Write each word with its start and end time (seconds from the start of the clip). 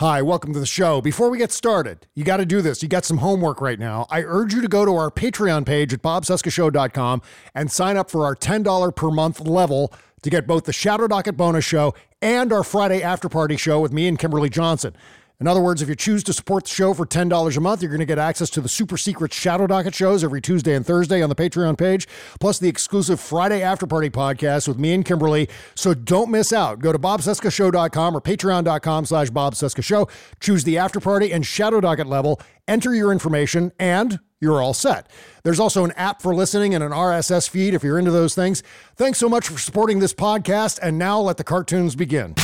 Hi, 0.00 0.20
welcome 0.20 0.52
to 0.52 0.60
the 0.60 0.66
show. 0.66 1.00
Before 1.00 1.30
we 1.30 1.38
get 1.38 1.50
started, 1.50 2.06
you 2.14 2.22
got 2.22 2.36
to 2.36 2.44
do 2.44 2.60
this. 2.60 2.82
You 2.82 2.88
got 2.90 3.06
some 3.06 3.16
homework 3.16 3.62
right 3.62 3.78
now. 3.78 4.06
I 4.10 4.24
urge 4.24 4.52
you 4.52 4.60
to 4.60 4.68
go 4.68 4.84
to 4.84 4.94
our 4.94 5.10
Patreon 5.10 5.64
page 5.64 5.94
at 5.94 6.02
bobcescashow.com 6.02 7.22
and 7.54 7.72
sign 7.72 7.96
up 7.96 8.10
for 8.10 8.26
our 8.26 8.36
$10 8.36 8.94
per 8.94 9.10
month 9.10 9.40
level 9.40 9.94
to 10.20 10.28
get 10.28 10.46
both 10.46 10.64
the 10.64 10.72
Shadow 10.74 11.08
Docket 11.08 11.38
bonus 11.38 11.64
show 11.64 11.94
and 12.20 12.52
our 12.52 12.62
Friday 12.62 13.02
after 13.02 13.30
party 13.30 13.56
show 13.56 13.80
with 13.80 13.90
me 13.90 14.06
and 14.06 14.18
Kimberly 14.18 14.50
Johnson. 14.50 14.94
In 15.38 15.46
other 15.46 15.60
words, 15.60 15.82
if 15.82 15.88
you 15.90 15.94
choose 15.94 16.24
to 16.24 16.32
support 16.32 16.64
the 16.64 16.70
show 16.70 16.94
for 16.94 17.04
$10 17.04 17.56
a 17.56 17.60
month, 17.60 17.82
you're 17.82 17.90
going 17.90 18.00
to 18.00 18.06
get 18.06 18.18
access 18.18 18.48
to 18.50 18.62
the 18.62 18.70
super 18.70 18.96
secret 18.96 19.34
Shadow 19.34 19.66
Docket 19.66 19.94
shows 19.94 20.24
every 20.24 20.40
Tuesday 20.40 20.74
and 20.74 20.84
Thursday 20.86 21.22
on 21.22 21.28
the 21.28 21.34
Patreon 21.34 21.76
page, 21.76 22.08
plus 22.40 22.58
the 22.58 22.68
exclusive 22.68 23.20
Friday 23.20 23.60
After 23.62 23.86
Party 23.86 24.08
podcast 24.08 24.66
with 24.66 24.78
me 24.78 24.94
and 24.94 25.04
Kimberly. 25.04 25.48
So 25.74 25.92
don't 25.92 26.30
miss 26.30 26.54
out. 26.54 26.78
Go 26.78 26.90
to 26.90 26.98
bobcescashow.com 26.98 28.16
or 28.16 28.20
patreon.com 28.22 29.04
slash 29.04 29.28
bobcescashow. 29.28 30.08
Choose 30.40 30.64
the 30.64 30.78
After 30.78 31.00
Party 31.00 31.32
and 31.32 31.44
Shadow 31.44 31.82
Docket 31.82 32.06
level, 32.06 32.40
enter 32.66 32.94
your 32.94 33.12
information, 33.12 33.72
and 33.78 34.20
you're 34.40 34.62
all 34.62 34.74
set. 34.74 35.10
There's 35.44 35.60
also 35.60 35.84
an 35.84 35.92
app 35.92 36.22
for 36.22 36.34
listening 36.34 36.74
and 36.74 36.82
an 36.82 36.92
RSS 36.92 37.48
feed 37.48 37.74
if 37.74 37.82
you're 37.82 37.98
into 37.98 38.10
those 38.10 38.34
things. 38.34 38.62
Thanks 38.96 39.18
so 39.18 39.28
much 39.28 39.48
for 39.48 39.58
supporting 39.58 39.98
this 39.98 40.14
podcast, 40.14 40.78
and 40.82 40.98
now 40.98 41.20
let 41.20 41.36
the 41.36 41.44
cartoons 41.44 41.94
begin. 41.94 42.34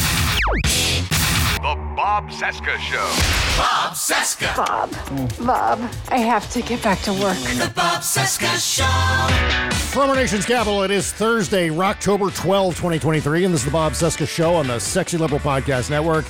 The 1.63 1.77
Bob 1.95 2.29
Cesca 2.29 2.77
Show. 2.79 2.97
Bob 3.57 3.95
Cesca. 3.95 4.57
Bob, 4.57 4.91
Bob, 5.47 5.91
I 6.09 6.19
have 6.19 6.51
to 6.51 6.61
get 6.61 6.83
back 6.83 6.99
to 7.03 7.13
work. 7.13 7.37
The 7.37 7.73
Bob 7.73 8.03
Cesca 8.03 8.59
Show. 8.59 9.73
From 9.93 10.11
our 10.11 10.17
nation's 10.17 10.45
capital, 10.45 10.83
it 10.83 10.91
is 10.91 11.13
Thursday, 11.13 11.71
October 11.71 12.31
12, 12.31 12.75
2023, 12.75 13.45
and 13.45 13.55
this 13.55 13.61
is 13.61 13.67
the 13.67 13.71
Bob 13.71 13.93
Cesca 13.93 14.27
Show 14.27 14.57
on 14.57 14.67
the 14.67 14.81
Sexy 14.81 15.17
Liberal 15.17 15.39
Podcast 15.39 15.89
Network. 15.89 16.25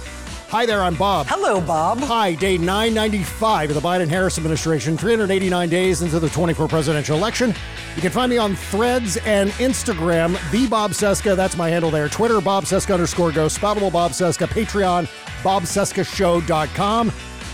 Hi 0.53 0.67
there, 0.67 0.83
I'm 0.83 0.97
Bob. 0.97 1.29
Hello, 1.31 1.63
Bob. 1.63 1.99
Hi, 2.01 2.35
day 2.35 2.59
995 2.59 3.71
of 3.71 3.75
the 3.75 3.81
Biden 3.81 4.07
Harris 4.07 4.37
administration, 4.37 4.99
389 4.99 5.71
days 5.71 6.03
into 6.03 6.21
the 6.21 6.29
24 6.29 6.69
presidential 6.69 7.17
election. 7.17 7.55
You 7.97 8.03
can 8.03 8.13
find 8.13 8.29
me 8.29 8.37
on 8.37 8.55
threads 8.55 9.17
and 9.25 9.49
Instagram, 9.53 10.39
the 10.51 10.67
Bob 10.67 10.91
Cesca. 10.91 11.35
That's 11.35 11.57
my 11.57 11.71
handle 11.71 11.91
there. 11.91 12.07
Twitter, 12.11 12.39
Bob 12.43 12.65
Cesca 12.65 12.93
underscore 12.93 13.33
go, 13.33 13.47
Spoutable 13.47 13.91
Bob 13.91 14.11
Cesca, 14.11 14.47
Patreon, 14.47 15.09
Bob 15.43 15.63
Cesca 15.63 16.05
BobCescaShow.com. 16.05 17.11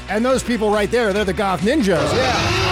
And 0.08 0.24
those 0.24 0.42
people 0.42 0.72
right 0.72 0.90
there, 0.90 1.12
they're 1.12 1.24
the 1.24 1.32
Goth 1.32 1.60
Ninjas. 1.60 2.12
Yeah. 2.16 2.68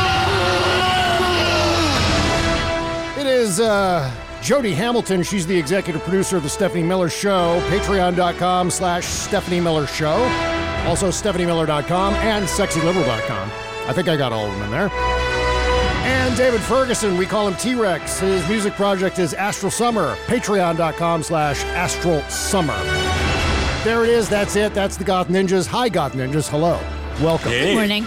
It 3.20 3.28
is 3.28 3.60
uh, 3.60 4.12
Jody 4.46 4.74
Hamilton. 4.74 5.24
She's 5.24 5.44
the 5.44 5.58
executive 5.58 6.02
producer 6.02 6.36
of 6.36 6.44
the 6.44 6.48
Stephanie 6.48 6.84
Miller 6.84 7.08
Show. 7.08 7.60
Patreon.com 7.68 8.70
slash 8.70 9.04
Stephanie 9.04 9.58
Miller 9.58 9.88
Show. 9.88 10.14
Also 10.86 11.08
StephanieMiller.com 11.08 12.14
and 12.14 12.46
SexyLiberal.com. 12.46 13.50
I 13.88 13.92
think 13.92 14.06
I 14.06 14.16
got 14.16 14.32
all 14.32 14.46
of 14.46 14.52
them 14.52 14.62
in 14.62 14.70
there. 14.70 14.88
And 14.88 16.36
David 16.36 16.60
Ferguson, 16.60 17.16
we 17.16 17.26
call 17.26 17.48
him 17.48 17.56
T-Rex. 17.56 18.20
His 18.20 18.48
music 18.48 18.74
project 18.74 19.18
is 19.18 19.34
Astral 19.34 19.72
Summer. 19.72 20.14
Patreon.com 20.26 21.24
slash 21.24 21.64
Astral 21.64 22.22
Summer. 22.28 22.80
There 23.82 24.04
it 24.04 24.10
is. 24.10 24.28
That's 24.28 24.54
it. 24.54 24.74
That's 24.74 24.96
the 24.96 25.02
Goth 25.02 25.26
Ninjas. 25.26 25.66
Hi, 25.66 25.88
Goth 25.88 26.12
Ninjas. 26.12 26.48
Hello. 26.48 26.78
Welcome. 27.20 27.50
Good 27.50 27.74
morning. 27.74 28.06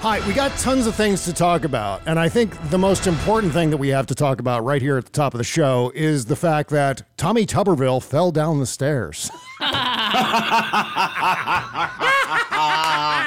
Hi, 0.00 0.24
we 0.28 0.32
got 0.32 0.56
tons 0.58 0.86
of 0.86 0.94
things 0.94 1.24
to 1.24 1.32
talk 1.32 1.64
about. 1.64 2.02
And 2.06 2.20
I 2.20 2.28
think 2.28 2.56
the 2.70 2.78
most 2.78 3.08
important 3.08 3.52
thing 3.52 3.70
that 3.70 3.78
we 3.78 3.88
have 3.88 4.06
to 4.06 4.14
talk 4.14 4.38
about 4.38 4.64
right 4.64 4.80
here 4.80 4.96
at 4.96 5.06
the 5.06 5.10
top 5.10 5.34
of 5.34 5.38
the 5.38 5.44
show 5.44 5.90
is 5.92 6.26
the 6.26 6.36
fact 6.36 6.70
that 6.70 7.02
Tommy 7.16 7.44
Tuberville 7.44 8.00
fell 8.00 8.30
down 8.30 8.60
the 8.60 8.66
stairs. 8.66 9.28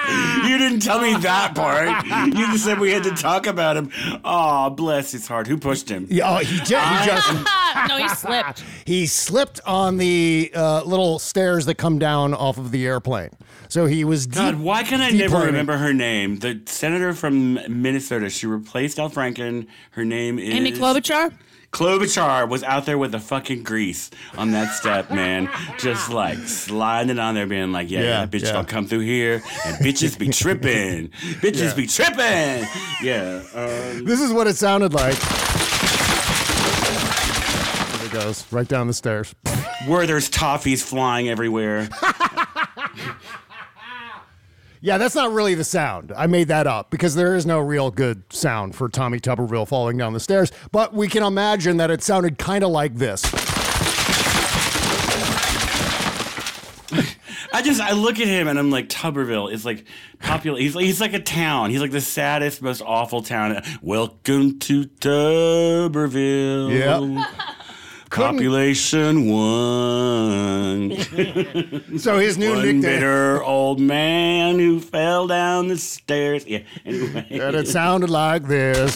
you 0.48 0.58
didn't 0.58 0.80
tell 0.82 1.02
me 1.02 1.16
that 1.18 1.54
part. 1.56 2.06
You 2.36 2.48
just 2.52 2.66
said 2.66 2.80
we 2.80 2.92
had 2.92 3.04
to 3.04 3.12
talk 3.12 3.48
about 3.48 3.78
him. 3.78 3.92
Oh, 4.24 4.70
bless 4.70 5.12
his 5.12 5.28
heart. 5.28 5.48
Who 5.48 5.58
pushed 5.58 5.90
him? 5.90 6.08
Yeah, 6.10 6.36
oh, 6.36 6.38
he, 6.40 6.58
ju- 6.58 6.76
he 6.78 7.06
just 7.06 7.32
no, 7.88 7.98
he 7.98 8.08
slipped. 8.10 8.64
he 8.86 9.06
slipped 9.08 9.60
on 9.66 9.98
the 9.98 10.52
uh, 10.56 10.84
little 10.84 11.20
stairs 11.20 11.66
that 11.66 11.76
come 11.76 12.00
down 12.00 12.34
off 12.34 12.58
of 12.58 12.72
the 12.72 12.86
airplane. 12.86 13.30
So 13.68 13.86
he 13.86 14.04
was 14.04 14.28
deep, 14.28 14.36
God, 14.36 14.60
why 14.60 14.84
can 14.84 15.00
I 15.00 15.12
never 15.12 15.38
remember 15.38 15.78
her 15.78 15.94
name? 15.94 16.40
The 16.40 16.62
senator 16.66 17.14
from 17.14 17.54
Minnesota. 17.70 18.30
She 18.30 18.46
replaced 18.46 19.00
Al 19.00 19.10
Franken. 19.10 19.68
Her 19.92 20.04
name 20.04 20.40
is 20.40 20.54
Amy 20.54 20.74
Klobuchar. 20.74 21.32
Klobuchar 21.72 22.50
was 22.50 22.64
out 22.64 22.86
there 22.86 22.98
with 22.98 23.12
the 23.14 23.20
fucking 23.20 23.64
grease 23.64 24.10
on 24.38 24.52
that 24.52 24.74
step, 24.74 25.10
man. 25.10 25.50
Just 25.80 26.10
like 26.10 26.38
sliding 26.40 27.18
on 27.18 27.36
there, 27.36 27.48
being 27.48 27.72
like, 27.72 27.90
yeah, 27.90 28.02
yeah, 28.02 28.26
bitch, 28.26 28.44
yeah. 28.44 28.52
don't 28.52 28.68
come 28.68 28.86
through 28.88 29.00
here. 29.00 29.36
And 29.66 29.78
bitches 29.78 30.18
be 30.20 30.28
tripping. 30.30 31.10
Bitches 31.40 31.70
Yeah. 31.70 31.76
be 31.76 31.88
tripping. 31.88 32.68
Yeah. 33.02 33.42
Um, 33.56 34.04
This 34.06 34.20
is 34.20 34.34
what 34.34 34.48
it 34.48 34.58
sounded 34.58 34.94
like. 34.94 35.16
There 37.98 38.06
it 38.06 38.12
goes, 38.12 38.46
right 38.52 38.68
down 38.68 38.88
the 38.88 38.94
stairs. 38.94 39.34
where 39.88 40.06
there's 40.06 40.30
toffees 40.30 40.84
flying 40.84 41.30
everywhere. 41.30 41.88
Yeah, 44.84 44.98
that's 44.98 45.14
not 45.14 45.32
really 45.32 45.54
the 45.54 45.64
sound. 45.64 46.12
I 46.18 46.26
made 46.26 46.48
that 46.48 46.66
up 46.66 46.90
because 46.90 47.14
there 47.14 47.36
is 47.36 47.46
no 47.46 47.60
real 47.60 47.92
good 47.92 48.24
sound 48.34 48.76
for 48.76 48.90
Tommy 48.90 49.20
Tuberville 49.20 49.68
falling 49.68 49.96
down 49.96 50.14
the 50.14 50.20
stairs. 50.20 50.52
But 50.72 50.92
we 50.92 51.08
can 51.08 51.22
imagine 51.22 51.78
that 51.78 51.92
it 51.92 52.02
sounded 52.02 52.40
kind 52.40 52.64
of 52.64 52.72
like 52.72 52.96
this. 52.96 53.24
I 57.54 57.62
just 57.62 57.80
I 57.80 57.92
look 57.92 58.20
at 58.20 58.26
him 58.28 58.48
and 58.48 58.58
I'm 58.58 58.72
like 58.72 58.90
Tuberville 58.90 59.54
is 59.54 59.64
like 59.66 59.86
popular. 60.20 60.58
He's 60.58 60.76
like 60.76 60.86
he's 60.86 61.00
like 61.00 61.14
a 61.14 61.20
town. 61.20 61.70
He's 61.70 61.82
like 61.82 61.92
the 61.92 62.02
saddest, 62.02 62.64
most 62.64 62.82
awful 62.82 63.22
town. 63.22 63.62
Welcome 63.84 64.58
to 64.60 64.86
Tuberville. 64.86 66.72
Yep. 68.12 68.32
Population 68.32 69.30
one. 69.30 70.92
So 72.00 72.18
his 72.20 72.38
new 72.38 72.52
One 72.54 72.62
nickname. 72.66 72.82
bitter 72.82 73.44
old 73.44 73.80
man 73.80 74.58
who 74.60 74.80
fell 74.80 75.28
down 75.28 75.68
the 75.68 75.78
stairs. 75.78 76.46
Yeah. 76.48 76.60
Anyway. 76.86 77.26
And 77.30 77.56
it 77.56 77.68
sounded 77.68 78.10
like 78.10 78.48
this. 78.48 78.96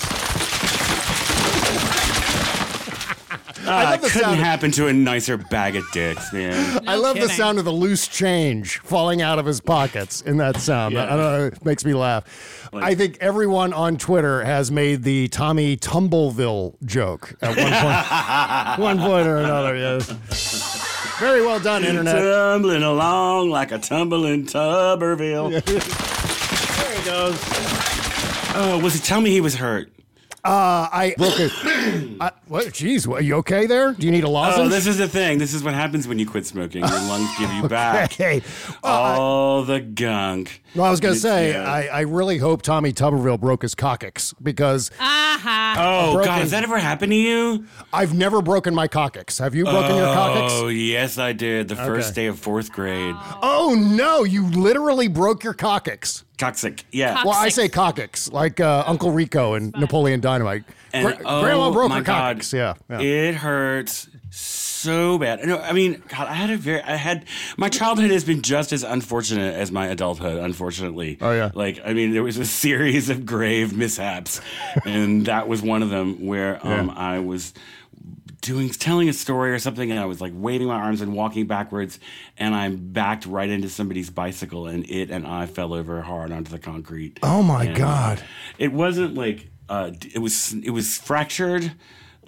Ah, 3.68 3.84
love 3.84 3.94
it 3.96 4.02
the 4.04 4.08
couldn't 4.10 4.28
sound- 4.30 4.40
happen 4.40 4.72
to 4.72 4.88
a 4.88 4.94
nicer 4.94 5.38
bag 5.38 5.76
of 5.76 5.84
dicks, 5.92 6.32
man. 6.34 6.82
I 6.88 6.96
love 6.96 7.16
the 7.16 7.22
kidding. 7.22 7.36
sound 7.36 7.60
of 7.60 7.66
the 7.66 7.72
loose 7.72 8.08
change 8.08 8.80
falling 8.80 9.22
out 9.22 9.40
of 9.40 9.46
his 9.46 9.60
pockets 9.62 10.22
in 10.22 10.38
that 10.38 10.58
sound. 10.58 10.94
Yeah. 10.96 11.06
I 11.06 11.10
don't 11.10 11.18
know, 11.20 11.46
it 11.48 11.66
makes 11.66 11.84
me 11.86 11.94
laugh. 11.94 12.70
I 12.74 12.94
think 12.96 13.18
everyone 13.22 13.72
on 13.74 13.98
Twitter 13.98 14.44
has 14.44 14.70
made 14.72 15.04
the 15.04 15.28
Tommy 15.30 15.78
Tumbleville 15.78 16.76
joke 16.86 17.36
at 17.42 17.56
one 17.58 17.58
point, 17.58 17.78
one 18.78 18.78
point 18.78 18.78
One 18.78 18.78
point 18.78 18.80
One 18.80 18.98
point 18.98 19.00
One 19.00 19.00
point 19.00 19.28
or 19.28 19.38
another. 19.38 19.76
Yes. 19.78 21.18
Very 21.20 21.42
well 21.46 21.60
done, 21.62 21.86
internet. 21.86 22.16
Tumbling 22.22 22.84
along 22.84 23.50
like 23.50 23.72
a 23.72 23.78
tumbling 23.80 24.46
Tuberville. 24.46 25.52
There 26.76 26.98
he 26.98 27.06
goes. 27.06 27.40
Oh, 28.58 28.80
was 28.84 28.94
he? 28.94 29.00
Tell 29.00 29.22
me 29.22 29.30
he 29.32 29.42
was 29.42 29.56
hurt. 29.56 29.90
Uh, 30.46 30.88
I 30.92 31.16
broke 31.18 31.40
a. 31.40 31.50
I, 32.22 32.32
what? 32.48 32.66
Jeez, 32.68 33.08
what, 33.08 33.22
are 33.22 33.24
you 33.24 33.36
okay 33.38 33.66
there? 33.66 33.94
Do 33.94 34.06
you 34.06 34.12
need 34.12 34.24
a 34.24 34.30
lozenge? 34.30 34.68
Oh, 34.68 34.70
this 34.70 34.86
is 34.86 34.98
the 35.00 35.08
thing. 35.08 35.40
This 35.40 35.54
is 35.56 35.64
what 35.64 35.74
happens 35.74 36.08
when 36.08 36.20
you 36.20 36.28
quit 36.30 36.46
smoking. 36.46 36.82
Your 36.82 36.90
lungs 36.92 37.30
give 37.40 37.52
you 37.54 37.68
back 37.68 38.12
Okay. 38.14 38.42
Well, 38.84 38.94
I- 39.04 39.16
all 39.16 39.64
the 39.64 39.80
gunk. 39.80 40.62
well, 40.76 40.86
I 40.86 40.92
was 40.92 41.00
gonna 41.00 41.14
It's- 41.16 41.22
say, 41.24 41.54
yeah. 41.54 41.64
I, 41.72 41.88
I 41.88 42.00
really 42.02 42.38
hope 42.38 42.62
Tommy 42.62 42.94
Tuberville 42.94 43.40
broke 43.40 43.64
his 43.64 43.74
coccyx 43.74 44.34
because 44.44 44.92
Aha. 45.00 45.76
Oh 45.80 46.14
broken- 46.14 46.30
God, 46.32 46.40
has 46.42 46.52
that 46.52 46.64
ever 46.64 46.78
happened 46.78 47.12
to 47.12 47.16
you? 47.18 47.66
I've 47.92 48.14
never 48.14 48.42
broken 48.44 48.76
my 48.76 48.88
coccyx. 48.88 49.40
Have 49.40 49.56
you 49.56 49.64
broken 49.64 49.96
your 49.96 50.14
coccyx? 50.14 50.54
Oh 50.54 50.68
yes, 50.68 51.18
I 51.18 51.34
did. 51.34 51.70
The 51.70 51.76
first 51.76 52.14
day 52.14 52.28
of 52.28 52.38
fourth 52.38 52.72
grade. 52.72 53.16
Oh 53.42 53.76
no, 53.78 54.24
you 54.24 54.46
literally 54.50 55.08
broke 55.08 55.44
your 55.44 55.54
coccyx. 55.54 56.24
Coccyx. 56.38 56.84
Yeah. 56.92 57.16
Cock- 57.16 57.26
Well, 57.26 57.34
I 57.36 57.50
say 57.50 57.70
coccyx, 57.70 58.32
like 58.32 58.60
uh, 58.60 58.84
Uncle 58.86 59.12
Rico 59.12 59.54
and 59.54 59.72
Napoleon 59.74 60.20
Dynamite. 60.20 60.64
And, 60.94 61.08
Gra- 61.08 61.18
oh, 61.26 61.42
Grandma 61.42 61.72
broke 61.72 61.90
my 61.90 61.98
her 61.98 62.04
God. 62.04 62.36
coccyx. 62.38 62.54
Yeah, 62.54 62.74
yeah. 62.90 63.00
It 63.02 63.36
hurts 63.36 64.10
so 64.32 65.18
bad. 65.18 65.46
No, 65.46 65.58
I 65.60 65.72
mean, 65.72 66.04
God, 66.10 66.28
I 66.28 66.34
had 66.34 66.50
a 66.50 66.58
very, 66.58 66.82
I 66.82 66.96
had, 66.96 67.26
my 67.58 67.70
childhood 67.70 68.12
has 68.12 68.24
been 68.26 68.42
just 68.42 68.74
as 68.74 68.84
unfortunate 68.84 69.56
as 69.56 69.72
my 69.72 69.88
adulthood, 69.88 70.38
unfortunately. 70.38 71.18
Oh, 71.22 71.32
yeah. 71.32 71.52
Like, 71.54 71.80
I 71.86 71.94
mean, 71.94 72.12
there 72.14 72.24
was 72.24 72.38
a 72.38 72.46
series 72.46 73.10
of 73.10 73.26
grave 73.26 73.76
mishaps, 73.76 74.42
and 74.86 75.26
that 75.28 75.48
was 75.48 75.62
one 75.62 75.82
of 75.84 75.90
them 75.90 76.26
where 76.26 76.60
um, 76.66 76.90
I 76.90 77.20
was 77.20 77.54
doing, 78.46 78.70
telling 78.70 79.10
a 79.10 79.14
story 79.14 79.52
or 79.52 79.60
something, 79.60 79.90
and 79.90 80.00
I 80.00 80.06
was 80.06 80.22
like 80.22 80.32
waving 80.36 80.68
my 80.68 80.76
arms 80.76 81.02
and 81.02 81.14
walking 81.14 81.48
backwards, 81.48 82.00
and 82.38 82.54
I 82.54 82.70
backed 82.70 83.26
right 83.26 83.50
into 83.50 83.70
somebody's 83.70 84.10
bicycle, 84.10 84.68
and 84.68 84.90
it 84.90 85.10
and 85.10 85.26
I 85.26 85.48
fell 85.48 85.74
over 85.74 86.02
hard 86.02 86.32
onto 86.32 86.52
the 86.52 86.60
concrete. 86.60 87.20
Oh, 87.24 87.42
my 87.42 87.66
And, 87.66 87.76
God. 87.76 88.24
It 88.58 88.72
wasn't 88.72 89.16
like 89.16 89.50
uh, 89.68 89.92
it 90.14 90.20
was. 90.20 90.54
It 90.54 90.70
was 90.70 90.98
fractured, 90.98 91.74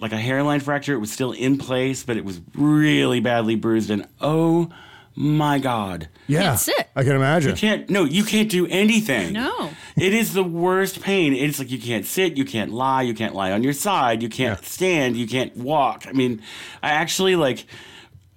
like 0.00 0.12
a 0.12 0.16
hairline 0.16 0.60
fracture. 0.60 0.92
It 0.92 0.98
was 0.98 1.12
still 1.12 1.32
in 1.32 1.56
place, 1.56 2.02
but 2.02 2.16
it 2.16 2.24
was 2.24 2.40
really 2.54 3.20
badly 3.20 3.54
bruised. 3.54 3.90
And 3.90 4.06
oh 4.20 4.70
my 5.18 5.58
god, 5.58 6.08
yeah. 6.28 6.42
Can't 6.42 6.60
sit. 6.60 6.88
I 6.94 7.02
can 7.02 7.16
imagine. 7.16 7.50
you 7.50 7.56
can't. 7.56 7.90
No, 7.90 8.04
you 8.04 8.22
can't 8.22 8.48
do 8.48 8.68
anything. 8.68 9.32
No. 9.32 9.70
It 9.96 10.14
is 10.14 10.32
the 10.32 10.44
worst 10.44 11.02
pain. 11.02 11.34
It's 11.34 11.58
like 11.58 11.72
you 11.72 11.80
can't 11.80 12.06
sit, 12.06 12.36
you 12.36 12.44
can't 12.44 12.72
lie, 12.72 13.02
you 13.02 13.14
can't 13.14 13.34
lie 13.34 13.50
on 13.50 13.64
your 13.64 13.72
side, 13.72 14.22
you 14.22 14.28
can't 14.28 14.64
stand, 14.64 15.16
you 15.16 15.26
can't 15.26 15.56
walk. 15.56 16.06
I 16.06 16.12
mean, 16.12 16.40
I 16.84 16.90
actually 16.90 17.34
like 17.34 17.66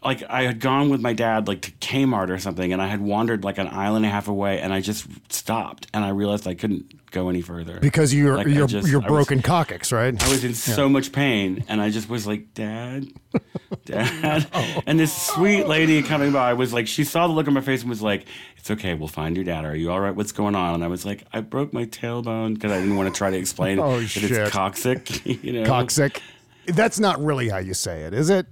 like 0.04 0.24
I 0.28 0.44
had 0.44 0.60
gone 0.60 0.90
with 0.90 1.02
my 1.02 1.14
dad 1.14 1.48
like 1.48 1.62
to 1.62 1.72
Kmart 1.74 2.30
or 2.30 2.40
something 2.40 2.74
and 2.74 2.82
I 2.82 2.88
had 2.88 3.02
wandered 3.02 3.44
like 3.44 3.60
an 3.60 3.68
aisle 3.68 3.96
and 3.96 4.06
a 4.06 4.10
half 4.10 4.28
away 4.28 4.60
and 4.60 4.74
I 4.74 4.82
just 4.82 5.06
stopped 5.32 5.86
and 5.94 6.04
I 6.04 6.10
realized 6.10 6.48
I 6.48 6.56
couldn't 6.56 6.94
go 7.12 7.30
any 7.30 7.42
further. 7.42 7.80
Because 7.80 8.14
you're 8.14 8.38
Like, 8.38 8.48
you're 8.48 8.68
just- 8.68 8.88
you're 8.88 9.02
I 9.02 9.06
was- 9.06 9.12
broken 9.28 9.42
coccyx, 9.42 9.92
right? 9.92 10.22
I 10.24 10.30
was 10.30 10.44
in 10.44 10.54
so 10.54 10.90
much 10.90 11.12
pain, 11.12 11.64
and 11.68 11.82
I 11.82 11.90
just 11.90 12.10
was 12.10 12.26
like, 12.26 12.54
"Dad, 12.54 13.08
Dad." 13.86 14.48
Oh. 14.54 14.82
And 14.86 15.00
this 15.00 15.16
sweet 15.16 15.68
lady 15.68 16.02
coming 16.04 16.32
by 16.32 16.54
was 16.54 16.74
like, 16.74 16.88
she 16.88 17.04
saw 17.04 17.28
the 17.28 17.34
look 17.34 17.48
on 17.48 17.54
my 17.54 17.62
face 17.62 17.82
and 17.82 17.90
was 17.90 18.02
like, 18.02 18.26
"It's 18.58 18.72
okay, 18.72 18.94
we'll 18.94 19.08
find 19.08 19.36
your 19.36 19.46
dad. 19.46 19.66
Are 19.66 19.76
you 19.76 19.92
all 19.92 20.00
right? 20.00 20.16
What's 20.16 20.32
going 20.32 20.56
on?" 20.56 20.76
And 20.76 20.84
I 20.84 20.88
was 20.88 21.06
like, 21.06 21.26
"I 21.34 21.42
broke 21.42 21.74
my 21.74 21.86
tailbone 21.86 22.56
because 22.56 22.72
I 22.72 22.80
didn't 22.80 22.96
want 22.96 23.14
to 23.14 23.18
try 23.18 23.30
to 23.30 23.38
explain 23.38 23.80
Oh, 23.80 24.00
that 24.00 24.08
shit. 24.08 24.32
it's 24.32 24.50
coccyx." 24.52 25.26
You 25.26 25.54
know, 25.54 25.66
Coccyx. 25.66 26.20
That's 26.68 27.00
not 27.00 27.24
really 27.24 27.50
how 27.50 27.58
you 27.58 27.74
say 27.74 28.04
it, 28.04 28.14
is 28.14 28.30
it? 28.30 28.46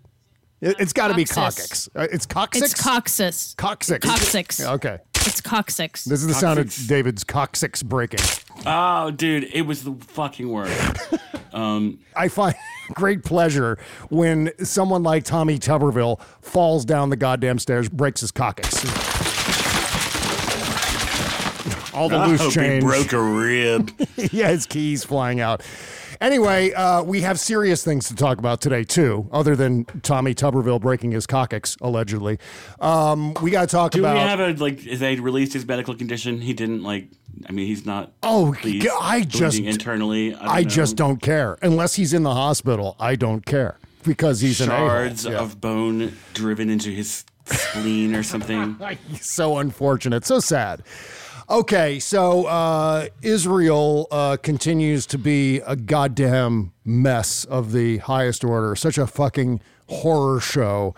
It- 0.62 0.76
It's 0.80 0.92
got 0.94 1.08
to 1.10 1.14
be 1.14 1.24
Coccyx. 1.26 1.88
coccyx. 1.88 1.90
Uh, 1.96 2.08
It's 2.14 2.26
coccyx. 2.26 2.66
It's 2.66 2.74
coccyx. 2.82 3.54
coccyx. 3.56 4.06
Coccyx. 4.06 4.60
Okay. 4.62 4.98
It's 5.26 5.42
coccyx. 5.42 6.06
This 6.06 6.22
is 6.22 6.28
the 6.28 6.34
sound 6.34 6.60
of 6.60 6.74
David's 6.88 7.24
coccyx 7.24 7.84
breaking. 7.84 8.20
Oh, 8.66 9.12
dude, 9.12 9.50
it 9.54 9.64
was 9.64 9.84
the 9.84 9.94
fucking 9.94 10.50
worst. 10.50 11.14
Um, 11.52 11.98
I 12.16 12.28
find 12.28 12.54
great 12.94 13.24
pleasure 13.24 13.80
when 14.10 14.52
someone 14.64 15.02
like 15.02 15.24
Tommy 15.24 15.58
Tuberville 15.58 16.22
falls 16.42 16.86
down 16.86 17.10
the 17.10 17.16
goddamn 17.16 17.58
stairs, 17.58 17.90
breaks 17.90 18.22
his 18.22 18.30
coccyx. 18.30 18.84
All 21.92 22.08
the 22.08 22.18
I 22.18 22.28
loose 22.28 22.40
hope 22.42 22.56
oh, 22.58 22.62
he 22.62 22.80
broke 22.80 23.14
a 23.14 23.20
rib. 23.20 23.92
yeah, 24.32 24.50
his 24.50 24.68
keys 24.68 25.04
flying 25.04 25.40
out. 25.40 25.64
Anyway, 26.22 26.74
uh, 26.74 27.02
we 27.02 27.22
have 27.22 27.40
serious 27.40 27.84
things 27.84 28.08
to 28.10 28.16
talk 28.16 28.40
about 28.40 28.60
today 28.60 28.84
too, 28.84 29.30
other 29.32 29.56
than 29.56 29.86
Tommy 30.04 30.36
Tuberville 30.36 30.82
breaking 30.82 31.12
his 31.12 31.26
coccyx 31.26 31.78
allegedly. 31.80 32.40
Um, 32.82 33.34
we 33.36 33.52
got 33.52 33.62
to 33.62 33.68
talk 33.68 33.92
Do 33.94 34.00
about. 34.02 34.16
we 34.16 34.20
have 34.20 34.40
a 34.42 34.52
like? 34.62 34.82
They 34.82 35.16
released 35.16 35.54
his 35.54 35.66
medical 35.66 35.96
condition? 35.96 36.42
He 36.42 36.52
didn't 36.54 36.84
like. 36.84 37.08
I 37.48 37.54
mean, 37.54 37.68
he's 37.68 37.86
not. 37.86 38.12
Oh, 38.22 38.54
pleased, 38.60 38.88
I 39.00 39.22
just- 39.22 39.60
internally. 39.60 40.36
I, 40.36 40.40
don't 40.40 40.50
I 40.50 40.64
just 40.66 40.96
don't 40.98 41.22
care 41.22 41.58
unless 41.62 41.96
he's 41.96 42.14
in 42.14 42.24
the 42.24 42.34
hospital. 42.34 42.98
I 43.00 43.16
don't 43.16 43.46
care 43.46 43.78
because 44.04 44.42
he's 44.42 44.60
an 44.60 44.68
shards. 44.68 45.24
Yeah. 45.26 45.40
of 45.40 45.62
bone 45.62 46.18
driven 46.34 46.70
into 46.70 46.90
his 46.90 47.24
spleen 47.46 48.14
or 48.14 48.24
something. 48.24 48.78
so 49.22 49.58
unfortunate, 49.60 50.26
so 50.26 50.40
sad. 50.42 50.84
Okay, 51.52 51.98
so 51.98 52.46
uh, 52.46 53.08
Israel 53.24 54.08
uh, 54.12 54.38
continues 54.38 55.08
to 55.08 55.18
be 55.18 55.62
a 55.62 55.76
goddamn 55.76 56.74
mess 56.86 57.44
of 57.44 57.72
the 57.72 57.98
highest 57.98 58.44
order. 58.44 58.76
Such 58.76 59.00
a 59.00 59.08
fucking 59.08 59.60
horror 59.88 60.40
show. 60.40 60.94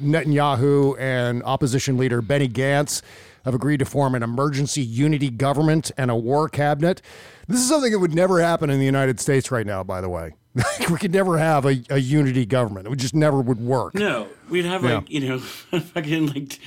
Netanyahu 0.00 0.96
and 1.00 1.42
opposition 1.42 1.96
leader 1.96 2.22
Benny 2.22 2.46
Gantz 2.46 3.02
have 3.44 3.52
agreed 3.52 3.78
to 3.78 3.84
form 3.84 4.14
an 4.14 4.22
emergency 4.22 4.80
unity 4.80 5.28
government 5.28 5.90
and 5.96 6.08
a 6.08 6.16
war 6.16 6.48
cabinet. 6.48 7.02
This 7.48 7.60
is 7.60 7.68
something 7.68 7.92
that 7.92 7.98
would 7.98 8.14
never 8.14 8.40
happen 8.40 8.70
in 8.70 8.78
the 8.78 8.84
United 8.86 9.20
States 9.20 9.50
right 9.50 9.66
now, 9.66 9.84
by 9.84 10.00
the 10.00 10.08
way. 10.08 10.34
we 10.90 10.96
could 10.96 11.12
never 11.12 11.36
have 11.36 11.66
a, 11.66 11.82
a 11.90 11.98
unity 11.98 12.46
government. 12.46 12.86
It 12.86 12.90
would 12.90 12.98
just 12.98 13.14
never 13.14 13.40
would 13.42 13.60
work. 13.60 13.94
No, 13.94 14.26
we'd 14.48 14.64
have 14.64 14.82
Yeah. 14.82 14.96
like 14.96 15.10
you 15.10 15.20
know, 15.28 15.38
fucking 15.38 16.28
like 16.28 16.58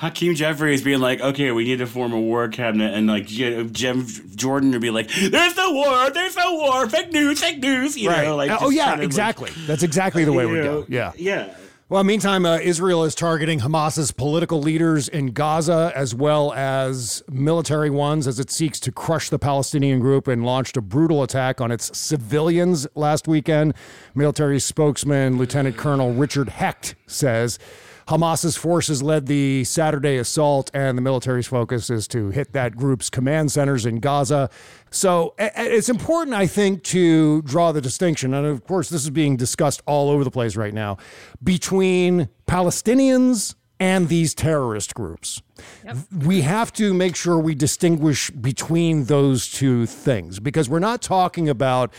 Hakeem 0.00 0.34
Jeffries 0.34 0.82
being 0.82 1.00
like, 1.00 1.20
okay, 1.20 1.50
we 1.50 1.64
need 1.64 1.78
to 1.78 1.86
form 1.86 2.12
a 2.12 2.20
war 2.20 2.48
cabinet, 2.48 2.92
and 2.94 3.06
like 3.06 3.26
Jim 3.26 4.06
Jordan 4.34 4.72
would 4.72 4.82
be 4.82 4.90
like, 4.90 5.08
there's 5.08 5.56
no 5.56 5.72
war, 5.72 6.10
there's 6.10 6.36
no 6.36 6.54
war, 6.56 6.88
fake 6.90 7.10
news, 7.10 7.40
fake 7.40 7.60
news, 7.60 7.96
you 7.96 8.10
know, 8.10 8.36
like 8.36 8.50
uh, 8.50 8.58
oh 8.60 8.68
yeah, 8.70 8.92
of, 8.92 8.98
like, 8.98 9.06
exactly. 9.06 9.50
That's 9.66 9.82
exactly 9.82 10.24
the 10.24 10.32
way 10.32 10.44
we 10.44 10.52
know, 10.54 10.82
go. 10.82 10.86
Yeah. 10.88 11.12
yeah. 11.16 11.54
Well, 11.90 12.04
meantime, 12.04 12.44
uh, 12.44 12.58
Israel 12.58 13.02
is 13.04 13.14
targeting 13.14 13.60
Hamas's 13.60 14.12
political 14.12 14.60
leaders 14.60 15.08
in 15.08 15.28
Gaza 15.28 15.90
as 15.96 16.14
well 16.14 16.52
as 16.52 17.22
military 17.30 17.88
ones 17.88 18.26
as 18.26 18.38
it 18.38 18.50
seeks 18.50 18.78
to 18.80 18.92
crush 18.92 19.30
the 19.30 19.38
Palestinian 19.38 19.98
group 19.98 20.28
and 20.28 20.44
launched 20.44 20.76
a 20.76 20.82
brutal 20.82 21.22
attack 21.22 21.62
on 21.62 21.70
its 21.70 21.96
civilians 21.96 22.86
last 22.94 23.26
weekend. 23.26 23.72
Military 24.14 24.60
spokesman 24.60 25.38
Lieutenant 25.38 25.78
Colonel 25.78 26.12
Richard 26.12 26.50
Hecht 26.50 26.94
says 27.06 27.58
Hamas's 28.08 28.56
forces 28.56 29.02
led 29.02 29.26
the 29.26 29.64
Saturday 29.64 30.16
assault, 30.16 30.70
and 30.72 30.96
the 30.96 31.02
military's 31.02 31.46
focus 31.46 31.90
is 31.90 32.08
to 32.08 32.30
hit 32.30 32.54
that 32.54 32.74
group's 32.74 33.10
command 33.10 33.52
centers 33.52 33.84
in 33.84 34.00
Gaza. 34.00 34.48
So 34.90 35.34
it's 35.38 35.88
important, 35.88 36.34
I 36.34 36.46
think, 36.46 36.82
to 36.84 37.42
draw 37.42 37.72
the 37.72 37.80
distinction, 37.80 38.34
and 38.34 38.46
of 38.46 38.66
course, 38.66 38.88
this 38.88 39.04
is 39.04 39.10
being 39.10 39.36
discussed 39.36 39.82
all 39.86 40.10
over 40.10 40.24
the 40.24 40.30
place 40.30 40.56
right 40.56 40.74
now, 40.74 40.96
between 41.42 42.28
Palestinians 42.46 43.54
and 43.80 44.08
these 44.08 44.34
terrorist 44.34 44.94
groups. 44.94 45.40
We 46.24 46.40
have 46.40 46.72
to 46.74 46.92
make 46.94 47.14
sure 47.14 47.38
we 47.38 47.54
distinguish 47.54 48.30
between 48.30 49.04
those 49.04 49.48
two 49.48 49.86
things 49.86 50.40
because 50.40 50.68
we're 50.68 50.78
not 50.78 51.00
talking 51.00 51.48
about 51.48 51.92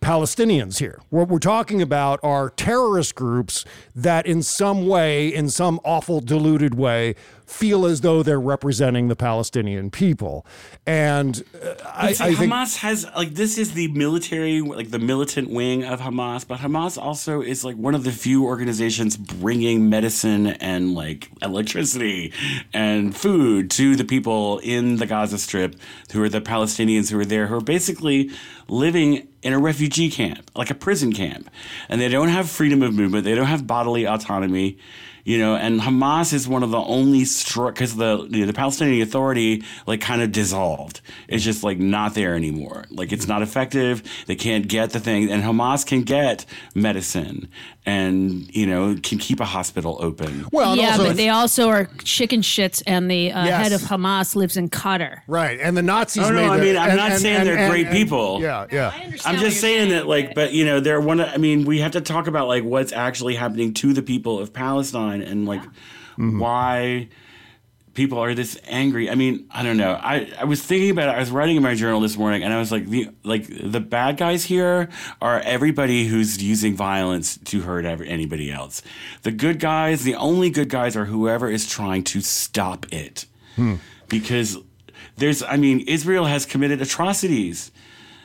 Palestinians 0.00 0.78
here. 0.78 0.98
What 1.10 1.28
we're 1.28 1.38
talking 1.38 1.82
about 1.82 2.20
are 2.22 2.48
terrorist 2.48 3.14
groups 3.14 3.66
that, 3.94 4.24
in 4.24 4.42
some 4.42 4.86
way, 4.86 5.28
in 5.28 5.50
some 5.50 5.78
awful, 5.84 6.20
diluted 6.20 6.74
way, 6.74 7.16
feel 7.50 7.84
as 7.84 8.00
though 8.00 8.22
they're 8.22 8.40
representing 8.40 9.08
the 9.08 9.16
Palestinian 9.16 9.90
people. 9.90 10.46
And 10.86 11.42
uh, 11.62 11.74
I, 11.92 12.12
see, 12.12 12.24
I 12.24 12.34
think. 12.34 12.52
Hamas 12.52 12.78
has 12.78 13.04
like 13.16 13.34
this 13.34 13.58
is 13.58 13.74
the 13.74 13.88
military, 13.88 14.60
like 14.60 14.90
the 14.90 14.98
militant 14.98 15.50
wing 15.50 15.84
of 15.84 16.00
Hamas, 16.00 16.46
but 16.46 16.60
Hamas 16.60 16.96
also 16.96 17.42
is 17.42 17.64
like 17.64 17.76
one 17.76 17.94
of 17.94 18.04
the 18.04 18.12
few 18.12 18.46
organizations 18.46 19.16
bringing 19.16 19.90
medicine 19.90 20.46
and 20.46 20.94
like 20.94 21.30
electricity 21.42 22.32
and 22.72 23.16
food 23.16 23.70
to 23.72 23.96
the 23.96 24.04
people 24.04 24.58
in 24.60 24.96
the 24.96 25.06
Gaza 25.06 25.38
Strip, 25.38 25.74
who 26.12 26.22
are 26.22 26.28
the 26.28 26.40
Palestinians 26.40 27.10
who 27.10 27.18
are 27.18 27.24
there, 27.24 27.48
who 27.48 27.56
are 27.56 27.60
basically 27.60 28.30
living 28.68 29.26
in 29.42 29.52
a 29.52 29.58
refugee 29.58 30.10
camp, 30.10 30.50
like 30.54 30.70
a 30.70 30.74
prison 30.74 31.12
camp, 31.12 31.50
and 31.88 32.00
they 32.00 32.08
don't 32.08 32.28
have 32.28 32.48
freedom 32.48 32.82
of 32.82 32.94
movement, 32.94 33.24
they 33.24 33.34
don't 33.34 33.46
have 33.46 33.66
bodily 33.66 34.06
autonomy. 34.06 34.78
You 35.24 35.38
know, 35.38 35.56
and 35.56 35.80
Hamas 35.80 36.32
is 36.32 36.48
one 36.48 36.62
of 36.62 36.70
the 36.70 36.78
only 36.78 37.20
because 37.20 37.96
the 37.96 38.26
you 38.30 38.40
know, 38.40 38.46
the 38.46 38.52
Palestinian 38.52 39.02
Authority 39.02 39.64
like 39.86 40.00
kind 40.00 40.22
of 40.22 40.32
dissolved. 40.32 41.00
It's 41.28 41.44
just 41.44 41.62
like 41.62 41.78
not 41.78 42.14
there 42.14 42.34
anymore. 42.34 42.86
Like 42.90 43.12
it's 43.12 43.28
not 43.28 43.42
effective. 43.42 44.02
They 44.26 44.36
can't 44.36 44.68
get 44.68 44.90
the 44.90 45.00
thing, 45.00 45.30
and 45.30 45.42
Hamas 45.42 45.86
can 45.86 46.02
get 46.02 46.46
medicine 46.74 47.48
and 47.86 48.54
you 48.54 48.66
know 48.66 48.96
can 49.02 49.18
keep 49.18 49.40
a 49.40 49.44
hospital 49.44 49.96
open. 50.00 50.46
Well, 50.52 50.76
yeah, 50.76 50.90
also 50.92 51.06
but 51.06 51.16
they 51.16 51.28
also 51.30 51.68
are 51.70 51.86
chicken 52.04 52.40
shits, 52.42 52.82
and 52.86 53.10
the 53.10 53.32
uh, 53.32 53.44
Yes. 53.46 53.62
head 53.62 53.72
of 53.72 53.80
Hamas 53.82 54.36
lives 54.36 54.56
in 54.56 54.68
Qatar. 54.68 55.20
right, 55.26 55.58
and 55.60 55.76
the 55.76 55.82
Nazis. 55.82 56.24
Oh, 56.24 56.30
no, 56.30 56.34
made 56.42 56.48
I 56.48 56.56
the- 56.58 56.62
mean, 56.64 56.76
I'm 56.76 56.88
and- 56.90 56.96
not 56.96 57.10
and- 57.12 57.20
saying 57.20 57.36
and- 57.38 57.48
they're 57.48 57.56
and- 57.58 57.70
great 57.70 57.86
and- 57.86 57.96
people. 57.96 58.40
Yeah, 58.42 58.66
yeah. 58.70 58.92
I'm 59.24 59.38
just 59.38 59.60
saying 59.60 59.90
that, 59.90 60.06
like, 60.06 60.34
but 60.34 60.52
you 60.52 60.64
know, 60.64 60.80
they're 60.80 61.00
one. 61.00 61.20
I 61.20 61.36
mean, 61.38 61.64
we 61.64 61.80
have 61.80 61.92
to 61.92 62.00
talk 62.00 62.26
about 62.26 62.48
like 62.48 62.64
what's 62.64 62.92
actually 62.92 63.34
happening 63.36 63.72
to 63.74 63.92
the 63.92 64.02
people 64.02 64.38
of 64.38 64.52
Palestine 64.52 65.22
and 65.22 65.46
like 65.46 65.62
Mm-hmm. 66.18 66.38
why 66.38 67.08
people 67.94 68.18
are 68.18 68.34
this 68.34 68.58
angry. 68.66 69.10
I 69.10 69.14
mean, 69.14 69.46
I 69.50 69.62
don't 69.62 69.76
know. 69.76 69.92
I, 69.92 70.30
I 70.38 70.44
was 70.44 70.62
thinking 70.62 70.90
about 70.90 71.08
it. 71.08 71.16
I 71.16 71.18
was 71.18 71.30
writing 71.30 71.56
in 71.56 71.62
my 71.62 71.74
journal 71.74 72.00
this 72.00 72.16
morning, 72.16 72.42
and 72.42 72.52
I 72.52 72.58
was 72.58 72.70
like, 72.70 72.86
the 72.86 73.10
like 73.24 73.46
the 73.48 73.80
bad 73.80 74.16
guys 74.16 74.44
here 74.44 74.88
are 75.20 75.40
everybody 75.40 76.06
who's 76.06 76.42
using 76.42 76.74
violence 76.74 77.36
to 77.36 77.62
hurt 77.62 77.84
every, 77.84 78.08
anybody 78.08 78.50
else. 78.50 78.82
The 79.22 79.32
good 79.32 79.58
guys, 79.58 80.04
the 80.04 80.14
only 80.14 80.50
good 80.50 80.68
guys, 80.68 80.96
are 80.96 81.06
whoever 81.06 81.50
is 81.50 81.68
trying 81.68 82.04
to 82.04 82.20
stop 82.20 82.86
it, 82.92 83.26
hmm. 83.56 83.76
because 84.08 84.58
there's. 85.16 85.42
I 85.42 85.56
mean, 85.56 85.80
Israel 85.80 86.26
has 86.26 86.46
committed 86.46 86.80
atrocities 86.80 87.72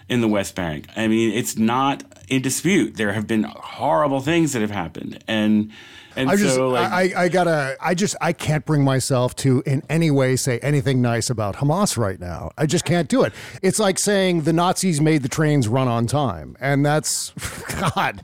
in 0.07 0.21
the 0.21 0.27
West 0.27 0.55
Bank. 0.55 0.87
I 0.95 1.07
mean, 1.07 1.33
it's 1.33 1.57
not 1.57 2.03
in 2.27 2.41
dispute. 2.41 2.97
There 2.97 3.13
have 3.13 3.27
been 3.27 3.43
horrible 3.43 4.21
things 4.21 4.53
that 4.53 4.61
have 4.61 4.71
happened, 4.71 5.23
and 5.27 5.71
and 6.15 6.29
I 6.29 6.35
just, 6.35 6.55
so 6.55 6.69
like. 6.69 6.91
I, 6.91 7.23
I 7.23 7.29
gotta, 7.29 7.77
I 7.79 7.93
just, 7.93 8.15
I 8.21 8.33
can't 8.33 8.65
bring 8.65 8.83
myself 8.83 9.35
to 9.37 9.61
in 9.65 9.83
any 9.89 10.11
way 10.11 10.35
say 10.35 10.59
anything 10.59 11.01
nice 11.01 11.29
about 11.29 11.55
Hamas 11.57 11.97
right 11.97 12.19
now. 12.19 12.51
I 12.57 12.65
just 12.65 12.85
can't 12.85 13.07
do 13.07 13.23
it. 13.23 13.33
It's 13.61 13.79
like 13.79 13.99
saying 13.99 14.41
the 14.41 14.53
Nazis 14.53 15.01
made 15.01 15.23
the 15.23 15.29
trains 15.29 15.67
run 15.67 15.87
on 15.87 16.07
time, 16.07 16.55
and 16.59 16.85
that's, 16.85 17.31
God. 17.79 18.21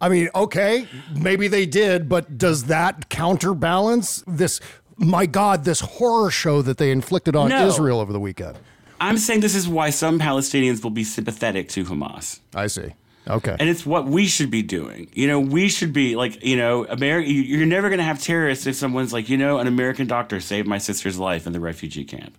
I 0.00 0.08
mean, 0.08 0.28
okay, 0.34 0.86
maybe 1.14 1.48
they 1.48 1.66
did, 1.66 2.08
but 2.08 2.38
does 2.38 2.64
that 2.64 3.08
counterbalance 3.08 4.22
this? 4.26 4.60
My 4.96 5.26
God, 5.26 5.64
this 5.64 5.80
horror 5.80 6.30
show 6.30 6.62
that 6.62 6.78
they 6.78 6.90
inflicted 6.90 7.34
on 7.36 7.48
No. 7.50 7.66
Israel 7.66 8.00
over 8.00 8.12
the 8.12 8.20
weekend. 8.20 8.58
I'm 9.00 9.18
saying 9.18 9.40
this 9.40 9.54
is 9.54 9.68
why 9.68 9.90
some 9.90 10.18
Palestinians 10.18 10.82
will 10.82 10.90
be 10.90 11.04
sympathetic 11.04 11.68
to 11.70 11.84
Hamas. 11.84 12.40
I 12.54 12.66
see. 12.66 12.94
Okay. 13.28 13.56
And 13.58 13.68
it's 13.68 13.84
what 13.84 14.06
we 14.06 14.26
should 14.26 14.50
be 14.50 14.62
doing. 14.62 15.10
You 15.12 15.26
know, 15.26 15.38
we 15.38 15.68
should 15.68 15.92
be 15.92 16.16
like, 16.16 16.42
you 16.44 16.56
know, 16.56 16.86
America. 16.86 17.30
You're 17.30 17.66
never 17.66 17.88
going 17.88 17.98
to 17.98 18.04
have 18.04 18.22
terrorists 18.22 18.66
if 18.66 18.76
someone's 18.76 19.12
like, 19.12 19.28
you 19.28 19.36
know, 19.36 19.58
an 19.58 19.66
American 19.66 20.06
doctor 20.06 20.40
saved 20.40 20.66
my 20.66 20.78
sister's 20.78 21.18
life 21.18 21.46
in 21.46 21.52
the 21.52 21.60
refugee 21.60 22.04
camp. 22.04 22.36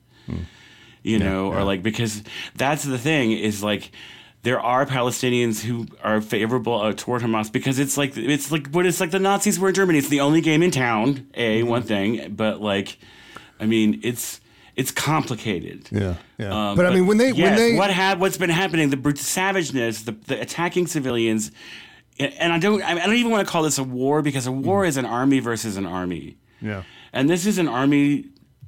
You 1.02 1.18
know, 1.20 1.54
or 1.54 1.64
like 1.64 1.82
because 1.82 2.24
that's 2.56 2.84
the 2.84 2.98
thing 2.98 3.32
is 3.32 3.64
like 3.64 3.92
there 4.44 4.60
are 4.60 4.86
Palestinians 4.86 5.62
who 5.62 5.88
are 6.04 6.22
favorable 6.22 6.80
uh, 6.80 6.94
toward 6.94 7.22
Hamas 7.22 7.52
because 7.52 7.80
it's 7.80 7.98
like 7.98 8.18
it's 8.18 8.52
like 8.52 8.68
what 8.72 8.86
it's 8.86 9.00
like 9.00 9.12
the 9.12 9.20
Nazis 9.20 9.60
were 9.60 9.70
in 9.70 9.76
Germany. 9.76 10.00
It's 10.00 10.10
the 10.10 10.22
only 10.22 10.42
game 10.42 10.64
in 10.64 10.72
town. 10.72 11.28
A 11.36 11.64
one 11.64 11.84
thing, 11.84 12.34
but 12.36 12.62
like, 12.62 12.98
I 13.60 13.66
mean, 13.66 14.00
it's 14.04 14.40
it's 14.80 14.92
complicated. 14.92 15.80
Yeah, 15.92 16.16
yeah. 16.38 16.52
Um, 16.70 16.76
But 16.78 16.86
I 16.86 16.90
mean, 16.96 17.06
when 17.10 17.18
they- 17.18 17.34
when 17.34 17.56
they- 17.56 17.76
what 17.76 17.92
ha- 17.92 18.16
what's 18.18 18.38
been 18.38 18.50
happening, 18.62 18.90
the 18.90 18.98
brute 19.06 19.18
savageness, 19.20 20.04
the, 20.04 20.16
the 20.28 20.40
attacking 20.46 20.88
civilians, 20.88 21.52
and 22.20 22.52
I 22.54 22.60
don't 22.60 22.82
I 22.84 22.94
don't 23.06 23.16
even 23.24 23.32
want 23.32 23.46
to 23.48 23.52
call 23.52 23.64
this 23.64 23.78
a 23.78 23.84
war 23.84 24.22
because 24.22 24.46
a 24.48 24.52
war 24.70 24.86
is 24.86 24.98
an 24.98 25.06
army 25.06 25.40
versus 25.40 25.78
an 25.78 25.86
army, 25.86 26.38
yeah. 26.62 26.84
and 27.14 27.30
this 27.30 27.46
is 27.46 27.58
an 27.58 27.68
army 27.82 28.26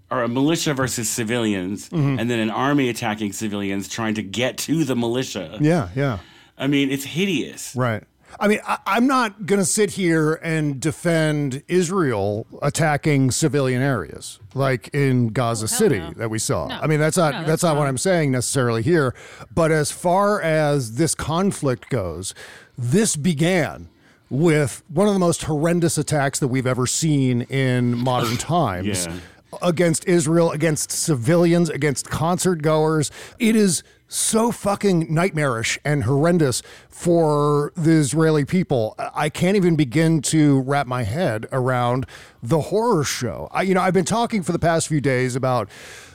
or 0.10 0.24
a 0.24 0.28
militia 0.28 0.74
versus 0.74 1.08
civilians, 1.10 1.90
Mm-hmm. 1.90 2.20
and 2.20 2.30
then 2.30 2.40
an 2.40 2.50
army 2.68 2.90
attacking 2.90 3.32
civilians 3.34 3.88
trying 3.88 4.16
to 4.16 4.24
get 4.24 4.58
to 4.68 4.84
the 4.84 4.96
militia. 4.96 5.58
Yeah, 5.62 5.90
yeah. 5.96 6.18
I 6.58 6.68
mean, 6.68 6.92
it's 6.92 7.06
hideous. 7.06 7.74
Right. 7.76 8.04
I 8.40 8.48
mean, 8.48 8.60
I, 8.66 8.78
I'm 8.86 9.08
not 9.08 9.46
going 9.46 9.60
to 9.60 9.66
sit 9.66 9.92
here 9.92 10.36
and 10.36 10.80
defend 10.80 11.64
Israel 11.68 12.48
attacking 12.62 13.32
civilian 13.32 13.82
areas 13.82 14.40
like 14.54 14.90
in 14.94 15.30
Gaza 15.30 15.68
City 15.68 16.00
no. 16.00 16.12
that 16.18 16.30
we 16.30 16.40
saw. 16.40 16.68
No. 16.68 16.76
I 16.76 16.88
mean, 16.88 17.00
that's 17.00 17.18
not 17.18 17.34
No, 17.34 17.38
that's, 17.40 17.50
that's 17.50 17.64
not 17.64 17.78
what. 17.78 17.88
I'm 17.88 17.98
saying 17.98 18.32
necessarily 18.32 18.82
here. 18.82 19.14
But 19.54 19.72
as 19.72 19.92
far 19.92 20.42
as 20.42 20.96
this 20.96 21.16
conflict 21.16 21.90
goes, 21.90 22.34
this 22.78 23.16
began 23.16 23.90
with 24.30 24.82
one 24.88 25.08
of 25.08 25.14
the 25.14 25.20
most 25.20 25.44
horrendous 25.44 25.98
attacks 25.98 26.40
that 26.40 26.48
we've 26.48 26.68
ever 26.68 26.88
seen 26.88 27.42
in 27.44 27.98
modern 27.98 28.38
times 28.38 29.06
Yeah. 29.06 29.18
against 29.62 30.06
Israel, 30.08 30.52
against 30.52 30.90
civilians, 30.92 31.70
against 31.70 32.10
concert 32.10 32.62
goers. 32.62 33.12
It 33.40 33.56
is 33.56 33.84
so 34.12 34.52
fucking 34.52 35.14
nightmarish 35.14 35.80
and 35.86 36.04
horrendous 36.04 36.62
for 36.90 37.72
the 37.78 37.92
Israeli 37.92 38.44
people. 38.44 38.94
I 39.00 39.30
can't 39.30 39.56
even 39.56 39.78
begin 39.78 40.22
to 40.24 40.60
wrap 40.62 40.86
my 40.86 41.04
head 41.04 41.48
around 41.54 42.06
the 42.44 42.60
horror 42.60 43.06
show. 43.06 43.48
I, 43.52 43.62
you 43.62 43.74
know, 43.74 43.80
I've 43.80 43.94
been 43.94 44.04
talking 44.04 44.44
for 44.44 44.52
the 44.52 44.60
past 44.60 44.90
few 44.90 45.00
days 45.00 45.38
about 45.38 45.70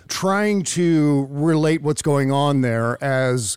trying 0.08 0.62
to 0.64 1.26
relate 1.30 1.80
what's 1.80 2.02
going 2.02 2.30
on 2.30 2.60
there 2.60 3.02
as 3.02 3.56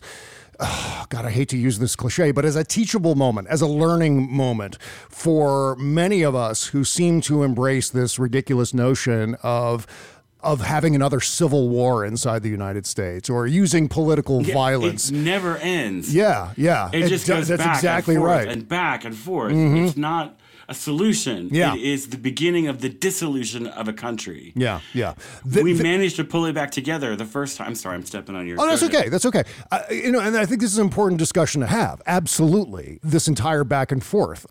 God, 1.10 1.24
I 1.24 1.30
hate 1.30 1.48
to 1.50 1.58
use 1.58 1.78
this 1.78 1.94
cliche, 1.94 2.32
but 2.32 2.44
as 2.44 2.56
a 2.56 2.64
teachable 2.64 3.14
moment, 3.14 3.48
as 3.48 3.60
a 3.60 3.66
learning 3.66 4.30
moment 4.34 4.78
for 4.80 5.76
many 5.76 6.22
of 6.22 6.34
us 6.34 6.68
who 6.68 6.84
seem 6.84 7.20
to 7.22 7.42
embrace 7.42 7.90
this 7.90 8.18
ridiculous 8.18 8.72
notion 8.72 9.36
of 9.42 9.86
of 10.42 10.60
having 10.60 10.94
another 10.94 11.20
civil 11.20 11.68
war 11.68 12.04
inside 12.04 12.42
the 12.42 12.48
United 12.48 12.86
States 12.86 13.28
or 13.30 13.46
using 13.46 13.88
political 13.88 14.40
violence. 14.42 15.10
It 15.10 15.14
never 15.16 15.56
ends. 15.58 16.14
yeah, 16.14 16.52
yeah. 16.56 16.90
It, 16.92 17.08
just 17.08 17.26
do- 17.26 17.34
goes 17.34 17.48
that's 17.48 17.62
back 17.62 17.76
exactly 17.76 18.14
and 18.14 18.22
forth 18.22 18.30
right. 18.32 18.42
Mm-hmm. 18.48 18.52
and 18.52 18.68
back 18.68 19.04
and 19.04 19.16
forth. 19.16 19.52
It's 19.54 19.96
not 19.96 20.36
a 20.68 20.74
solution. 20.74 21.48
Yeah. 21.50 21.74
It 21.74 21.80
is 21.80 22.08
the 22.10 22.16
beginning 22.16 22.68
of 22.68 22.80
the 22.80 22.88
dissolution 22.88 23.66
of 23.66 23.88
a 23.88 23.92
country. 23.92 24.52
yeah, 24.54 24.80
yeah. 24.94 25.14
The- 25.44 25.62
we 25.62 25.72
the- 25.72 25.82
managed 25.82 26.16
to 26.16 26.24
pull 26.24 26.44
it 26.46 26.52
back 26.54 26.70
together 26.70 27.16
the 27.16 27.24
first 27.24 27.56
time. 27.56 27.68
I'm 27.68 27.74
sorry, 27.74 27.96
I'm 27.96 28.04
stepping 28.06 28.36
on 28.36 28.46
your. 28.46 28.56
Oh, 28.60 28.66
that's 28.66 28.82
okay. 28.84 29.08
That's 29.08 29.26
okay. 29.26 29.42
Uh, 29.70 29.80
you 29.90 30.12
know, 30.12 30.20
and 30.20 30.36
I 30.36 30.46
think 30.46 30.60
this 30.60 30.72
is 30.72 30.78
an 30.78 30.84
important 30.86 31.18
discussion 31.18 31.60
to 31.60 31.66
have. 31.66 32.00
Absolutely, 32.06 33.00
this 33.02 33.26
entire 33.28 33.64
back 33.64 33.90
and 33.92 34.02
forth. 34.04 34.46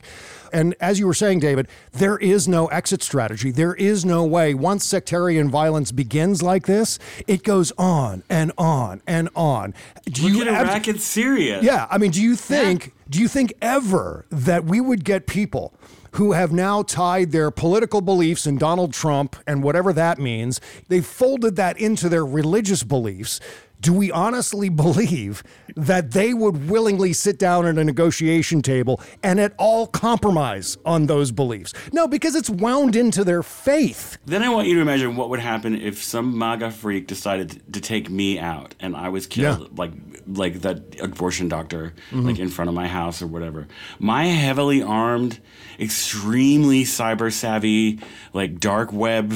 And 0.53 0.75
as 0.79 1.00
you 1.00 1.08
were 1.08 1.13
saying, 1.13 1.39
David, 1.39 1.68
there 1.91 2.18
is 2.18 2.48
no 2.48 2.68
exit 2.68 3.01
strategy. 3.03 3.51
There 3.51 3.75
is 3.75 4.06
no 4.06 4.24
way. 4.25 4.53
Once 4.53 4.86
sectarian 4.86 5.50
violence 5.50 5.91
begins 5.91 6.41
like 6.41 6.65
this, 6.65 7.00
it 7.27 7.44
goes 7.44 7.72
on 7.77 8.24
and 8.29 8.51
on 8.58 9.01
and 9.08 9.29
on. 9.36 9.74
Do 10.06 10.24
Look 10.24 10.32
you 10.34 10.41
at 10.41 10.48
abs- 10.48 10.70
Iraq 10.72 10.88
and 10.88 11.01
Syria. 11.01 11.60
yeah, 11.62 11.88
I 11.89 11.98
mean, 11.98 12.12
do 12.12 12.22
you 12.22 12.36
think 12.36 12.94
do 13.10 13.20
you 13.20 13.27
think 13.27 13.53
ever 13.62 14.25
that 14.29 14.65
we 14.65 14.79
would 14.79 15.03
get 15.03 15.25
people 15.27 15.74
who 16.13 16.32
have 16.32 16.51
now 16.51 16.82
tied 16.82 17.32
their 17.32 17.51
political 17.51 18.01
beliefs 18.01 18.48
in 18.48 18.58
Donald 18.58 18.94
Trump 18.94 19.36
and 19.46 19.62
whatever 19.63 19.94
that 19.94 20.18
means, 20.18 20.60
they 20.88 21.01
folded 21.01 21.56
that 21.56 21.77
into 21.79 22.10
their 22.10 22.25
religious 22.25 22.84
beliefs? 22.84 23.39
Do 23.81 23.93
we 23.93 24.12
honestly 24.12 24.69
believe 24.69 25.43
that 25.75 26.12
they 26.12 26.33
would 26.33 26.69
willingly 26.69 27.13
sit 27.13 27.39
down 27.39 27.65
at 27.65 27.77
a 27.77 27.83
negotiation 27.83 28.62
table 28.62 29.01
and 29.24 29.39
at 29.39 29.53
all 29.57 29.88
compromise 29.88 30.77
on 30.86 31.05
those 31.05 31.31
beliefs? 31.31 31.74
No, 31.93 32.07
because 32.07 32.36
it's 32.36 32.50
wound 32.50 32.95
into 32.95 33.24
their 33.24 33.41
faith. 33.43 34.17
Then 34.25 34.43
I 34.43 34.50
want 34.50 34.67
you 34.67 34.75
to 34.75 34.81
imagine 34.81 35.15
what 35.15 35.29
would 35.29 35.39
happen 35.39 35.75
if 35.75 36.03
some 36.03 36.38
MAGA 36.38 36.71
freak 36.71 37.07
decided 37.07 37.62
to 37.74 37.79
take 37.79 38.09
me 38.09 38.38
out 38.38 38.75
and 38.79 38.95
I 38.95 39.09
was 39.09 39.27
killed, 39.27 39.62
Yeah. 39.62 39.67
like 39.75 39.91
like 40.27 40.62
that 40.62 41.00
abortion 41.01 41.48
doctor, 41.48 41.93
mm-hmm. 42.12 42.27
like 42.27 42.39
in 42.39 42.50
front 42.50 42.69
of 42.69 42.75
my 42.75 42.88
house 42.88 43.21
or 43.21 43.27
whatever. 43.27 43.67
My 43.98 44.25
heavily 44.25 44.83
armed, 44.83 45.39
extremely 45.79 46.83
cyber 46.83 47.31
savvy, 47.31 48.00
like 48.33 48.59
dark 48.59 48.91
web 48.93 49.33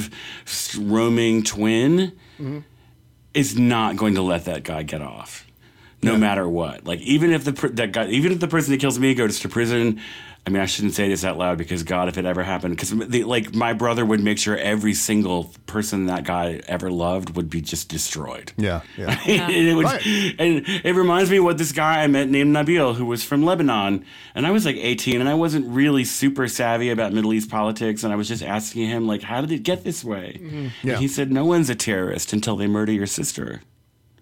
roaming 0.77 1.43
twin 1.43 2.11
mm-hmm. 2.37 2.59
Is 3.33 3.57
not 3.57 3.95
going 3.95 4.15
to 4.15 4.21
let 4.21 4.45
that 4.45 4.63
guy 4.63 4.83
get 4.83 5.01
off, 5.01 5.45
no 6.01 6.17
matter 6.17 6.47
what. 6.47 6.85
Like 6.85 6.99
even 7.01 7.31
if 7.31 7.43
the 7.45 7.51
that 7.73 7.91
guy, 7.91 8.07
even 8.07 8.31
if 8.31 8.39
the 8.39 8.47
person 8.47 8.71
that 8.71 8.79
kills 8.79 8.99
me 8.99 9.13
goes 9.13 9.39
to 9.41 9.49
prison. 9.49 9.99
I 10.45 10.49
mean, 10.49 10.61
I 10.61 10.65
shouldn't 10.65 10.93
say 10.93 11.07
this 11.07 11.23
out 11.23 11.37
loud 11.37 11.57
because 11.57 11.83
God, 11.83 12.09
if 12.09 12.17
it 12.17 12.25
ever 12.25 12.43
happened, 12.43 12.75
because 12.75 12.93
like 12.93 13.55
my 13.55 13.71
brother 13.71 14.05
would 14.05 14.19
make 14.19 14.37
sure 14.37 14.57
every 14.57 14.93
single 14.93 15.51
person 15.67 16.07
that 16.07 16.25
guy 16.25 16.59
ever 16.67 16.91
loved 16.91 17.37
would 17.37 17.49
be 17.49 17.61
just 17.61 17.87
destroyed. 17.87 18.51
Yeah, 18.57 18.81
yeah. 18.97 19.17
and, 19.25 19.51
it 19.69 19.73
was, 19.73 19.85
Right. 19.85 20.05
and 20.39 20.65
it 20.83 20.95
reminds 20.95 21.31
me 21.31 21.37
of 21.37 21.45
what 21.45 21.57
this 21.57 21.71
guy 21.71 22.03
I 22.03 22.07
met 22.07 22.27
named 22.27 22.53
Nabil, 22.53 22.95
who 22.95 23.05
was 23.05 23.23
from 23.23 23.45
Lebanon, 23.45 24.03
and 24.35 24.45
I 24.45 24.51
was 24.51 24.65
like 24.65 24.75
18, 24.75 25.21
and 25.21 25.29
I 25.29 25.33
wasn't 25.33 25.65
really 25.69 26.03
super 26.03 26.49
savvy 26.49 26.89
about 26.89 27.13
Middle 27.13 27.33
East 27.33 27.49
politics, 27.49 28.03
and 28.03 28.11
I 28.11 28.17
was 28.17 28.27
just 28.27 28.43
asking 28.43 28.87
him 28.89 29.07
like, 29.07 29.21
how 29.21 29.39
did 29.39 29.51
it 29.53 29.63
get 29.63 29.85
this 29.85 30.03
way? 30.03 30.39
Mm-hmm. 30.41 30.67
Yeah. 30.85 30.93
And 30.95 31.01
he 31.01 31.07
said, 31.07 31.31
no 31.31 31.45
one's 31.45 31.69
a 31.69 31.75
terrorist 31.75 32.33
until 32.33 32.57
they 32.57 32.67
murder 32.67 32.91
your 32.91 33.07
sister. 33.07 33.61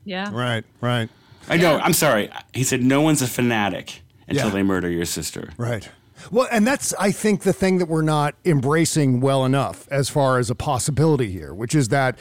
Yeah. 0.06 0.30
Right, 0.32 0.66
right, 0.82 1.10
I 1.50 1.58
know. 1.58 1.80
I'm 1.80 1.94
sorry. 1.94 2.30
He 2.54 2.64
said, 2.64 2.84
no 2.84 3.02
one's 3.02 3.24
a 3.24 3.28
fanatic 3.28 4.02
until 4.28 4.46
Yeah. 4.50 4.54
they 4.54 4.62
murder 4.62 4.88
your 4.88 5.06
sister. 5.06 5.50
right. 5.58 5.90
Well, 6.30 6.48
and 6.52 6.68
that's, 6.68 6.94
I 6.96 7.12
think, 7.12 7.42
the 7.44 7.54
thing 7.54 7.78
that 7.80 7.88
we're 7.88 8.02
not 8.02 8.36
embracing 8.46 9.22
well 9.22 9.46
enough 9.46 9.88
as 9.90 10.10
far 10.10 10.38
as 10.40 10.50
a 10.50 10.56
possibility 10.56 11.32
here, 11.32 11.54
which 11.54 11.74
is 11.74 11.88
that 11.90 12.18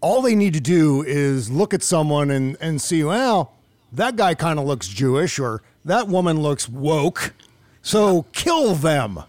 all 0.00 0.22
they 0.22 0.34
need 0.34 0.52
to 0.54 0.60
do 0.60 1.02
is 1.02 1.50
look 1.50 1.72
at 1.72 1.82
someone 1.82 2.30
and, 2.30 2.56
and 2.60 2.80
see, 2.80 3.02
well, 3.04 3.54
that 3.92 4.16
guy 4.16 4.34
kind 4.34 4.58
of 4.58 4.64
looks 4.64 4.88
Jewish 4.88 5.38
or 5.38 5.62
that 5.84 6.08
woman 6.08 6.40
looks 6.40 6.68
woke. 6.68 7.34
So 7.82 8.26
kill 8.32 8.74
them. 8.74 9.20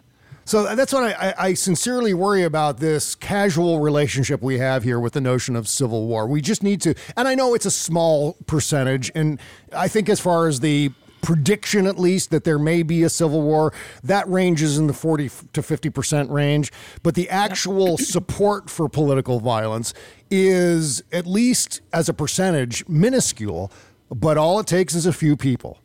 So 0.46 0.76
that's 0.76 0.92
what 0.92 1.04
I, 1.04 1.30
I, 1.30 1.34
I 1.38 1.54
sincerely 1.54 2.14
worry 2.14 2.44
about 2.44 2.78
this 2.78 3.16
casual 3.16 3.80
relationship 3.80 4.42
we 4.42 4.60
have 4.60 4.84
here 4.84 5.00
with 5.00 5.14
the 5.14 5.22
notion 5.22 5.56
of 5.56 5.68
civil 5.68 6.06
war. 6.06 6.28
We 6.28 6.42
just 6.42 6.64
need 6.64 6.82
to, 6.82 6.96
and 7.16 7.28
I 7.28 7.36
know 7.36 7.54
it's 7.54 7.66
a 7.66 7.72
small 7.72 8.34
percentage, 8.46 9.10
and 9.16 9.40
I 9.72 9.88
think 9.88 10.10
as 10.10 10.20
far 10.20 10.48
as 10.48 10.60
the 10.60 10.92
prediction 11.24 11.88
at 11.88 11.98
least 11.98 12.30
that 12.30 12.44
there 12.44 12.60
may 12.60 12.84
be 12.84 13.02
a 13.02 13.10
civil 13.10 13.42
war 13.42 13.74
that 14.04 14.28
ranges 14.28 14.78
in 14.78 14.88
the 14.88 14.94
40 14.94 15.30
to 15.54 15.62
50% 15.62 16.30
range 16.30 16.72
but 17.02 17.16
the 17.16 17.30
actual 17.30 17.98
support 18.14 18.70
for 18.70 18.88
political 18.90 19.40
violence 19.40 19.94
is 20.30 21.02
at 21.12 21.26
least 21.26 21.82
as 21.94 22.10
a 22.10 22.14
percentage 22.14 22.88
minuscule 22.88 23.72
but 24.14 24.38
all 24.38 24.60
it 24.60 24.68
takes 24.68 24.94
is 24.94 25.06
a 25.06 25.14
few 25.14 25.38
people 25.38 25.80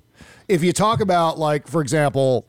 if 0.49 0.62
you 0.62 0.73
talk 0.73 1.00
about 1.00 1.38
like 1.38 1.68
for 1.68 1.80
example 1.80 2.45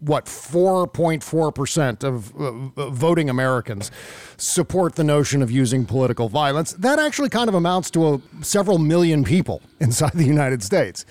what 0.00 0.26
4.4% 0.26 2.04
of 2.04 2.36
uh, 2.36 2.90
voting 2.90 3.30
Americans 3.30 3.90
support 4.36 4.94
the 4.94 5.04
notion 5.04 5.42
of 5.42 5.50
using 5.50 5.86
political 5.86 6.28
violence. 6.28 6.72
That 6.74 6.98
actually 6.98 7.30
kind 7.30 7.48
of 7.48 7.54
amounts 7.54 7.90
to 7.92 8.14
a, 8.14 8.20
several 8.42 8.78
million 8.78 9.24
people 9.24 9.62
inside 9.80 10.12
the 10.12 10.24
United 10.24 10.62
States. 10.62 11.06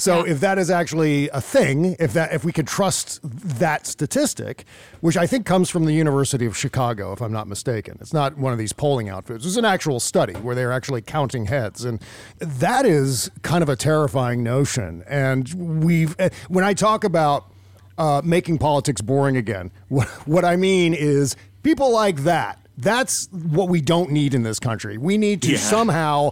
So 0.00 0.24
if 0.26 0.40
that 0.40 0.58
is 0.58 0.70
actually 0.70 1.28
a 1.28 1.40
thing, 1.40 1.96
if 1.98 2.12
that 2.14 2.32
if 2.32 2.44
we 2.44 2.52
could 2.52 2.66
trust 2.66 3.20
that 3.22 3.86
statistic, 3.86 4.64
which 5.00 5.16
I 5.16 5.26
think 5.26 5.46
comes 5.46 5.68
from 5.70 5.84
the 5.84 5.92
University 5.92 6.46
of 6.46 6.56
Chicago 6.56 7.12
if 7.12 7.20
I'm 7.20 7.32
not 7.32 7.48
mistaken. 7.48 7.98
It's 8.00 8.12
not 8.12 8.38
one 8.38 8.52
of 8.52 8.58
these 8.58 8.72
polling 8.72 9.08
outfits. 9.08 9.44
It's 9.44 9.56
an 9.56 9.64
actual 9.64 10.00
study 10.00 10.34
where 10.34 10.54
they're 10.54 10.72
actually 10.72 11.02
counting 11.02 11.46
heads 11.46 11.84
and 11.84 12.00
that 12.38 12.86
is 12.86 13.30
kind 13.42 13.62
of 13.62 13.68
a 13.68 13.76
terrifying 13.76 14.42
notion. 14.42 15.04
And 15.06 15.82
we've 15.84 16.14
eh, 16.18 16.30
when 16.48 16.64
I 16.64 16.72
talk 16.74 17.04
about 17.04 17.46
uh, 17.98 18.22
making 18.24 18.56
politics 18.58 19.00
boring 19.02 19.36
again. 19.36 19.70
What, 19.88 20.06
what 20.26 20.44
I 20.44 20.56
mean 20.56 20.94
is 20.94 21.36
people 21.62 21.92
like 21.92 22.18
that. 22.24 22.58
That's 22.78 23.28
what 23.32 23.68
we 23.68 23.82
don't 23.82 24.10
need 24.10 24.32
in 24.32 24.42
this 24.42 24.58
country. 24.58 24.96
We 24.96 25.18
need 25.18 25.42
to 25.42 25.52
Yeah. 25.52 25.58
somehow 25.58 26.30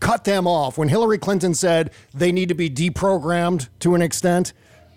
cut 0.00 0.24
them 0.24 0.46
off. 0.46 0.76
When 0.76 0.88
Hillary 0.88 1.18
Clinton 1.18 1.54
said 1.54 1.92
they 2.12 2.32
need 2.32 2.48
to 2.48 2.54
be 2.54 2.68
deprogrammed 2.68 3.68
to 3.80 3.94
an 3.94 4.02
extent, 4.02 4.52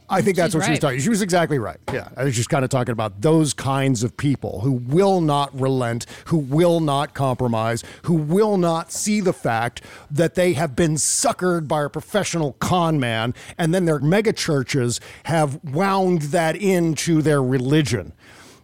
I 0.09 0.21
think 0.21 0.35
that's 0.35 0.51
She's 0.51 0.55
what 0.55 0.65
she 0.65 0.71
was 0.71 0.75
right. 0.75 0.81
talking. 0.81 0.99
She 0.99 1.09
was 1.09 1.21
exactly 1.21 1.59
right. 1.59 1.77
Yeah, 1.91 2.09
I 2.15 2.25
was 2.25 2.35
just 2.35 2.49
kind 2.49 2.63
of 2.63 2.69
talking 2.69 2.91
about 2.91 3.21
those 3.21 3.53
kinds 3.53 4.03
of 4.03 4.15
people 4.15 4.59
who 4.61 4.73
will 4.73 5.21
not 5.21 5.57
relent, 5.59 6.05
who 6.25 6.37
will 6.37 6.79
not 6.81 7.13
compromise, 7.13 7.83
who 8.03 8.13
will 8.13 8.57
not 8.57 8.91
see 8.91 9.21
the 9.21 9.33
fact 9.33 9.81
that 10.11 10.35
they 10.35 10.53
have 10.53 10.75
been 10.75 10.95
suckered 10.95 11.67
by 11.67 11.83
a 11.83 11.89
professional 11.89 12.53
con 12.53 12.99
man, 12.99 13.33
and 13.57 13.73
then 13.73 13.85
their 13.85 13.99
mega 13.99 14.33
churches 14.33 14.99
have 15.23 15.63
wound 15.63 16.23
that 16.23 16.55
into 16.55 17.21
their 17.21 17.41
religion. 17.41 18.13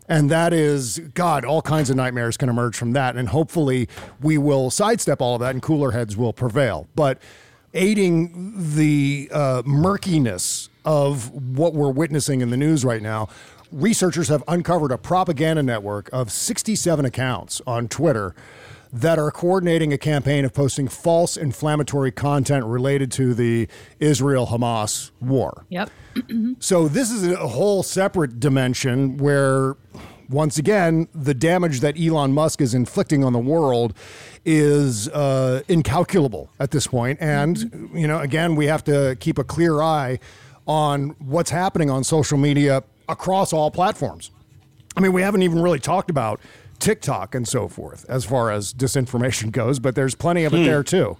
And 0.09 0.31
that 0.31 0.53
is, 0.53 0.99
God, 1.13 1.45
all 1.45 1.61
kinds 1.61 1.91
of 1.91 1.95
nightmares 1.95 2.35
can 2.35 2.49
emerge 2.49 2.75
from 2.75 2.93
that. 2.93 3.15
And 3.15 3.29
hopefully 3.29 3.87
we 4.19 4.39
will 4.39 4.71
sidestep 4.71 5.21
all 5.21 5.35
of 5.35 5.41
that 5.41 5.51
and 5.51 5.61
cooler 5.61 5.91
heads 5.91 6.17
will 6.17 6.33
prevail. 6.33 6.89
But 6.95 7.21
aiding 7.75 8.53
the 8.75 9.29
uh, 9.31 9.61
murkiness 9.65 10.69
of 10.83 11.29
what 11.31 11.75
we're 11.75 11.91
witnessing 11.91 12.41
in 12.41 12.49
the 12.49 12.57
news 12.57 12.83
right 12.83 13.03
now, 13.03 13.29
researchers 13.71 14.27
have 14.29 14.43
uncovered 14.47 14.91
a 14.91 14.97
propaganda 14.97 15.61
network 15.61 16.09
of 16.11 16.31
67 16.31 17.05
accounts 17.05 17.61
on 17.67 17.87
Twitter 17.87 18.33
that 18.91 19.19
are 19.19 19.29
coordinating 19.29 19.93
a 19.93 19.97
campaign 19.97 20.45
of 20.45 20.53
posting 20.53 20.87
false 20.87 21.37
inflammatory 21.37 22.11
content 22.11 22.65
related 22.65 23.11
to 23.11 23.33
the 23.33 23.67
Israel 23.99 24.47
Hamas 24.47 25.11
war. 25.19 25.65
Yep. 25.69 25.89
So 26.59 26.89
this 26.89 27.11
is 27.11 27.25
a 27.31 27.47
whole 27.47 27.81
separate 27.81 28.39
dimension 28.39 29.17
where 29.17 29.75
once 30.29 30.57
again 30.57 31.07
the 31.13 31.33
damage 31.33 31.79
that 31.79 31.99
Elon 31.99 32.33
Musk 32.33 32.61
is 32.61 32.73
inflicting 32.73 33.23
on 33.23 33.33
the 33.33 33.39
world 33.39 33.93
is 34.45 35.09
uh, 35.09 35.61
incalculable 35.67 36.49
at 36.59 36.71
this 36.71 36.87
point 36.87 37.19
and 37.21 37.89
you 37.93 38.07
know 38.07 38.19
again 38.19 38.55
we 38.55 38.67
have 38.67 38.83
to 38.83 39.17
keep 39.19 39.37
a 39.37 39.43
clear 39.43 39.81
eye 39.81 40.19
on 40.67 41.09
what's 41.19 41.49
happening 41.49 41.89
on 41.89 42.03
social 42.03 42.37
media 42.37 42.83
across 43.07 43.51
all 43.51 43.71
platforms. 43.71 44.31
I 44.95 45.01
mean 45.01 45.13
we 45.13 45.21
haven't 45.21 45.41
even 45.41 45.61
really 45.61 45.79
talked 45.79 46.09
about 46.09 46.39
TikTok 46.79 47.35
and 47.35 47.47
so 47.47 47.67
forth 47.67 48.05
as 48.07 48.23
far 48.23 48.51
as 48.51 48.73
disinformation 48.73 49.51
goes 49.51 49.79
but 49.79 49.95
there's 49.95 50.15
plenty 50.15 50.43
of 50.43 50.53
it 50.53 50.63
there 50.63 50.83
too. 50.83 51.17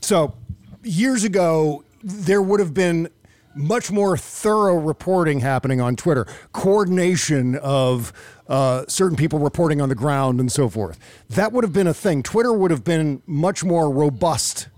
So 0.00 0.34
years 0.82 1.24
ago, 1.24 1.84
there 2.02 2.42
would 2.42 2.60
have 2.60 2.74
been 2.74 3.10
much 3.54 3.90
more 3.90 4.16
thorough 4.16 4.76
reporting 4.76 5.40
happening 5.40 5.80
on 5.80 5.96
Twitter, 5.96 6.26
coordination 6.52 7.56
of 7.56 8.12
uh, 8.48 8.84
certain 8.88 9.16
people 9.16 9.38
reporting 9.38 9.80
on 9.80 9.88
the 9.88 9.94
ground 9.94 10.40
and 10.40 10.50
so 10.50 10.68
forth. 10.68 10.98
That 11.28 11.52
would 11.52 11.64
have 11.64 11.72
been 11.72 11.86
a 11.86 11.94
thing. 11.94 12.22
Twitter 12.22 12.52
would 12.52 12.70
have 12.70 12.84
been 12.84 13.22
much 13.26 13.64
more 13.64 13.90
robust 13.90 14.68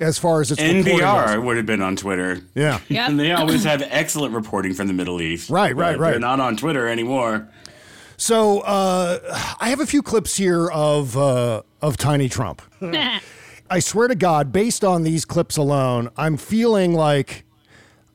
as 0.00 0.18
far 0.18 0.40
as 0.40 0.50
its 0.50 0.60
reporting 0.60 0.98
NPR 0.98 1.34
goes. 1.34 1.44
would 1.44 1.56
have 1.56 1.66
been 1.66 1.82
on 1.82 1.96
Twitter. 1.96 2.40
Yeah. 2.54 2.80
Yep. 2.88 3.08
And 3.10 3.20
they 3.20 3.32
always 3.32 3.64
have 3.64 3.82
excellent 3.82 4.34
reporting 4.34 4.74
from 4.74 4.86
the 4.88 4.92
Middle 4.92 5.20
East. 5.20 5.50
Right, 5.50 5.74
right, 5.74 5.98
right. 5.98 6.12
They're 6.12 6.20
not 6.20 6.40
on 6.40 6.56
Twitter 6.56 6.88
anymore. 6.88 7.48
So 8.16 8.60
uh, 8.60 9.18
I 9.60 9.68
have 9.70 9.80
a 9.80 9.86
few 9.86 10.02
clips 10.02 10.36
here 10.36 10.68
of 10.70 11.16
uh, 11.16 11.62
of 11.80 11.96
Tiny 11.96 12.28
Trump. 12.28 12.62
I 13.70 13.78
swear 13.80 14.06
to 14.06 14.14
God, 14.14 14.52
based 14.52 14.84
on 14.84 15.02
these 15.02 15.24
clips 15.24 15.56
alone, 15.56 16.10
I'm 16.16 16.36
feeling 16.36 16.92
like 16.94 17.44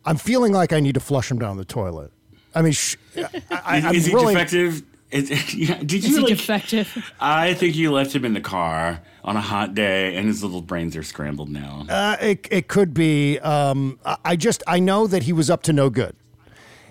I'm 0.07 0.17
feeling 0.17 0.53
like 0.53 0.71
I 0.73 0.79
need 0.79 0.93
to 0.95 0.99
flush 1.01 1.29
him 1.29 1.37
down 1.37 1.57
the 1.57 1.65
toilet. 1.65 2.11
I 2.55 2.61
mean, 2.61 2.71
sh- 2.73 2.95
I, 3.17 3.21
I, 3.51 3.77
Is, 3.77 3.85
I'm 3.85 3.95
is 3.95 4.05
he 4.07 4.13
really, 4.15 4.33
defective? 4.33 4.81
Is, 5.11 5.53
yeah, 5.55 5.77
did 5.79 5.93
Is 6.03 6.07
you 6.09 6.15
he 6.15 6.21
like? 6.21 6.27
defective? 6.29 7.11
I 7.19 7.53
think 7.53 7.75
you 7.75 7.91
left 7.91 8.15
him 8.15 8.25
in 8.25 8.33
the 8.33 8.41
car 8.41 9.01
on 9.23 9.35
a 9.37 9.41
hot 9.41 9.75
day, 9.75 10.15
and 10.15 10.27
his 10.27 10.41
little 10.43 10.61
brains 10.61 10.95
are 10.95 11.03
scrambled 11.03 11.49
now. 11.49 11.85
Uh, 11.89 12.15
it, 12.21 12.47
it 12.49 12.67
could 12.69 12.93
be. 12.93 13.37
Um, 13.39 13.99
I- 14.05 14.17
I 14.25 14.35
just 14.37 14.63
I 14.65 14.79
know 14.79 15.07
that 15.07 15.23
he 15.23 15.33
was 15.33 15.49
up 15.49 15.61
to 15.63 15.73
no 15.73 15.89
good, 15.89 16.15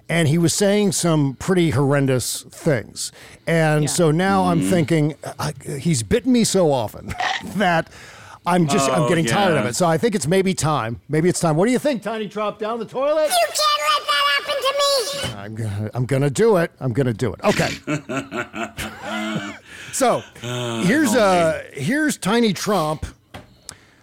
and 0.08 0.28
he 0.28 0.36
was 0.38 0.52
saying 0.52 0.92
some 0.92 1.34
pretty 1.36 1.70
horrendous 1.70 2.42
things, 2.50 3.12
and 3.46 3.88
so 3.90 4.10
now 4.10 4.44
I'm 4.44 4.60
Mm-hmm. 4.60 4.70
thinking 4.70 5.14
uh, 5.38 5.52
he's 5.78 6.02
bitten 6.02 6.32
me 6.32 6.44
so 6.44 6.70
often 6.70 7.14
that. 7.56 7.90
I'm 8.46 8.66
just 8.68 8.88
I'm 8.90 9.02
Oh, 9.02 9.08
getting 9.08 9.24
tired 9.26 9.56
of 9.56 9.66
it. 9.66 9.74
So 9.76 9.86
I 9.86 9.98
think 9.98 10.14
it's 10.14 10.26
maybe 10.26 10.54
time. 10.54 11.00
Maybe 11.08 11.28
it's 11.28 11.40
time. 11.40 11.56
What 11.56 11.66
do 11.66 11.72
you 11.72 11.78
think, 11.78 12.02
Tiny 12.02 12.28
Trump? 12.28 12.58
Down 12.58 12.78
the 12.78 12.84
toilet? 12.86 13.30
You 13.30 13.46
can't 13.46 13.82
let 13.90 14.06
that 14.06 14.24
happen 14.38 14.54
to 14.62 14.72
me. 14.78 14.86
I'm 15.42 15.54
gonna 15.54 15.90
I'm 15.94 16.06
gonna 16.06 16.30
do 16.30 16.56
it. 16.58 16.70
I'm 16.80 16.92
gonna 16.92 17.12
do 17.12 17.32
it. 17.34 17.40
Okay. 17.44 17.70
so 19.92 20.22
here's 20.84 21.14
uh 21.14 21.62
here's 21.72 22.16
Tiny 22.18 22.52
Trump 22.52 23.06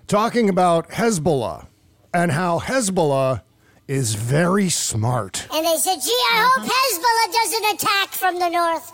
talking 0.08 0.50
about 0.50 0.90
Hezbollah 0.90 1.68
and 2.14 2.32
how 2.32 2.60
Hezbollah 2.60 3.42
is 3.88 4.16
very 4.16 4.70
smart. 4.70 5.48
And 5.54 5.66
they 5.66 5.78
said, 5.78 5.98
gee, 6.04 6.12
I 6.34 6.50
hope 6.50 6.66
Hezbollah 6.66 7.32
doesn't 7.34 7.66
attack 7.76 8.10
from 8.12 8.40
the 8.40 8.50
north 8.50 8.92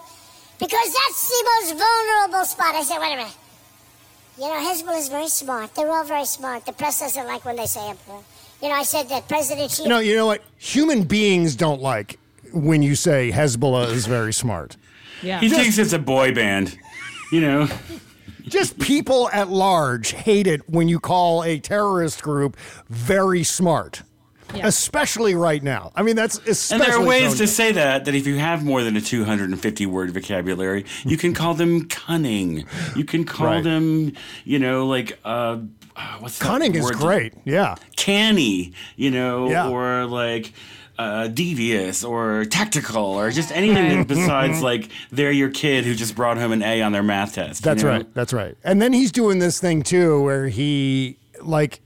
because 0.60 0.94
that's 0.94 1.30
the 1.30 1.44
most 1.60 1.70
vulnerable 1.84 2.46
spot. 2.46 2.76
I 2.76 2.84
said, 2.84 3.00
wait 3.00 3.14
a 3.14 3.18
minute. 3.18 3.36
You 4.40 4.48
know, 4.48 4.54
Hezbollah 4.54 4.98
is 4.98 5.10
very 5.10 5.28
smart. 5.28 5.76
They're 5.76 5.92
all 5.92 6.06
very 6.06 6.24
smart. 6.24 6.66
The 6.66 6.72
press 6.72 7.02
doesn't 7.02 7.28
like 7.28 7.44
when 7.44 7.58
they 7.58 7.66
say 7.66 7.92
it. 7.92 7.98
You 8.62 8.70
know, 8.70 8.76
I 8.76 8.84
said 8.84 9.10
that 9.10 9.28
President 9.28 9.70
Xi. 9.70 9.86
No, 9.86 10.00
you 10.00 10.16
know 10.16 10.28
what? 10.28 10.42
Human 10.58 11.04
beings 11.04 11.58
don't 11.58 11.82
like 11.82 12.18
when 12.54 12.82
you 12.82 12.96
say 12.96 13.32
Hezbollah 13.32 13.92
is 13.92 14.06
very 14.06 14.32
smart. 14.32 14.78
Yeah. 15.22 15.42
He 15.42 15.50
thinks 15.50 15.78
it's 15.78 15.92
a 15.92 16.00
boy 16.00 16.34
band. 16.34 16.78
You 17.34 17.42
know, 17.42 17.68
Just 18.50 18.80
people 18.80 19.30
at 19.32 19.50
large 19.50 20.12
hate 20.12 20.48
it 20.48 20.68
when 20.68 20.88
you 20.88 21.00
call 21.00 21.44
a 21.44 21.60
terrorist 21.60 22.24
group 22.24 22.58
very 22.88 23.44
smart. 23.44 24.02
Yeah. 24.56 24.66
Especially 24.68 25.36
right 25.36 25.62
now. 25.62 25.92
I 25.96 26.02
mean, 26.04 26.16
that's 26.16 26.38
especially. 26.40 26.52
and 26.76 26.82
especially. 26.82 26.88
there 26.92 26.98
are 27.04 27.08
ways 27.28 27.38
to 27.38 27.48
say 27.48 27.72
that. 27.74 28.06
That 28.06 28.16
if 28.16 28.26
you 28.26 28.38
have 28.38 28.64
more 28.64 28.84
than 28.84 28.98
a 28.98 29.02
250 29.02 29.86
word 29.86 30.12
vocabulary, 30.12 30.86
you 31.06 31.18
can 31.18 31.34
call 31.34 31.54
them 31.54 31.88
cunning. 31.88 32.66
You 32.96 33.04
can 33.06 33.26
call 33.26 33.46
Right. 33.48 33.64
them, 33.64 34.14
you 34.46 34.58
know, 34.60 34.88
like 34.88 35.20
uh, 35.24 35.60
uh, 35.96 36.18
what's 36.20 36.40
that 36.40 36.46
Cunning 36.46 36.74
is 36.76 36.84
word? 36.84 36.94
great. 36.96 37.34
Yeah. 37.46 37.76
canny, 37.96 38.74
you 38.96 39.12
know, 39.12 39.50
Yeah. 39.50 39.70
or 39.70 40.06
like 40.06 40.54
uh, 40.98 41.28
devious 41.28 42.04
or 42.04 42.44
tactical 42.46 43.04
or 43.04 43.32
just 43.32 43.52
anything 43.52 44.04
besides 44.04 44.62
like 44.72 44.90
they're 45.12 45.32
your 45.32 45.50
kid 45.50 45.86
who 45.86 45.94
just 45.96 46.14
brought 46.16 46.38
home 46.38 46.52
an 46.52 46.62
A 46.64 46.82
on 46.82 46.92
their 46.92 47.04
math 47.04 47.36
test. 47.36 47.62
you 47.64 47.70
That's 47.72 47.84
know? 47.84 47.90
right. 47.90 48.14
That's 48.14 48.34
right. 48.34 48.58
And 48.64 48.82
then 48.82 48.92
he's 48.94 49.12
doing 49.12 49.40
this 49.40 49.60
thing 49.62 49.82
too 49.84 50.22
where 50.24 50.48
he 50.50 51.18
like 51.42 51.82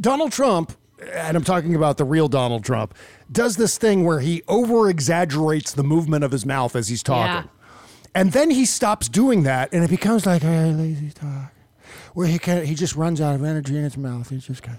Donald 0.00 0.32
Trump 0.32 0.72
and 1.00 1.36
I'm 1.36 1.44
talking 1.44 1.74
about 1.74 1.96
the 1.96 2.04
real 2.04 2.28
Donald 2.28 2.64
Trump, 2.64 2.94
does 3.30 3.56
this 3.56 3.78
thing 3.78 4.04
where 4.04 4.20
he 4.20 4.42
over 4.48 4.88
exaggerates 4.88 5.72
the 5.72 5.84
movement 5.84 6.24
of 6.24 6.32
his 6.32 6.46
mouth 6.46 6.76
as 6.76 6.88
he's 6.88 7.02
talking. 7.02 7.50
And 8.14 8.32
then 8.32 8.50
he 8.50 8.64
stops 8.64 9.10
doing 9.10 9.42
that 9.42 9.70
and 9.72 9.84
it 9.84 9.90
becomes 9.90 10.24
like 10.24 10.42
a 10.42 10.72
lazy 10.72 11.10
talk. 11.10 11.52
Where 12.14 12.26
he 12.26 12.38
can 12.38 12.64
he 12.64 12.74
just 12.74 12.96
runs 12.96 13.20
out 13.20 13.34
of 13.34 13.44
energy 13.44 13.76
in 13.76 13.84
his 13.84 13.98
mouth. 13.98 14.30
He 14.30 14.38
just 14.38 14.62
goes 14.62 14.76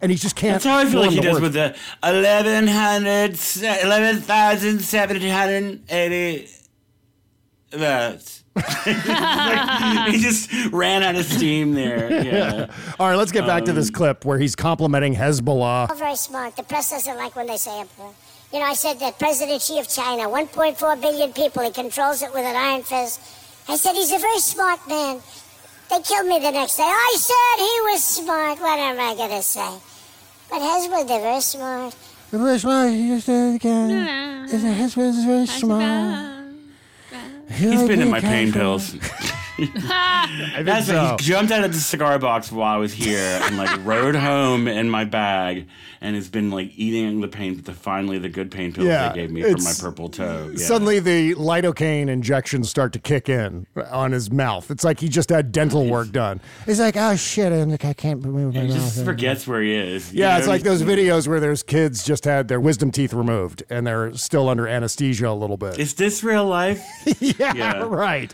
and 0.00 0.10
he 0.10 0.16
just 0.16 0.34
can't. 0.36 0.54
That's 0.54 0.64
how 0.64 0.78
I 0.78 0.86
feel 0.86 1.00
like 1.00 1.10
he 1.10 1.20
does 1.20 1.40
words. 1.40 1.42
with 1.42 1.52
the 1.54 1.76
1100, 2.00 3.84
11,780 3.84 6.48
votes. 7.72 8.40
Uh, 8.40 8.43
Like, 8.56 10.10
he 10.10 10.18
just 10.20 10.50
ran 10.72 11.02
out 11.02 11.16
of 11.16 11.24
steam 11.24 11.74
there. 11.74 12.10
Yeah. 12.24 12.70
All 12.98 13.08
right, 13.08 13.16
let's 13.16 13.32
get 13.32 13.46
back 13.46 13.64
to 13.66 13.72
this 13.72 13.88
Um, 13.88 13.94
clip 13.94 14.24
where 14.24 14.38
he's 14.38 14.56
complimenting 14.56 15.14
Hezbollah. 15.14 15.90
All 15.90 15.96
very 15.96 16.16
smart. 16.16 16.56
The 16.56 16.62
press 16.62 16.90
doesn't 16.90 17.16
like 17.16 17.36
when 17.36 17.46
they 17.46 17.56
say 17.56 17.80
it. 17.82 17.88
You 18.52 18.60
know, 18.60 18.66
I 18.66 18.74
said 18.74 18.98
that 19.00 19.18
President 19.18 19.60
Xi 19.60 19.78
of 19.78 19.88
China, 19.88 20.28
1.4 20.28 21.00
billion 21.00 21.32
people, 21.32 21.62
he 21.64 21.70
controls 21.70 22.22
it 22.22 22.32
with 22.32 22.44
an 22.44 22.56
iron 22.56 22.82
fist. 22.82 23.20
I 23.68 23.76
said 23.76 23.94
he's 23.94 24.12
a 24.12 24.18
very 24.18 24.38
smart 24.38 24.80
man. 24.88 25.20
They 25.90 26.00
killed 26.00 26.28
me 26.28 26.38
the 26.38 26.50
next 26.52 26.76
day. 26.76 26.84
I 26.84 27.16
said 27.18 27.56
he 27.58 27.92
was 27.92 28.02
smart. 28.04 28.60
What 28.60 28.78
am 28.78 28.98
I 29.00 29.14
going 29.16 29.30
to 29.30 29.42
say? 29.42 29.70
But 30.50 30.60
Hezbollah, 30.60 31.06
they're 31.08 31.20
very 31.20 31.40
smart. 31.40 31.94
Very 32.30 32.58
smart. 32.58 32.90
He 32.90 33.08
just 33.08 33.26
did 33.26 33.52
it 33.52 33.56
again. 33.56 34.48
Hezbollah's 34.48 35.24
very 35.24 35.46
smart. 35.46 36.43
He's 37.50 37.82
been 37.86 38.00
in 38.00 38.10
my 38.10 38.20
pain 38.20 38.52
pills. 38.52 38.96
I 39.58 40.62
That's 40.64 40.86
so. 40.86 41.16
He 41.18 41.24
jumped 41.24 41.52
out 41.52 41.64
of 41.64 41.72
the 41.72 41.78
cigar 41.78 42.18
box 42.18 42.50
while 42.50 42.74
I 42.74 42.76
was 42.76 42.92
here 42.92 43.40
and 43.42 43.56
like 43.56 43.70
rode 43.84 44.16
home 44.16 44.66
in 44.66 44.90
my 44.90 45.04
bag 45.04 45.68
and 46.00 46.16
has 46.16 46.28
been 46.28 46.50
like 46.50 46.72
eating 46.76 47.20
the 47.20 47.28
pain, 47.28 47.62
the 47.62 47.72
finally 47.72 48.18
the 48.18 48.28
good 48.28 48.50
pain 48.50 48.72
pills 48.72 48.86
Yeah, 48.86 49.10
they 49.10 49.20
gave 49.20 49.30
me 49.30 49.42
for 49.42 49.58
my 49.58 49.72
purple 49.78 50.08
toe. 50.08 50.50
Yeah. 50.52 50.64
Suddenly, 50.64 51.00
the 51.00 51.34
lidocaine 51.34 52.08
injections 52.08 52.68
start 52.68 52.92
to 52.94 52.98
kick 52.98 53.28
in 53.28 53.66
on 53.90 54.12
his 54.12 54.30
mouth. 54.30 54.70
It's 54.70 54.84
like 54.84 55.00
he 55.00 55.08
just 55.08 55.30
had 55.30 55.52
dental 55.52 55.86
work 55.86 56.10
done. 56.10 56.40
He's 56.66 56.80
like, 56.80 56.96
oh 56.96 57.16
shit, 57.16 57.52
I'm 57.52 57.70
like, 57.70 57.84
I 57.84 57.92
can't 57.92 58.24
move 58.24 58.54
my 58.54 58.60
he 58.60 58.68
mouth. 58.68 58.76
just 58.76 59.04
forgets 59.04 59.46
where 59.46 59.62
he 59.62 59.74
is. 59.74 60.12
you 60.12 60.20
Yeah, 60.20 60.38
it's 60.38 60.48
like 60.48 60.62
those 60.62 60.82
videos 60.82 61.28
where 61.28 61.40
there's 61.40 61.62
kids 61.62 62.04
just 62.04 62.24
had 62.24 62.48
their 62.48 62.60
wisdom 62.60 62.90
teeth 62.90 63.14
removed 63.14 63.62
and 63.70 63.86
they're 63.86 64.14
still 64.14 64.48
under 64.48 64.66
anesthesia 64.66 65.28
a 65.28 65.32
little 65.32 65.56
bit. 65.56 65.78
Is 65.78 65.94
this 65.94 66.24
real 66.24 66.46
life? 66.46 66.84
yeah, 67.20 67.54
yeah. 67.54 67.82
right. 67.86 68.32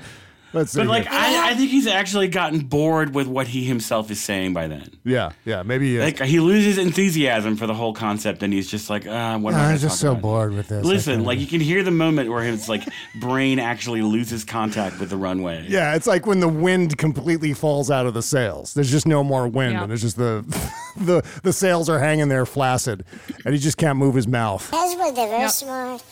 Let's 0.52 0.72
see. 0.72 0.80
But 0.80 0.88
like. 0.88 1.06
I, 1.10 1.50
I 1.50 1.54
think 1.54 1.70
he's 1.70 1.86
actually 1.86 2.28
gotten 2.28 2.60
bored 2.60 3.14
with 3.14 3.26
what 3.26 3.46
he 3.48 3.64
himself 3.64 4.10
is 4.10 4.20
saying 4.20 4.52
by 4.52 4.66
then. 4.68 4.88
yeah, 5.04 5.30
yeah, 5.44 5.62
maybe. 5.62 6.00
Uh, 6.00 6.04
Like 6.04 6.20
he 6.20 6.38
loses 6.40 6.78
enthusiasm 6.78 7.56
for 7.56 7.66
the 7.66 7.74
whole 7.74 7.92
concept, 7.92 8.42
and 8.42 8.52
he's 8.52 8.70
just 8.70 8.88
like, 8.90 9.06
uh, 9.06 9.38
what 9.38 9.54
am 9.54 9.60
I 9.60 9.62
I'm 9.62 9.68
gonna 9.70 9.78
just 9.78 9.94
talk 9.94 9.98
so 10.00 10.10
about? 10.12 10.22
bored 10.22 10.54
with 10.54 10.68
this. 10.68 10.84
Listen, 10.84 11.24
like 11.24 11.38
you 11.40 11.46
can 11.46 11.60
hear 11.60 11.82
the 11.82 11.90
moment 11.90 12.30
where 12.30 12.42
his 12.42 12.68
like 12.68 12.82
brain 13.20 13.58
actually 13.58 14.02
loses 14.02 14.44
contact 14.44 15.00
with 15.00 15.10
the 15.10 15.16
runway. 15.16 15.66
Yeah, 15.68 15.94
it's 15.94 16.06
like 16.06 16.26
when 16.26 16.40
the 16.40 16.48
wind 16.48 16.96
completely 16.98 17.52
falls 17.52 17.90
out 17.90 18.06
of 18.06 18.14
the 18.14 18.22
sails. 18.22 18.74
There's 18.74 18.90
just 18.90 19.06
no 19.06 19.22
more 19.24 19.48
wind, 19.48 19.72
Yeah. 19.72 19.82
and 19.82 19.90
there's 19.90 20.02
just 20.02 20.16
the 20.16 20.44
the 20.96 21.22
the 21.42 21.52
sails 21.52 21.88
are 21.88 21.98
hanging 21.98 22.28
there 22.28 22.46
flaccid, 22.46 23.04
and 23.44 23.54
he 23.54 23.60
just 23.60 23.76
can't 23.76 23.98
move 23.98 24.14
his 24.14 24.28
mouth. 24.28 24.70
Hezbollah, 24.70 25.14
they're 25.14 25.28
very 25.28 25.48
smart. 25.48 26.02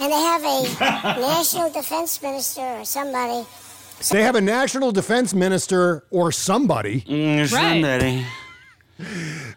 And 0.00 0.10
they 0.10 0.16
have 0.16 0.42
a 0.42 0.62
national 1.20 1.70
defense 1.70 2.20
minister 2.22 2.62
or 2.62 2.84
somebody. 2.84 3.46
They 4.10 4.22
have 4.22 4.34
a 4.34 4.40
national 4.40 4.92
defense 4.92 5.32
minister 5.34 6.04
or 6.10 6.32
somebody. 6.32 7.02
Mm, 7.02 7.46
somebody. 7.48 8.26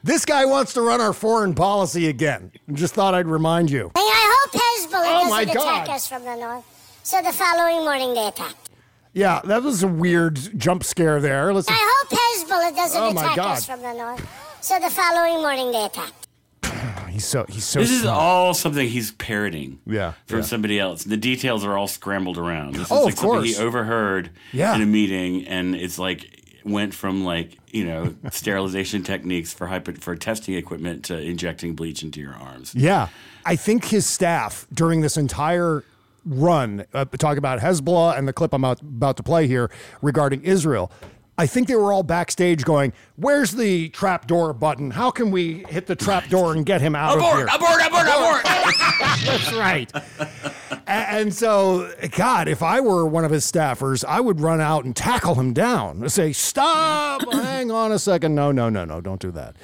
This 0.04 0.26
guy 0.26 0.46
wants 0.46 0.74
to 0.74 0.82
run 0.82 1.02
our 1.02 1.14
foreign 1.14 1.54
policy 1.54 2.08
again. 2.08 2.52
Just 2.74 2.94
thought 2.94 3.14
I'd 3.14 3.28
remind 3.28 3.70
you. 3.70 3.92
Hey, 3.96 4.02
I 4.02 4.48
hope 4.52 4.62
Hezbollah 4.62 5.04
Oh, 5.06 5.30
doesn't 5.30 5.50
attack 5.50 5.86
God. 5.88 5.90
us 5.96 6.08
from 6.08 6.24
the 6.24 6.36
north. 6.36 6.64
So 7.04 7.22
the 7.22 7.32
following 7.34 7.84
morning 7.84 8.14
they 8.14 8.28
attacked. 8.28 8.70
Yeah, 9.14 9.42
that 9.46 9.62
was 9.64 9.84
a 9.84 9.88
weird 9.88 10.40
jump 10.58 10.84
scare 10.84 11.22
there. 11.22 11.54
Listen, 11.54 11.74
I 11.78 12.04
hope 12.10 12.20
Hezbollah 12.20 12.76
doesn't 12.76 13.02
Oh, 13.02 13.10
attack 13.12 13.36
God. 13.36 13.58
us 13.58 13.66
from 13.66 13.82
the 13.82 13.94
north. 13.94 14.28
So 14.62 14.80
the 14.80 14.90
following 14.90 15.42
morning 15.42 15.72
they 15.72 15.86
attacked. 15.86 16.25
He's 17.16 17.26
so 17.26 17.46
he's 17.50 17.66
so. 17.66 17.80
This 17.80 17.92
is 17.92 18.02
smart. 18.04 18.18
all 18.18 18.54
something 18.54 18.88
he's 18.88 19.12
parroting. 19.12 19.80
Yeah, 19.86 20.14
From 20.28 20.40
yeah. 20.40 20.46
somebody 20.46 20.80
else. 20.80 21.04
The 21.04 21.18
details 21.18 21.66
are 21.66 21.78
all 21.78 21.88
scrambled 21.88 22.38
around. 22.38 22.74
This 22.76 22.84
is 22.88 22.92
Oh, 22.92 23.04
like 23.06 23.14
of 23.14 23.20
something 23.20 23.40
course. 23.42 23.58
he 23.58 23.64
overheard 23.64 24.30
Yeah. 24.54 24.76
in 24.76 24.82
a 24.82 24.86
meeting, 24.86 25.48
and 25.48 25.76
it's 25.76 25.98
like 26.00 26.42
went 26.64 26.94
from 26.94 27.24
like 27.24 27.58
you 27.72 27.86
know 27.86 28.16
sterilization 28.32 29.04
techniques 29.04 29.54
for 29.54 29.68
hyper 29.68 29.94
for 29.94 30.16
testing 30.16 30.56
equipment 30.56 31.06
to 31.06 31.18
injecting 31.20 31.76
bleach 31.76 32.04
into 32.04 32.20
your 32.20 32.34
arms. 32.34 32.74
Yeah. 32.76 33.08
I 33.46 33.56
think 33.56 33.86
his 33.86 34.06
staff 34.06 34.66
during 34.74 35.02
this 35.02 35.18
entire 35.18 35.84
run, 36.26 36.86
uh, 36.94 37.06
talk 37.06 37.38
about 37.38 37.60
Hezbollah 37.60 38.18
and 38.18 38.28
the 38.28 38.34
clip 38.34 38.52
I'm 38.54 38.66
out, 38.66 38.82
about 38.82 39.16
to 39.18 39.24
play 39.24 39.46
here 39.48 39.70
regarding 40.02 40.42
Israel. 40.42 40.92
I 41.38 41.48
think 41.48 41.68
they 41.68 41.76
were 41.76 41.92
all 41.92 42.04
backstage 42.04 42.64
going, 42.64 42.94
Where's 43.18 43.52
the 43.52 43.90
trapdoor 43.90 44.54
button? 44.54 44.92
How 44.92 45.12
can 45.12 45.32
we 45.32 45.66
hit 45.70 45.86
the 45.86 45.96
trapdoor 45.96 46.54
and 46.54 46.66
get 46.66 46.82
him 46.82 46.96
out 46.96 47.18
of 47.18 47.24
here? 47.24 47.48
Abort! 47.54 47.82
Abort! 47.86 48.08
Abort! 48.08 48.44
That's 49.26 49.54
right. 49.54 49.92
And 50.88 51.34
so, 51.34 51.92
God, 52.12 52.48
if 52.48 52.62
I 52.64 52.80
were 52.80 53.06
one 53.06 53.26
of 53.26 53.32
his 53.32 53.50
staffers, 53.50 54.06
I 54.06 54.20
would 54.22 54.40
run 54.40 54.62
out 54.62 54.86
and 54.86 54.96
tackle 54.96 55.36
him 55.36 55.52
down 55.54 56.02
and 56.04 56.12
say, 56.12 56.32
Stop! 56.32 57.22
Hang 57.34 57.72
on 57.72 57.92
a 57.92 58.00
second. 58.00 58.36
No, 58.36 58.52
no, 58.52 58.70
no, 58.70 58.86
no, 58.86 59.02
don't 59.02 59.20
do 59.20 59.32
that. 59.32 59.56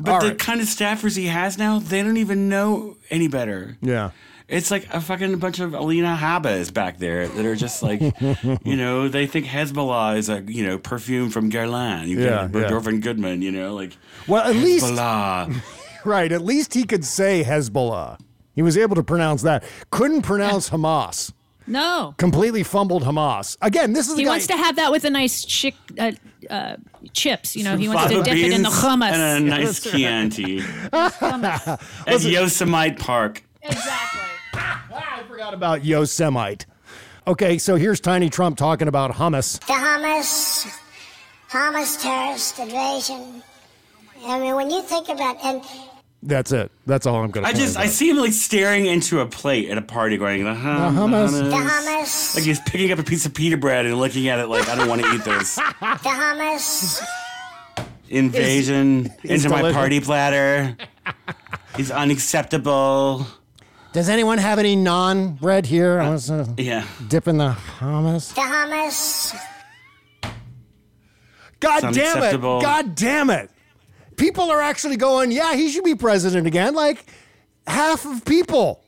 But 0.00 0.10
All 0.12 0.20
the 0.20 0.28
right. 0.28 0.38
kind 0.38 0.60
of 0.60 0.66
staffers 0.66 1.16
he 1.16 1.26
has 1.26 1.58
now, 1.58 1.78
they 1.78 2.02
don't 2.02 2.18
even 2.18 2.48
know 2.48 2.96
any 3.10 3.28
better. 3.28 3.76
Yeah. 3.80 4.10
It's 4.48 4.70
like 4.70 4.88
a 4.94 5.00
fucking 5.00 5.38
bunch 5.40 5.58
of 5.60 5.74
Alina 5.74 6.16
Habbas 6.18 6.72
back 6.72 6.96
there 6.98 7.28
that 7.28 7.44
are 7.44 7.54
just 7.54 7.82
like, 7.82 8.00
you 8.64 8.76
know, 8.76 9.06
they 9.08 9.26
think 9.26 9.44
Hezbollah 9.44 10.16
is 10.16 10.30
a, 10.30 10.40
you 10.46 10.66
know, 10.66 10.78
perfume 10.78 11.28
from 11.28 11.50
Guerlain. 11.50 12.06
You 12.08 12.18
Yeah, 12.20 12.48
get 12.48 12.62
yeah. 12.62 12.70
Dorfin 12.70 13.02
Goodman, 13.02 13.42
you 13.42 13.52
know, 13.52 13.74
like, 13.74 13.94
Well, 14.26 14.42
at 14.48 14.56
least 14.56 14.86
Right. 16.04 16.32
At 16.32 16.40
least 16.42 16.72
he 16.72 16.84
could 16.84 17.04
say 17.04 17.44
Hezbollah. 17.44 18.18
He 18.54 18.62
was 18.62 18.78
able 18.78 18.96
to 18.96 19.02
pronounce 19.02 19.42
that. 19.42 19.64
Couldn't 19.90 20.22
pronounce 20.22 20.70
Hamas. 20.70 21.32
No. 21.66 22.14
Completely 22.16 22.62
fumbled 22.62 23.02
Hamas. 23.02 23.58
Again, 23.60 23.92
this 23.92 24.08
is 24.08 24.14
the 24.14 24.20
He 24.20 24.24
guy. 24.24 24.30
wants 24.30 24.46
to 24.46 24.56
have 24.56 24.76
that 24.76 24.90
with 24.90 25.04
a 25.04 25.10
nice 25.10 25.44
chick, 25.44 25.74
uh, 25.98 26.12
uh, 26.48 26.76
chips. 27.12 27.54
You 27.54 27.64
know, 27.64 27.76
he 27.76 27.88
wants 27.88 28.10
to 28.10 28.22
dip 28.22 28.32
it 28.34 28.50
in 28.52 28.62
the 28.62 28.70
beans 28.70 28.80
hummus. 28.82 29.10
And 29.12 29.44
a 29.46 29.50
nice 29.50 29.80
Chianti. 29.90 30.62
At 30.90 32.22
Yosemite 32.22 32.96
Park. 32.96 33.42
exactly. 33.62 34.27
I 35.38 35.40
forgot 35.40 35.54
about 35.54 35.84
Yosemite. 35.84 36.66
Okay, 37.24 37.58
so 37.58 37.76
here's 37.76 38.00
Tiny 38.00 38.28
Trump 38.28 38.58
talking 38.58 38.88
about 38.88 39.12
hummus. 39.12 39.60
The 39.60 39.72
hummus, 39.74 40.66
Hamas 41.48 42.02
terrorist 42.02 42.58
invasion. 42.58 43.44
I 44.26 44.40
mean, 44.40 44.56
when 44.56 44.68
you 44.68 44.82
think 44.82 45.08
about 45.08 45.36
and 45.44 45.62
That's 46.24 46.50
it. 46.50 46.72
That's 46.86 47.06
all 47.06 47.22
I'm 47.22 47.30
going 47.30 47.44
to 47.44 47.50
I 47.50 47.52
just, 47.52 47.76
I 47.76 47.86
see 47.86 48.10
him 48.10 48.16
like 48.16 48.32
staring 48.32 48.86
into 48.86 49.20
a 49.20 49.26
plate 49.26 49.70
at 49.70 49.78
a 49.78 49.82
party 49.82 50.16
going, 50.16 50.42
the, 50.42 50.54
hum, 50.56 50.96
the 50.96 51.00
hummus. 51.00 51.30
the 51.30 51.50
hummus. 51.50 51.86
Hamas, 51.86 52.34
Like 52.34 52.44
he's 52.44 52.60
picking 52.62 52.90
up 52.90 52.98
a 52.98 53.04
piece 53.04 53.24
of 53.24 53.32
pita 53.32 53.56
bread 53.56 53.86
and 53.86 53.96
looking 53.96 54.26
at 54.26 54.40
it 54.40 54.48
like, 54.48 54.68
I 54.68 54.74
don't 54.74 54.88
want 54.88 55.02
to 55.02 55.14
eat 55.14 55.22
this. 55.22 55.54
the 55.54 55.62
hummus 55.70 57.00
Invasion 58.08 59.12
It's 59.22 59.44
into 59.44 59.50
my 59.50 59.70
party 59.70 60.00
platter. 60.00 60.76
He's 61.76 61.92
unacceptable. 61.92 63.24
Does 63.92 64.08
anyone 64.08 64.38
have 64.38 64.58
any 64.58 64.76
non 64.76 65.32
bread 65.34 65.66
here? 65.66 65.98
I 66.00 66.10
was 66.10 66.30
uh, 66.30 66.46
Yeah. 66.56 66.84
dipping 67.08 67.38
the 67.38 67.56
hummus. 67.80 68.34
the 68.34 68.40
Hamas, 68.42 69.34
God 71.60 71.84
It's 71.84 71.96
damn 71.96 72.04
it. 72.06 72.10
unacceptable. 72.16 72.60
God 72.60 72.94
damn 72.94 73.30
it. 73.30 73.50
People 74.16 74.50
are 74.50 74.60
actually 74.60 74.96
going, 74.96 75.30
yeah, 75.32 75.54
he 75.54 75.70
should 75.70 75.84
be 75.84 75.94
president 75.94 76.46
again. 76.46 76.74
Like 76.74 77.04
half 77.66 78.04
of 78.04 78.24
people 78.24 78.84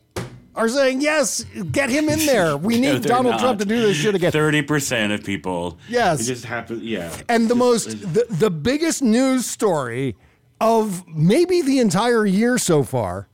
are 0.55 0.69
saying, 0.69 1.01
yes, 1.01 1.45
get 1.73 1.89
him 1.91 2.09
in 2.09 2.19
there. 2.27 2.57
We 2.59 2.79
No, 2.79 2.93
need 2.93 3.03
they're 3.03 3.09
Donald 3.17 3.33
not. 3.37 3.41
Trump 3.41 3.59
to 3.61 3.65
do 3.65 3.81
this 3.81 3.97
shit 3.97 4.15
again. 4.15 4.33
Thirty 4.33 4.63
percent 4.63 5.13
of 5.13 5.25
people. 5.25 5.79
Yes. 5.89 6.21
It 6.21 6.25
just 6.25 6.45
happens. 6.45 6.83
Yeah. 6.83 7.11
And 7.29 7.49
the 7.49 7.55
most, 7.55 7.89
the, 8.13 8.27
the 8.29 8.51
biggest 8.51 9.03
news 9.03 9.47
story 9.47 10.17
of 10.61 11.07
maybe 11.09 11.63
the 11.63 11.79
entire 11.79 12.27
year 12.27 12.59
so 12.59 12.83
far 12.83 13.29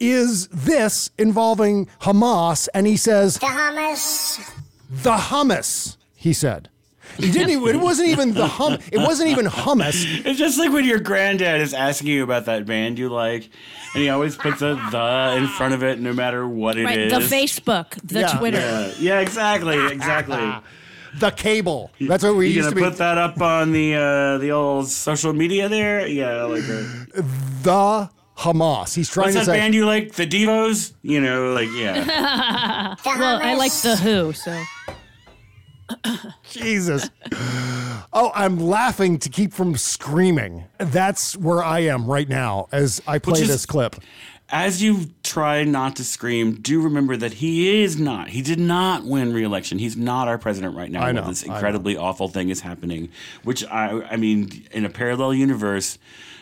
is 0.00 0.48
this 0.48 1.10
involving 1.18 1.86
Hamas. 2.02 2.68
And 2.74 2.86
he 2.86 2.96
says, 2.96 3.34
the 3.38 3.46
Hamas, 3.46 4.50
the 4.90 5.16
hummus, 5.16 5.96
he 6.14 6.32
said. 6.32 6.68
He 7.16 7.32
didn't 7.32 7.50
even, 7.50 7.74
it 7.74 7.80
wasn't 7.80 8.08
even 8.10 8.34
the 8.34 8.46
hum, 8.46 8.78
it 8.92 8.98
wasn't 8.98 9.30
even 9.30 9.46
hummus. 9.46 10.24
It's 10.26 10.38
just 10.38 10.58
like 10.58 10.70
when 10.72 10.84
your 10.84 11.00
granddad 11.00 11.60
is 11.60 11.72
asking 11.74 12.08
you 12.08 12.22
about 12.22 12.44
that 12.44 12.66
band 12.66 12.98
you 12.98 13.08
like, 13.08 13.48
and 13.94 14.02
he 14.02 14.08
always 14.10 14.36
puts 14.36 14.60
a 14.62 14.74
the 14.92 15.34
in 15.38 15.48
front 15.48 15.72
of 15.74 15.82
it, 15.82 15.98
no 16.00 16.12
matter 16.12 16.46
what 16.46 16.76
it 16.76 16.82
is. 16.82 17.12
Right. 17.12 17.20
The 17.20 17.26
Facebook, 17.34 17.98
the 18.04 18.20
Yeah. 18.20 18.38
Twitter. 18.38 18.58
Yeah, 18.60 18.92
yeah, 19.00 19.20
exactly, 19.20 19.84
exactly. 19.90 20.36
the 21.18 21.30
cable. 21.30 21.90
That's 22.00 22.22
what 22.22 22.36
we 22.36 22.48
You 22.48 22.56
used 22.56 22.66
gonna 22.68 22.76
to 22.82 22.84
be. 22.86 22.90
put 22.90 22.98
that 22.98 23.16
up 23.18 23.40
on 23.40 23.72
the 23.72 23.94
uh, 23.94 24.38
the 24.38 24.52
old 24.52 24.88
social 24.88 25.32
media 25.32 25.68
there? 25.68 26.06
Yeah, 26.06 26.44
like 26.44 26.64
a, 26.64 27.22
the 27.62 28.10
Hamas. 28.38 28.94
He's 28.94 29.10
trying 29.10 29.26
what's 29.26 29.34
to 29.34 29.38
that 29.40 29.46
say. 29.46 29.58
band 29.58 29.74
you 29.74 29.84
like? 29.84 30.12
The 30.12 30.26
Devos? 30.26 30.92
You 31.02 31.20
know, 31.20 31.52
like 31.52 31.68
yeah. 31.74 32.94
well, 33.04 33.40
I 33.42 33.54
like 33.56 33.72
the 33.72 33.96
Who, 33.96 34.32
so 34.32 34.62
Jesus. 36.50 37.08
Oh, 38.12 38.30
I'm 38.34 38.58
laughing 38.58 39.18
to 39.20 39.28
keep 39.28 39.52
from 39.52 39.76
screaming. 39.76 40.64
That's 40.78 41.36
where 41.36 41.62
I 41.62 41.80
am 41.80 42.06
right 42.06 42.28
now 42.28 42.68
as 42.72 43.00
I 43.06 43.18
play 43.18 43.40
just- 43.40 43.50
this 43.50 43.66
clip. 43.66 43.96
As 44.50 44.82
you 44.82 45.10
try 45.22 45.62
not 45.64 45.94
to 45.96 46.04
scream, 46.04 46.54
do 46.54 46.80
remember 46.80 47.18
that 47.18 47.34
he 47.34 47.82
is 47.82 48.00
not. 48.00 48.30
He 48.30 48.40
did 48.40 48.58
not 48.58 49.04
win 49.04 49.34
re-election. 49.34 49.78
He's 49.78 49.94
not 49.94 50.26
our 50.26 50.38
president 50.38 50.74
right 50.74 50.90
now. 50.90 51.02
I 51.02 51.12
know, 51.12 51.20
while 51.20 51.28
This 51.30 51.44
I 51.44 51.48
know. 51.48 51.54
incredibly 51.56 51.98
awful 51.98 52.28
thing 52.28 52.48
is 52.48 52.62
happening. 52.62 53.10
Which 53.44 53.62
I, 53.66 54.00
I 54.10 54.16
mean, 54.16 54.66
in 54.72 54.86
a 54.86 54.88
parallel 54.88 55.34
universe, 55.34 55.98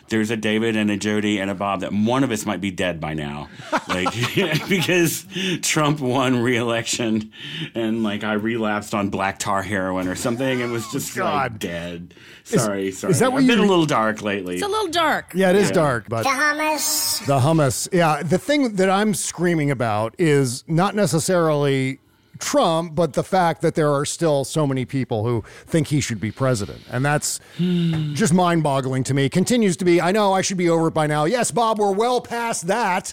there's 0.09 0.31
a 0.31 0.37
David 0.37 0.77
and 0.77 0.91
a 0.91 0.97
Jody 0.97 1.39
and 1.39 1.51
a 1.51 1.55
Bob 1.55 1.81
that 1.81 1.93
one 1.93 2.23
of 2.25 2.31
us 2.31 2.47
might 2.47 2.61
be 2.61 2.71
dead 2.71 3.01
by 3.01 3.15
now, 3.15 3.49
like 3.89 4.09
because 4.69 5.27
Trump 5.63 6.01
won 6.01 6.43
re-election 6.43 7.33
and 7.75 8.03
like 8.03 8.25
I 8.25 8.35
relapsed 8.35 8.95
on 8.95 9.11
black 9.11 9.39
tar 9.39 9.63
heroin 9.63 10.09
or 10.09 10.15
something 10.15 10.63
and 10.63 10.73
was 10.73 10.85
oh, 10.89 10.93
just 10.93 11.17
like 11.17 11.25
God. 11.53 11.59
dead. 11.59 12.15
Sorry, 12.45 12.93
sorry. 12.93 13.11
is 13.11 13.19
that 13.19 13.33
what 13.33 13.41
I've 13.43 13.47
been 13.49 13.59
you- 13.59 13.65
a 13.65 13.69
little 13.69 13.87
dark 13.87 14.23
lately. 14.23 14.55
it's 14.55 14.63
a 14.65 14.69
little 14.69 14.91
dark. 14.91 15.33
Yeah, 15.35 15.51
it 15.51 15.57
is 15.57 15.69
Yeah. 15.69 15.75
dark, 15.75 16.09
but 16.09 16.23
The 16.23 16.29
hummus. 16.29 17.27
the 17.27 17.39
hummus. 17.41 17.89
Yeah, 17.93 18.23
the 18.23 18.39
thing 18.39 18.77
that 18.77 18.89
I'm 18.89 19.15
screaming 19.15 19.71
about 19.73 20.15
is 20.19 20.63
not 20.69 20.95
necessarily 20.95 21.99
Trump, 22.39 22.95
but 22.95 23.13
the 23.15 23.23
fact 23.25 23.63
that 23.63 23.75
there 23.75 23.93
are 23.93 24.05
still 24.05 24.45
so 24.45 24.67
many 24.67 24.85
people 24.85 25.25
who 25.25 25.43
think 25.67 25.89
he 25.89 26.01
should 26.01 26.21
be 26.21 26.31
president. 26.31 26.81
And 26.91 27.05
that's 27.05 27.41
just 27.59 28.33
mind 28.35 28.63
boggling 28.63 29.05
to 29.05 29.15
me. 29.15 29.29
Continues 29.29 29.77
to 29.79 29.85
be, 29.85 30.01
I 30.01 30.13
know 30.13 30.33
I 30.33 30.41
should 30.43 30.59
be 30.59 30.69
over 30.69 30.89
it 30.89 30.95
by 30.95 31.07
now. 31.07 31.25
Yes, 31.25 31.51
Bob, 31.51 31.79
we're 31.79 31.93
well 31.93 32.21
past 32.21 32.67
that, 32.67 33.13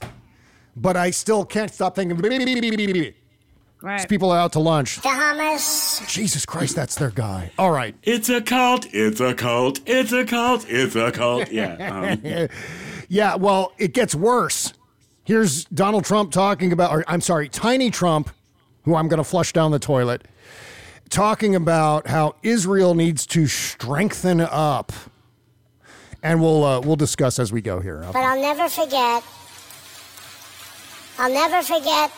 but 0.76 0.96
I 0.98 1.12
still 1.12 1.46
can't 1.46 1.72
stop 1.74 1.96
thinking. 1.96 2.18
These 2.18 3.14
Right. 3.82 4.08
people 4.08 4.32
are 4.32 4.40
out 4.40 4.54
to 4.54 4.60
lunch. 4.62 4.96
The 5.02 5.10
hummus. 5.10 6.08
Jesus 6.08 6.46
Christ, 6.46 6.74
that's 6.74 6.96
their 6.96 7.10
guy. 7.10 7.52
All 7.58 7.72
right. 7.72 7.94
It's 8.02 8.30
a 8.30 8.40
cult. 8.42 8.86
It's 8.94 9.20
a 9.20 9.34
cult. 9.34 9.82
It's 9.86 10.14
a 10.14 10.24
cult. 10.24 10.66
It's 10.70 10.96
a 10.96 11.12
cult. 11.12 11.52
Yeah. 11.52 12.16
Um, 12.44 12.48
Yeah, 13.10 13.36
well, 13.36 13.74
it 13.78 13.94
gets 13.94 14.16
worse. 14.16 14.74
Here's 15.26 15.66
Donald 15.66 16.06
Trump 16.06 16.32
talking 16.32 16.72
about, 16.72 16.92
or 16.92 17.04
I'm 17.10 17.20
sorry, 17.22 17.50
Tiny 17.50 17.92
Trump, 17.92 18.30
who 18.84 18.96
I'm 18.96 19.08
going 19.08 19.18
to 19.18 19.24
flush 19.24 19.54
down 19.54 19.72
the 19.72 19.80
toilet, 19.80 20.24
talking 21.10 21.56
about 21.56 22.08
how 22.08 22.36
Israel 22.44 22.96
needs 22.96 23.26
to 23.28 23.48
strengthen 23.48 24.42
up. 24.42 24.92
And 26.22 26.42
we'll 26.42 26.64
uh, 26.64 26.80
we'll 26.80 26.96
discuss 26.96 27.38
as 27.38 27.52
we 27.52 27.62
go 27.62 27.82
here. 27.82 28.02
But 28.14 28.20
I'll 28.20 28.42
never 28.42 28.70
forget. 28.70 29.24
I'll 31.20 31.34
never 31.34 31.62
forget 31.62 32.12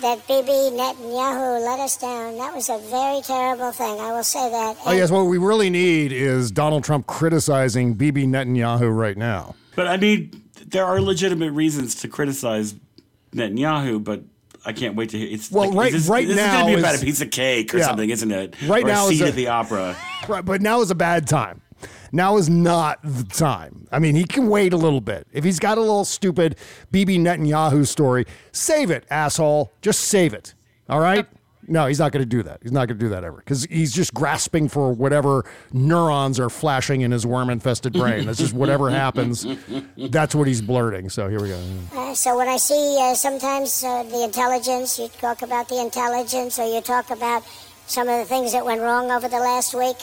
that 0.00 0.26
Bibi 0.26 0.76
Netanyahu 0.76 1.64
let 1.64 1.80
us 1.80 1.96
down. 1.96 2.36
That 2.38 2.54
was 2.54 2.68
a 2.68 2.78
very 2.78 3.20
terrible 3.20 3.72
thing. 3.72 4.00
I 4.00 4.12
will 4.12 4.22
say 4.22 4.50
that. 4.50 4.76
Oh 4.86 4.92
yes, 4.92 5.10
what 5.10 5.24
we 5.24 5.38
really 5.38 5.70
need 5.70 6.12
is 6.12 6.50
Donald 6.50 6.84
Trump 6.84 7.06
criticizing 7.06 7.94
Bibi 7.94 8.26
Netanyahu 8.26 8.94
right 8.94 9.16
now. 9.16 9.54
But 9.74 9.88
I 9.88 9.96
mean, 9.96 10.42
there 10.66 10.84
are 10.84 11.00
legitimate 11.00 11.52
reasons 11.52 11.94
to 11.96 12.08
criticize 12.08 12.74
Netanyahu, 13.32 14.02
but 14.02 14.22
I 14.64 14.72
can't 14.72 14.94
wait 14.94 15.10
to 15.10 15.18
hear. 15.18 15.28
It's 15.30 15.50
Well, 15.50 15.68
like, 15.70 15.76
right- 15.78 15.92
This, 15.92 16.08
right 16.08 16.26
this 16.26 16.36
now 16.36 16.44
is 16.46 16.52
going 16.62 16.66
to 16.68 16.76
be 16.76 16.80
about 16.82 16.94
is- 16.94 17.02
a 17.02 17.04
piece 17.04 17.20
of 17.20 17.30
cake 17.30 17.74
or 17.74 17.78
Yeah. 17.78 17.86
something, 17.86 18.10
isn't 18.10 18.30
it? 18.30 18.54
Right 18.66 18.84
or 18.84 18.88
now 18.88 19.06
a 19.06 19.10
is 19.10 19.18
seat 19.18 19.24
a- 19.24 19.28
at 19.28 19.34
the 19.34 19.48
opera. 19.48 19.96
Right, 20.28 20.44
but 20.44 20.62
now 20.62 20.80
is 20.82 20.90
a 20.90 20.94
bad 20.94 21.26
time. 21.26 21.62
Now 22.12 22.36
is 22.36 22.48
not 22.48 22.98
the 23.02 23.24
time. 23.24 23.88
I 23.90 23.98
mean, 23.98 24.14
he 24.14 24.22
can 24.24 24.48
wait 24.48 24.72
a 24.72 24.76
little 24.76 25.00
bit. 25.00 25.26
If 25.32 25.42
he's 25.44 25.58
got 25.58 25.78
a 25.78 25.80
little 25.80 26.04
stupid 26.04 26.56
Bibi 26.92 27.18
Netanyahu 27.18 27.86
story, 27.86 28.24
save 28.52 28.90
it, 28.90 29.04
asshole. 29.10 29.72
Just 29.82 30.00
save 30.00 30.32
it. 30.34 30.54
All 30.88 31.00
right? 31.00 31.26
No, 31.68 31.86
he's 31.86 31.98
not 31.98 32.10
going 32.12 32.22
to 32.22 32.28
do 32.28 32.42
that. 32.42 32.58
He's 32.62 32.72
not 32.72 32.88
going 32.88 32.98
to 32.98 33.04
do 33.04 33.08
that 33.10 33.22
ever 33.22 33.36
because 33.36 33.64
he's 33.64 33.92
just 33.92 34.12
grasping 34.12 34.68
for 34.68 34.92
whatever 34.92 35.44
neurons 35.72 36.40
are 36.40 36.50
flashing 36.50 37.02
in 37.02 37.10
his 37.10 37.24
worm 37.24 37.50
infested 37.50 37.92
brain. 37.92 38.26
That's 38.26 38.38
just 38.38 38.54
whatever 38.54 38.90
happens. 39.04 39.46
That's 39.96 40.34
what 40.34 40.48
he's 40.48 40.60
blurting. 40.60 41.08
So 41.08 41.28
here 41.28 41.40
we 41.40 41.48
go. 41.48 41.60
Uh, 41.94 42.14
so 42.14 42.36
when 42.36 42.48
I 42.48 42.56
see 42.56 42.98
uh, 43.00 43.14
sometimes 43.14 43.84
uh, 43.84 44.02
the 44.04 44.24
intelligence, 44.24 44.98
you 44.98 45.08
talk 45.08 45.42
about 45.42 45.68
the 45.68 45.80
intelligence, 45.80 46.58
or 46.58 46.66
you 46.72 46.80
talk 46.80 47.10
about 47.10 47.44
some 47.86 48.08
of 48.08 48.18
the 48.18 48.24
things 48.24 48.52
that 48.52 48.64
went 48.64 48.80
wrong 48.80 49.10
over 49.10 49.28
the 49.28 49.38
last 49.38 49.74
week. 49.74 49.96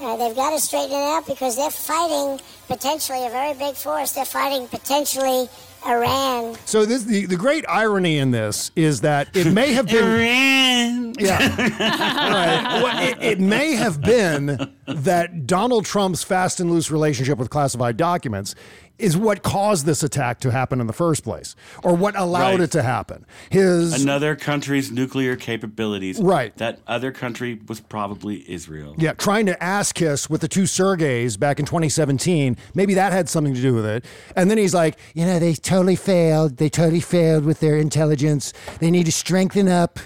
Uh, 0.00 0.16
they've 0.16 0.34
got 0.34 0.50
to 0.50 0.58
straighten 0.60 0.92
it 0.96 1.02
out 1.02 1.26
because 1.26 1.56
they're 1.56 1.70
fighting 1.70 2.40
potentially 2.66 3.26
a 3.26 3.30
very 3.30 3.54
big 3.54 3.74
force. 3.74 4.12
They're 4.12 4.24
fighting 4.24 4.66
potentially 4.66 5.48
Iran. 5.86 6.56
So 6.64 6.84
this 6.86 7.04
the, 7.04 7.26
the 7.26 7.36
great 7.36 7.64
irony 7.68 8.18
in 8.18 8.30
this 8.30 8.70
is 8.76 9.00
that 9.02 9.34
it 9.36 9.52
may 9.52 9.72
have 9.72 9.86
been 9.86 10.04
Iran. 10.04 11.14
Yeah. 11.18 11.38
right. 11.78 12.82
Well, 12.82 13.08
it, 13.08 13.22
it 13.22 13.40
may 13.40 13.72
have 13.72 14.00
been 14.00 14.72
that 14.86 15.46
Donald 15.46 15.84
Trump's 15.84 16.22
fast 16.22 16.60
and 16.60 16.70
loose 16.70 16.90
relationship 16.90 17.38
with 17.38 17.50
classified 17.50 17.96
documents 17.96 18.54
is 19.02 19.16
what 19.16 19.42
caused 19.42 19.84
this 19.84 20.02
attack 20.02 20.40
to 20.40 20.50
happen 20.50 20.80
in 20.80 20.86
the 20.86 20.92
first 20.92 21.24
place, 21.24 21.54
or 21.82 21.94
what 21.94 22.16
allowed 22.16 22.52
Right. 22.52 22.60
it 22.60 22.70
to 22.72 22.82
happen. 22.82 23.26
His 23.50 24.00
Another 24.02 24.36
country's 24.36 24.90
nuclear 24.90 25.36
capabilities. 25.36 26.18
Right. 26.20 26.56
That 26.58 26.78
other 26.86 27.10
country 27.12 27.60
was 27.66 27.80
probably 27.80 28.44
Israel. 28.50 28.94
yeah, 28.98 29.12
trying 29.12 29.46
to 29.46 29.62
ass 29.62 29.92
kiss 29.92 30.30
with 30.30 30.40
the 30.40 30.48
two 30.48 30.62
Sergeys 30.64 31.38
back 31.38 31.58
in 31.58 31.66
2017, 31.66 32.56
maybe 32.74 32.94
that 32.94 33.12
had 33.12 33.28
something 33.28 33.54
to 33.54 33.60
do 33.60 33.74
with 33.74 33.84
it. 33.86 34.04
And 34.36 34.50
then 34.50 34.58
he's 34.58 34.74
like, 34.74 34.96
you 35.14 35.24
know, 35.26 35.38
they 35.38 35.54
totally 35.54 35.96
failed. 35.96 36.56
They 36.58 36.68
totally 36.68 37.00
failed 37.00 37.44
with 37.44 37.60
their 37.60 37.76
intelligence. 37.76 38.52
They 38.78 38.90
need 38.90 39.06
to 39.06 39.12
strengthen 39.12 39.68
up. 39.68 39.98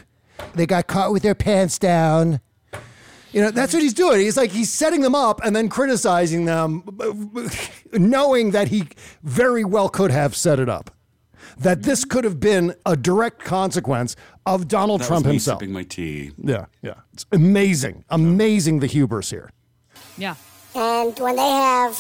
They 0.55 0.67
got 0.67 0.87
caught 0.87 1.13
with 1.13 1.23
their 1.23 1.35
pants 1.35 1.79
down. 1.79 2.41
You 3.37 3.43
know, 3.43 3.51
that's 3.51 3.75
what 3.75 3.83
he's 3.83 3.93
doing. 3.93 4.21
He's 4.21 4.39
like, 4.39 4.51
he's 4.51 4.73
setting 4.73 5.03
them 5.03 5.15
up 5.15 5.43
and 5.45 5.55
then 5.55 5.69
criticizing 5.69 6.47
them, 6.47 6.83
knowing 7.93 8.53
that 8.53 8.69
he 8.69 8.89
very 9.23 9.63
well 9.63 9.91
could 9.91 10.11
have 10.11 10.35
set 10.35 10.59
it 10.59 10.71
up. 10.71 10.91
That 11.59 11.83
this 11.83 12.07
could 12.07 12.25
have 12.25 12.41
been 12.41 12.75
a 12.87 12.97
direct 12.97 13.45
consequence 13.45 14.17
of 14.47 14.69
Donald 14.69 15.03
That 15.03 15.09
Trump 15.09 15.27
was 15.27 15.31
me 15.31 15.35
himself. 15.35 15.61
sipping 15.61 15.75
my 15.75 15.83
tea. 15.83 16.31
Yeah, 16.39 16.65
yeah. 16.81 16.95
It's 17.13 17.27
amazing. 17.31 18.07
Amazing 18.09 18.81
the 18.81 18.87
hubris 18.87 19.29
here. 19.29 19.51
Yeah. 20.17 20.37
And 20.75 21.19
when 21.19 21.37
they 21.37 21.51
have 21.51 21.95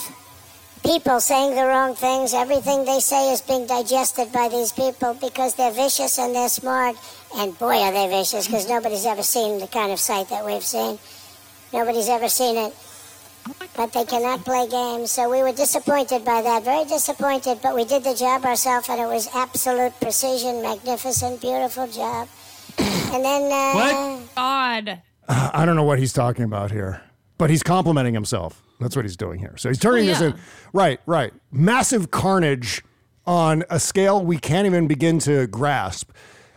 people 0.82 1.20
saying 1.20 1.54
the 1.54 1.66
wrong 1.66 1.94
things, 1.94 2.32
everything 2.32 2.86
they 2.86 3.00
say 3.00 3.32
is 3.32 3.42
being 3.42 3.66
digested 3.66 4.32
by 4.32 4.48
these 4.48 4.72
people 4.72 5.12
because 5.20 5.54
they're 5.54 5.70
vicious 5.70 6.18
and 6.18 6.34
they're 6.34 6.48
smart. 6.48 6.96
And 7.36 7.58
boy, 7.58 7.76
are 7.82 7.92
they 7.92 8.08
vicious 8.08 8.46
because 8.46 8.66
nobody's 8.66 9.04
ever 9.04 9.22
seen 9.22 9.58
the 9.58 9.66
kind 9.66 9.92
of 9.92 10.00
sight 10.00 10.30
that 10.30 10.46
we've 10.46 10.64
seen. 10.64 10.98
Nobody's 11.72 12.08
ever 12.08 12.28
seen 12.28 12.56
it. 12.56 12.74
But 13.76 13.92
they 13.92 14.04
cannot 14.04 14.44
play 14.44 14.66
games. 14.68 15.12
So 15.12 15.30
we 15.30 15.42
were 15.42 15.52
disappointed 15.52 16.24
by 16.24 16.42
that, 16.42 16.64
very 16.64 16.84
disappointed. 16.84 17.60
But 17.62 17.74
we 17.74 17.84
did 17.84 18.02
the 18.02 18.14
job 18.14 18.44
ourselves 18.44 18.88
and 18.88 19.00
it 19.00 19.06
was 19.06 19.28
absolute 19.34 19.98
precision, 20.00 20.62
magnificent, 20.62 21.40
beautiful 21.40 21.86
job. 21.86 22.28
And 23.12 23.24
then. 23.24 23.42
Uh, 23.52 23.74
What? 23.74 24.34
God. 24.34 25.02
I 25.28 25.64
don't 25.64 25.76
know 25.76 25.84
what 25.84 25.98
he's 25.98 26.12
talking 26.12 26.44
about 26.44 26.70
here, 26.70 27.02
but 27.38 27.50
he's 27.50 27.62
complimenting 27.62 28.14
himself. 28.14 28.62
That's 28.80 28.94
what 28.94 29.04
he's 29.04 29.16
doing 29.16 29.38
here. 29.38 29.56
So 29.56 29.68
he's 29.68 29.78
turning 29.78 30.06
this 30.06 30.20
yeah. 30.20 30.28
in. 30.28 30.34
Right, 30.72 31.00
right. 31.06 31.32
Massive 31.50 32.10
carnage 32.10 32.82
on 33.26 33.64
a 33.70 33.80
scale 33.80 34.24
we 34.24 34.38
can't 34.38 34.66
even 34.66 34.86
begin 34.86 35.18
to 35.20 35.46
grasp. 35.46 36.10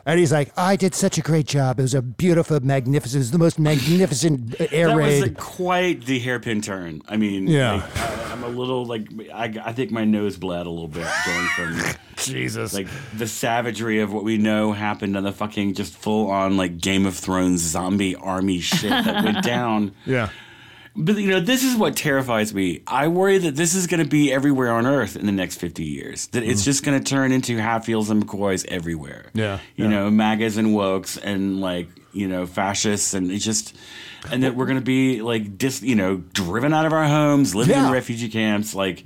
And 0.09 0.19
he's 0.19 0.31
like, 0.31 0.51
I 0.57 0.75
did 0.75 0.95
such 0.95 1.17
a 1.17 1.21
great 1.21 1.45
job. 1.45 1.77
It 1.79 1.83
was 1.83 1.93
a 1.93 2.01
beautiful, 2.01 2.59
magnificent, 2.61 3.17
it 3.17 3.19
was 3.19 3.31
the 3.31 3.37
most 3.37 3.59
magnificent 3.59 4.55
air 4.71 4.87
That 4.87 4.95
was 4.95 5.05
raid. 5.05 5.21
like, 5.21 5.37
quite 5.37 6.05
the 6.05 6.17
hairpin 6.19 6.61
turn. 6.61 7.01
I 7.07 7.15
mean, 7.17 7.45
Yeah. 7.47 7.73
like, 7.75 7.97
I, 7.99 8.31
I'm 8.31 8.43
a 8.43 8.47
little 8.47 8.85
like 8.85 9.07
I, 9.33 9.53
I 9.63 9.73
think 9.73 9.91
my 9.91 10.05
nose 10.05 10.37
bled 10.37 10.65
a 10.65 10.69
little 10.69 10.87
bit 10.87 11.07
going 11.25 11.47
from 11.55 11.81
Jesus. 12.17 12.73
like 12.73 12.87
the 13.15 13.27
savagery 13.27 13.99
of 13.99 14.11
what 14.11 14.23
we 14.23 14.37
know 14.37 14.71
happened 14.73 15.13
to 15.13 15.21
the 15.21 15.31
fucking 15.31 15.75
just 15.75 15.93
full 15.93 16.31
on 16.31 16.57
like 16.57 16.79
Game 16.79 17.05
of 17.05 17.15
Thrones 17.15 17.61
zombie 17.61 18.15
army 18.15 18.59
shit 18.61 18.89
that 18.89 19.23
went 19.23 19.43
down. 19.43 19.93
yeah. 20.05 20.29
But 21.01 21.15
you 21.17 21.29
know, 21.29 21.39
this 21.39 21.63
is 21.63 21.77
what 21.77 21.95
terrifies 21.95 22.53
me. 22.53 22.81
I 22.85 23.07
worry 23.07 23.37
that 23.37 23.55
this 23.55 23.73
is 23.73 23.87
going 23.87 24.03
to 24.03 24.09
be 24.09 24.33
everywhere 24.33 24.71
on 24.73 24.85
Earth 24.85 25.15
in 25.15 25.25
the 25.25 25.31
next 25.31 25.55
fifty 25.59 25.85
years. 25.85 26.27
That 26.27 26.43
it's 26.43 26.65
just 26.65 26.83
going 26.83 27.01
to 27.01 27.03
turn 27.03 27.31
into 27.31 27.57
Hatfields 27.57 28.09
and 28.09 28.25
McCoys 28.27 28.65
everywhere. 28.67 29.27
Mm. 29.33 29.39
Yeah, 29.39 29.59
you 29.77 29.85
yeah. 29.85 29.89
know, 29.91 30.11
MAGAs 30.11 30.57
and 30.57 30.69
wokes 30.75 31.17
and 31.23 31.61
like 31.61 31.87
you 32.11 32.27
know 32.27 32.45
fascists 32.45 33.13
and 33.13 33.31
it's 33.31 33.45
just. 33.45 33.75
And 34.29 34.43
that 34.43 34.53
we're 34.53 34.65
going 34.65 34.77
to 34.77 34.83
be 34.83 35.21
like 35.21 35.57
dis, 35.57 35.81
you 35.81 35.95
know, 35.95 36.17
driven 36.17 36.73
out 36.73 36.85
of 36.85 36.91
our 36.91 37.07
homes, 37.07 37.55
living 37.55 37.77
Yeah. 37.77 37.87
in 37.87 37.93
refugee 37.93 38.27
camps, 38.27 38.75
like. 38.75 39.05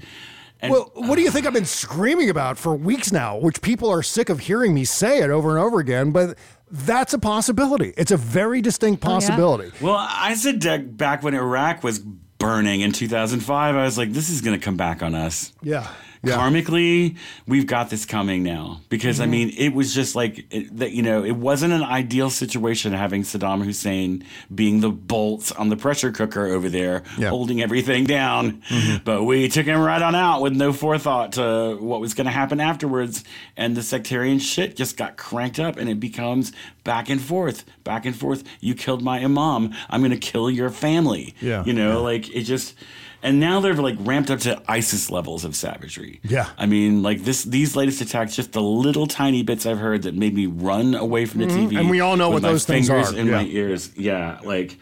And 0.60 0.72
Well, 0.72 0.92
what 0.96 1.18
do 1.18 1.22
you 1.22 1.30
think 1.30 1.46
I've 1.46 1.54
been 1.54 1.66
screaming 1.66 2.32
about 2.32 2.58
for 2.58 2.74
weeks 2.74 3.12
now, 3.12 3.38
which 3.38 3.62
people 3.62 3.90
are 3.92 4.02
sick 4.02 4.30
of 4.30 4.40
hearing 4.40 4.74
me 4.74 4.86
say 4.86 5.20
it 5.20 5.30
over 5.30 5.52
and 5.52 5.60
over 5.60 5.80
again? 5.80 6.10
But 6.10 6.36
That's 6.76 7.14
a 7.14 7.20
possibility. 7.20 7.94
It's 7.96 8.10
a 8.12 8.18
very 8.18 8.60
distinct 8.62 9.06
Oh, 9.06 9.10
yeah? 9.10 9.16
possibility. 9.16 9.72
Well, 9.80 9.96
I 10.10 10.34
said 10.34 10.60
that 10.64 10.98
back 10.98 11.22
when 11.22 11.36
Iraq 11.36 11.84
was 11.84 12.00
burning 12.00 12.82
in 12.82 12.92
2005. 12.92 13.76
I 13.76 13.84
was 13.86 13.96
like, 13.98 14.12
this 14.12 14.30
is 14.30 14.42
going 14.42 14.60
to 14.60 14.64
come 14.64 14.76
back 14.76 15.04
on 15.04 15.14
us. 15.14 15.54
Yeah. 15.62 15.88
Yeah. 16.26 16.38
Karmically, 16.38 17.18
we've 17.48 17.68
got 17.68 17.90
this 17.90 18.06
coming 18.06 18.44
now 18.44 18.80
because 18.88 19.16
Mm-hmm. 19.18 19.24
I 19.24 19.26
mean, 19.28 19.54
it 19.58 19.74
was 19.74 19.94
just 19.94 20.16
like 20.16 20.46
it, 20.52 20.78
that. 20.78 20.92
You 20.92 21.02
know, 21.04 21.24
it 21.24 21.34
wasn't 21.36 21.74
an 21.74 21.84
ideal 21.84 22.30
situation 22.30 22.94
having 22.94 23.24
Saddam 23.24 23.64
Hussein 23.64 24.24
being 24.54 24.80
the 24.80 24.90
bolts 24.90 25.52
on 25.52 25.68
the 25.68 25.76
pressure 25.76 26.12
cooker 26.14 26.46
over 26.48 26.70
there, 26.70 27.04
Yeah. 27.18 27.28
holding 27.30 27.62
everything 27.62 28.06
down. 28.06 28.62
Mm-hmm. 28.70 29.04
But 29.04 29.24
we 29.26 29.50
took 29.50 29.66
him 29.66 29.80
right 29.82 30.02
on 30.02 30.16
out 30.16 30.42
with 30.42 30.54
no 30.54 30.72
forethought 30.72 31.34
to 31.34 31.76
what 31.80 32.00
was 32.00 32.14
going 32.14 32.26
to 32.26 32.32
happen 32.32 32.62
afterwards, 32.62 33.24
and 33.58 33.76
the 33.76 33.84
sectarian 33.84 34.40
shit 34.40 34.78
just 34.78 34.96
got 34.96 35.18
cranked 35.18 35.60
up, 35.60 35.76
and 35.78 35.90
it 35.90 36.00
becomes 36.00 36.54
back 36.86 37.10
and 37.10 37.22
forth, 37.22 37.66
back 37.84 38.06
and 38.06 38.16
forth. 38.16 38.44
You 38.62 38.76
killed 38.76 39.02
my 39.04 39.20
imam. 39.24 39.74
I'm 39.90 40.00
going 40.00 40.12
to 40.12 40.18
kill 40.18 40.50
your 40.50 40.70
family. 40.70 41.36
Yeah. 41.42 41.66
You 41.66 41.74
know, 41.74 42.02
like 42.02 42.34
it 42.34 42.44
just. 42.44 42.76
And 43.24 43.40
now 43.40 43.62
they're 43.62 43.74
like 43.74 43.96
ramped 44.00 44.30
up 44.30 44.40
to 44.42 44.62
ISIS 44.68 45.10
levels 45.10 45.46
of 45.46 45.56
savagery. 45.56 46.20
Yeah. 46.24 46.50
I 46.58 46.66
mean, 46.66 47.02
like 47.02 47.24
this, 47.24 47.44
these 47.46 47.74
latest 47.74 48.02
attacks, 48.02 48.36
just 48.36 48.52
the 48.52 48.62
little 48.62 49.08
tiny 49.08 49.44
bits 49.44 49.66
I've 49.66 49.80
heard 49.80 50.04
that 50.04 50.14
made 50.14 50.36
me 50.36 50.46
run 50.46 50.94
away 50.94 51.26
from 51.26 51.40
the 51.40 51.48
TV. 51.48 51.68
Mm-hmm. 51.70 51.78
And 51.78 51.90
we 51.90 52.02
all 52.02 52.18
know 52.18 52.30
what 52.30 52.42
those 52.42 52.66
things 52.66 52.90
are. 52.90 53.16
in 53.16 53.32
my 53.32 53.46
ears. 53.46 53.96
Yeah, 53.96 54.40
like 54.44 54.78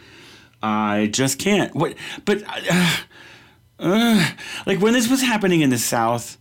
I 0.61 1.09
just 1.11 1.37
can't. 1.37 1.75
What? 1.75 1.95
But 2.25 2.43
uh, 2.47 2.97
uh, 3.79 4.29
like 4.65 4.79
when 4.79 4.93
this 4.93 5.07
was 5.07 5.21
happening 5.21 5.61
in 5.61 5.69
the 5.69 5.77
South. 5.77 6.37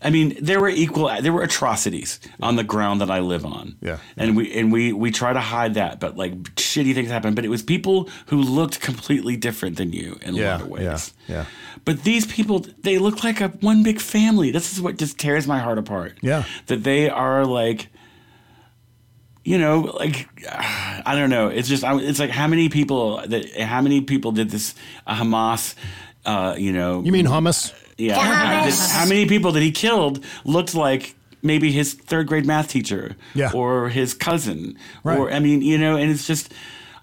I 0.00 0.10
mean, 0.10 0.36
there 0.40 0.60
were 0.60 0.68
equal, 0.68 1.10
there 1.20 1.32
were 1.32 1.42
atrocities 1.42 2.20
on 2.40 2.54
the 2.54 2.62
ground 2.62 3.00
that 3.00 3.10
I 3.10 3.18
live 3.18 3.44
on. 3.44 3.76
Yeah. 3.80 3.98
and 4.16 4.36
we 4.36 4.52
and 4.54 4.70
we 4.72 4.92
we 4.92 5.10
try 5.10 5.32
to 5.32 5.40
hide 5.40 5.74
that, 5.74 5.98
but 5.98 6.16
like 6.16 6.34
shitty 6.54 6.94
things 6.94 7.08
happen. 7.10 7.34
But 7.34 7.44
it 7.44 7.48
was 7.48 7.62
people 7.62 8.08
who 8.26 8.36
looked 8.40 8.80
completely 8.80 9.36
different 9.36 9.76
than 9.76 9.92
you 9.92 10.16
in 10.22 10.38
a 10.38 10.50
lot 10.50 10.60
of 10.60 10.68
ways. 10.68 11.12
yeah, 11.26 11.34
yeah. 11.34 11.44
But 11.84 12.04
these 12.04 12.26
people, 12.26 12.64
they 12.82 12.98
look 12.98 13.24
like 13.24 13.40
a 13.40 13.48
one 13.60 13.82
big 13.82 14.00
family. 14.00 14.50
This 14.52 14.72
is 14.72 14.80
what 14.80 14.98
just 14.98 15.18
tears 15.18 15.46
my 15.48 15.58
heart 15.58 15.78
apart. 15.78 16.16
Yeah. 16.22 16.44
That 16.66 16.84
they 16.84 17.08
are 17.10 17.44
like, 17.44 17.88
you 19.44 19.58
know, 19.58 19.80
like 19.98 20.28
I 21.06 21.14
don't 21.16 21.30
know. 21.30 21.48
It's 21.48 21.68
just 21.68 21.82
it's 21.86 22.18
like 22.20 22.30
how 22.30 22.46
many 22.46 22.68
people 22.68 23.22
that 23.26 23.50
how 23.60 23.80
many 23.80 24.00
people 24.02 24.32
did 24.32 24.50
this 24.50 24.74
Hamas, 25.06 25.74
uh, 26.24 26.54
you 26.58 26.72
know, 26.72 27.02
You 27.02 27.12
mean 27.12 27.26
hummus? 27.26 27.72
Yeah. 27.98 28.14
The 28.14 28.70
How, 28.72 29.00
how 29.00 29.06
many 29.06 29.26
people 29.26 29.52
that 29.52 29.62
he 29.62 29.70
killed 29.72 30.24
looked 30.44 30.74
like 30.74 31.14
maybe 31.42 31.70
his 31.70 31.94
third 31.94 32.26
grade 32.26 32.46
math 32.46 32.68
teacher, 32.68 33.14
Yeah. 33.34 33.52
or 33.52 33.90
his 33.90 34.14
cousin, 34.14 34.76
Right. 35.04 35.18
or 35.18 35.30
I 35.30 35.38
mean, 35.40 35.60
you 35.62 35.76
know, 35.78 35.96
and 35.96 36.10
it's 36.10 36.26
just 36.26 36.52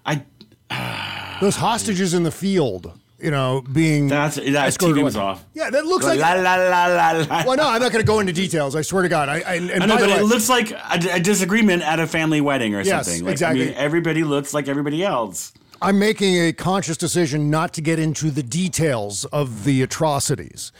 I 0.04 0.22
Those 1.40 1.56
hostages 1.56 2.14
in 2.14 2.22
the 2.22 2.30
field, 2.30 2.92
you 3.20 3.30
know, 3.30 3.62
being 3.72 4.08
that's 4.08 4.36
that 4.36 4.68
escorted 4.68 4.96
TV 4.96 5.00
away. 5.00 5.04
was 5.04 5.16
off. 5.16 5.44
Yeah, 5.54 5.68
that 5.70 5.84
looks 5.86 6.04
like. 6.06 6.18
la 6.18 6.32
la 6.34 6.54
la 6.56 6.86
la 6.86 7.10
la. 7.12 7.44
Well, 7.46 7.56
no, 7.56 7.68
I'm 7.68 7.80
not 7.80 7.92
going 7.92 8.02
to 8.02 8.06
go 8.06 8.20
into 8.20 8.32
details. 8.32 8.74
I 8.74 8.82
swear 8.82 9.02
to 9.02 9.08
God. 9.08 9.28
I, 9.28 9.40
I, 9.40 9.54
and 9.56 9.70
I 9.70 9.78
by 9.80 9.86
know, 9.86 9.94
the 9.96 10.00
but 10.06 10.10
way, 10.10 10.16
it 10.20 10.24
looks 10.24 10.48
like 10.48 10.70
a, 10.70 10.98
a 11.16 11.20
disagreement 11.20 11.82
at 11.82 12.00
a 12.00 12.06
family 12.06 12.40
wedding 12.40 12.74
or 12.74 12.80
Yes, 12.82 13.06
something. 13.06 13.24
Like, 13.24 13.32
exactly. 13.32 13.62
I 13.62 13.66
mean, 13.66 13.74
everybody 13.74 14.24
looks 14.24 14.52
like 14.54 14.66
everybody 14.68 15.04
else. 15.04 15.52
I'm 15.82 15.98
making 15.98 16.36
a 16.36 16.52
conscious 16.52 16.96
decision 16.96 17.50
not 17.50 17.72
to 17.74 17.80
get 17.80 17.98
into 17.98 18.30
the 18.30 18.42
details 18.42 19.24
of 19.26 19.64
the 19.64 19.82
atrocities 19.82 20.72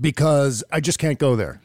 because 0.00 0.62
I 0.72 0.80
just 0.80 0.98
can't 0.98 1.18
go 1.18 1.36
there. 1.36 1.60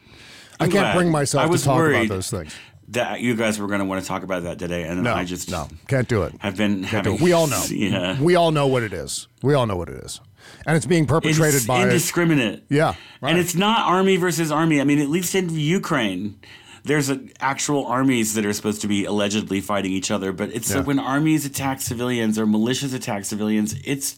I 0.59 0.65
I'm 0.65 0.71
can't 0.71 0.83
glad. 0.83 0.95
bring 0.95 1.11
myself 1.11 1.49
I 1.49 1.55
to 1.55 1.63
talk 1.63 1.87
about 1.89 2.07
those 2.07 2.29
things. 2.29 2.53
That 2.89 3.21
you 3.21 3.35
guys 3.35 3.59
were 3.59 3.67
going 3.67 3.79
to 3.79 3.85
want 3.85 4.01
to 4.01 4.07
talk 4.07 4.23
about 4.23 4.43
that 4.43 4.57
today, 4.57 4.83
and 4.83 5.03
No, 5.03 5.13
I 5.13 5.23
just 5.23 5.51
no, 5.51 5.67
can't 5.87 6.07
do 6.07 6.23
it. 6.23 6.33
I've 6.41 6.57
been 6.57 6.83
Can't 6.83 7.05
having. 7.05 7.21
We 7.23 7.33
all 7.33 7.45
know. 7.47 7.63
Yeah, 7.69 8.19
We 8.19 8.35
all 8.35 8.51
know 8.51 8.65
what 8.65 8.81
it 8.81 8.93
is. 8.93 9.27
We 9.43 9.53
all 9.53 9.67
know 9.67 9.75
what 9.77 9.89
it 9.89 10.03
is, 10.03 10.19
and 10.65 10.75
it's 10.75 10.87
being 10.87 11.05
perpetrated 11.05 11.55
it's 11.57 11.67
by. 11.67 11.83
indiscriminate. 11.83 12.63
Yeah, 12.67 12.95
right. 13.21 13.29
And 13.29 13.37
it's 13.37 13.53
not 13.53 13.85
army 13.87 14.17
versus 14.17 14.51
army. 14.51 14.81
I 14.81 14.85
mean, 14.85 14.97
at 14.99 15.07
least 15.09 15.35
in 15.35 15.49
Ukraine, 15.51 16.39
there's 16.83 17.09
a, 17.09 17.19
actual 17.39 17.85
armies 17.85 18.33
that 18.35 18.45
are 18.45 18.53
supposed 18.53 18.81
to 18.81 18.87
be 18.87 19.05
allegedly 19.05 19.61
fighting 19.61 19.91
each 19.91 20.11
other. 20.11 20.31
But 20.31 20.49
it's 20.53 20.69
Yeah. 20.69 20.77
like 20.77 20.87
when 20.87 20.99
armies 20.99 21.45
attack 21.45 21.81
civilians 21.81 22.37
or 22.39 22.45
militias 22.45 22.93
attack 22.93 23.25
civilians, 23.25 23.75
it's 23.83 24.17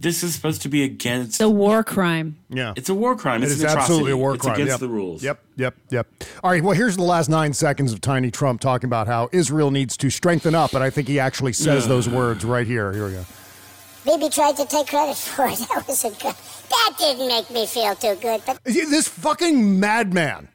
this 0.00 0.24
is 0.24 0.34
supposed 0.34 0.60
to 0.62 0.68
be 0.68 0.82
against. 0.82 1.34
It's 1.34 1.40
a 1.40 1.48
war 1.48 1.84
crime. 1.84 2.36
yeah, 2.50 2.72
it's 2.76 2.88
a 2.88 2.94
war 2.94 3.14
crime. 3.14 3.42
It 3.42 3.44
It's 3.46 3.54
is 3.54 3.60
an 3.60 3.66
atrocity. 3.66 3.82
absolutely 3.82 4.12
a 4.12 4.16
war 4.16 4.30
crime. 4.30 4.34
it's 4.36 4.44
crime. 4.44 4.54
against 4.56 4.70
Yep. 4.72 4.80
the 4.80 4.88
rules. 4.88 5.22
Yep, 5.22 5.38
yep, 5.56 5.74
yep. 5.90 6.06
All 6.42 6.50
right. 6.50 6.62
Well, 6.64 6.74
here's 6.76 6.96
the 6.96 7.02
last 7.04 7.28
nine 7.28 7.52
seconds 7.52 7.92
of 7.92 8.00
Tiny 8.00 8.30
Trump 8.32 8.60
talking 8.60 8.88
about 8.88 9.06
how 9.06 9.28
Israel 9.32 9.70
needs 9.70 9.96
to 9.98 10.10
strengthen 10.10 10.54
up, 10.54 10.74
and 10.74 10.82
I 10.82 10.90
think 10.90 11.06
he 11.06 11.20
actually 11.20 11.52
says 11.52 11.86
those 11.94 12.08
words 12.08 12.44
right 12.44 12.66
here. 12.66 12.92
Here 12.92 13.06
we 13.06 13.12
go. 13.12 13.24
Bibi 14.04 14.28
tried 14.30 14.56
to 14.56 14.66
take 14.66 14.88
credit 14.88 15.16
for 15.16 15.46
it. 15.46 15.58
That 15.68 15.84
wasn't 15.88 16.18
good. 16.20 16.34
That 16.70 16.90
didn't 16.98 17.28
make 17.28 17.50
me 17.50 17.64
feel 17.66 17.94
too 17.94 18.16
good. 18.20 18.42
But 18.44 18.58
This 18.64 19.06
fucking 19.08 19.78
madman. 19.78 20.48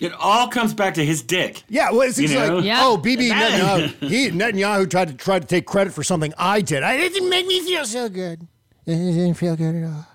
It 0.00 0.12
all 0.12 0.48
comes 0.48 0.74
back 0.74 0.94
to 0.94 1.04
his 1.04 1.22
dick. 1.22 1.62
Yeah, 1.68 1.90
well, 1.90 2.02
it's 2.02 2.18
You 2.18 2.28
know? 2.28 2.56
like, 2.56 2.64
Yeah. 2.64 2.80
oh, 2.82 2.96
Bibi 2.96 3.30
Netanyahu, 3.30 4.08
he, 4.08 4.30
Netanyahu 4.30 4.90
tried 4.90 5.08
to 5.08 5.14
try 5.14 5.38
to 5.38 5.46
take 5.46 5.66
credit 5.66 5.92
for 5.92 6.02
something 6.02 6.34
I 6.36 6.60
did. 6.62 6.82
I, 6.82 6.94
it 6.94 7.12
didn't 7.12 7.30
make 7.30 7.46
me 7.46 7.60
feel 7.60 7.84
so 7.84 8.08
good. 8.08 8.42
It 8.86 8.96
didn't 8.96 9.34
feel 9.34 9.56
good 9.56 9.76
at 9.76 9.84
all. 9.84 10.06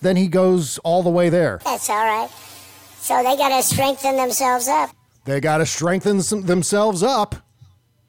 Then 0.00 0.16
he 0.16 0.28
goes 0.28 0.78
all 0.78 1.02
the 1.02 1.10
way 1.10 1.28
there. 1.28 1.60
that's 1.64 1.88
all 1.90 1.96
right. 1.96 2.28
So 2.98 3.16
they 3.22 3.36
got 3.36 3.50
to 3.56 3.62
strengthen 3.62 4.16
themselves 4.16 4.66
up. 4.66 4.90
They 5.24 5.40
got 5.40 5.58
to 5.58 5.66
strengthen 5.66 6.22
some, 6.22 6.42
themselves 6.42 7.02
up. 7.02 7.36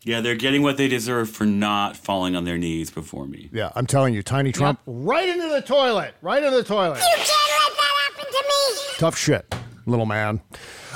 Yeah, 0.04 0.22
they're 0.22 0.36
getting 0.36 0.62
what 0.64 0.78
they 0.78 0.88
deserve 0.88 1.30
for 1.30 1.46
not 1.46 1.98
falling 1.98 2.36
on 2.36 2.46
their 2.46 2.58
knees 2.58 2.90
before 2.90 3.28
me. 3.28 3.50
Yeah, 3.52 3.72
I'm 3.76 3.86
telling 3.86 4.14
you, 4.14 4.24
Tiny 4.24 4.52
Trump, 4.54 4.80
right 4.86 5.28
into 5.28 5.50
the 5.50 5.62
toilet, 5.62 6.16
right 6.22 6.42
into 6.42 6.56
the 6.56 6.64
toilet. 6.64 6.98
You 7.00 7.04
can't 7.04 7.20
let 7.20 7.78
that 7.78 8.12
happen 8.16 8.26
to 8.32 8.44
me. 8.48 8.84
Tough 8.98 9.18
shit, 9.18 9.56
little 9.88 10.06
man. 10.06 10.42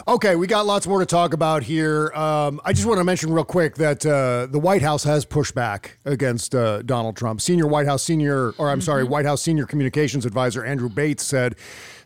Okay, 0.08 0.36
we 0.36 0.48
got 0.48 0.66
lots 0.66 0.86
more 0.86 1.00
to 1.00 1.06
talk 1.06 1.34
about 1.34 1.64
here. 1.64 2.12
Um, 2.14 2.60
I 2.66 2.74
just 2.74 2.86
want 2.86 3.00
to 3.00 3.04
mention 3.04 3.32
real 3.32 3.44
quick 3.44 3.76
that 3.76 4.06
uh, 4.06 4.48
the 4.48 4.60
White 4.60 4.82
House 4.82 5.04
has 5.04 5.26
pushed 5.26 5.56
back 5.56 5.98
against 6.06 6.54
uh, 6.54 6.82
Donald 6.82 7.16
Trump. 7.16 7.42
Senior 7.42 7.68
White 7.68 7.88
House 7.88 8.04
senior, 8.04 8.52
or 8.58 8.70
I'm 8.70 8.82
sorry, 8.82 9.04
White 9.04 9.26
House 9.26 9.42
senior 9.42 9.66
communications 9.66 10.26
advisor 10.26 10.66
Andrew 10.66 10.90
Bates 10.90 11.24
said 11.24 11.56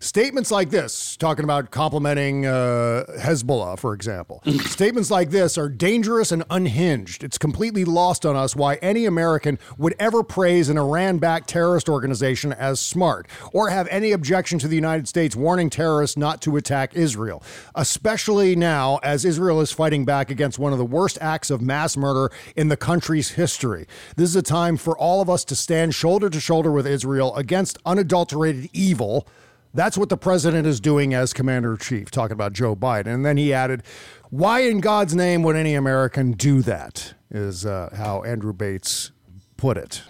statements 0.06 0.52
like 0.52 0.70
this, 0.70 1.18
talking 1.18 1.44
about 1.44 1.72
complimenting 1.72 2.46
uh, 2.46 3.06
Hezbollah, 3.20 3.80
for 3.80 3.94
example. 3.94 4.42
statements 4.66 5.10
like 5.10 5.32
this 5.32 5.58
are 5.58 5.68
dangerous 5.68 6.32
and 6.32 6.44
unhinged. 6.50 7.24
It's 7.24 7.38
completely 7.38 7.84
lost 7.86 8.26
on 8.26 8.36
us 8.36 8.56
why 8.56 8.76
any 8.76 9.06
American 9.06 9.58
would 9.78 9.96
ever 10.00 10.24
praise 10.24 10.70
an 10.70 10.78
Iran-backed 10.78 11.50
terrorist 11.50 11.90
organization 11.90 12.54
as 12.54 12.80
smart 12.80 13.28
or 13.52 13.70
have 13.70 13.88
any 13.90 14.12
objection 14.12 14.60
to 14.60 14.68
the 14.68 14.76
United 14.76 15.08
States 15.08 15.36
warning 15.36 15.70
terrorists 15.70 16.16
not 16.16 16.42
to 16.44 16.56
attack 16.56 16.96
Israel, 16.96 17.42
especially 17.74 18.56
now 18.56 19.00
as 19.02 19.26
Israel 19.26 19.60
is 19.60 19.72
fighting 19.72 20.06
back 20.06 20.30
against 20.30 20.60
one 20.60 20.72
of 20.72 20.78
the 20.78 20.86
worst 20.86 21.18
acts 21.20 21.50
of 21.50 21.62
mass 21.62 21.98
murder 21.98 22.32
in 22.56 22.68
the 22.68 22.78
country's 22.78 23.32
history. 23.32 23.88
This 24.16 24.30
is 24.30 24.36
a 24.36 24.44
time 24.44 24.78
for 24.78 24.98
all 24.98 25.22
of 25.22 25.30
us 25.30 25.44
to 25.46 25.56
stand 25.56 25.96
shoulder 25.96 26.30
to 26.30 26.40
shoulder 26.40 26.72
with 26.72 26.86
Israel 26.86 27.36
against 27.36 27.80
unadulterated 27.86 28.70
evil. 28.72 29.28
That's 29.76 29.98
what 29.98 30.08
the 30.08 30.18
president 30.18 30.66
is 30.66 30.80
doing 30.80 31.14
as 31.14 31.34
commander 31.34 31.74
in 31.74 31.78
chief, 31.78 32.10
talking 32.10 32.34
about 32.34 32.54
Joe 32.54 32.76
Biden. 32.76 33.08
And 33.08 33.26
then 33.26 33.36
he 33.36 33.54
added, 33.54 33.84
Why 34.30 34.62
in 34.62 34.80
God's 34.80 35.14
name 35.14 35.44
would 35.44 35.58
any 35.58 35.76
American 35.76 36.32
do 36.32 36.62
that? 36.62 37.14
Is 37.30 37.66
uh, 37.66 37.94
how 37.96 38.24
Andrew 38.24 38.54
Bates 38.54 39.12
put 39.58 39.78
it. 39.78 40.02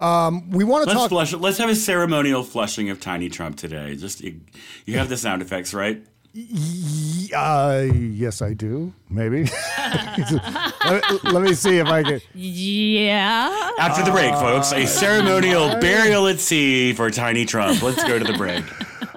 Um, 0.00 0.50
we 0.50 0.64
want 0.64 0.84
to 0.84 0.88
Let's 0.88 1.00
talk. 1.02 1.10
flush. 1.10 1.32
Let's 1.32 1.58
have 1.58 1.70
a 1.70 1.76
ceremonial 1.76 2.42
flushing 2.42 2.90
of 2.90 3.00
Tiny 3.00 3.28
Trump 3.28 3.56
today. 3.56 3.94
Just 3.94 4.20
you, 4.20 4.40
you 4.84 4.98
have 4.98 5.08
the 5.08 5.16
sound 5.16 5.40
effects, 5.42 5.72
right? 5.72 6.04
Uh, 6.34 7.84
yes, 7.92 8.42
I 8.42 8.54
do. 8.54 8.92
Maybe. 9.08 9.44
let, 9.78 11.24
let 11.24 11.42
me 11.42 11.54
see 11.54 11.78
if 11.78 11.86
I 11.86 12.02
can. 12.02 12.20
Yeah. 12.34 13.70
After 13.78 14.02
the 14.02 14.10
break, 14.10 14.32
folks, 14.34 14.72
a 14.72 14.86
ceremonial 14.86 15.78
burial 15.78 16.26
at 16.26 16.40
sea 16.40 16.94
for 16.94 17.10
Tiny 17.10 17.44
Trump. 17.44 17.82
Let's 17.82 18.02
go 18.02 18.18
to 18.18 18.24
the 18.24 18.36
break. 18.36 18.64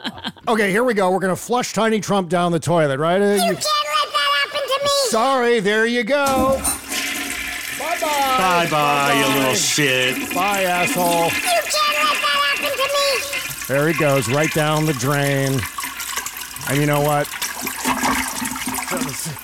Okay, 0.48 0.70
here 0.70 0.84
we 0.84 0.94
go. 0.94 1.10
We're 1.12 1.20
going 1.20 1.36
to 1.36 1.42
flush 1.42 1.74
Tiny 1.74 2.00
Trump 2.00 2.30
down 2.30 2.52
the 2.52 2.60
toilet, 2.60 3.00
right? 3.00 3.20
You 3.20 3.26
you- 3.34 3.40
can't 3.40 3.56
let 3.56 3.64
that 4.14 4.30
happen 4.44 4.60
to 4.60 4.84
me. 4.84 4.90
sorry, 5.10 5.60
there 5.60 5.88
you 5.88 6.04
go. 6.04 6.62
Bye 7.80 7.98
bye. 8.00 8.38
Bye 8.38 8.68
bye, 8.70 9.14
you 9.34 9.40
little 9.40 9.56
shit. 9.56 10.34
Bye, 10.36 10.64
asshole. 10.64 11.26
You 11.26 11.30
can't 11.32 11.74
let 11.74 12.22
that 12.22 12.58
happen 12.60 12.78
to 12.78 12.88
me. 12.94 13.66
There 13.68 13.88
he 13.88 13.98
goes, 14.00 14.30
right 14.30 14.52
down 14.54 14.86
the 14.86 14.94
drain. 14.94 15.60
And 16.70 16.80
you 16.80 16.86
know 16.86 17.02
what? 17.02 17.28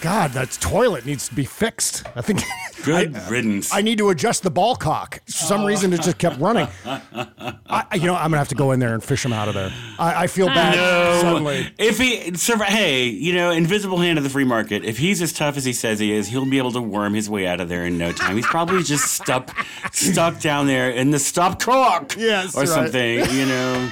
God, 0.01 0.31
that 0.31 0.51
toilet 0.61 1.05
needs 1.05 1.27
to 1.29 1.35
be 1.35 1.45
fixed. 1.45 2.03
I 2.15 2.21
think 2.21 2.41
Good 2.83 3.15
I, 3.15 3.29
riddance. 3.29 3.73
I 3.73 3.81
need 3.81 3.97
to 3.99 4.09
adjust 4.09 4.41
the 4.43 4.49
ball 4.49 4.75
cock. 4.75 5.21
For 5.25 5.31
some 5.31 5.65
reason, 5.65 5.93
it 5.93 6.01
just 6.01 6.17
kept 6.17 6.39
running. 6.39 6.67
I, 6.85 7.85
you 7.95 8.05
know, 8.07 8.15
I'm 8.15 8.25
gonna 8.31 8.37
have 8.37 8.47
to 8.49 8.55
go 8.55 8.71
in 8.71 8.79
there 8.79 8.93
and 8.93 9.03
fish 9.03 9.23
him 9.23 9.33
out 9.33 9.47
of 9.47 9.53
there. 9.53 9.71
I, 9.99 10.23
I 10.23 10.27
feel 10.27 10.47
bad 10.47 10.75
No. 10.75 11.21
suddenly. 11.21 11.71
If 11.77 11.97
he, 11.99 12.33
hey, 12.65 13.05
you 13.07 13.33
know, 13.33 13.51
invisible 13.51 13.97
hand 13.99 14.17
of 14.17 14.23
the 14.23 14.29
free 14.29 14.43
market. 14.45 14.83
If 14.83 14.97
he's 14.97 15.21
as 15.21 15.31
tough 15.33 15.57
as 15.57 15.65
he 15.65 15.73
says 15.73 15.99
he 15.99 16.11
is, 16.11 16.27
he'll 16.27 16.49
be 16.49 16.57
able 16.57 16.71
to 16.71 16.81
worm 16.81 17.13
his 17.13 17.29
way 17.29 17.45
out 17.47 17.59
of 17.61 17.69
there 17.69 17.85
in 17.85 17.97
no 17.97 18.11
time. 18.11 18.35
He's 18.35 18.47
probably 18.47 18.81
just 18.83 19.13
stuck, 19.13 19.55
stuck 19.91 20.39
down 20.39 20.65
there 20.67 20.89
in 20.89 21.11
the 21.11 21.19
stop 21.19 21.59
cock, 21.59 22.15
Yes, 22.17 22.55
or 22.55 22.61
right. 22.61 22.67
something. 22.69 23.19
You 23.31 23.45
know, 23.45 23.91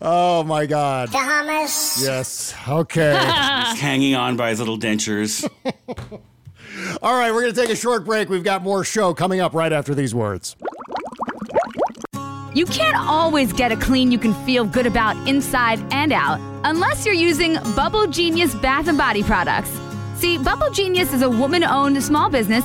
Oh 0.00 0.44
my 0.44 0.66
God. 0.66 1.08
The 1.08 1.18
hummus. 1.18 2.02
Yes. 2.02 2.54
Okay. 2.68 3.12
just 3.22 3.80
hanging 3.80 4.14
on 4.14 4.36
by 4.36 4.50
his 4.50 4.58
little 4.58 4.78
dentures. 4.78 5.48
All 7.02 7.18
right, 7.18 7.32
we're 7.32 7.40
gonna 7.40 7.52
take 7.52 7.70
a 7.70 7.76
short 7.76 8.04
break. 8.04 8.28
We've 8.28 8.44
got 8.44 8.62
more 8.62 8.84
show 8.84 9.12
coming 9.12 9.40
up 9.40 9.54
right 9.54 9.72
after 9.72 9.94
these 9.94 10.14
words. 10.14 10.56
You 12.54 12.66
can't 12.66 12.96
always 12.96 13.52
get 13.52 13.72
a 13.72 13.76
clean 13.76 14.10
you 14.10 14.18
can 14.18 14.34
feel 14.44 14.64
good 14.64 14.86
about 14.86 15.16
inside 15.28 15.80
and 15.92 16.12
out 16.12 16.40
unless 16.64 17.04
you're 17.04 17.14
using 17.14 17.54
Bubble 17.76 18.06
Genius 18.06 18.54
bath 18.56 18.88
and 18.88 18.96
body 18.96 19.22
products. 19.22 19.70
See, 20.16 20.38
Bubble 20.38 20.70
Genius 20.70 21.12
is 21.12 21.22
a 21.22 21.30
woman 21.30 21.62
owned 21.62 22.02
small 22.02 22.30
business 22.30 22.64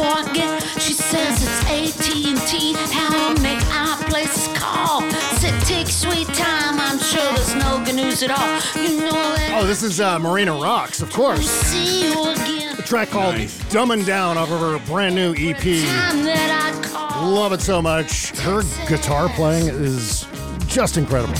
Forget. 0.00 0.62
She 0.80 0.92
says 0.94 1.42
it's 1.42 2.00
AT&T. 2.08 2.72
How 2.92 3.10
I 3.12 3.38
make 3.40 3.64
our 3.74 3.96
places 4.08 4.48
call. 4.56 5.02
Said 5.38 5.60
take 5.62 5.88
sweet 5.88 6.26
time. 6.28 6.80
I'm 6.80 6.98
sure 6.98 7.22
there's 7.34 7.54
no 7.54 7.82
good 7.84 7.94
news 7.94 8.22
at 8.22 8.30
all. 8.30 8.82
You 8.82 9.00
know 9.00 9.10
that. 9.12 9.58
Oh, 9.60 9.66
this 9.66 9.82
is 9.82 10.00
uh, 10.00 10.18
Marina 10.18 10.52
Rocks, 10.52 11.02
of 11.02 11.12
course. 11.12 11.48
See 11.48 12.08
you 12.10 12.22
again. 12.32 12.78
A 12.78 12.82
track 12.82 13.10
called 13.10 13.36
"Dumbing 13.70 14.06
Down 14.06 14.38
off 14.38 14.50
of 14.50 14.60
her 14.60 14.78
brand 14.86 15.14
new 15.14 15.32
EP. 15.36 15.56
Time 15.56 16.24
that 16.24 16.74
I 16.74 16.88
call. 16.88 17.30
Love 17.30 17.52
it 17.52 17.60
so 17.60 17.82
much. 17.82 18.30
Her 18.38 18.62
guitar 18.88 19.28
playing 19.30 19.68
is 19.68 20.26
just 20.66 20.96
incredible. 20.96 21.34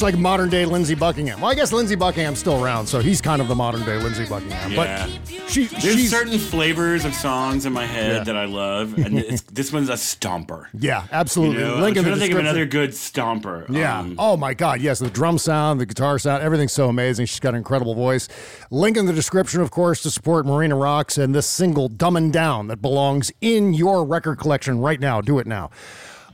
She's 0.00 0.14
like 0.14 0.16
modern 0.16 0.48
day 0.48 0.64
Lindsey 0.64 0.94
Buckingham. 0.94 1.42
Well, 1.42 1.50
I 1.50 1.54
guess 1.54 1.74
Lindsey 1.74 1.94
Buckingham's 1.94 2.38
still 2.38 2.64
around, 2.64 2.86
so 2.86 3.00
he's 3.00 3.20
kind 3.20 3.42
of 3.42 3.48
the 3.48 3.54
modern 3.54 3.84
day 3.84 3.98
Lindsey 3.98 4.24
Buckingham. 4.24 4.72
Yeah. 4.72 5.06
But 5.06 5.50
she, 5.50 5.66
There's 5.66 5.82
she's 5.82 6.08
certain 6.10 6.38
flavors 6.38 7.04
of 7.04 7.12
songs 7.12 7.66
in 7.66 7.74
my 7.74 7.84
head 7.84 8.12
Yeah. 8.14 8.24
that 8.24 8.34
I 8.34 8.46
love, 8.46 8.96
and 8.96 9.18
it's, 9.18 9.42
this 9.42 9.70
one's 9.74 9.90
a 9.90 9.96
stomper. 9.96 10.68
yeah, 10.72 11.06
absolutely. 11.12 11.56
You 11.60 11.68
know, 11.68 11.76
Link 11.82 11.98
I'm 11.98 12.04
in 12.06 12.12
the 12.12 12.12
trying 12.12 12.14
to 12.14 12.20
think 12.20 12.32
of 12.32 12.38
another 12.38 12.64
good 12.64 12.92
stomper. 12.92 13.68
Yeah. 13.68 13.98
Um, 13.98 14.14
oh 14.18 14.38
my 14.38 14.54
God. 14.54 14.80
Yes. 14.80 15.00
The 15.00 15.10
drum 15.10 15.36
sound, 15.36 15.78
the 15.82 15.84
guitar 15.86 16.18
sound, 16.18 16.42
everything's 16.42 16.72
so 16.72 16.88
amazing. 16.88 17.26
She's 17.26 17.38
got 17.40 17.50
an 17.50 17.56
incredible 17.56 17.94
voice. 17.94 18.26
Link 18.70 18.96
in 18.96 19.04
the 19.04 19.12
description, 19.12 19.60
of 19.60 19.70
course, 19.70 20.00
to 20.04 20.10
support 20.10 20.46
Marina 20.46 20.76
Rocks 20.76 21.18
and 21.18 21.34
this 21.34 21.46
single 21.46 21.90
Dumbin' 21.90 22.30
Down 22.32 22.68
that 22.68 22.80
belongs 22.80 23.30
in 23.42 23.74
your 23.74 24.06
record 24.06 24.38
collection 24.38 24.78
right 24.80 24.98
now. 24.98 25.20
Do 25.20 25.38
it 25.40 25.46
now. 25.46 25.68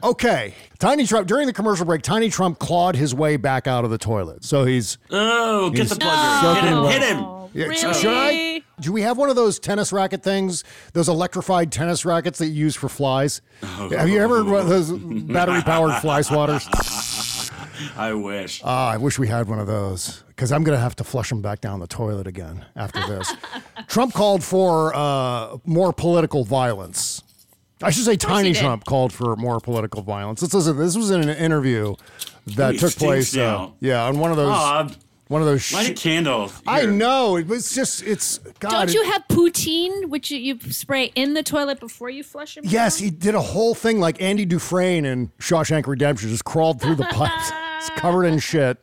Okay. 0.03 0.55
Tiny 0.78 1.07
Trump, 1.07 1.26
during 1.26 1.47
the 1.47 1.53
commercial 1.53 1.86
break, 1.86 2.03
Tiny 2.03 2.28
Trump 2.28 2.59
clawed 2.59 2.97
his 2.97 3.14
way 3.14 3.36
back 3.36 3.66
out 3.66 3.84
of 3.84 3.90
the 3.90 3.99
toilet. 3.99 4.44
So 4.44 4.64
he's. 4.64 4.99
Oh, 5.11 5.70
get 5.70 5.80
he's 5.80 5.90
the 5.90 5.97
plugger. 5.97 6.55
Hit 6.55 6.62
him. 6.64 6.74
soaking 6.74 6.90
Hit 6.90 7.01
wet. 7.01 7.16
him. 7.16 7.26
Yeah, 7.55 7.72
sh- 7.92 7.97
Should 8.01 8.12
I? 8.12 8.62
Do 8.80 8.92
we 8.92 9.01
have 9.03 9.16
one 9.16 9.30
of 9.30 9.36
those 9.36 9.59
tennis 9.59 9.90
racket 9.92 10.22
things? 10.22 10.62
Those 10.92 11.09
electrified 11.09 11.72
tennis 11.72 12.05
rackets 12.05 12.38
that 12.40 12.49
you 12.49 12.53
use 12.64 12.76
for 12.76 12.90
flies? 12.90 13.40
Have 13.62 14.09
you 14.11 14.20
ever 14.20 14.44
one 14.44 14.61
of 14.61 14.68
those 14.68 14.92
battery 14.92 15.62
powered 15.62 15.94
fly 16.03 16.20
swatters? 16.20 16.66
I 17.97 18.12
wish. 18.12 18.61
Ah, 18.64 18.90
I 18.90 18.97
wish 18.99 19.18
we 19.18 19.28
had 19.28 19.49
one 19.49 19.59
of 19.59 19.66
those 19.66 20.22
because 20.28 20.53
I'm 20.53 20.64
going 20.64 20.76
to 20.76 20.82
have 20.82 20.97
to 20.97 21.05
flush 21.05 21.30
them 21.30 21.40
back 21.40 21.62
down 21.62 21.80
the 21.80 21.86
toilet 21.86 22.26
again 22.26 22.66
after 22.74 23.01
this. 23.07 23.34
Trump 23.86 24.12
called 24.12 24.44
for 24.44 24.94
uh, 24.94 25.57
more 25.64 25.92
political 25.94 26.44
violence. 26.44 27.22
I 27.83 27.91
should 27.91 28.05
say, 28.05 28.16
Tiny 28.16 28.49
he 28.49 28.55
did. 28.55 28.61
Trump 28.61 28.85
called 28.85 29.12
for 29.12 29.37
more 29.37 29.61
political 29.61 30.03
violence. 30.03 30.41
Let's 30.43 30.55
listen. 30.55 30.77
This 30.79 30.97
was 30.97 31.11
in 31.11 31.29
an 31.29 31.37
interview 31.37 31.95
that 32.57 32.72
He 32.74 32.79
took 32.79 32.95
place. 32.97 33.37
Uh, 33.37 33.70
yeah, 33.81 34.05
on 34.05 34.18
one 34.18 34.31
of 34.31 34.37
those. 34.39 34.49
Bob, 34.49 34.95
one 35.29 35.43
of 35.43 35.47
those. 35.47 35.72
light 35.72 35.83
a 35.83 35.87
shit- 35.89 35.97
candle. 35.99 36.51
I 36.66 36.87
know. 36.87 37.37
It 37.37 37.49
was 37.49 37.70
just. 37.74 38.03
It's. 38.03 38.39
God, 38.61 38.70
Don't 38.70 38.89
it- 38.89 38.95
you 38.95 39.05
have 39.11 39.24
poutine, 39.29 40.07
which 40.07 40.31
you, 40.31 40.39
you 40.39 40.72
spray 40.72 41.12
in 41.14 41.35
the 41.35 41.43
toilet 41.43 41.81
before 41.81 42.09
you 42.09 42.22
flush 42.22 42.57
it? 42.57 42.64
Yes, 42.64 42.99
he 42.99 43.11
did 43.11 43.35
a 43.35 43.41
whole 43.43 43.74
thing 43.74 44.01
like 44.01 44.22
Andy 44.22 44.47
Dufresne 44.47 45.05
in 45.05 45.29
Shawshank 45.39 45.87
Redemption, 45.87 46.31
just 46.31 46.45
crawled 46.45 46.81
through 46.81 46.95
the 46.95 47.05
pipes. 47.11 47.53
It's 47.79 47.91
covered 48.01 48.24
in 48.24 48.39
shit. 48.39 48.83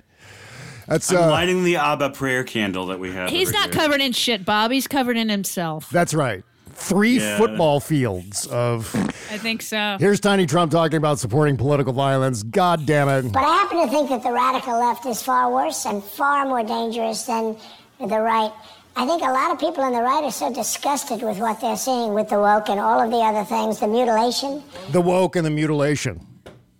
That's 0.87 1.09
I'm 1.11 1.17
uh, 1.17 1.27
lighting 1.31 1.63
the 1.63 1.77
Abba 1.77 2.09
prayer 2.09 2.43
candle 2.43 2.87
that 2.87 2.99
we 2.99 3.11
have. 3.13 3.29
He's 3.29 3.51
not 3.53 3.73
here. 3.73 3.81
covered 3.81 4.01
in 4.01 4.11
shit, 4.11 4.43
Bob. 4.43 4.69
He's 4.71 4.87
covered 4.87 5.15
in 5.17 5.29
himself. 5.29 5.89
that's 5.89 6.13
right. 6.13 6.43
Three 6.75 7.19
Yeah. 7.19 7.37
football 7.37 7.79
fields 7.79 8.45
of. 8.47 8.93
I 9.31 9.37
think 9.37 9.61
so. 9.61 9.97
Here's 9.99 10.19
Tiny 10.19 10.45
Trump 10.45 10.71
talking 10.71 10.97
about 10.97 11.19
supporting 11.19 11.57
political 11.57 11.93
violence. 11.93 12.43
God 12.43 12.85
damn 12.85 13.09
it. 13.09 13.31
But 13.31 13.43
I 13.43 13.53
happen 13.53 13.81
to 13.81 13.87
think 13.87 14.09
that 14.09 14.23
the 14.23 14.31
radical 14.31 14.79
left 14.79 15.05
is 15.05 15.21
far 15.21 15.51
worse 15.51 15.85
and 15.85 16.03
far 16.03 16.45
more 16.45 16.63
dangerous 16.63 17.23
than 17.23 17.55
the 17.99 18.19
right. 18.19 18.51
I 18.95 19.07
think 19.07 19.23
a 19.23 19.31
lot 19.31 19.51
of 19.51 19.59
people 19.59 19.83
on 19.83 19.93
the 19.93 20.01
right 20.01 20.23
are 20.23 20.31
so 20.31 20.53
disgusted 20.53 21.23
with 21.23 21.39
what 21.39 21.59
they're 21.59 21.77
seeing 21.77 22.13
with 22.13 22.29
the 22.29 22.37
woke 22.39 22.69
and 22.69 22.79
all 22.79 23.01
of 23.01 23.09
the 23.09 23.17
other 23.17 23.43
things, 23.43 23.79
the 23.79 23.87
mutilation. 23.87 24.61
The 24.91 25.01
woke 25.01 25.35
and 25.35 25.45
the 25.45 25.49
mutilation. 25.49 26.27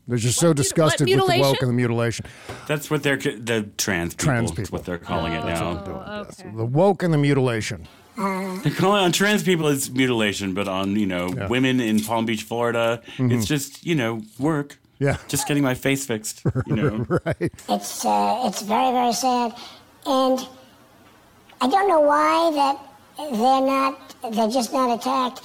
They're 0.08 0.18
just 0.18 0.40
so 0.40 0.54
disgusted 0.54 1.08
with 1.08 1.28
the 1.28 1.40
woke 1.40 1.62
and 1.62 1.70
the 1.70 1.74
mutilation. 1.74 2.26
That's 2.68 2.92
what 2.92 3.04
they're 3.04 3.18
the 3.18 3.70
trans 3.78 4.14
people. 4.14 4.26
Trans 4.26 4.52
people. 4.52 4.78
what 4.78 4.86
they're 4.86 4.98
calling 4.98 5.34
it 5.34 5.44
oh, 5.44 5.48
now. 5.48 6.26
Oh, 6.30 6.52
the 6.56 6.66
woke 6.66 7.04
and 7.04 7.14
the 7.14 7.18
mutilation. 7.18 7.88
They're 8.16 8.74
calling 8.74 9.04
on 9.04 9.12
trans 9.12 9.44
people 9.44 9.68
it's 9.68 9.90
mutilation, 9.90 10.54
but 10.54 10.68
on 10.68 10.96
you 10.96 11.06
know 11.06 11.30
women 11.50 11.80
in 11.80 12.02
Palm 12.02 12.26
Beach, 12.26 12.44
Florida, 12.44 13.02
it's 13.18 13.46
just 13.46 13.86
you 13.86 13.96
know 13.96 14.22
work. 14.40 14.70
Mm-hmm. 14.70 14.80
Yeah, 15.06 15.18
just 15.28 15.48
getting 15.48 15.64
my 15.64 15.74
face 15.74 16.06
fixed. 16.06 16.44
You 16.68 16.76
know, 16.76 17.06
right? 17.26 17.52
It's 17.70 18.06
uh, 18.06 18.44
it's 18.46 18.62
very 18.62 18.92
very 18.92 19.14
sad, 19.14 19.54
and 20.06 20.48
I 21.60 21.68
don't 21.68 21.88
know 21.88 22.02
why 22.02 22.52
that 22.54 22.80
they're 23.18 23.62
not 23.62 24.16
they're 24.34 24.50
just 24.50 24.72
not 24.72 24.98
attacked. 24.98 25.42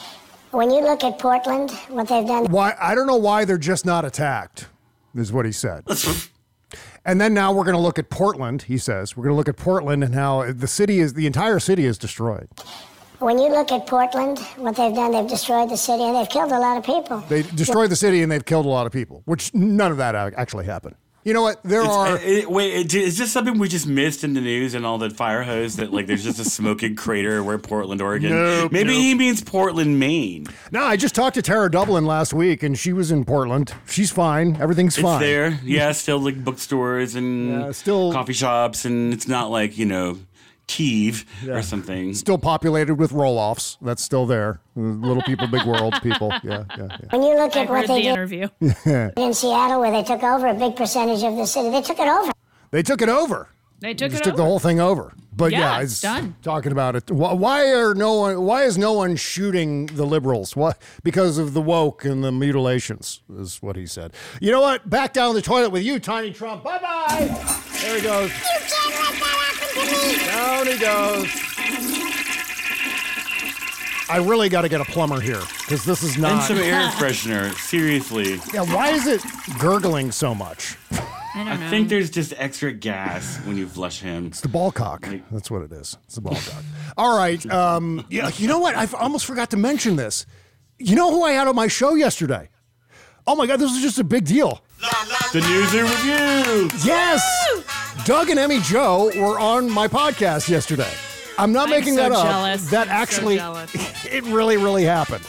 When 0.51 0.71
you 0.71 0.81
look 0.81 1.05
at 1.05 1.19
Portland, 1.19 1.71
what 1.89 2.09
they've 2.09 2.27
done. 2.27 2.47
Why? 2.47 2.75
I 2.81 2.95
don't 2.95 3.07
know 3.07 3.17
why 3.17 3.45
they're 3.45 3.59
just 3.59 3.85
not 3.85 4.05
attacked. 4.05 4.69
Is 5.15 5.33
what 5.33 5.45
he 5.47 5.53
said. 5.53 5.85
and 7.09 7.19
then 7.19 7.33
now 7.33 7.53
we're 7.53 7.65
going 7.65 7.75
to 7.75 7.81
look 7.81 7.99
at 7.99 8.11
Portland. 8.11 8.63
He 8.63 8.77
says 8.77 9.17
we're 9.17 9.25
going 9.25 9.33
to 9.33 9.37
look 9.37 9.49
at 9.49 9.57
Portland 9.57 10.05
and 10.05 10.15
how 10.15 10.53
the 10.53 10.69
city 10.69 11.01
is 11.01 11.15
the 11.15 11.27
entire 11.27 11.59
city 11.59 11.87
is 11.87 11.97
destroyed. 11.97 12.49
When 13.19 13.39
you 13.39 13.49
look 13.49 13.73
at 13.73 13.87
Portland, 13.87 14.39
what 14.57 14.77
they've 14.77 14.95
done, 14.95 15.13
they've 15.13 15.27
destroyed 15.27 15.71
the 15.71 15.77
city 15.77 16.05
and 16.05 16.15
they've 16.15 16.29
killed 16.29 16.53
a 16.53 16.59
lot 16.59 16.77
of 16.77 16.85
people. 16.85 17.19
They 17.29 17.43
destroyed 17.43 17.91
the 17.91 17.97
city 17.97 18.23
and 18.23 18.31
they've 18.31 18.45
killed 18.45 18.67
a 18.67 18.69
lot 18.69 18.87
of 18.87 18.93
people, 18.93 19.23
which 19.25 19.53
none 19.55 19.91
of 19.91 19.97
that 19.97 20.15
actually 20.15 20.67
happened. 20.67 20.97
You 21.25 21.35
know 21.35 21.43
what? 21.43 21.61
There 21.63 21.81
It's- 21.81 21.95
are. 21.95 22.07
uh, 22.15 22.21
it- 22.23 22.51
wait, 22.51 22.73
it- 22.75 22.95
is 22.95 23.19
this 23.19 23.31
something 23.33 23.59
we 23.59 23.69
just 23.69 23.87
missed 23.87 24.25
in 24.25 24.33
the 24.35 24.41
news 24.41 24.73
and 24.75 24.87
all 24.87 24.97
the 24.99 25.11
fire 25.11 25.43
hose 25.43 25.77
that 25.77 25.93
like 25.93 26.07
there's 26.07 26.25
just 26.25 26.39
a 26.39 26.45
smoking 26.45 26.95
crater 26.97 27.43
where 27.43 27.59
Portland, 27.59 28.01
Oregon? 28.01 28.31
Nope, 28.31 28.73
Maybe 28.73 28.93
nope. 28.93 28.99
he 29.03 29.15
means 29.15 29.43
Portland, 29.43 29.99
Maine. 29.99 30.47
No, 30.73 30.83
I 30.85 30.97
just 30.97 31.15
talked 31.15 31.35
to 31.35 31.43
Tara 31.43 31.71
Dublin 31.71 32.07
last 32.07 32.33
week, 32.33 32.63
and 32.63 32.79
she 32.79 32.93
was 32.95 33.11
in 33.11 33.25
Portland. 33.25 33.75
She's 33.87 34.11
fine. 34.11 34.57
Everything's 34.61 34.97
It's 34.97 35.03
fine. 35.03 35.21
there, 35.21 35.59
yeah. 35.65 35.93
Still 35.93 36.19
like 36.21 36.43
bookstores 36.43 37.15
and 37.15 37.75
still 37.77 38.13
coffee 38.13 38.33
shops, 38.33 38.85
and 38.87 39.13
it's 39.13 39.29
not 39.29 39.51
like 39.51 39.77
you 39.77 39.85
know 39.87 40.19
Kiev 40.69 41.25
or 41.49 41.63
something. 41.63 42.15
Still 42.15 42.39
populated 42.39 42.95
with 42.95 43.11
roll-offs. 43.11 43.77
That's 43.83 44.03
still 44.03 44.27
there. 44.27 44.61
Little 44.77 45.23
people, 45.23 45.49
big 45.49 45.67
world 45.67 45.95
people. 46.03 46.33
Yeah, 46.45 46.65
yeah, 46.79 46.89
When 47.11 47.23
you 47.25 47.35
look 47.37 47.57
I 47.57 47.63
at 47.63 47.69
what 47.71 47.87
they 47.89 47.95
the 47.97 48.03
did 48.03 48.07
interview. 48.13 48.49
yeah. 48.87 49.11
in 49.17 49.35
Seattle, 49.35 49.81
where 49.81 49.91
they 49.91 50.05
took 50.05 50.23
over 50.23 50.47
a 50.47 50.55
big 50.55 50.77
percentage 50.77 51.25
of 51.25 51.37
the 51.37 51.47
city, 51.47 51.71
they 51.71 51.83
took 51.83 51.99
it 51.99 52.07
over. 52.07 52.31
they 52.71 52.83
took 52.85 53.03
it 53.03 53.09
over. 53.09 53.49
They 53.81 53.95
took 53.95 54.11
just 54.11 54.23
it 54.23 54.25
took 54.25 54.37
the 54.37 54.45
whole 54.45 54.59
thing 54.59 54.81
over. 54.81 55.13
But 55.37 55.53
yeah, 55.53 55.77
Yeah, 55.77 55.83
it's 55.83 56.01
done. 56.01 56.35
Talking 56.43 56.73
about 56.73 56.97
it. 56.97 57.13
Why, 57.13 57.33
why 57.33 57.73
are 57.73 57.95
no 57.95 58.15
one? 58.15 58.43
Why 58.43 58.65
is 58.65 58.77
no 58.77 58.93
one 58.93 59.15
shooting 59.15 59.87
the 59.87 60.05
liberals? 60.05 60.57
What? 60.57 60.83
Because 61.05 61.39
of 61.39 61.55
the 61.55 61.63
woke 61.63 62.05
and 62.05 62.25
the 62.25 62.33
mutilations 62.33 63.23
is 63.39 63.63
what 63.63 63.77
he 63.77 63.87
said. 63.87 64.15
You 64.41 64.51
know 64.51 64.61
what? 64.61 64.91
Back 64.91 65.13
down 65.13 65.37
the 65.37 65.43
toilet 65.43 65.71
with 65.71 65.85
you, 65.85 66.01
Tiny 66.01 66.33
Trump. 66.33 66.65
Bye 66.65 66.79
bye. 66.79 67.61
There 67.81 67.97
he 67.97 68.03
goes. 68.03 68.31
You 68.31 68.37
can't 68.37 68.91
let 69.01 69.15
that 69.21 69.37
happen 69.47 69.87
to 69.87 70.09
me. 70.09 70.27
Down 70.27 70.67
he 70.67 71.89
goes. 71.95 71.98
I 74.11 74.19
really 74.19 74.49
got 74.49 74.63
to 74.63 74.69
get 74.69 74.81
a 74.81 74.85
plumber 74.85 75.21
here 75.21 75.41
because 75.61 75.85
this 75.85 76.03
is 76.03 76.17
not. 76.19 76.33
And 76.33 76.43
some 76.43 76.59
air 76.59 76.89
freshener. 76.97 77.53
Seriously. 77.55 78.41
Yeah, 78.55 78.63
why 78.75 78.91
is 78.91 79.07
it 79.07 79.23
gurgling 79.59 80.13
so 80.13 80.35
much? 80.35 80.77
I 80.91 81.45
don't 81.45 81.49
I 81.49 81.57
know. 81.57 81.71
think 81.71 81.89
there's 81.89 82.11
just 82.11 82.33
extra 82.37 82.73
gas 82.73 83.39
when 83.45 83.57
you 83.57 83.69
flush 83.69 84.01
him. 84.01 84.27
It's 84.27 84.41
the 84.41 84.49
ball 84.49 84.73
cock. 84.73 85.07
That's 85.31 85.51
what 85.51 85.63
it 85.63 85.73
is. 85.73 85.97
It's 86.07 86.15
the 86.17 86.21
ball 86.23 86.35
cock. 86.35 86.65
All 86.97 87.17
right. 87.17 87.45
Um, 87.53 88.05
yeah, 88.11 88.31
you 88.37 88.49
know 88.49 88.59
what? 88.59 88.75
I 88.75 88.87
almost 88.99 89.27
forgot 89.27 89.51
to 89.51 89.57
mention 89.57 89.97
this. 89.97 90.27
You 90.79 90.97
know 90.97 91.11
who 91.11 91.23
I 91.23 91.33
had 91.33 91.47
on 91.47 91.55
my 91.55 91.69
show 91.69 91.95
yesterday? 91.95 92.49
Oh 93.27 93.37
my 93.37 93.47
God, 93.47 93.61
this 93.61 93.71
was 93.71 93.83
just 93.83 93.99
a 93.99 94.05
big 94.05 94.25
deal. 94.25 94.63
The 95.33 95.41
New 95.41 95.67
Zoo 95.67 95.83
Revue. 95.83 96.71
Yes. 96.85 97.23
Doug 98.07 98.31
and 98.31 98.39
Emmy 98.39 98.61
Jo 98.61 99.11
were 99.17 99.39
on 99.39 99.69
my 99.71 99.87
podcast 99.87 100.49
yesterday. 100.49 100.91
I'm 101.39 101.53
not 101.53 101.65
I'm 101.65 101.71
making 101.71 101.95
so 101.95 102.01
that 102.03 102.13
up. 102.13 102.25
jealous. 102.27 102.71
That 102.71 102.89
I'm 102.89 102.95
so 102.95 103.03
actually, 103.03 103.37
jealous. 103.37 104.05
it 104.05 104.25
really, 104.25 104.57
really 104.57 104.85
happened. 104.85 105.25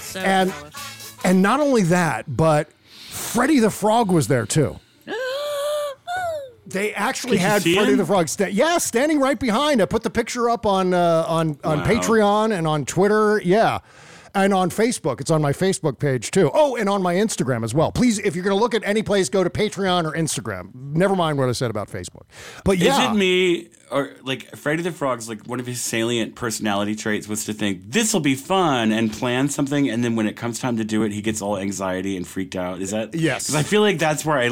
So 0.00 0.20
and 0.20 0.50
jealous. 0.50 1.14
and 1.24 1.42
not 1.42 1.60
only 1.60 1.82
that, 1.84 2.36
but 2.36 2.70
Freddie 3.10 3.60
the 3.60 3.70
Frog 3.70 4.10
was 4.10 4.28
there 4.28 4.46
too. 4.46 4.78
They 6.68 6.92
actually 6.94 7.36
Could 7.36 7.46
had 7.46 7.62
see 7.62 7.74
Freddie 7.76 7.92
him? 7.92 7.98
the 7.98 8.04
Frog. 8.04 8.26
Sta- 8.28 8.48
yeah, 8.50 8.78
standing 8.78 9.20
right 9.20 9.38
behind. 9.38 9.80
I 9.80 9.84
put 9.86 10.02
the 10.02 10.10
picture 10.10 10.50
up 10.50 10.66
on 10.66 10.92
uh, 10.94 11.24
on 11.28 11.58
on 11.62 11.78
Wow. 11.78 11.84
Patreon 11.86 12.52
and 12.58 12.66
on 12.66 12.84
Twitter. 12.84 13.40
Yeah. 13.44 13.78
And 14.36 14.52
on 14.52 14.68
Facebook, 14.70 15.20
it's 15.20 15.30
on 15.30 15.40
my 15.40 15.52
Facebook 15.52 15.98
page 15.98 16.30
too. 16.30 16.50
Oh, 16.52 16.76
and 16.76 16.88
on 16.90 17.02
my 17.02 17.14
Instagram 17.14 17.64
as 17.64 17.72
well. 17.74 17.90
Please, 17.90 18.18
if 18.18 18.36
you're 18.36 18.44
going 18.44 18.54
to 18.56 18.60
look 18.60 18.74
at 18.74 18.84
any 18.84 19.02
place, 19.02 19.28
go 19.30 19.42
to 19.42 19.48
Patreon 19.50 20.04
or 20.04 20.12
Instagram. 20.12 20.74
Never 20.74 21.16
mind 21.16 21.38
what 21.38 21.48
I 21.48 21.52
said 21.52 21.70
about 21.70 21.88
Facebook. 21.88 22.24
But 22.62 22.76
yeah, 22.78 23.06
Is 23.10 23.10
it 23.10 23.18
me 23.18 23.68
or 23.90 24.10
like 24.24 24.54
Freddy 24.56 24.82
the 24.82 24.90
Frog's 24.92 25.28
like 25.28 25.46
one 25.46 25.58
of 25.60 25.66
his 25.66 25.80
salient 25.80 26.34
personality 26.34 26.94
traits 26.96 27.28
was 27.28 27.44
to 27.46 27.52
think 27.54 27.80
this 27.90 28.12
will 28.12 28.20
be 28.20 28.34
fun 28.34 28.92
and 28.92 29.12
plan 29.12 29.48
something, 29.48 29.88
and 29.88 30.04
then 30.04 30.16
when 30.16 30.26
it 30.26 30.36
comes 30.36 30.58
time 30.58 30.76
to 30.76 30.84
do 30.84 31.02
it, 31.04 31.12
he 31.12 31.22
gets 31.22 31.40
all 31.40 31.56
anxiety 31.56 32.16
and 32.16 32.26
freaked 32.26 32.56
out. 32.56 32.82
Is 32.82 32.90
that 32.90 33.14
Yes. 33.14 33.46
Because 33.46 33.54
I 33.54 33.62
feel 33.62 33.80
like 33.80 33.98
that's 33.98 34.24
where 34.24 34.36
I 34.38 34.46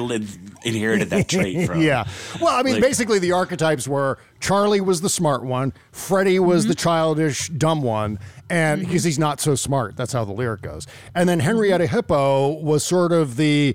inherited 0.64 1.11
that 1.11 1.28
trait 1.28 1.66
from. 1.66 1.80
yeah. 1.82 2.07
Well, 2.41 2.55
I 2.57 2.62
mean, 2.62 2.74
Like- 2.74 2.82
basically, 2.85 3.18
the 3.18 3.32
archetypes 3.32 3.87
were 3.87 4.18
Charlie 4.41 4.80
was 4.80 5.01
the 5.01 5.09
smart 5.09 5.43
one, 5.45 5.72
Freddie 5.93 6.39
was 6.39 6.62
Mm-hmm. 6.62 6.68
the 6.68 6.74
childish, 6.76 7.49
dumb 7.49 7.82
one, 7.82 8.18
and 8.51 8.81
because 8.81 9.05
he's 9.05 9.19
not 9.19 9.41
so 9.41 9.55
smart, 9.55 9.97
that's 9.97 10.13
how 10.13 10.25
the 10.25 10.33
lyric 10.33 10.63
goes. 10.63 10.87
And 11.15 11.29
then 11.29 11.41
Henrietta 11.41 11.87
Hippo 11.87 12.53
was 12.61 12.85
sort 12.85 13.13
of 13.13 13.37
the 13.37 13.75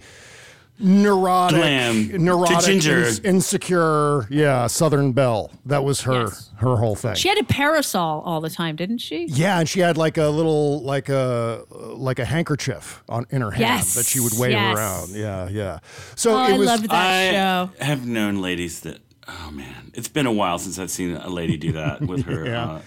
neurotic, 0.81 1.57
Glam. 1.59 2.23
neurotic, 2.23 2.65
ginger. 2.65 2.99
ins- 3.03 3.19
insecure, 3.19 4.27
yeah, 4.29 4.67
Southern 4.67 5.11
Belle. 5.11 5.51
That 5.65 5.83
was 5.83 6.01
her 6.01 6.29
her 6.57 6.75
whole 6.77 6.95
thing. 6.95 7.15
She 7.15 7.27
had 7.29 7.37
a 7.37 7.43
parasol 7.43 8.21
all 8.21 8.41
the 8.41 8.49
time, 8.49 8.75
didn't 8.75 8.99
she? 8.99 9.25
yeah, 9.25 9.59
and 9.59 9.67
she 9.67 9.79
had 9.81 9.97
like 9.97 10.17
a 10.17 10.27
little, 10.27 10.81
like 10.83 11.09
a 11.09 11.63
like 11.71 12.19
a 12.19 12.25
handkerchief 12.25 13.03
on 13.09 13.25
in 13.29 13.41
her 13.41 13.51
hand 13.51 13.61
Yes, 13.61 13.93
that 13.95 14.05
she 14.05 14.19
would 14.19 14.33
wave 14.37 14.51
yes. 14.51 14.77
around. 14.77 15.09
Yeah, 15.11 15.49
yeah. 15.49 15.79
So 16.15 16.31
Oh, 16.31 16.43
it 16.45 16.53
I 16.53 16.57
was. 16.57 16.67
loved 16.67 16.89
that 16.89 17.31
show. 17.33 17.71
I 17.81 17.83
have 17.83 18.05
known 18.05 18.41
ladies 18.41 18.81
that. 18.81 18.99
Oh 19.27 19.51
man, 19.51 19.91
it's 19.93 20.07
been 20.07 20.25
a 20.25 20.31
while 20.31 20.57
since 20.57 20.79
I've 20.79 20.89
seen 20.89 21.15
a 21.15 21.29
lady 21.29 21.55
do 21.57 21.73
that 21.73 22.01
with 22.01 22.25
her. 22.25 22.45
Yeah. 22.49 22.65
uh, 22.71 22.81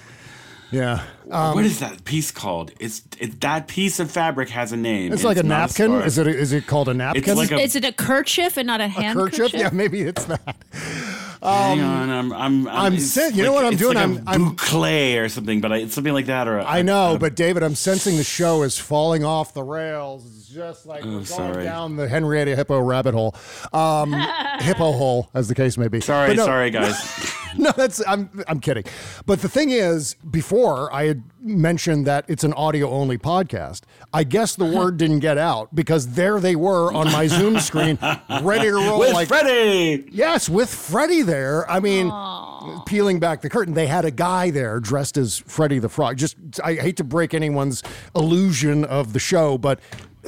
yeah. 0.73 1.03
Um, 1.31 1.55
what 1.55 1.65
is 1.65 1.79
that 1.81 2.05
piece 2.05 2.31
called? 2.31 2.73
It's 2.81 3.03
it, 3.19 3.41
that 3.43 3.69
piece 3.69 4.01
of 4.01 4.11
fabric 4.11 4.49
has 4.51 4.73
a 4.73 4.77
name. 4.77 5.13
It's 5.13 5.23
and 5.23 5.29
like 5.29 5.37
a 5.39 5.43
napkin. 5.47 5.87
scarf. 5.91 6.07
is 6.07 6.19
it? 6.19 6.27
Is 6.27 6.53
it 6.53 6.67
called 6.67 6.89
a 6.89 6.95
napkin? 6.95 7.23
It's 7.25 7.33
like 7.35 7.53
a- 7.53 7.61
Is 7.61 7.77
it 7.77 7.85
a 7.85 7.93
kerchief 7.93 8.57
and 8.57 8.67
not 8.67 8.81
a 8.81 8.85
a 8.85 8.89
handkerchief? 8.89 9.39
kerchief? 9.53 9.61
Yeah, 9.61 9.71
maybe 9.73 10.01
it's 10.03 10.25
that. 10.27 10.57
Hang 11.43 11.81
on, 11.81 12.09
I'm 12.11 12.33
I'm 12.33 12.69
I'm, 12.69 12.69
I'm 12.69 12.99
sen- 12.99 13.35
you 13.35 13.43
know 13.43 13.53
what 13.53 13.65
I'm 13.65 13.73
it's 13.73 13.83
doing? 13.83 13.95
Like 13.97 14.03
I'm- 14.03 14.23
a 14.27 14.31
I'm- 14.31 14.57
boucle 14.57 15.25
or 15.25 15.29
something, 15.29 15.61
but 15.61 15.73
I, 15.73 15.77
it's 15.79 15.95
something 15.95 16.13
like 16.13 16.27
that. 16.27 16.47
Or 16.49 16.59
a- 16.59 16.65
I 16.65 16.83
know, 16.83 17.17
but 17.19 17.35
David, 17.35 17.63
I'm 17.63 17.75
sensing 17.75 18.17
the 18.17 18.25
show 18.25 18.63
is 18.63 18.79
falling 18.79 19.25
off 19.25 19.53
the 19.55 19.63
rails. 19.65 20.25
It's 20.27 20.49
just 20.49 20.87
like 20.87 21.03
Oh, 21.05 21.11
going 21.11 21.25
sorry. 21.25 21.65
down 21.65 21.97
the 21.97 22.09
Henrietta 22.09 22.55
Hippo 22.55 22.79
rabbit 22.81 23.15
hole, 23.15 23.35
um, 23.73 24.13
hippo 24.61 24.93
hole, 24.93 25.31
as 25.35 25.49
the 25.49 25.55
case 25.55 25.77
may 25.79 25.89
be. 25.89 26.01
Sorry, 26.01 26.35
no- 26.35 26.45
sorry, 26.45 26.71
guys. 26.71 27.33
no, 27.59 27.73
that's 27.73 28.03
I'm 28.07 28.43
I'm 28.49 28.61
kidding. 28.61 28.85
But 29.27 29.43
the 29.43 29.49
thing 29.49 29.71
is, 29.71 30.15
before 30.31 30.93
I 30.93 31.05
had 31.07 31.23
mentioned 31.41 32.07
that 32.07 32.25
it's 32.29 32.45
an 32.45 32.53
audio 32.55 32.89
only 32.91 33.19
podcast, 33.19 33.83
I 34.13 34.25
guess 34.25 34.55
the 34.57 34.65
word 34.65 34.97
didn't 34.97 35.21
get 35.21 35.39
out 35.39 35.75
because 35.75 36.15
there 36.15 36.41
they 36.41 36.57
were 36.57 36.93
on 36.93 37.11
my 37.13 37.27
Zoom 37.27 37.59
screen, 37.61 37.99
ready 38.43 38.67
to 38.67 38.75
roll 38.75 39.01
With 39.01 39.13
like 39.13 39.29
Freddie. 39.29 40.09
Yes, 40.11 40.49
with 40.49 40.73
Freddie 40.73 41.23
there. 41.23 41.69
I 41.71 41.81
mean, 41.81 42.13
peeling 42.87 43.19
back 43.19 43.43
the 43.43 43.51
curtain, 43.51 43.75
they 43.75 43.87
had 43.87 44.05
a 44.05 44.11
guy 44.11 44.51
there 44.51 44.81
dressed 44.81 45.17
as 45.17 45.39
Freddie 45.39 45.79
the 45.79 45.89
Frog. 45.89 46.17
Just, 46.17 46.37
I 46.63 46.75
hate 46.75 46.97
to 46.99 47.05
break 47.05 47.35
anyone's 47.35 47.83
illusion 48.15 48.85
of 48.85 49.13
the 49.13 49.19
show, 49.19 49.59
but 49.59 49.81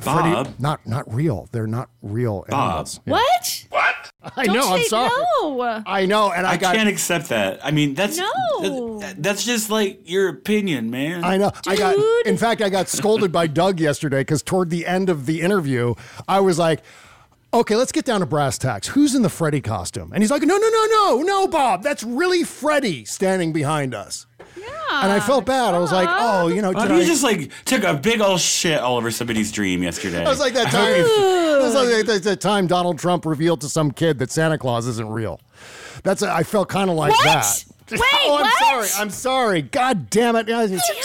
Bob. 0.04 0.22
Freddie, 0.22 0.54
not 0.58 0.84
not 0.86 1.12
real. 1.14 1.48
They're 1.52 1.66
not 1.68 1.88
real 2.02 2.44
Bob. 2.48 2.70
animals. 2.70 3.00
What? 3.04 3.66
What? 3.70 3.93
I 4.36 4.46
Don't 4.46 4.54
know. 4.56 4.74
I'm 4.74 4.82
sorry. 4.84 5.10
No. 5.42 5.82
I 5.86 6.06
know, 6.06 6.32
and 6.32 6.46
I, 6.46 6.52
I 6.52 6.56
got. 6.56 6.74
can't 6.74 6.88
accept 6.88 7.28
that. 7.28 7.64
I 7.64 7.70
mean, 7.70 7.94
that's 7.94 8.16
No. 8.18 8.98
that- 9.00 9.22
that's 9.22 9.44
just 9.44 9.70
like 9.70 10.08
your 10.08 10.28
opinion, 10.28 10.90
man. 10.90 11.24
I 11.24 11.36
know. 11.36 11.52
I 11.66 11.76
got. 11.76 11.96
In 12.26 12.36
fact, 12.36 12.62
I 12.62 12.68
got 12.68 12.88
scolded 12.88 13.30
by 13.32 13.46
Doug 13.46 13.80
yesterday 13.80 14.20
because 14.20 14.42
toward 14.42 14.70
the 14.70 14.86
end 14.86 15.08
of 15.08 15.26
the 15.26 15.40
interview, 15.40 15.94
I 16.28 16.40
was 16.40 16.58
like. 16.58 16.82
Okay, 17.52 17.76
let's 17.76 17.92
get 17.92 18.04
down 18.04 18.18
to 18.18 18.26
brass 18.26 18.58
tacks. 18.58 18.88
Who's 18.88 19.14
in 19.14 19.22
the 19.22 19.28
Freddy 19.28 19.60
costume? 19.60 20.10
And 20.12 20.24
he's 20.24 20.30
like, 20.32 20.42
no, 20.42 20.56
no, 20.56 20.68
no, 20.68 20.86
no, 20.86 21.22
no, 21.22 21.46
Bob. 21.46 21.84
That's 21.84 22.02
really 22.02 22.42
Freddy 22.42 23.04
standing 23.04 23.52
behind 23.52 23.94
us. 23.94 24.26
Yeah. 24.56 25.02
And 25.02 25.12
I 25.12 25.20
felt 25.20 25.44
bad. 25.46 25.74
I 25.74 25.78
was 25.78 25.90
like, 25.92 26.08
oh, 26.10 26.48
you 26.48 26.62
know, 26.62 26.72
Bob, 26.72 26.88
did 26.88 26.96
you 26.96 27.02
I- 27.02 27.06
just 27.06 27.22
like 27.24 27.50
took 27.64 27.82
a 27.84 27.94
big 27.94 28.20
old 28.20 28.40
shit 28.40 28.78
all 28.80 28.96
over 28.96 29.10
somebody's 29.10 29.50
dream 29.50 29.82
yesterday. 29.82 30.22
It 30.22 30.28
was 30.28 30.38
like 30.40 30.54
that 30.54 30.70
time. 30.70 30.92
It 30.94 31.62
was 31.62 31.74
like 31.74 32.06
that, 32.06 32.22
that 32.24 32.40
time 32.40 32.66
Donald 32.66 32.98
Trump 32.98 33.26
revealed 33.26 33.60
to 33.62 33.68
some 33.68 33.90
kid 33.90 34.18
that 34.20 34.30
Santa 34.30 34.58
Claus 34.58 34.86
isn't 34.86 35.08
real. 35.08 35.40
That's 36.02 36.22
I 36.22 36.42
felt 36.42 36.68
kind 36.68 36.90
of 36.90 36.96
like 36.96 37.12
What? 37.12 37.24
that. 37.24 37.64
Wait, 37.90 38.00
oh, 38.02 38.36
I'm 38.36 38.42
what? 38.42 38.58
sorry. 38.58 39.02
I'm 39.02 39.10
sorry. 39.10 39.62
God 39.62 40.08
damn 40.10 40.36
it. 40.36 40.48
Yeah, 40.48 40.62
it's- 40.64 40.80
Yeah, 40.88 41.02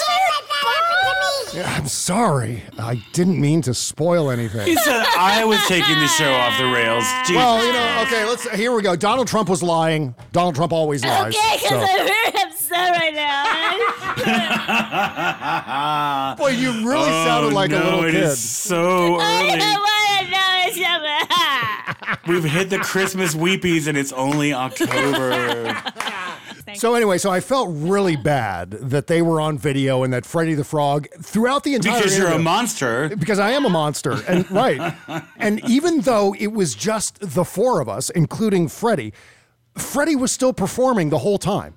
I'm 1.66 1.88
sorry. 1.88 2.64
I 2.78 3.02
didn't 3.14 3.40
mean 3.40 3.62
to 3.64 3.74
spoil 3.74 4.30
anything. 4.30 4.68
He 4.68 4.76
said 4.76 5.04
I 5.18 5.44
was 5.46 5.60
taking 5.68 5.98
the 6.00 6.08
show 6.08 6.32
off 6.32 6.58
the 6.60 6.66
rails. 6.68 7.04
Jesus 7.26 7.36
Well, 7.38 7.66
you 7.66 7.74
know, 7.74 8.02
okay, 8.04 8.26
let's 8.26 8.48
here 8.52 8.72
we 8.72 8.82
go. 8.82 8.96
Donald 8.96 9.28
Trump 9.28 9.50
was 9.50 9.62
lying. 9.64 10.14
Donald 10.32 10.56
Trump 10.56 10.72
always 10.74 11.04
lies. 11.04 11.36
Okay, 11.36 11.58
because 11.58 11.70
so- 11.70 11.80
I'm 11.80 12.08
very 12.08 12.44
upset 12.44 12.92
right 12.98 13.14
now. 13.14 13.46
Boy, 16.38 16.50
you 16.50 16.72
really 16.88 17.10
sounded 17.10 17.52
oh, 17.52 17.56
like 17.56 17.72
a 17.72 17.82
Oh, 17.82 17.86
little 17.86 18.04
it 18.06 18.12
kid. 18.12 18.24
is 18.24 18.40
so 18.40 19.20
early. 19.20 19.58
don't 19.58 19.60
want 19.60 20.26
to 20.26 20.32
know 20.32 20.64
it's 20.68 20.82
something. 20.82 22.18
We've 22.28 22.44
hit 22.44 22.70
the 22.70 22.78
Christmas 22.80 23.34
weepies 23.36 23.88
and 23.88 23.98
it's 23.98 24.12
only 24.14 24.54
October. 24.54 25.82
So 26.76 26.96
anyway, 26.96 27.18
so 27.18 27.30
I 27.30 27.40
felt 27.40 27.70
really 27.72 28.16
bad 28.16 28.72
that 28.72 29.08
they 29.08 29.22
were 29.22 29.40
on 29.42 29.58
video 29.58 30.04
and 30.04 30.14
that 30.14 30.26
Freddy 30.26 30.54
the 30.54 30.64
Frog 30.64 31.08
throughout 31.22 31.64
the 31.64 31.76
entire 31.76 31.98
because 32.00 32.18
you're 32.18 32.28
a 32.28 32.40
monster. 32.40 33.10
because 33.16 33.40
I 33.40 33.52
am 33.52 33.66
a 33.66 33.70
monster. 33.70 34.18
And 34.28 34.50
right. 34.66 34.96
And 35.38 35.60
even 35.70 36.02
though 36.02 36.36
it 36.40 36.52
was 36.54 36.76
just 36.76 37.20
the 37.20 37.44
four 37.46 37.82
of 37.82 37.90
us, 37.90 38.10
including 38.10 38.68
Freddie, 38.68 39.14
Freddie 39.76 40.16
was 40.16 40.32
still 40.32 40.54
performing 40.54 41.10
the 41.10 41.20
whole 41.20 41.38
time. 41.38 41.76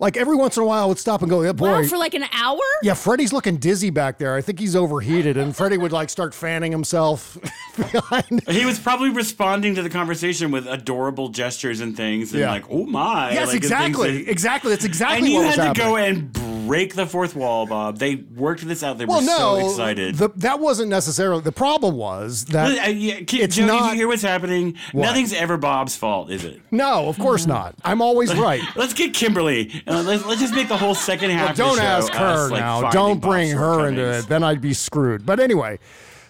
Like 0.00 0.16
every 0.16 0.36
once 0.36 0.56
in 0.56 0.62
a 0.62 0.66
while 0.66 0.84
I 0.84 0.86
would 0.86 0.98
stop 0.98 1.22
and 1.22 1.30
go, 1.30 1.42
yeah, 1.42 1.52
boy. 1.52 1.70
Wow, 1.70 1.84
for 1.84 1.98
like 1.98 2.14
an 2.14 2.24
hour? 2.32 2.60
yeah, 2.82 2.94
Freddie's 2.94 3.32
looking 3.32 3.56
dizzy 3.56 3.90
back 3.90 4.18
there. 4.18 4.34
I 4.36 4.40
think 4.42 4.60
he's 4.60 4.76
overheated. 4.76 5.36
And 5.36 5.56
Freddie 5.56 5.78
would 5.78 5.92
like 5.92 6.08
start 6.10 6.34
fanning 6.34 6.70
himself 6.72 7.36
behind. 7.76 8.42
He 8.48 8.64
was 8.64 8.78
probably 8.78 9.10
responding 9.10 9.74
to 9.76 9.82
the 9.82 9.90
conversation 9.90 10.50
with 10.50 10.66
adorable 10.66 11.28
gestures 11.28 11.80
and 11.80 11.96
things, 11.96 12.32
and 12.32 12.40
Yeah. 12.40 12.50
like, 12.50 12.64
"Oh 12.70 12.84
my!" 12.86 13.32
Yes, 13.32 13.48
like, 13.48 13.56
exactly. 13.56 14.22
that- 14.24 14.30
Exactly. 14.30 14.70
That's 14.70 14.84
exactly 14.84 15.18
and 15.18 15.28
you 15.34 15.42
had 15.42 15.58
was 15.58 15.68
to 15.68 15.74
go 15.74 15.96
and 15.96 16.32
break 16.66 16.94
the 16.94 17.06
fourth 17.06 17.34
wall, 17.34 17.66
Bob. 17.66 17.98
They 17.98 18.16
worked 18.16 18.66
this 18.66 18.82
out. 18.82 18.98
They 18.98 19.04
well, 19.06 19.20
were 19.20 19.26
no, 19.26 19.58
so 19.60 19.70
excited. 19.70 20.14
The, 20.16 20.28
that 20.36 20.60
wasn't 20.60 20.90
necessarily 20.90 21.40
the 21.42 21.52
problem. 21.52 21.96
Was 21.96 22.44
that 22.46 22.64
Well, 22.68 22.84
uh, 22.84 22.88
yeah, 22.88 23.20
Ki- 23.22 23.42
it's 23.42 23.56
Joe, 23.56 23.62
did 23.62 23.66
not- 23.68 23.90
you 23.92 23.96
hear 23.98 24.08
what's 24.08 24.22
happening? 24.22 24.76
What? 24.92 25.04
Nothing's 25.06 25.32
ever 25.32 25.56
Bob's 25.56 25.96
fault, 25.96 26.30
is 26.30 26.44
it? 26.44 26.60
no, 26.70 27.08
of 27.08 27.18
course 27.18 27.46
not. 27.46 27.74
I'm 27.84 28.02
always 28.02 28.34
right. 28.48 28.62
Let's 28.76 28.92
get 28.94 29.14
Kimberly. 29.14 29.82
Uh, 29.88 30.02
let's, 30.02 30.24
let's 30.26 30.40
just 30.40 30.54
make 30.54 30.68
the 30.68 30.76
whole 30.76 30.94
second 30.94 31.30
half. 31.30 31.58
Well, 31.58 31.68
don't 31.68 31.78
show 31.78 31.82
ask 31.82 32.12
her 32.12 32.26
us, 32.26 32.50
like, 32.50 32.60
now. 32.60 32.90
Don't 32.90 33.20
bring 33.20 33.50
her 33.50 33.88
into 33.88 34.18
it. 34.18 34.28
Then 34.28 34.42
I'd 34.42 34.60
be 34.60 34.74
screwed. 34.74 35.24
But 35.24 35.40
anyway, 35.40 35.78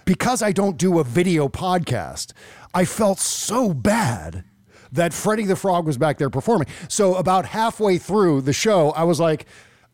because 0.04 0.42
I 0.42 0.52
don't 0.52 0.76
do 0.76 0.98
a 1.00 1.04
video 1.04 1.48
podcast, 1.48 2.32
I 2.72 2.84
felt 2.84 3.18
so 3.18 3.74
bad 3.74 4.44
that 4.92 5.12
Freddie 5.12 5.44
the 5.44 5.56
Frog 5.56 5.86
was 5.86 5.98
back 5.98 6.18
there 6.18 6.30
performing. 6.30 6.68
So 6.88 7.16
about 7.16 7.46
halfway 7.46 7.98
through 7.98 8.42
the 8.42 8.52
show, 8.52 8.90
I 8.92 9.02
was 9.04 9.18
like, 9.20 9.46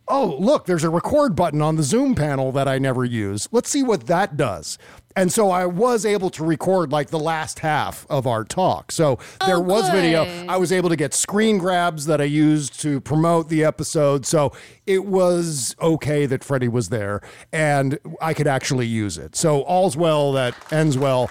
oh, 0.09 0.37
look, 0.39 0.67
there's 0.67 0.85
a 0.85 0.91
record 0.91 1.35
button 1.35 1.63
on 1.63 1.77
the 1.77 1.83
Zoom 1.83 2.15
panel 2.15 2.53
that 2.53 2.69
I 2.69 2.79
never 2.79 3.05
use. 3.05 3.49
Let's 3.53 3.71
see 3.71 3.83
what 3.83 4.07
that 4.07 4.37
does. 4.37 4.77
And 5.17 5.33
so 5.33 5.51
I 5.51 5.65
was 5.65 6.05
able 6.05 6.29
to 6.31 6.45
record 6.45 6.91
like 6.91 7.11
the 7.11 7.19
last 7.21 7.61
half 7.61 8.05
of 8.11 8.27
our 8.27 8.43
talk. 8.45 8.91
So 8.91 9.19
there 9.47 9.61
was 9.61 9.89
video. 9.91 10.25
I 10.49 10.57
was 10.57 10.73
able 10.73 10.89
to 10.89 10.97
get 10.97 11.15
screen 11.15 11.59
grabs 11.59 12.07
that 12.07 12.21
I 12.21 12.25
used 12.25 12.81
to 12.81 13.01
promote 13.01 13.49
the 13.49 13.65
episode. 13.65 14.27
So 14.27 14.53
it 14.87 15.07
was 15.07 15.77
okay 15.81 16.27
that 16.27 16.43
Freddie 16.43 16.67
was 16.69 16.89
there 16.89 17.21
and 17.53 17.99
I 18.21 18.35
could 18.35 18.49
actually 18.49 18.87
use 18.89 19.17
it. 19.17 19.37
So 19.37 19.63
all's 19.63 19.97
well 19.97 20.33
that 20.33 20.55
ends 20.73 20.99
well 20.99 21.31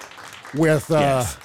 with 0.54 0.90
uh, 0.90 1.00
Yes. 1.00 1.38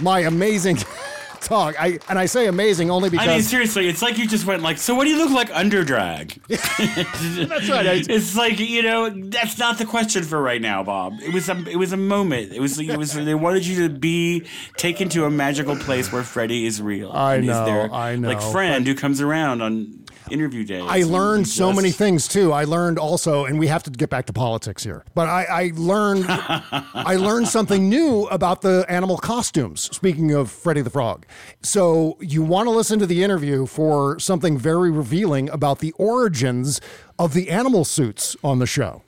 my 0.00 0.20
amazing 0.20 0.76
talk. 1.46 1.74
I 1.80 1.98
and 2.08 2.18
I 2.18 2.26
say 2.26 2.46
amazing 2.46 2.90
only 2.90 3.08
because 3.10 3.26
I 3.28 3.32
mean, 3.34 3.42
seriously, 3.42 3.88
it's 3.88 4.02
like 4.02 4.18
you 4.18 4.26
just 4.26 4.44
went 4.46 4.62
like, 4.62 4.78
so 4.78 4.94
what 4.94 5.04
do 5.04 5.10
you 5.10 5.18
look 5.18 5.30
like 5.30 5.50
under 5.54 5.84
drag? 5.84 6.32
that's 6.48 7.68
right. 7.68 7.86
I- 7.86 8.04
It's 8.08 8.36
like 8.36 8.58
you 8.58 8.82
know, 8.82 9.10
that's 9.10 9.58
not 9.58 9.78
the 9.78 9.84
question 9.84 10.22
for 10.24 10.40
right 10.40 10.60
now, 10.60 10.82
Bob. 10.82 11.14
It 11.22 11.32
was 11.32 11.48
a, 11.48 11.56
it 11.68 11.76
was 11.76 11.92
a 11.92 11.96
moment. 11.96 12.52
It 12.52 12.60
was, 12.60 12.78
it 12.78 12.96
was. 12.96 13.12
They 13.14 13.34
wanted 13.34 13.66
you 13.66 13.88
to 13.88 13.94
be 13.94 14.46
taken 14.76 15.08
to 15.10 15.24
a 15.24 15.30
magical 15.30 15.76
place 15.76 16.12
where 16.12 16.22
Freddie 16.22 16.66
is 16.66 16.80
real. 16.82 17.10
I 17.12 17.40
know, 17.40 17.64
their, 17.64 17.92
I 17.92 18.16
know, 18.16 18.28
Like 18.28 18.40
friend 18.40 18.86
who 18.86 18.94
comes 18.94 19.20
around 19.20 19.62
on 19.62 20.04
interview 20.30 20.64
days. 20.64 20.84
I 20.86 21.02
learned 21.02 21.48
so 21.48 21.68
just- 21.68 21.76
many 21.76 21.90
things 21.90 22.28
too. 22.28 22.52
I 22.52 22.64
learned 22.64 22.98
also, 22.98 23.44
and 23.44 23.58
we 23.58 23.66
have 23.68 23.82
to 23.84 23.90
get 23.90 24.10
back 24.10 24.26
to 24.26 24.32
politics 24.32 24.82
here. 24.84 25.04
But 25.14 25.28
I, 25.28 25.44
I 25.44 25.72
learned, 25.74 26.26
I 26.28 27.16
learned 27.16 27.48
something 27.48 27.88
new 27.88 28.26
about 28.26 28.62
the 28.62 28.84
animal 28.88 29.18
costumes. 29.18 29.82
Speaking 29.94 30.32
of 30.32 30.50
Freddie 30.50 30.82
the 30.82 30.90
Frog, 30.90 31.26
so 31.62 32.16
you 32.20 32.42
want 32.42 32.66
to 32.66 32.70
listen 32.70 32.98
to 32.98 33.06
the 33.06 33.22
interview 33.22 33.66
for 33.66 34.18
something 34.18 34.58
very 34.58 34.90
revealing 34.90 35.48
about 35.50 35.78
the 35.80 35.92
origins 35.92 36.80
of 37.18 37.34
the 37.34 37.50
animal 37.50 37.84
suits 37.84 38.36
on 38.42 38.58
the 38.58 38.66
show, 38.66 39.02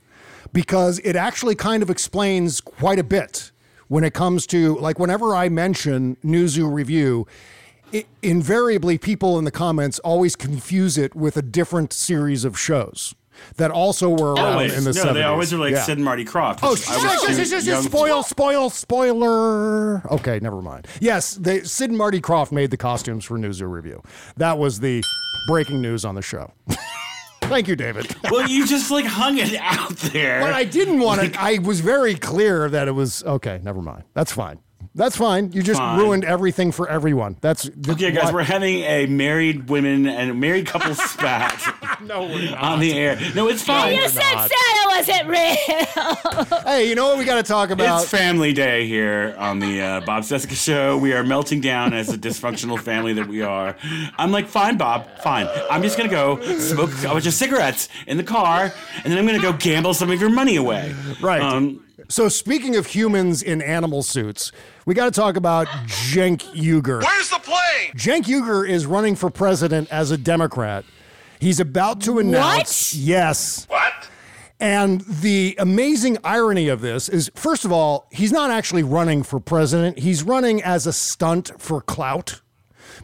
because 0.52 0.98
it 1.00 1.16
actually 1.16 1.54
kind 1.54 1.82
of 1.82 1.90
explains 1.90 2.60
quite 2.60 2.98
a 2.98 3.04
bit 3.04 3.52
when 3.88 4.04
it 4.04 4.12
comes 4.14 4.46
to 4.46 4.76
like 4.78 4.98
whenever 4.98 5.34
I 5.34 5.48
mention 5.48 6.16
New 6.22 6.46
Zoo 6.48 6.68
Revue 6.68 7.24
i 7.92 8.04
invariably 8.22 8.98
people 8.98 9.38
in 9.38 9.44
the 9.44 9.50
comments 9.50 9.98
always 10.00 10.36
confuse 10.36 10.98
it 10.98 11.14
with 11.14 11.36
a 11.36 11.42
different 11.42 11.92
series 11.92 12.44
of 12.44 12.58
shows 12.58 13.14
that 13.56 13.70
also 13.70 14.08
were 14.10 14.34
around 14.34 14.54
Always. 14.54 14.76
in 14.76 14.82
the 14.84 14.92
no, 14.92 15.04
70s. 15.04 15.14
they 15.14 15.22
always 15.22 15.52
are 15.52 15.58
like 15.58 15.72
Yeah. 15.72 15.82
Sid 15.84 15.98
and 15.98 16.04
Marty 16.04 16.24
Krofft. 16.24 16.58
Oh, 16.62 16.74
sh- 16.74 16.80
sh- 16.82 17.64
sh- 17.64 17.84
spoil, 17.86 18.24
spoil, 18.24 18.68
spoiler. 18.68 20.04
Okay, 20.12 20.40
never 20.42 20.60
mind. 20.60 20.88
Yes, 21.00 21.34
they, 21.34 21.62
Sid 21.62 21.90
and 21.90 21.96
Marty 21.98 22.20
Krofft 22.20 22.50
made 22.50 22.72
the 22.72 22.76
costumes 22.76 23.24
for 23.24 23.38
New 23.38 23.52
Zoo 23.52 23.66
Revue. 23.66 24.02
That 24.38 24.58
was 24.58 24.80
the 24.80 25.04
breaking 25.46 25.80
news 25.80 26.04
on 26.04 26.16
the 26.16 26.22
show. 26.22 26.52
Thank 27.42 27.68
you, 27.68 27.76
David. 27.76 28.14
well, 28.30 28.48
you 28.48 28.66
just 28.66 28.90
like 28.90 29.04
hung 29.06 29.38
it 29.38 29.54
out 29.54 29.96
there. 29.96 30.40
But 30.40 30.52
I 30.52 30.64
didn't 30.64 30.98
want 30.98 31.20
to. 31.32 31.40
I 31.40 31.58
was 31.58 31.78
very 31.80 32.14
clear 32.16 32.68
that 32.68 32.88
it 32.88 32.92
was 32.92 33.22
okay. 33.24 33.60
Never 33.62 33.80
mind. 33.80 34.02
That's 34.14 34.32
fine. 34.32 34.58
That's 34.98 35.16
fine. 35.16 35.52
You 35.52 35.62
just 35.62 35.78
Fine. 35.80 35.98
ruined 36.00 36.24
everything 36.24 36.72
for 36.72 36.88
everyone. 36.88 37.36
That's 37.40 37.70
Okay, 37.88 38.10
guys, 38.10 38.24
why- 38.24 38.32
we're 38.32 38.42
having 38.42 38.80
a 38.80 39.06
married 39.06 39.70
women 39.70 40.06
and 40.08 40.40
married 40.40 40.66
couple 40.66 40.92
spat 40.96 41.54
no, 42.04 42.22
we're 42.26 42.50
not. 42.50 42.60
on 42.62 42.80
the 42.80 42.92
air. 42.98 43.16
No, 43.34 43.46
it's 43.48 43.62
fine. 43.62 43.94
you 43.94 44.08
said 44.08 44.22
Santa 44.22 44.88
wasn't 44.88 45.28
real. 45.28 46.60
Hey, 46.64 46.88
you 46.88 46.96
know 46.96 47.08
what 47.08 47.18
we 47.18 47.24
got 47.24 47.36
to 47.36 47.42
talk 47.44 47.70
about? 47.70 48.02
It's 48.02 48.10
family 48.10 48.52
day 48.52 48.86
here 48.88 49.36
on 49.38 49.60
the 49.60 49.80
uh, 49.80 50.00
Bob 50.00 50.24
Cesca 50.24 50.54
show. 50.56 50.98
We 50.98 51.12
are 51.12 51.22
melting 51.22 51.60
down 51.60 51.94
as 51.94 52.08
a 52.12 52.18
dysfunctional 52.18 52.80
family 52.80 53.12
that 53.14 53.28
we 53.28 53.42
are. 53.42 53.76
I'm 54.18 54.32
like, 54.32 54.48
fine, 54.48 54.78
Bob, 54.78 55.06
fine. 55.20 55.46
I'm 55.70 55.82
just 55.82 55.96
gonna 55.96 56.08
go 56.10 56.40
smoke 56.58 56.90
a 57.04 57.08
bunch 57.08 57.26
of 57.26 57.34
cigarettes 57.34 57.88
in 58.08 58.16
the 58.16 58.24
car, 58.24 58.72
and 59.04 59.12
then 59.12 59.16
I'm 59.18 59.26
gonna 59.26 59.38
go 59.40 59.52
gamble 59.52 59.94
some 59.94 60.10
of 60.10 60.20
your 60.20 60.30
money 60.30 60.56
away. 60.56 60.92
Right. 61.20 61.40
Um, 61.40 61.84
so, 62.08 62.28
speaking 62.28 62.76
of 62.76 62.86
humans 62.86 63.42
in 63.42 63.60
animal 63.60 64.02
suits, 64.02 64.50
we 64.86 64.94
got 64.94 65.04
to 65.04 65.10
talk 65.10 65.36
about 65.36 65.66
Cenk 65.86 66.40
Uygur. 66.54 67.02
Where's 67.02 67.28
the 67.30 67.38
plane? 67.38 67.92
Cenk 67.94 68.24
Uygur 68.24 68.68
is 68.68 68.86
running 68.86 69.14
for 69.14 69.28
president 69.28 69.88
as 69.90 70.10
a 70.10 70.16
Democrat. 70.16 70.84
He's 71.38 71.60
about 71.60 72.00
to 72.02 72.18
announce. 72.18 72.94
What? 72.94 72.98
Yes. 72.98 73.66
What? 73.68 73.92
And 74.60 75.02
the 75.02 75.54
amazing 75.58 76.18
irony 76.24 76.68
of 76.68 76.80
this 76.80 77.08
is, 77.08 77.30
first 77.34 77.64
of 77.64 77.70
all, 77.70 78.08
he's 78.10 78.32
not 78.32 78.50
actually 78.50 78.82
running 78.82 79.22
for 79.22 79.38
president. 79.38 79.98
He's 79.98 80.22
running 80.22 80.62
as 80.62 80.86
a 80.86 80.92
stunt 80.92 81.52
for 81.58 81.80
clout, 81.80 82.40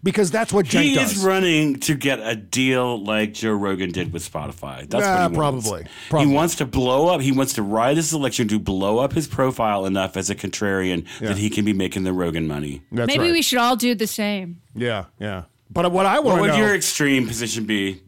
because 0.05 0.31
that's 0.31 0.53
what 0.53 0.67
Cenk 0.67 0.83
he 0.83 0.95
does. 0.95 1.17
is 1.17 1.25
running 1.25 1.81
to 1.81 1.95
get 1.95 2.21
a 2.21 2.37
deal 2.37 3.03
like 3.03 3.33
Joe 3.33 3.53
Rogan 3.55 3.91
did 3.91 4.13
with 4.13 4.23
Spotify. 4.31 4.89
That's 4.89 5.03
Yeah, 5.03 5.27
what 5.27 5.33
he 5.33 5.37
ah, 5.37 5.41
wants. 5.41 5.69
probably. 5.69 5.87
Probably. 6.11 6.29
He 6.29 6.35
wants 6.35 6.55
to 6.57 6.67
blow 6.67 7.09
up. 7.09 7.21
He 7.23 7.33
wants 7.33 7.55
to 7.55 7.63
ride 7.63 7.97
this 7.97 8.13
election 8.13 8.47
to 8.49 8.59
blow 8.61 8.99
up 8.99 9.15
his 9.15 9.27
profile 9.27 9.87
enough 9.87 10.17
as 10.17 10.31
a 10.31 10.35
contrarian 10.37 11.07
that 11.19 11.39
he 11.39 11.51
can 11.51 11.65
be 11.65 11.73
making 11.73 12.05
the 12.05 12.13
Rogan 12.13 12.47
money. 12.47 12.83
That's 12.93 13.09
Maybe 13.09 13.25
right. 13.25 13.33
we 13.33 13.43
should 13.43 13.59
all 13.59 13.75
do 13.77 13.95
the 13.97 14.07
same. 14.07 14.61
Yeah, 14.77 15.07
yeah. 15.19 15.45
But 15.71 15.91
what 15.91 16.07
I 16.07 16.21
want 16.21 16.37
to 16.37 16.41
would 16.43 16.49
know. 16.51 16.57
your 16.59 16.75
extreme 16.75 17.27
position 17.27 17.65
be? 17.65 18.03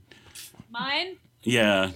Mine? 0.70 1.16
Yeah. 1.42 1.90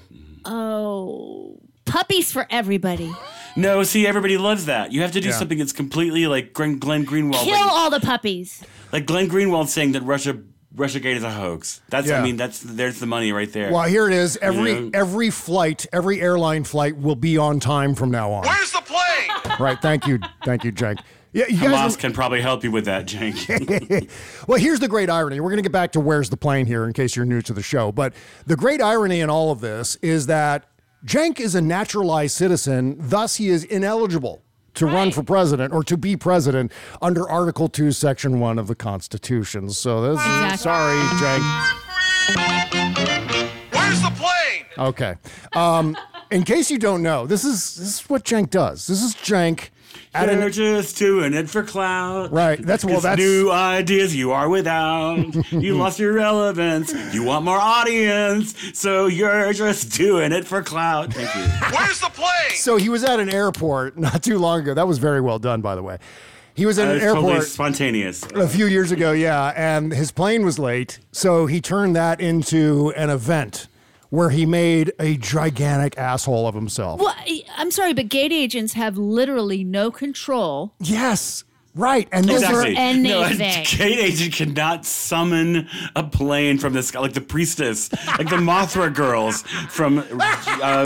Oh, 0.45 1.61
puppies 1.85 2.33
for 2.33 2.47
everybody. 2.51 3.13
No, 3.57 3.83
see, 3.83 4.07
everybody 4.07 4.39
loves 4.39 4.67
that. 4.67 4.93
You 4.93 5.03
have 5.03 5.11
to 5.11 5.21
do 5.21 5.29
Yeah. 5.31 5.35
something 5.35 5.59
that's 5.59 5.73
completely 5.73 6.29
like 6.29 6.53
Glenn, 6.53 6.79
Glenn 6.79 7.05
Greenwald. 7.05 7.43
Kill 7.43 7.51
like, 7.61 7.71
all 7.73 7.91
the 7.91 7.99
puppies. 7.99 8.63
Like 8.93 9.07
Glenn 9.07 9.29
Greenwald 9.29 9.69
saying 9.69 9.93
that 9.93 10.03
Russia 10.03 10.39
RussiaGate 10.75 11.17
is 11.17 11.25
a 11.25 11.31
hoax. 11.33 11.81
That's 11.89 12.07
Yeah. 12.09 12.21
I 12.21 12.23
mean 12.23 12.37
that's 12.37 12.61
there's 12.61 13.01
the 13.01 13.07
money 13.07 13.33
right 13.33 13.53
there. 13.53 13.73
well, 13.73 13.83
here 13.89 14.07
it 14.07 14.13
is. 14.13 14.37
Every 14.41 14.73
Yeah. 14.73 14.91
every 14.95 15.31
flight, 15.31 15.87
every 15.93 16.21
airline 16.21 16.65
flight 16.65 16.97
will 16.97 17.17
be 17.17 17.37
on 17.39 17.59
time 17.61 17.95
from 17.95 18.11
now 18.11 18.31
on. 18.33 18.45
Where's 18.47 18.73
the 18.73 18.81
plane? 18.83 19.57
Right. 19.59 19.81
Thank 19.83 20.07
you. 20.07 20.19
Thank 20.45 20.65
you, 20.65 20.73
Cenk. 20.73 21.01
Yeah, 21.33 21.47
you 21.49 21.57
Hamas 21.59 21.71
guys. 21.71 21.97
can 21.97 22.13
probably 22.13 22.41
help 22.41 22.63
you 22.65 22.71
with 22.71 22.85
that, 22.87 23.07
Cenk. 23.07 24.09
well, 24.49 24.59
here's 24.59 24.81
the 24.81 24.89
great 24.89 25.11
irony. 25.11 25.39
We're 25.41 25.51
going 25.51 25.59
to 25.59 25.63
get 25.63 25.73
back 25.73 25.93
to 25.93 26.01
where's 26.01 26.31
the 26.31 26.37
plane 26.37 26.67
here 26.67 26.85
in 26.85 26.93
case 26.93 27.15
you're 27.17 27.25
new 27.27 27.43
to 27.43 27.53
the 27.53 27.63
show. 27.63 27.93
But 27.93 28.15
the 28.47 28.57
great 28.57 28.81
irony 28.81 29.21
in 29.21 29.29
all 29.31 29.51
of 29.51 29.61
this 29.61 29.97
is 30.03 30.27
that 30.27 30.67
Cenk 31.05 31.39
is 31.41 31.55
a 31.55 31.61
naturalized 31.61 32.37
citizen, 32.37 32.97
thus, 32.99 33.37
he 33.37 33.49
is 33.49 33.65
ineligible 33.65 34.43
to 34.75 34.87
run 34.87 35.11
for 35.11 35.23
president 35.23 35.73
or 35.73 35.83
to 35.85 35.97
be 35.97 36.17
president 36.17 36.73
under 37.03 37.29
Article 37.29 37.69
2, 37.69 37.93
Section 37.93 38.41
1 38.41 38.59
of 38.59 38.67
the 38.69 38.75
Constitution. 38.75 39.71
So, 39.71 40.01
this 40.15 40.21
is, 40.21 40.27
Exactly. 40.27 40.57
sorry, 40.59 40.99
Cenk. 41.19 42.71
Where's 43.73 44.01
the 44.03 44.11
plane? 44.11 44.65
Okay. 44.79 45.15
Um, 45.55 45.97
in 46.31 46.45
case 46.45 46.71
you 46.71 46.79
don't 46.79 47.03
know, 47.03 47.27
this 47.27 47.45
is 47.45 47.75
this 47.75 48.01
is 48.01 48.09
what 48.09 48.25
Cenk 48.25 48.51
does. 48.51 48.87
This 48.87 49.03
is 49.03 49.15
Cenk 49.15 49.71
at 50.13 50.27
They're 50.27 50.47
an 50.47 50.53
just 50.53 50.97
doing 50.99 51.35
it 51.35 51.49
for 51.49 51.63
clout. 51.63 52.33
Right. 52.33 52.61
That's 52.61 52.85
well. 52.85 53.01
That's 53.01 53.19
new 53.21 53.51
ideas 53.51 54.15
you 54.15 54.33
are 54.33 54.49
without. 54.49 55.53
you 55.53 55.77
lost 55.77 55.99
your 55.99 56.13
relevance. 56.13 56.93
You 57.15 57.23
want 57.23 57.45
more 57.45 57.59
audience, 57.59 58.55
so 58.79 59.07
you're 59.07 59.53
just 59.53 59.93
doing 59.97 60.33
it 60.33 60.47
for 60.47 60.63
clout. 60.63 61.13
Thank 61.13 61.35
you. 61.35 61.77
Where's 61.77 62.01
the 62.01 62.09
plane? 62.09 62.57
So 62.57 62.77
he 62.77 62.89
was 62.89 63.05
at 63.05 63.21
an 63.21 63.29
airport 63.33 63.97
not 63.99 64.23
too 64.23 64.39
long 64.39 64.61
ago. 64.61 64.75
That 64.75 64.89
was 64.89 64.99
very 64.99 65.21
well 65.21 65.39
done, 65.39 65.61
by 65.61 65.75
the 65.75 65.83
way. 65.83 65.99
He 66.55 66.67
was 66.67 66.79
at 66.79 66.89
Uh, 66.89 66.91
an 66.91 66.97
it's 66.97 67.05
totally 67.07 67.33
airport 67.35 67.49
spontaneous. 67.49 68.23
a 68.35 68.49
few 68.49 68.67
years 68.67 68.91
ago, 68.91 69.13
yeah, 69.13 69.53
and 69.57 69.93
his 69.93 70.11
plane 70.11 70.45
was 70.45 70.59
late, 70.59 70.99
so 71.13 71.47
he 71.47 71.61
turned 71.61 71.95
that 71.97 72.21
into 72.21 72.93
an 72.97 73.09
event 73.09 73.69
where 74.11 74.31
he 74.31 74.45
made 74.47 74.93
a 75.01 75.17
gigantic 75.17 75.97
asshole 75.99 76.47
of 76.47 76.55
himself. 76.55 77.01
Well, 77.01 77.15
I- 77.17 77.45
I'm 77.57 77.71
sorry, 77.71 77.95
but 77.95 78.09
gate 78.09 78.33
agents 78.33 78.75
have 78.75 78.99
literally 78.99 79.65
no 79.65 79.91
control. 79.91 80.75
Yes, 80.81 81.45
right, 81.77 82.09
and 82.13 82.25
this 82.27 82.43
Over 82.43 82.63
No, 82.63 82.69
a 83.23 83.27
anything. 83.27 83.65
gate 83.79 83.99
agent 84.01 84.35
cannot 84.35 84.85
summon 84.85 85.69
a 85.95 86.03
plane 86.03 86.59
from 86.59 86.73
the 86.73 86.83
sky, 86.83 86.99
like 86.99 87.13
the 87.13 87.21
priestess, 87.21 87.91
like 88.19 88.29
the 88.29 88.37
Mothra 88.37 88.93
girls 88.93 89.43
from 89.69 89.99
uh, 89.99 90.85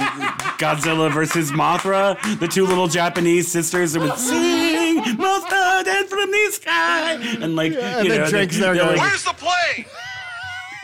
Godzilla 0.59 1.11
versus 1.13 1.51
Mothra, 1.51 2.21
the 2.41 2.49
two 2.49 2.67
little 2.67 2.89
Japanese 2.89 3.49
sisters 3.51 3.95
that 3.95 4.01
would 4.01 4.19
sing 4.19 5.03
Mothra 5.17 5.83
down 5.85 6.07
from 6.09 6.31
the 6.31 6.49
sky, 6.53 7.13
and 7.41 7.57
like 7.57 7.73
and 7.73 8.05
you 8.07 8.11
then 8.13 8.21
know, 8.21 8.27
Jake's 8.31 8.59
they're- 8.59 8.75
there 8.75 8.85
they're 8.85 8.97
like- 8.97 9.01
Where's 9.01 9.25
the 9.25 9.33
plane? 9.33 9.87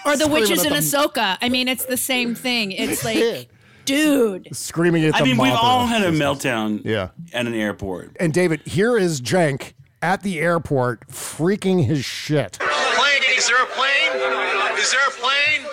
Or 0.07 0.17
the 0.17 0.29
witches 0.29 0.65
in 0.65 0.73
them. 0.73 0.81
Ahsoka. 0.83 1.37
I 1.41 1.49
mean, 1.49 1.69
it's 1.69 1.85
the 1.85 1.97
same 1.97 2.35
thing. 2.35 2.73
It's 2.73 3.05
like, 3.05 3.49
dude. 3.85 4.49
screaming 4.55 5.05
at 5.05 5.13
the 5.15 5.19
I 5.21 5.23
mean, 5.25 5.37
we've 5.37 5.53
Mothra 5.53 5.59
all 5.63 5.87
had 5.87 6.03
a 6.03 6.11
sisters. 6.11 6.21
meltdown 6.21 6.81
Yeah. 6.85 7.09
at 7.33 7.47
an 7.47 7.55
airport. 7.55 8.17
And 8.19 8.33
David, 8.33 8.63
here 8.67 8.97
is 8.97 9.21
Cenk 9.21 9.73
at 10.03 10.23
the 10.23 10.41
airport 10.41 11.07
freaking 11.09 11.85
his 11.85 12.05
shit. 12.05 12.59
Plane? 12.61 13.23
Is 13.37 13.47
there 13.49 13.63
a 13.63 13.67
plane? 13.67 14.79
Is 14.79 14.91
there 14.93 15.01
a 15.07 15.11
plane? 15.13 15.67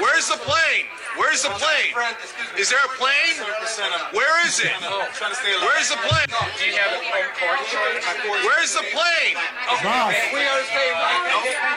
Where's 0.00 0.28
the 0.28 0.36
plane? 0.38 0.84
Where's 1.36 1.42
the 1.42 1.64
plane? 1.66 2.06
Is 2.58 2.70
there 2.70 2.78
a 2.82 2.88
plane? 2.96 3.36
Where 4.12 4.46
is 4.46 4.58
it? 4.58 4.70
Where's 4.80 5.90
the 5.90 5.96
plane? 5.96 6.28
Where's 8.42 8.72
the 8.72 8.84
plane? 8.94 9.36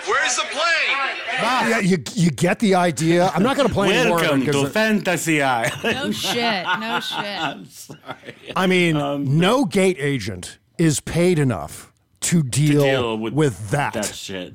Where's 0.07 0.36
the 0.38 0.43
plane? 0.43 0.97
Yeah, 1.41 1.80
you 1.80 1.97
you 2.16 2.32
get 2.32 2.60
the 2.60 2.76
idea. 2.76 3.30
I'm 3.36 3.43
not 3.43 3.57
going 3.57 3.68
to 3.68 3.74
play 3.74 3.97
anymore 3.97 4.20
Welcome 4.22 4.45
to 4.45 4.66
it- 4.66 4.72
Fantasy 4.72 5.41
Island. 5.41 5.84
No 5.84 6.12
shit. 6.14 6.64
No 6.80 6.99
shit. 7.01 7.20
I'm 7.26 7.66
sorry. 7.66 8.36
I 8.55 8.66
mean, 8.66 8.95
Um, 8.95 9.38
no 9.39 9.66
gate 9.66 9.97
agent 9.99 10.57
is 10.78 11.01
paid 11.01 11.38
enough 11.38 11.91
to 12.22 12.43
deal, 12.43 12.84
Deal 12.84 13.18
with, 13.18 13.34
with 13.34 13.72
that. 13.72 13.91
that 13.93 14.05
shit. 14.16 14.53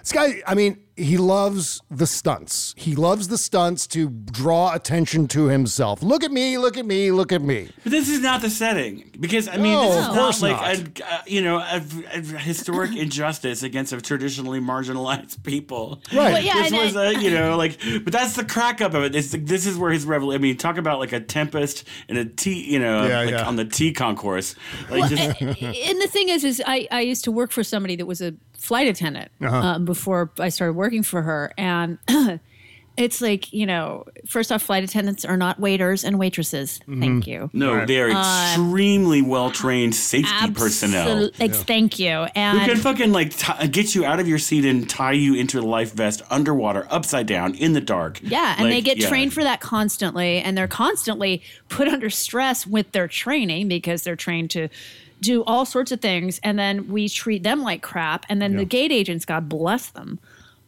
This 0.00 0.12
guy, 0.12 0.42
I 0.46 0.54
mean, 0.54 0.78
he 0.96 1.18
loves 1.18 1.82
the 1.90 2.06
stunts. 2.06 2.74
He 2.76 2.94
loves 2.94 3.28
the 3.28 3.36
stunts 3.38 3.86
to 3.88 4.08
draw 4.08 4.72
attention 4.74 5.28
to 5.28 5.46
himself. 5.46 6.02
Look 6.02 6.24
at 6.24 6.30
me, 6.32 6.56
look 6.58 6.76
at 6.78 6.86
me, 6.86 7.12
look 7.12 7.32
at 7.32 7.42
me. 7.42 7.68
But 7.82 7.92
this 7.92 8.08
is 8.08 8.20
not 8.20 8.40
the 8.40 8.48
setting 8.50 9.10
because 9.20 9.46
I 9.46 9.56
mean 9.58 9.74
No, 9.74 9.82
this 9.82 9.90
is 9.98 10.06
of 10.08 10.14
not 10.14 10.20
course 10.22 10.42
like 10.42 10.56
not. 10.56 11.00
A, 11.00 11.14
uh, 11.14 11.22
you 11.26 11.42
know 11.42 11.58
a, 11.58 11.82
a 12.14 12.20
historic 12.20 12.96
injustice 12.96 13.62
against 13.62 13.92
a 13.92 14.00
traditionally 14.00 14.60
marginalized 14.60 15.42
people. 15.42 16.00
Right. 16.14 16.32
Well, 16.32 16.42
yeah, 16.42 16.62
this 16.68 16.72
was 16.72 16.96
I- 16.96 17.10
a 17.12 17.18
you 17.20 17.30
know 17.30 17.56
like 17.56 17.78
but 18.04 18.12
that's 18.12 18.34
the 18.36 18.44
crack 18.44 18.80
up 18.80 18.94
of 18.94 19.04
it. 19.04 19.14
It's, 19.14 19.32
this 19.32 19.66
is 19.66 19.76
where 19.76 19.92
his 19.92 20.06
revel. 20.06 20.30
I 20.32 20.38
mean, 20.38 20.56
talk 20.56 20.78
about 20.78 20.98
like 20.98 21.12
a 21.12 21.20
tempest 21.20 21.84
in 22.08 22.16
a 22.16 22.24
tea 22.24 22.62
you 22.72 22.78
know 22.78 23.06
Yeah, 23.06 23.20
like 23.20 23.30
yeah. 23.30 23.46
on 23.46 23.56
the 23.56 23.64
tea 23.66 23.92
concourse. 23.92 24.54
Like 24.90 25.10
just 25.10 25.40
and 25.42 26.00
the 26.00 26.08
thing 26.10 26.30
is, 26.30 26.42
is 26.44 26.62
I, 26.66 26.88
I 26.90 27.00
used 27.00 27.24
to 27.24 27.32
work 27.32 27.50
for 27.52 27.62
somebody 27.62 27.96
that 27.96 28.06
was 28.06 28.20
a 28.20 28.34
flight 28.66 28.88
attendant 28.88 29.30
Uh-huh. 29.40 29.56
um, 29.56 29.84
before 29.84 30.30
I 30.38 30.48
started 30.50 30.74
working 30.74 31.02
for 31.02 31.22
her, 31.22 31.52
and 31.56 31.98
it's 32.96 33.20
like 33.20 33.52
you 33.52 33.66
know, 33.66 34.04
first 34.26 34.50
off, 34.50 34.62
flight 34.62 34.82
attendants 34.82 35.24
are 35.24 35.36
not 35.36 35.60
waiters 35.60 36.02
and 36.02 36.18
waitresses. 36.18 36.80
Mm-hmm. 36.80 37.00
Thank 37.00 37.26
you. 37.26 37.50
no, 37.52 37.84
they 37.84 38.00
are 38.00 38.10
extremely 38.10 39.20
well 39.22 39.50
trained 39.50 39.94
safety 39.94 40.50
personnel. 40.52 41.02
Absolute- 41.08 41.40
ex- 41.40 41.62
Thank 41.62 41.98
you. 41.98 42.10
Who 42.10 42.26
And 42.34 42.58
can 42.70 42.76
fucking 42.78 43.12
like 43.12 43.36
t- 43.36 43.68
get 43.68 43.94
you 43.94 44.04
out 44.04 44.18
of 44.18 44.26
your 44.26 44.38
seat 44.38 44.64
and 44.64 44.88
tie 44.88 45.12
you 45.12 45.34
into 45.34 45.60
a 45.60 45.62
life 45.76 45.92
vest 45.92 46.22
underwater, 46.30 46.86
upside 46.90 47.26
down, 47.26 47.54
in 47.54 47.72
the 47.74 47.80
dark? 47.82 48.18
Yeah, 48.22 48.56
and 48.58 48.70
they 48.72 48.80
get 48.80 48.96
yeah. 48.98 49.08
trained 49.08 49.32
for 49.34 49.44
that 49.44 49.60
constantly, 49.60 50.38
and 50.38 50.56
they're 50.56 50.66
constantly 50.68 51.42
put 51.68 51.88
under 51.88 52.08
stress 52.10 52.66
with 52.66 52.92
their 52.92 53.08
training 53.08 53.68
because 53.68 54.02
they're 54.02 54.16
trained 54.16 54.50
to 54.52 54.68
do 55.20 55.42
all 55.44 55.64
sorts 55.64 55.92
of 55.92 56.00
things, 56.00 56.38
and 56.42 56.58
then 56.58 56.88
we 56.88 57.08
treat 57.08 57.42
them 57.42 57.62
like 57.62 57.82
crap, 57.82 58.26
and 58.28 58.40
then 58.42 58.56
the 58.56 58.64
gate 58.64 58.92
agents, 58.92 59.24
God 59.24 59.48
bless 59.48 59.88
them, 59.90 60.18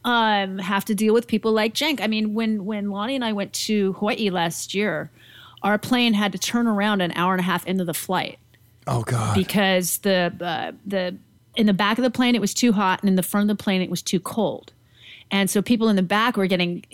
um, 0.04 0.58
have 0.58 0.84
to 0.86 0.94
deal 0.94 1.12
with 1.14 1.26
people 1.26 1.52
like 1.52 1.74
Cenk. 1.74 2.00
I 2.00 2.06
mean, 2.06 2.34
when 2.34 2.64
when 2.64 2.90
Lonnie 2.90 3.14
and 3.14 3.24
I 3.24 3.32
went 3.32 3.52
to 3.54 3.92
Hawaii 3.94 4.30
last 4.30 4.74
year, 4.74 5.10
our 5.62 5.76
plane 5.78 6.14
had 6.14 6.32
to 6.32 6.38
turn 6.38 6.66
around 6.66 7.00
an 7.02 7.12
hour 7.12 7.32
and 7.34 7.40
a 7.40 7.44
half 7.44 7.66
into 7.66 7.84
the 7.84 7.94
flight 7.94 8.38
Oh 8.86 9.02
God. 9.02 9.34
because 9.34 9.98
the 9.98 10.32
uh, 10.40 10.72
the 10.86 11.16
in 11.56 11.66
the 11.66 11.74
back 11.74 11.98
of 11.98 12.04
the 12.04 12.10
plane 12.10 12.34
it 12.34 12.40
was 12.40 12.54
too 12.54 12.72
hot, 12.72 13.00
and 13.02 13.08
in 13.08 13.16
the 13.16 13.22
front 13.22 13.50
of 13.50 13.56
the 13.56 13.62
plane 13.62 13.82
it 13.82 13.90
was 13.90 14.00
too 14.02 14.20
cold, 14.20 14.72
and 15.30 15.50
so 15.50 15.60
people 15.60 15.88
in 15.88 15.96
the 15.96 16.02
back 16.02 16.36
were 16.36 16.46
getting 16.46 16.84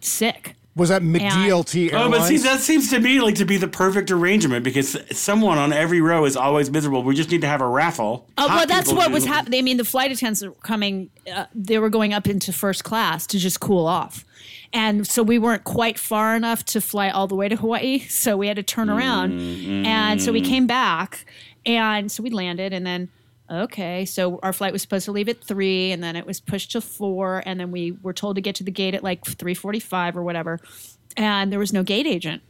sick. 0.00 0.54
Was 0.78 0.88
that 0.88 1.02
McDLT 1.02 1.90
Oh, 1.92 1.96
Airlines? 1.98 2.16
but 2.18 2.26
see, 2.28 2.36
that 2.38 2.60
seems 2.60 2.88
to 2.90 2.98
me 3.00 3.20
like 3.20 3.34
to 3.34 3.44
be 3.44 3.56
the 3.58 3.68
perfect 3.68 4.10
arrangement 4.10 4.64
because 4.64 4.96
someone 5.10 5.58
on 5.58 5.72
every 5.72 6.00
row 6.00 6.24
is 6.24 6.36
always 6.36 6.70
miserable. 6.70 7.02
We 7.02 7.14
just 7.14 7.30
need 7.30 7.42
to 7.42 7.48
have 7.48 7.60
a 7.60 7.66
raffle. 7.68 8.26
Oh, 8.38 8.48
Hot 8.48 8.56
well, 8.56 8.66
that's 8.66 8.92
what 8.92 9.08
do- 9.08 9.12
was 9.14 9.24
happening. 9.26 9.58
I 9.58 9.62
mean, 9.62 9.76
the 9.76 9.84
flight 9.84 10.10
attendants 10.12 10.42
were 10.44 10.52
coming, 10.52 11.10
uh, 11.30 11.44
they 11.54 11.78
were 11.78 11.90
going 11.90 12.14
up 12.14 12.26
into 12.26 12.52
first 12.52 12.84
class 12.84 13.26
to 13.28 13.38
just 13.38 13.60
cool 13.60 13.86
off. 13.86 14.24
And 14.72 15.06
so 15.06 15.22
we 15.22 15.38
weren't 15.38 15.64
quite 15.64 15.98
far 15.98 16.36
enough 16.36 16.64
to 16.66 16.80
fly 16.80 17.08
all 17.10 17.26
the 17.26 17.34
way 17.34 17.48
to 17.48 17.56
Hawaii. 17.56 18.00
So 18.08 18.36
we 18.36 18.46
had 18.48 18.56
to 18.56 18.62
turn 18.62 18.88
around. 18.90 19.32
And 19.86 20.22
so 20.22 20.30
we 20.32 20.40
came 20.42 20.66
back. 20.66 21.24
And 21.66 22.10
so 22.12 22.22
we 22.22 22.30
landed. 22.30 22.72
And 22.72 22.86
then, 22.86 23.08
okay, 23.50 24.04
so 24.04 24.38
our 24.42 24.52
flight 24.52 24.72
was 24.72 24.82
supposed 24.82 25.04
to 25.06 25.12
leave 25.12 25.28
at 25.28 25.42
three. 25.42 25.90
And 25.92 26.02
then 26.02 26.16
it 26.16 26.26
was 26.26 26.40
pushed 26.40 26.72
to 26.72 26.80
four. 26.80 27.42
And 27.46 27.58
then 27.60 27.70
we 27.70 27.92
were 28.02 28.12
told 28.12 28.36
to 28.36 28.40
get 28.42 28.54
to 28.56 28.64
the 28.64 28.70
gate 28.70 28.94
at 28.94 29.02
like 29.02 29.24
3.45 29.24 30.16
or 30.16 30.22
whatever. 30.22 30.60
And 31.16 31.50
there 31.52 31.58
was 31.58 31.72
no 31.72 31.82
gate 31.82 32.06
agent. 32.06 32.42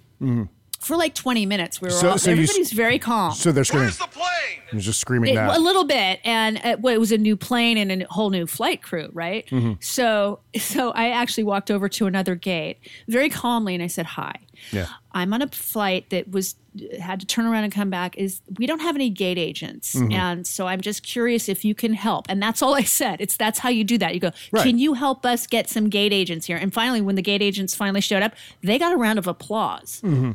For 0.81 0.97
like 0.97 1.15
20 1.15 1.45
minutes, 1.47 1.81
we 1.81 1.87
were 1.87 1.91
So- 1.93 2.11
all, 2.11 2.19
so 2.19 2.31
you 2.31 2.35
everybody's 2.37 2.73
very 2.73 2.99
calm. 3.01 3.33
So 3.33 3.51
they're 3.51 3.65
screaming. 3.65 3.87
Where's 3.87 3.99
the 3.99 4.07
plane? 4.07 4.27
He's 4.71 4.85
just 4.85 5.01
screaming 5.01 5.33
It- 5.33 5.37
that. 5.37 5.57
a 5.57 5.61
little 5.61 5.83
bit, 5.85 6.21
and 6.25 6.61
uh, 6.65 6.77
well, 6.79 6.95
it 6.95 6.99
was 7.01 7.11
a 7.11 7.19
new 7.19 7.37
plane 7.37 7.77
and 7.79 8.03
a 8.03 8.07
whole 8.11 8.31
new 8.31 8.47
flight 8.47 8.81
crew, 8.83 9.09
right? 9.13 9.45
Mhm. 9.49 9.83
So, 9.83 10.39
so 10.57 10.91
I 10.93 11.09
actually 11.11 11.43
walked 11.45 11.71
over 11.73 11.89
to 11.89 12.07
another 12.07 12.37
gate 12.37 12.79
very 13.09 13.29
calmly, 13.29 13.75
and 13.75 13.83
I 13.83 13.89
said, 13.89 14.07
"Hi, 14.07 14.35
yeah. 14.73 14.87
I'm 15.13 15.33
on 15.33 15.43
a 15.43 15.49
flight 15.49 16.11
that 16.11 16.31
was 16.31 16.55
had 17.01 17.19
to 17.19 17.27
turn 17.27 17.45
around 17.47 17.65
and 17.65 17.73
come 17.73 17.91
back. 17.91 18.17
Is 18.17 18.41
we 18.59 18.67
don't 18.67 18.81
have 18.81 18.95
any 18.95 19.11
gate 19.11 19.39
agents, 19.39 19.95
Mhm. 19.97 20.13
and 20.13 20.47
so 20.47 20.67
I'm 20.69 20.81
just 20.81 21.03
curious 21.03 21.49
if 21.49 21.65
you 21.65 21.75
can 21.75 21.95
help." 21.95 22.27
And 22.29 22.41
that's 22.43 22.63
all 22.63 22.75
I 22.75 22.83
said. 22.83 23.21
It's 23.21 23.37
that's 23.37 23.59
how 23.59 23.69
you 23.69 23.83
do 23.85 23.99
that. 23.99 24.15
You 24.15 24.21
go, 24.21 24.31
Right. 24.53 24.65
"Can 24.65 24.79
you 24.79 24.95
help 24.95 25.27
us 25.27 25.47
get 25.47 25.69
some 25.69 25.89
gate 25.89 26.13
agents 26.13 26.47
here?" 26.47 26.57
And 26.57 26.73
finally, 26.73 27.01
when 27.01 27.17
the 27.17 27.23
gate 27.23 27.43
agents 27.43 27.75
finally 27.75 28.01
showed 28.01 28.23
up, 28.23 28.35
they 28.63 28.79
got 28.79 28.93
a 28.93 28.97
round 28.97 29.19
of 29.19 29.27
applause. 29.27 30.01
Mm-hmm. 30.05 30.33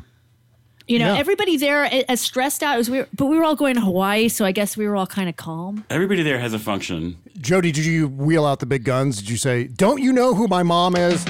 You 0.86 0.98
know, 0.98 1.14
Yeah. 1.14 1.18
everybody 1.18 1.56
there 1.56 1.88
as 2.10 2.20
stressed 2.20 2.62
out 2.62 2.76
as 2.78 2.90
we 2.90 2.98
were, 2.98 3.08
but 3.16 3.24
we 3.24 3.38
were 3.38 3.44
all 3.44 3.54
going 3.56 3.74
to 3.76 3.80
Hawaii, 3.80 4.28
so 4.28 4.44
I 4.44 4.52
guess 4.52 4.76
we 4.76 4.86
were 4.86 4.96
all 4.96 5.06
kind 5.06 5.30
of 5.30 5.36
calm. 5.36 5.82
Everybody 5.88 6.22
there 6.22 6.38
has 6.40 6.52
a 6.52 6.58
function. 6.58 7.16
Jody, 7.40 7.72
did 7.72 7.86
you 7.86 8.06
wheel 8.06 8.44
out 8.44 8.60
the 8.60 8.66
big 8.66 8.84
guns? 8.84 9.16
Did 9.16 9.30
you 9.30 9.38
say, 9.38 9.64
"Don't 9.64 10.02
you 10.02 10.12
know 10.12 10.34
who 10.34 10.46
my 10.46 10.62
mom 10.62 10.94
is"? 10.94 11.24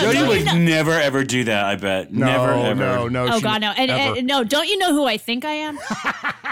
Jody 0.00 0.22
would 0.26 0.44
know- 0.46 0.58
never 0.58 0.92
ever 0.92 1.24
do 1.24 1.44
that. 1.44 1.64
I 1.64 1.76
bet. 1.76 2.12
No, 2.12 2.26
never 2.26 2.52
ever. 2.52 2.74
no, 2.74 3.08
no. 3.08 3.26
oh 3.32 3.36
she- 3.38 3.42
God, 3.42 3.60
no! 3.60 3.70
And, 3.72 3.90
ever. 3.90 4.18
and 4.18 4.26
no, 4.26 4.44
don't 4.44 4.68
you 4.68 4.78
know 4.78 4.92
who 4.92 5.04
I 5.04 5.16
think 5.16 5.44
I 5.44 5.52
am? 5.52 5.78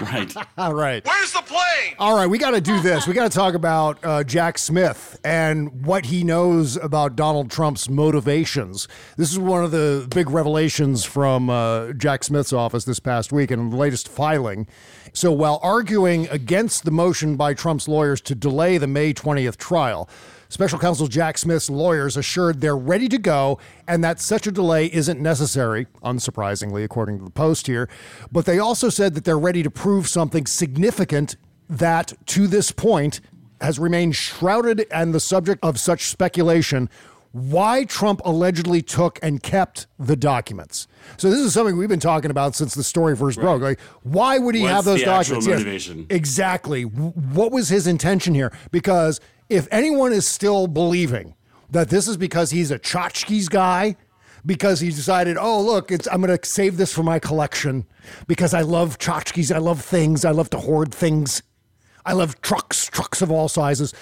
Right. 0.00 0.34
All 0.56 0.72
right. 0.74 1.04
Where's 1.04 1.32
the 1.32 1.42
plane? 1.42 1.94
All 1.98 2.16
right, 2.16 2.26
we 2.26 2.38
got 2.38 2.52
to 2.52 2.60
do 2.62 2.80
this. 2.80 3.06
We 3.06 3.12
got 3.12 3.30
to 3.30 3.36
talk 3.36 3.52
about 3.52 3.98
uh, 4.02 4.24
Jack 4.24 4.56
Smith 4.56 5.20
and 5.24 5.84
what 5.84 6.06
he 6.06 6.24
knows 6.24 6.76
about 6.78 7.16
Donald 7.16 7.50
Trump's 7.50 7.88
motivations. 7.90 8.88
This 9.18 9.30
is 9.30 9.38
one 9.38 9.62
of 9.62 9.72
the 9.72 10.06
big 10.14 10.30
revelations 10.30 11.04
from 11.04 11.50
uh, 11.50 11.92
Jack 11.92 12.24
Smith's 12.24 12.52
office 12.54 12.84
this 12.84 12.98
past 12.98 13.30
week 13.30 13.50
and 13.50 13.70
the 13.70 13.76
latest 13.76 14.08
filing. 14.08 14.66
So, 15.12 15.32
while 15.32 15.60
arguing 15.62 16.28
against 16.28 16.84
the 16.84 16.90
motion 16.90 17.36
by 17.36 17.52
Trump's 17.52 17.86
lawyers 17.86 18.20
to 18.22 18.34
delay 18.34 18.78
the 18.78 18.86
May 18.86 19.12
20th 19.12 19.58
trial, 19.58 20.08
Special 20.50 20.80
counsel 20.80 21.06
Jack 21.06 21.38
Smith's 21.38 21.70
lawyers 21.70 22.16
assured 22.16 22.60
they're 22.60 22.76
ready 22.76 23.08
to 23.08 23.18
go 23.18 23.60
and 23.86 24.02
that 24.02 24.20
such 24.20 24.48
a 24.48 24.50
delay 24.50 24.86
isn't 24.86 25.20
necessary, 25.20 25.86
unsurprisingly, 26.02 26.82
according 26.82 27.18
to 27.18 27.24
the 27.24 27.30
Post 27.30 27.68
here. 27.68 27.88
But 28.32 28.46
they 28.46 28.58
also 28.58 28.88
said 28.88 29.14
that 29.14 29.24
they're 29.24 29.38
ready 29.38 29.62
to 29.62 29.70
prove 29.70 30.08
something 30.08 30.46
significant 30.46 31.36
that, 31.68 32.14
to 32.26 32.48
this 32.48 32.72
point, 32.72 33.20
has 33.60 33.78
remained 33.78 34.16
shrouded 34.16 34.86
and 34.90 35.14
the 35.14 35.20
subject 35.20 35.62
of 35.62 35.78
such 35.78 36.06
speculation 36.08 36.90
why 37.32 37.84
Trump 37.84 38.20
allegedly 38.24 38.82
took 38.82 39.20
and 39.22 39.40
kept 39.40 39.86
the 40.00 40.16
documents. 40.16 40.88
So 41.16 41.30
this 41.30 41.38
is 41.38 41.54
something 41.54 41.76
we've 41.76 41.88
been 41.88 42.00
talking 42.00 42.32
about 42.32 42.56
since 42.56 42.74
the 42.74 42.82
story 42.82 43.14
first 43.14 43.38
broke. 43.38 43.62
Like, 43.62 43.78
why 44.02 44.38
would 44.38 44.56
he 44.56 44.62
What's 44.62 44.74
have 44.74 44.84
those 44.84 45.04
documents? 45.04 45.46
Yes, 45.46 45.88
exactly. 46.10 46.82
What 46.82 47.52
was 47.52 47.68
his 47.68 47.86
intention 47.86 48.34
here? 48.34 48.52
Because 48.72 49.20
if 49.50 49.68
anyone 49.70 50.12
is 50.12 50.26
still 50.26 50.66
believing 50.66 51.34
that 51.70 51.90
this 51.90 52.08
is 52.08 52.16
because 52.16 52.50
he's 52.50 52.70
a 52.70 52.78
tchotchkes 52.78 53.50
guy, 53.50 53.96
because 54.46 54.80
he 54.80 54.88
decided, 54.88 55.36
oh 55.38 55.60
look, 55.60 55.90
it's 55.90 56.08
I'm 56.08 56.22
going 56.22 56.36
to 56.36 56.46
save 56.48 56.78
this 56.78 56.92
for 56.94 57.02
my 57.02 57.18
collection 57.18 57.84
because 58.26 58.54
I 58.54 58.62
love 58.62 58.98
tchotchkes, 58.98 59.54
I 59.54 59.58
love 59.58 59.82
things, 59.82 60.24
I 60.24 60.30
love 60.30 60.48
to 60.50 60.58
hoard 60.58 60.94
things. 60.94 61.42
I 62.06 62.14
love 62.14 62.40
trucks, 62.40 62.86
trucks 62.86 63.20
of 63.20 63.30
all 63.30 63.46
sizes. 63.46 63.92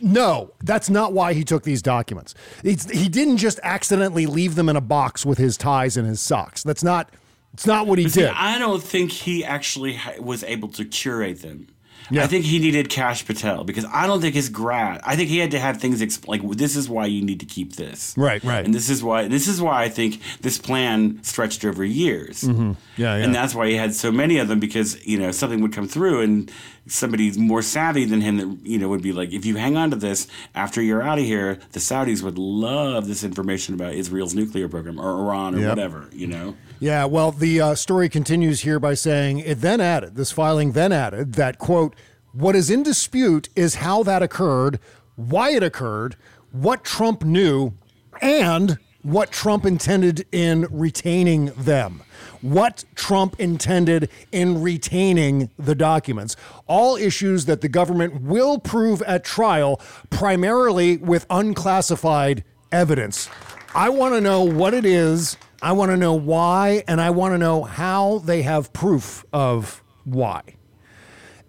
No, 0.00 0.52
that's 0.62 0.88
not 0.88 1.12
why 1.12 1.32
he 1.32 1.42
took 1.42 1.64
these 1.64 1.82
documents. 1.82 2.36
It's, 2.62 2.88
he 2.88 3.08
didn't 3.08 3.38
just 3.38 3.58
accidentally 3.64 4.26
leave 4.26 4.54
them 4.54 4.68
in 4.68 4.76
a 4.76 4.80
box 4.80 5.26
with 5.26 5.38
his 5.38 5.56
ties 5.56 5.96
and 5.96 6.06
his 6.06 6.20
socks. 6.20 6.62
That's 6.62 6.84
not. 6.84 7.10
It's 7.52 7.66
not 7.66 7.88
what 7.88 7.98
he 7.98 8.04
But 8.04 8.12
see, 8.12 8.20
did. 8.20 8.30
I 8.30 8.58
don't 8.58 8.82
think 8.82 9.10
he 9.10 9.44
actually 9.44 9.98
was 10.20 10.44
able 10.44 10.68
to 10.68 10.84
curate 10.84 11.42
them. 11.42 11.66
Yeah. 12.10 12.24
I 12.24 12.26
think 12.26 12.44
he 12.44 12.58
needed 12.58 12.88
Kash 12.90 13.24
Patel 13.24 13.64
because 13.64 13.84
I 13.86 14.06
don't 14.06 14.20
think 14.20 14.34
his 14.34 14.48
grad. 14.48 15.00
I 15.04 15.16
think 15.16 15.28
he 15.28 15.38
had 15.38 15.50
to 15.52 15.58
have 15.58 15.78
things 15.80 16.00
expl- 16.02 16.28
like 16.28 16.42
this 16.56 16.76
is 16.76 16.88
why 16.88 17.06
you 17.06 17.22
need 17.24 17.40
to 17.40 17.46
keep 17.46 17.76
this. 17.76 18.14
Right, 18.16 18.42
right. 18.44 18.64
And 18.64 18.74
this 18.74 18.90
is 18.90 19.02
why 19.02 19.28
this 19.28 19.48
is 19.48 19.60
why 19.62 19.82
I 19.82 19.88
think 19.88 20.20
this 20.40 20.58
plan 20.58 21.18
stretched 21.22 21.64
over 21.64 21.84
years. 21.84 22.42
Mhm. 22.42 22.76
Yeah, 22.96 23.16
yeah. 23.16 23.24
And 23.24 23.34
that's 23.34 23.54
why 23.54 23.68
he 23.68 23.76
had 23.76 23.94
so 23.94 24.10
many 24.12 24.38
of 24.38 24.48
them 24.48 24.60
because 24.60 25.04
you 25.06 25.18
know 25.18 25.30
something 25.32 25.60
would 25.62 25.72
come 25.72 25.88
through 25.88 26.20
and 26.22 26.50
somebody 26.86 27.30
more 27.38 27.62
savvy 27.62 28.04
than 28.04 28.20
him 28.20 28.36
that 28.38 28.66
you 28.66 28.78
know 28.78 28.88
would 28.88 29.02
be 29.02 29.12
like 29.12 29.32
if 29.32 29.44
you 29.46 29.56
hang 29.56 29.76
on 29.76 29.90
to 29.90 29.96
this 29.96 30.26
after 30.54 30.82
you're 30.82 31.02
out 31.02 31.18
of 31.18 31.24
here 31.24 31.58
the 31.72 31.78
Saudis 31.78 32.22
would 32.22 32.38
love 32.38 33.06
this 33.06 33.22
information 33.22 33.74
about 33.74 33.94
Israel's 33.94 34.34
nuclear 34.34 34.68
program 34.68 34.98
or 34.98 35.10
Iran 35.20 35.54
or 35.54 35.60
Yep. 35.60 35.68
whatever 35.68 36.08
you 36.12 36.26
know. 36.26 36.56
Yeah, 36.80 37.04
well, 37.04 37.30
the 37.30 37.60
uh, 37.60 37.74
story 37.76 38.08
continues 38.08 38.62
here 38.62 38.80
by 38.80 38.94
saying 38.94 39.38
it 39.38 39.60
then 39.60 39.80
added, 39.80 40.16
this 40.16 40.32
filing 40.32 40.72
then 40.72 40.90
added 40.90 41.34
that, 41.34 41.58
quote, 41.58 41.94
what 42.32 42.56
is 42.56 42.70
in 42.70 42.82
dispute 42.82 43.48
is 43.54 43.76
how 43.76 44.02
that 44.02 44.20
occurred, 44.20 44.80
why 45.14 45.50
it 45.50 45.62
occurred, 45.62 46.16
what 46.50 46.82
Trump 46.82 47.22
knew, 47.22 47.74
and 48.20 48.78
what 49.02 49.30
Trump 49.30 49.64
intended 49.64 50.26
in 50.32 50.66
retaining 50.72 51.46
them. 51.56 52.02
What 52.42 52.84
Trump 52.94 53.40
intended 53.40 54.10
in 54.30 54.60
retaining 54.60 55.50
the 55.58 55.74
documents. 55.74 56.36
All 56.66 56.96
issues 56.96 57.46
that 57.46 57.60
the 57.60 57.68
government 57.68 58.20
will 58.20 58.58
prove 58.58 59.00
at 59.02 59.24
trial, 59.24 59.80
primarily 60.10 60.98
with 60.98 61.24
unclassified 61.30 62.44
evidence. 62.70 63.30
I 63.74 63.88
want 63.88 64.14
to 64.14 64.20
know 64.20 64.42
what 64.42 64.74
it 64.74 64.84
is, 64.84 65.36
I 65.62 65.72
want 65.72 65.92
to 65.92 65.96
know 65.96 66.14
why, 66.14 66.82
and 66.88 67.00
I 67.00 67.10
want 67.10 67.32
to 67.32 67.38
know 67.38 67.62
how 67.62 68.18
they 68.18 68.42
have 68.42 68.72
proof 68.72 69.24
of 69.32 69.82
why. 70.04 70.42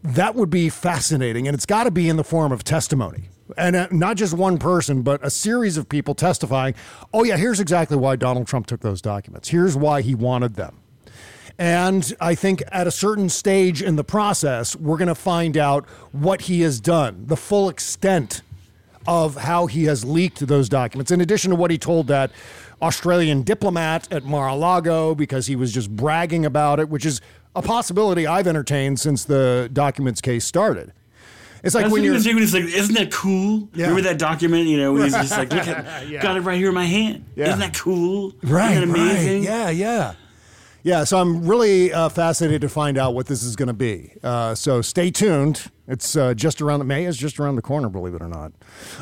That 0.03 0.35
would 0.35 0.51
be 0.51 0.69
fascinating, 0.69 1.47
and 1.47 1.55
it's 1.55 1.65
got 1.65 1.85
to 1.85 1.91
be 1.91 2.07
in 2.07 2.17
the 2.17 2.23
form 2.23 2.51
of 2.51 2.63
testimony. 2.63 3.29
And 3.57 3.75
uh, 3.75 3.87
not 3.91 4.17
just 4.17 4.33
one 4.33 4.57
person, 4.59 5.01
but 5.01 5.25
a 5.25 5.29
series 5.29 5.77
of 5.77 5.89
people 5.89 6.13
testifying. 6.13 6.75
Oh, 7.13 7.23
yeah, 7.23 7.37
here's 7.37 7.59
exactly 7.59 7.97
why 7.97 8.15
Donald 8.15 8.47
Trump 8.47 8.67
took 8.67 8.81
those 8.81 9.01
documents. 9.01 9.49
Here's 9.49 9.75
why 9.75 10.01
he 10.01 10.13
wanted 10.13 10.55
them. 10.55 10.79
And 11.59 12.13
I 12.19 12.33
think 12.35 12.63
at 12.71 12.87
a 12.87 12.91
certain 12.91 13.29
stage 13.29 13.81
in 13.81 13.95
the 13.95 14.03
process, 14.03 14.75
we're 14.75 14.97
going 14.97 15.07
to 15.07 15.15
find 15.15 15.55
out 15.57 15.87
what 16.11 16.41
he 16.41 16.61
has 16.61 16.79
done, 16.79 17.25
the 17.27 17.37
full 17.37 17.69
extent 17.69 18.41
of 19.05 19.35
how 19.35 19.67
he 19.67 19.83
has 19.85 20.03
leaked 20.03 20.39
those 20.47 20.67
documents, 20.69 21.11
in 21.11 21.21
addition 21.21 21.51
to 21.51 21.55
what 21.55 21.69
he 21.69 21.77
told 21.77 22.07
that 22.07 22.31
Australian 22.81 23.43
diplomat 23.43 24.11
at 24.11 24.23
Mar 24.25 24.47
a 24.47 24.55
Lago 24.55 25.13
because 25.13 25.47
he 25.47 25.55
was 25.55 25.71
just 25.73 25.89
bragging 25.95 26.45
about 26.45 26.79
it, 26.79 26.89
which 26.89 27.05
is 27.05 27.21
a 27.55 27.61
possibility 27.61 28.25
I've 28.25 28.47
entertained 28.47 28.99
since 28.99 29.23
the 29.25 29.69
documents 29.71 30.21
case 30.21 30.45
started. 30.45 30.91
It's 31.63 31.75
like 31.75 31.83
That's 31.85 31.93
when 31.93 32.03
you're. 32.03 32.17
doing. 32.19 32.39
Like, 32.39 32.63
isn't 32.63 32.95
that 32.95 33.11
cool? 33.11 33.69
Yeah. 33.73 33.87
Remember 33.87 34.01
that 34.09 34.17
document? 34.17 34.65
You 34.67 34.77
know, 34.77 34.93
when 34.93 35.03
he's 35.03 35.13
just 35.13 35.31
like, 35.31 35.51
look 35.53 35.65
at, 35.67 36.09
Yeah. 36.09 36.21
got 36.21 36.35
it 36.35 36.41
right 36.41 36.57
here 36.57 36.69
in 36.69 36.75
my 36.75 36.83
hand. 36.85 37.23
Yeah. 37.35 37.47
Isn't 37.49 37.59
that 37.59 37.73
cool? 37.73 38.33
Right, 38.43 38.71
Isn't 38.75 38.89
that 38.89 38.99
amazing? 38.99 39.45
right. 39.45 39.49
Yeah, 39.49 39.69
yeah. 39.69 40.13
Yeah, 40.85 41.05
so 41.05 41.17
I'm 41.17 41.47
really 41.47 41.93
uh, 41.93 42.09
fascinated 42.09 42.59
to 42.61 42.67
find 42.67 42.97
out 42.97 43.15
what 43.15 43.27
this 43.27 43.41
is 43.41 43.55
going 43.55 43.67
to 43.67 43.73
be. 43.73 44.11
Uh, 44.21 44.53
so 44.53 44.81
stay 44.81 45.11
tuned. 45.11 45.71
It's 45.87 46.17
uh, 46.17 46.33
just 46.33 46.61
around 46.61 46.79
the 46.79 46.85
May 46.85 47.05
is 47.05 47.15
just 47.15 47.39
around 47.39 47.55
the 47.55 47.61
corner, 47.61 47.87
believe 47.87 48.13
it 48.13 48.21
or 48.21 48.27
not. 48.27 48.51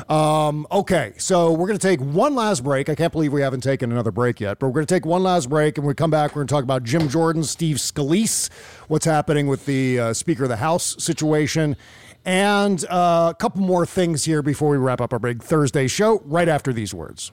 Um, 0.08 0.64
okay, 0.70 1.14
so 1.16 1.50
we're 1.50 1.66
going 1.66 1.78
to 1.78 1.84
take 1.86 2.00
one 2.00 2.36
last 2.36 2.62
break. 2.62 2.88
I 2.88 2.94
can't 2.94 3.12
believe 3.12 3.32
we 3.32 3.42
haven't 3.42 3.62
taken 3.62 3.90
another 3.90 4.12
break 4.12 4.38
yet, 4.38 4.60
but 4.60 4.68
we're 4.68 4.74
going 4.74 4.86
to 4.86 4.94
take 4.94 5.04
one 5.04 5.24
last 5.24 5.50
break, 5.50 5.76
and 5.76 5.84
when 5.84 5.90
we 5.90 5.94
come 5.94 6.10
back, 6.10 6.30
we're 6.30 6.42
going 6.42 6.48
to 6.48 6.54
talk 6.54 6.62
about 6.62 6.84
Jim 6.84 7.08
Jordan, 7.08 7.42
Steve 7.42 7.78
Scalise, 7.78 8.48
what's 8.86 9.06
happening 9.06 9.48
with 9.48 9.66
the 9.66 9.98
uh, 9.98 10.12
Speaker 10.12 10.44
of 10.44 10.50
the 10.50 10.56
House 10.56 11.02
situation, 11.02 11.76
and 12.24 12.84
uh, 12.90 13.32
a 13.32 13.36
couple 13.36 13.60
more 13.60 13.86
things 13.86 14.24
here 14.24 14.42
before 14.42 14.70
we 14.70 14.76
wrap 14.76 15.00
up 15.00 15.12
our 15.12 15.18
big 15.18 15.42
Thursday 15.42 15.88
show. 15.88 16.22
Right 16.24 16.48
after 16.48 16.72
these 16.72 16.94
words. 16.94 17.32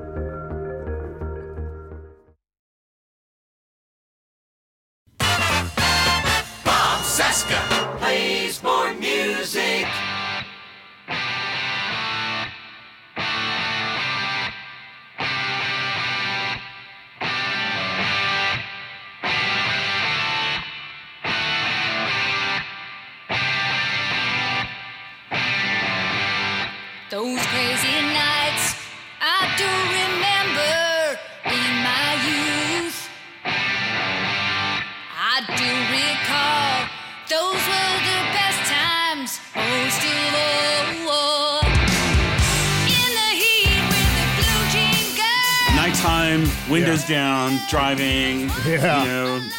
Windows 46.71 47.05
down, 47.05 47.59
driving. 47.69 48.49
Yeah. 48.65 49.03
You 49.03 49.09
know, 49.09 49.39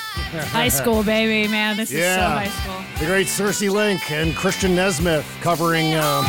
High 0.49 0.69
school, 0.69 1.03
baby, 1.03 1.51
man. 1.51 1.77
This 1.77 1.91
is 1.91 2.03
so 2.03 2.21
high 2.21 2.49
school. 2.49 2.83
The 2.99 3.07
great 3.07 3.27
Circe 3.29 3.61
Link 3.63 4.11
and 4.11 4.35
Christian 4.35 4.75
Nesmith 4.75 5.27
covering 5.43 5.93
uh, 5.95 6.23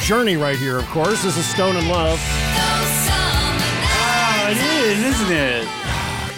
Journey 0.00 0.36
right 0.36 0.56
here, 0.58 0.78
of 0.78 0.86
course. 0.86 1.22
This 1.22 1.36
is 1.36 1.46
Stone 1.46 1.76
in 1.76 1.88
Love. 1.88 2.18
Oh, 3.94 4.48
it 4.50 4.56
is, 4.58 4.98
isn't 5.14 5.32
it? 5.32 5.64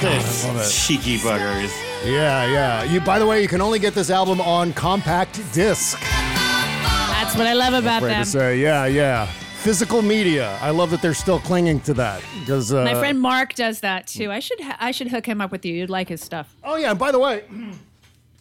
God, 0.01 0.13
I 0.13 0.47
love 0.47 0.57
it. 0.67 0.71
Cheeky 0.71 1.19
buggers. 1.19 1.73
Yeah, 2.05 2.47
yeah. 2.47 2.85
You, 2.85 3.01
by 3.01 3.19
the 3.19 3.27
way, 3.27 3.41
you 3.43 3.49
can 3.49 3.61
only 3.61 3.79
get 3.79 3.95
this 3.95 4.11
album 4.11 4.41
on 4.41 4.73
compact 4.73 5.41
disc. 5.53 5.99
That's 6.01 7.35
what 7.37 7.47
I 7.47 7.55
love 7.55 7.75
about 7.75 8.03
Afraid 8.03 8.13
them. 8.15 8.25
to 8.25 8.31
say, 8.31 8.59
yeah, 8.61 8.87
yeah. 8.87 9.29
Physical 9.65 10.03
media. 10.03 10.59
I 10.61 10.69
love 10.69 10.91
that 10.91 11.01
they're 11.01 11.15
still 11.15 11.41
clinging 11.41 11.81
to 11.81 11.95
that 11.95 12.23
because 12.41 12.71
uh, 12.71 12.85
My 12.85 12.93
friend 12.95 13.19
Mark 13.19 13.55
does 13.55 13.81
that 13.81 14.07
too. 14.07 14.31
I 14.31 14.39
should 14.39 14.61
ha- 14.61 14.77
I 14.79 14.91
should 14.91 15.09
hook 15.09 15.25
him 15.25 15.41
up 15.41 15.51
with 15.51 15.65
you. 15.65 15.73
You'd 15.73 15.89
like 15.89 16.07
his 16.11 16.21
stuff. 16.21 16.55
Oh 16.63 16.77
yeah. 16.77 16.91
And 16.91 16.99
by 16.99 17.11
the 17.11 17.19
way, 17.19 17.45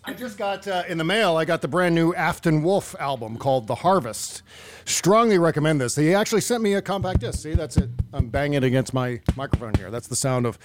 I 0.03 0.13
just 0.13 0.37
got 0.37 0.67
uh, 0.67 0.83
in 0.85 0.97
the 0.97 1.05
mail. 1.05 1.37
I 1.37 1.45
got 1.45 1.61
the 1.61 1.69
brand 1.69 1.95
new 1.95 2.13
Afton 2.13 2.61
Wolfe 2.61 2.93
album 2.99 3.37
called 3.37 3.67
The 3.67 3.75
Harvest. 3.75 4.41
Strongly 4.83 5.37
recommend 5.37 5.79
this. 5.79 5.95
He 5.95 6.13
actually 6.13 6.41
sent 6.41 6.61
me 6.61 6.73
a 6.73 6.81
compact 6.81 7.21
disc. 7.21 7.39
See, 7.39 7.53
that's 7.53 7.77
it. 7.77 7.89
I'm 8.11 8.27
banging 8.27 8.55
it 8.55 8.65
against 8.65 8.93
my 8.93 9.21
microphone 9.37 9.75
here. 9.75 9.89
That's 9.89 10.07
the 10.07 10.17
sound 10.17 10.45
of 10.45 10.59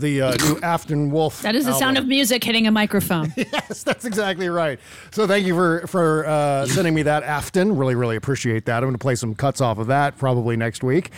the 0.00 0.22
uh, 0.22 0.36
new 0.36 0.58
Afton 0.62 1.10
Wolfe. 1.10 1.42
That 1.42 1.54
is 1.54 1.64
the 1.66 1.74
sound 1.74 1.98
of 1.98 2.06
music 2.06 2.42
hitting 2.42 2.66
a 2.66 2.70
microphone. 2.70 3.32
yes, 3.36 3.82
that's 3.82 4.04
exactly 4.04 4.48
right. 4.48 4.78
So 5.12 5.26
thank 5.26 5.46
you 5.46 5.54
for 5.54 5.86
for 5.86 6.26
uh, 6.26 6.66
sending 6.66 6.94
me 6.94 7.02
that 7.02 7.22
Afton. 7.22 7.76
Really, 7.76 7.94
really 7.94 8.16
appreciate 8.16 8.64
that. 8.66 8.76
I'm 8.78 8.82
going 8.84 8.92
to 8.94 8.98
play 8.98 9.14
some 9.14 9.34
cuts 9.34 9.60
off 9.60 9.78
of 9.78 9.86
that 9.88 10.16
probably 10.18 10.56
next 10.56 10.82
week. 10.82 11.10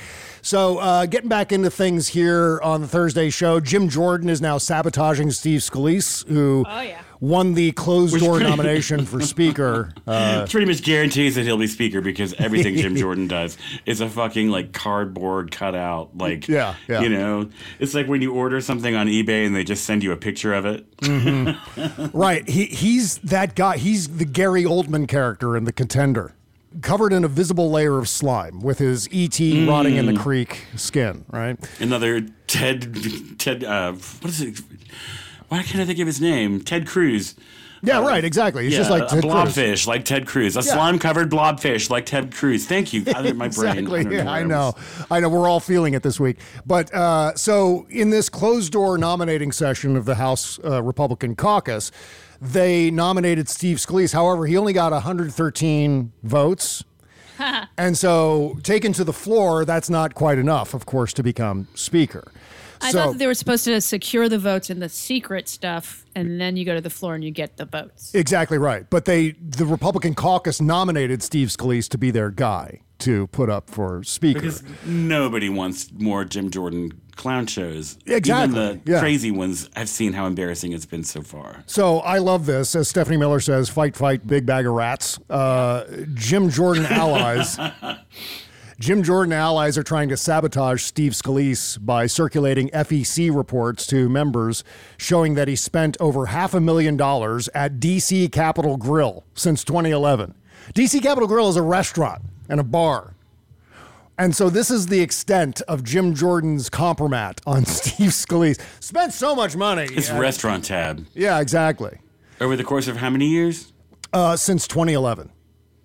So 0.43 0.79
uh, 0.79 1.07
getting 1.07 1.29
back 1.29 1.53
into 1.53 1.71
things 1.71 2.09
here 2.09 2.61
on 2.63 2.81
the 2.81 2.89
Thursday 2.89 3.31
show, 3.31 3.61
Jim 3.61 3.89
Jordan 3.89 4.29
is 4.29 4.41
now 4.41 4.59
sabotaging 4.59 5.31
Steve 5.31 5.61
Scalise, 5.61 6.27
who 6.29 6.65
Oh, 6.69 6.81
yeah. 6.81 7.03
Won 7.23 7.55
the 7.55 7.71
closed 7.73 8.19
door 8.19 8.41
nomination 8.41 9.07
for 9.07 9.21
Speaker. 9.23 9.93
Uh, 10.05 10.45
pretty 10.49 10.67
much 10.67 10.83
guarantees 10.83 11.37
that 11.37 11.45
he'll 11.45 11.57
be 11.57 11.69
speaker 11.69 12.01
because 12.01 12.35
everything 12.35 12.77
Jim 12.77 12.97
Jordan 13.03 13.29
does 13.29 13.57
is 13.87 14.01
a 14.01 14.09
fucking 14.09 14.49
like 14.51 14.73
cardboard 14.73 15.53
cutout. 15.53 16.17
Like, 16.19 16.49
Yeah, 16.49 16.75
yeah. 16.89 17.01
you 17.03 17.09
know, 17.09 17.49
it's 17.79 17.95
like 17.95 18.09
when 18.09 18.21
you 18.21 18.35
order 18.35 18.61
something 18.61 18.95
on 18.97 19.07
eBay 19.07 19.47
and 19.47 19.55
they 19.55 19.63
just 19.63 19.85
send 19.85 20.03
you 20.03 20.11
a 20.11 20.17
picture 20.17 20.53
of 20.53 20.67
it. 20.67 20.97
Mm-hmm. 20.99 22.07
right. 22.19 22.47
He 22.49 22.67
he's 22.67 23.19
that 23.19 23.55
guy. 23.55 23.77
He's 23.77 24.17
the 24.19 24.25
Gary 24.25 24.65
Oldman 24.65 25.07
character 25.07 25.57
in 25.57 25.65
The 25.65 25.73
Contender, 25.73 26.35
covered 26.81 27.13
in 27.13 27.23
a 27.23 27.29
visible 27.29 27.71
layer 27.71 27.99
of 27.99 28.09
slime 28.09 28.61
with 28.61 28.79
his 28.79 29.09
ET 29.13 29.39
rotting 29.69 29.97
in 29.97 30.07
the 30.07 30.13
Mm. 30.13 30.19
creek 30.21 30.65
skin. 30.75 31.25
Right. 31.31 31.57
Another 31.79 32.23
Ted, 32.49 33.39
Ted, 33.39 33.63
uh, 33.63 33.93
what 33.93 34.31
is 34.31 34.41
it? 34.43 34.61
Why 35.53 35.63
can't 35.63 35.83
I 35.83 35.85
think 35.85 35.99
of 35.99 36.07
his 36.07 36.19
name? 36.19 36.63
Ted 36.63 36.87
Cruz. 36.87 37.35
Yeah. 37.83 38.01
right. 38.01 38.25
Exactly. 38.25 38.65
It's 38.65 38.73
yeah, 38.73 38.79
just 38.79 38.91
like 38.91 39.03
a 39.03 39.07
Ted 39.07 39.21
Cruz. 39.21 39.35
blobfish, 39.35 39.87
like 39.87 40.07
Ted 40.07 40.27
Cruz, 40.27 40.57
a 40.57 40.61
Yeah. 40.61 40.73
slime-covered 40.73 41.31
blobfish, 41.31 41.91
like 41.91 42.07
Ted 42.07 42.33
Cruz. 42.35 42.65
Thank 42.65 42.95
you. 42.95 43.05
I, 43.15 43.33
my 43.33 43.49
brain. 43.49 43.77
exactly. 43.81 44.07
I 44.07 44.23
yeah, 44.23 44.31
I 44.31 44.45
know. 44.45 44.73
I 45.11 45.21
know. 45.21 45.29
We're 45.29 45.47
all 45.51 45.61
feeling 45.61 45.93
it 45.93 46.03
this 46.03 46.19
week. 46.19 46.39
But 46.65 46.95
uh, 46.95 47.35
so 47.37 47.87
in 47.91 48.09
this 48.09 48.31
closed 48.31 48.73
door 48.73 48.97
nominating 48.97 49.53
session 49.53 49.95
of 49.95 50.07
the 50.07 50.15
House 50.15 50.59
uh, 50.65 50.83
Republican 50.83 51.37
caucus, 51.37 51.93
they 52.41 52.91
nominated 52.91 53.51
Steve 53.51 53.77
Scalise. 53.77 54.15
However, 54.15 54.47
he 54.47 54.57
only 54.57 54.73
got 54.73 54.93
113 54.93 56.13
votes. 56.23 56.83
And 57.77 57.99
so, 57.99 58.59
taken 58.63 58.93
to 58.93 59.03
the 59.05 59.13
floor, 59.13 59.65
that's 59.65 59.91
not 59.91 60.15
quite 60.15 60.39
enough, 60.39 60.75
of 60.75 60.87
course, 60.87 61.13
to 61.15 61.23
become 61.25 61.67
speaker. 61.75 62.31
I 62.83 62.91
so, 62.91 62.99
thought 62.99 63.13
that 63.13 63.19
they 63.19 63.27
were 63.27 63.35
supposed 63.35 63.65
to 63.65 63.81
secure 63.81 64.29
the 64.29 64.39
votes 64.39 64.71
in 64.71 64.81
the 64.81 64.89
secret 64.89 65.49
stuff, 65.49 66.05
and 66.15 66.41
then 66.41 66.57
you 66.57 66.65
go 66.65 66.75
to 66.75 66.81
the 66.81 66.91
floor 66.91 67.15
and 67.15 67.25
you 67.25 67.31
get 67.31 67.57
the 67.57 67.65
votes. 67.65 68.15
exactly 68.15 68.59
right. 68.59 68.89
But 68.91 69.05
they, 69.05 69.33
the 69.33 69.67
Republican 69.67 70.15
caucus, 70.15 70.61
nominated 70.61 71.23
Steve 71.23 71.49
Scalise 71.49 71.89
to 71.91 71.99
be 71.99 72.11
their 72.11 72.31
guy 72.31 72.81
to 73.03 73.27
put 73.29 73.51
up 73.51 73.69
for 73.69 74.03
speaker. 74.05 74.41
Because 74.41 74.63
nobody 74.85 75.49
wants 75.49 75.91
more 75.93 76.25
Jim 76.25 76.51
Jordan 76.51 76.93
clown 77.17 77.47
shows. 77.47 77.99
Exactly, 78.07 78.59
Even 78.61 78.81
the 78.85 78.91
yeah. 78.91 79.01
crazy 79.01 79.31
ones, 79.31 79.69
I've 79.77 79.89
seen 79.89 80.13
how 80.13 80.27
embarrassing 80.27 80.73
it's 80.73 80.87
been 80.87 81.05
so 81.05 81.23
far. 81.23 81.65
So 81.67 81.99
I 81.99 82.19
love 82.19 82.47
this. 82.47 82.75
As 82.75 82.89
Stephanie 82.89 83.17
Miller 83.17 83.41
says, 83.41 83.69
fight, 83.69 83.97
fight, 83.97 84.27
big 84.27 84.47
bag 84.47 84.67
of 84.67 84.75
rats. 84.75 85.19
Uh, 85.29 85.85
Jim 86.15 86.49
Jordan 86.49 86.87
allies. 86.87 87.59
Jim 88.83 89.05
Jordan 89.05 89.33
allies 89.33 89.79
are 89.79 89.85
trying 89.85 90.09
to 90.09 90.17
sabotage 90.17 90.83
Steve 90.83 91.13
Scalise 91.13 91.79
by 91.87 92.09
circulating 92.09 92.69
FEC 92.71 93.33
reports 93.33 93.87
to 93.87 94.09
members 94.09 94.65
showing 94.97 95.35
that 95.35 95.47
he 95.47 95.55
spent 95.55 95.97
over 96.01 96.27
half 96.27 96.53
a 96.53 96.61
million 96.61 96.97
dollars 96.97 97.49
at 97.55 97.79
DC 97.79 98.33
Capitol 98.33 98.77
Grill 98.77 99.23
since 99.35 99.63
2011. 99.63 100.35
DC 100.75 101.01
Capitol 101.01 101.29
Grill 101.29 101.49
is 101.49 101.55
a 101.55 101.63
restaurant 101.63 102.23
and 102.49 102.59
a 102.59 102.65
bar. 102.65 103.15
And 104.19 104.35
so 104.35 104.51
this 104.51 104.69
is 104.69 104.89
the 104.89 105.01
extent 105.01 105.61
of 105.69 105.85
Jim 105.85 106.13
Jordan's 106.13 106.69
compromat 106.69 107.39
on 107.47 107.65
Steve 107.67 108.11
Scalise. 108.11 108.61
Spent 108.81 109.13
so 109.13 109.37
much 109.37 109.55
money. 109.55 109.87
It's 109.93 110.11
restaurant 110.11 110.65
tab. 110.65 111.07
Yeah, 111.15 111.39
exactly. 111.39 112.01
Over 112.41 112.57
the 112.57 112.65
course 112.65 112.89
of 112.89 112.97
how 112.97 113.11
many 113.11 113.29
years? 113.29 113.73
Uh, 114.13 114.35
since 114.35 114.67
2011. 114.67 115.29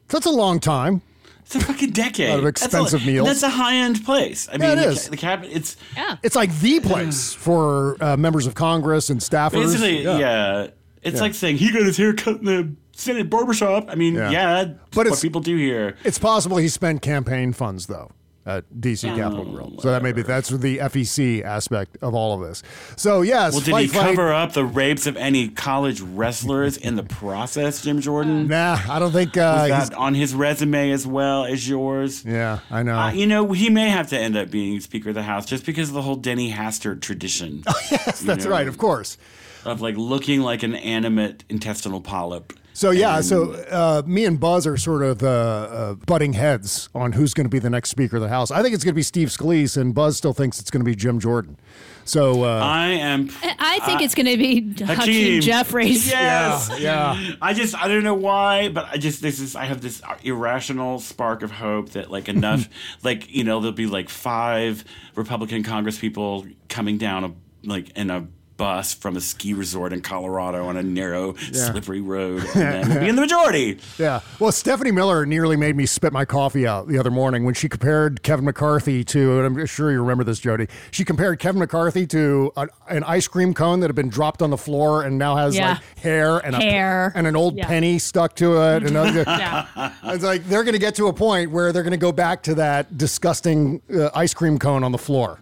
So 0.10 0.18
that's 0.18 0.26
a 0.26 0.32
long 0.32 0.60
time. 0.60 1.04
It's 1.48 1.56
a 1.56 1.60
fucking 1.62 1.92
decade. 1.92 2.28
A 2.30 2.32
lot 2.32 2.40
of 2.40 2.44
That's 2.46 2.62
a- 2.62 2.66
expensive 2.66 3.06
meals. 3.06 3.26
That's 3.28 3.42
a 3.44 3.50
high 3.50 3.76
end 3.76 4.04
place. 4.04 4.50
I 4.50 4.54
Yeah, 4.54 4.58
mean, 4.58 4.70
it 4.80 4.82
the, 4.82 4.88
is. 4.90 5.08
the 5.10 5.16
cabinet. 5.18 5.52
It's 5.56 5.78
yeah. 5.96 6.18
It's 6.22 6.36
like 6.36 6.54
the 6.60 6.82
place 6.82 7.34
for 7.34 7.96
uh, 8.04 8.18
members 8.18 8.46
of 8.48 8.54
Congress 8.54 9.10
and 9.10 9.22
staffers. 9.22 9.54
basically 9.64 10.04
yeah. 10.04 10.68
It's 11.02 11.16
Yeah. 11.16 11.22
like 11.22 11.34
saying 11.34 11.58
he 11.58 11.72
got 11.72 11.84
his 11.84 11.96
hair 11.96 12.14
cut 12.14 12.40
in 12.40 12.46
the 12.46 12.76
Senate 12.92 13.30
barbershop. 13.30 13.86
I 13.90 13.96
mean, 13.96 14.16
Yeah. 14.16 14.30
yeah, 14.32 14.64
But 14.66 14.78
but 14.92 14.98
what 14.98 15.08
it's- 15.08 15.22
people 15.22 15.40
do 15.40 15.56
here. 15.56 15.96
It's 16.04 16.20
possible 16.20 16.58
he 16.58 16.68
spent 16.68 17.02
campaign 17.02 17.54
funds 17.54 17.88
though 17.88 18.12
at 18.48 18.64
DC 18.74 19.14
Capitol 19.16 19.46
Grill. 19.46 19.76
So 19.82 19.92
that 19.92 20.02
maybe 20.02 20.22
that's 20.24 20.50
the 20.50 20.78
FEC 20.80 21.44
aspect 21.44 21.98
of 22.02 22.16
all 22.16 22.34
of 22.42 22.48
this. 22.48 22.64
So 22.96 23.22
yes, 23.22 23.52
Well, 23.54 23.62
did 23.62 23.72
fight, 23.72 23.82
he 23.82 23.88
fight. 23.90 24.16
cover 24.16 24.34
up 24.34 24.54
the 24.54 24.66
rapes 24.66 25.06
of 25.06 25.18
any 25.18 25.50
college 25.50 26.00
wrestlers 26.02 26.78
in 26.78 26.96
the 26.96 27.04
process, 27.04 27.82
Jim 27.84 28.00
Jordan? 28.02 28.48
Nah, 28.48 28.80
I 28.90 28.98
don't 29.00 29.12
think 29.12 29.36
uh, 29.38 29.54
Was 29.58 29.68
he's- 29.70 29.90
that 29.90 29.98
on 29.98 30.14
his 30.16 30.34
resume 30.34 30.92
as 30.92 31.06
well 31.06 31.44
as 31.46 31.68
yours? 31.68 32.24
Yeah, 32.26 32.60
I 32.72 32.82
know. 32.84 32.98
Uh, 32.98 33.12
you 33.12 33.28
know, 33.28 33.52
he 33.52 33.70
may 33.70 33.90
have 33.90 34.08
to 34.10 34.18
end 34.18 34.38
up 34.38 34.50
being 34.50 34.80
Speaker 34.80 35.10
of 35.10 35.16
the 35.16 35.24
House 35.24 35.46
just 35.46 35.66
because 35.66 35.90
of 35.90 35.94
the 35.96 36.02
whole 36.02 36.16
Denny 36.16 36.52
Hastert 36.54 37.02
tradition. 37.02 37.64
yes, 37.92 38.22
that's 38.22 38.46
know. 38.46 38.52
right. 38.52 38.68
Of 38.68 38.78
course. 38.78 39.18
of 39.66 39.82
like 39.82 39.98
looking 39.98 40.40
like 40.40 40.64
an 40.64 40.74
animate 40.76 41.44
intestinal 41.50 42.00
polyp. 42.00 42.54
So 42.78 42.92
yeah, 42.92 43.16
And- 43.16 43.26
so 43.26 43.54
uh, 43.72 44.04
me 44.06 44.24
and 44.26 44.40
Buzz 44.40 44.68
are 44.68 44.78
sort 44.78 45.02
of 45.02 45.24
uh, 45.24 45.28
uh, 45.28 45.94
butting 46.06 46.34
heads 46.34 46.90
on 46.94 47.14
who's 47.14 47.34
going 47.34 47.46
to 47.46 47.50
be 47.50 47.58
the 47.58 47.72
next 47.72 47.90
Speaker 47.90 48.18
of 48.18 48.22
the 48.22 48.30
House. 48.30 48.52
I 48.52 48.62
think 48.62 48.76
it's 48.76 48.84
going 48.84 48.94
to 48.94 48.96
be 48.96 49.02
Steve 49.02 49.30
Scalise, 49.30 49.78
and 49.82 49.96
Buzz 49.96 50.16
still 50.16 50.32
thinks 50.34 50.60
it's 50.60 50.70
going 50.70 50.82
to 50.82 50.86
be 50.86 50.94
Jim 50.96 51.20
Jordan. 51.20 51.58
So 52.06 52.44
uh, 52.44 52.60
I 52.64 52.90
am. 52.90 53.32
I 53.44 53.80
think 53.84 54.02
I- 54.02 54.04
it's 54.04 54.14
going 54.14 54.28
to 54.28 54.38
be 54.38 54.84
Hakeem, 54.86 55.42
Jeffries. 55.42 56.08
Yes. 56.08 56.70
Yeah, 56.80 57.20
I 57.42 57.56
just 57.56 57.76
I 57.76 57.88
don't 57.88 58.04
know 58.04 58.14
why, 58.14 58.70
but 58.70 58.86
I 58.92 58.98
just 58.98 59.24
this 59.24 59.40
is 59.40 59.56
I 59.56 59.66
have 59.66 59.82
this 59.82 60.00
irrational 60.22 61.00
spark 61.00 61.42
of 61.42 61.50
hope 61.50 61.90
that 61.94 62.12
like 62.12 62.30
enough 62.30 62.70
like 63.04 63.28
you 63.34 63.44
know 63.44 63.60
there'll 63.60 63.74
be 63.74 63.88
like 63.88 64.08
five 64.08 64.86
Republican 65.16 65.64
Congress 65.64 65.98
people 65.98 66.46
coming 66.70 67.00
down 67.00 67.24
a 67.24 67.34
like 67.68 67.90
in 67.98 68.12
a 68.12 68.28
bus 68.58 68.94
from 68.94 69.16
a 69.16 69.22
ski 69.22 69.54
resort 69.54 69.94
in 69.94 70.02
Colorado 70.02 70.66
on 70.68 70.78
a 70.78 70.84
narrow 70.84 71.36
Yeah. 71.52 71.72
slippery 71.72 72.02
road 72.02 72.44
and 72.56 72.62
then 72.84 72.90
we'll 72.90 73.00
be 73.00 73.08
in 73.10 73.16
the 73.16 73.22
majority. 73.22 73.80
Yeah. 73.98 74.22
Well, 74.40 74.52
Stephanie 74.52 74.92
Miller 74.92 75.26
nearly 75.26 75.56
made 75.56 75.76
me 75.76 75.86
spit 75.86 76.12
my 76.12 76.26
coffee 76.26 76.66
out 76.68 76.88
the 76.88 76.98
other 76.98 77.12
morning 77.12 77.46
when 77.46 77.54
she 77.54 77.70
compared 77.70 78.24
Kevin 78.24 78.46
McCarthy 78.46 79.04
to, 79.06 79.38
and 79.40 79.58
I'm 79.60 79.66
sure 79.68 79.92
you 79.92 80.02
remember 80.02 80.24
this, 80.24 80.40
Jody. 80.40 80.68
She 80.92 81.06
compared 81.06 81.40
Kevin 81.40 81.60
McCarthy 81.60 82.08
to 82.08 82.52
a, 82.58 82.68
an 82.90 83.04
ice 83.04 83.28
cream 83.28 83.54
cone 83.54 83.80
that 83.82 83.88
had 83.88 83.96
been 83.96 84.10
dropped 84.10 84.42
on 84.42 84.50
the 84.50 84.58
floor 84.58 85.04
and 85.04 85.18
now 85.18 85.36
has 85.36 85.56
Yeah. 85.56 85.74
like 85.74 85.98
hair 86.00 86.38
and 86.40 86.56
Hair. 86.56 87.12
a 87.14 87.18
and 87.18 87.28
an 87.28 87.36
old 87.36 87.56
Yeah. 87.56 87.68
penny 87.68 88.00
stuck 88.00 88.36
to 88.38 88.62
it. 88.62 88.84
And 88.84 88.98
other- 88.98 89.24
Yeah. 89.28 89.92
it's 90.06 90.24
like 90.24 90.46
they're 90.48 90.64
going 90.64 90.74
to 90.74 90.80
get 90.80 90.96
to 90.96 91.08
a 91.08 91.14
point 91.14 91.52
where 91.52 91.72
they're 91.72 91.84
going 91.84 91.92
to 91.92 91.98
go 91.98 92.12
back 92.12 92.44
to 92.44 92.56
that 92.56 92.98
disgusting 92.98 93.82
uh, 93.96 94.10
ice 94.16 94.34
cream 94.34 94.58
cone 94.58 94.84
on 94.84 94.92
the 94.92 94.98
floor. 94.98 95.40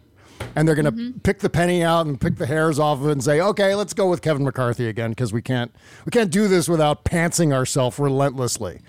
And 0.55 0.67
they're 0.67 0.75
going 0.75 0.85
to 0.85 0.91
Mm-hmm. 0.91 1.19
pick 1.19 1.39
the 1.39 1.49
penny 1.49 1.83
out 1.83 2.05
and 2.05 2.19
pick 2.19 2.35
the 2.37 2.45
hairs 2.45 2.79
off 2.79 2.99
of 3.01 3.07
it 3.07 3.11
and 3.13 3.23
say, 3.23 3.41
"Okay, 3.41 3.75
let's 3.75 3.93
go 3.93 4.09
with 4.09 4.21
Kevin 4.21 4.43
McCarthy 4.43 4.87
again 4.87 5.09
because 5.11 5.33
we 5.33 5.41
can't 5.41 5.73
we 6.05 6.11
can't 6.11 6.31
do 6.31 6.47
this 6.47 6.69
without 6.69 7.03
pantsing 7.05 7.53
ourselves 7.53 7.99
relentlessly." 7.99 8.79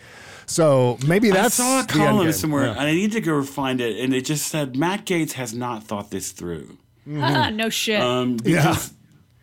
So 0.46 0.96
maybe 1.06 1.30
that's 1.30 1.58
I 1.58 1.64
saw 1.64 1.80
a 1.80 1.86
column 1.86 2.30
somewhere 2.32 2.66
Yeah. 2.66 2.70
and 2.72 2.80
I 2.80 2.92
need 2.92 3.12
to 3.12 3.20
go 3.20 3.42
find 3.42 3.80
it 3.80 3.98
and 3.98 4.14
it 4.14 4.24
just 4.24 4.46
said 4.46 4.76
Matt 4.76 5.04
Gaetz 5.06 5.32
has 5.32 5.52
not 5.54 5.82
thought 5.84 6.10
this 6.12 6.30
through. 6.30 6.78
no 7.06 7.68
shit. 7.68 8.00
Um, 8.00 8.38
Yeah. 8.44 8.76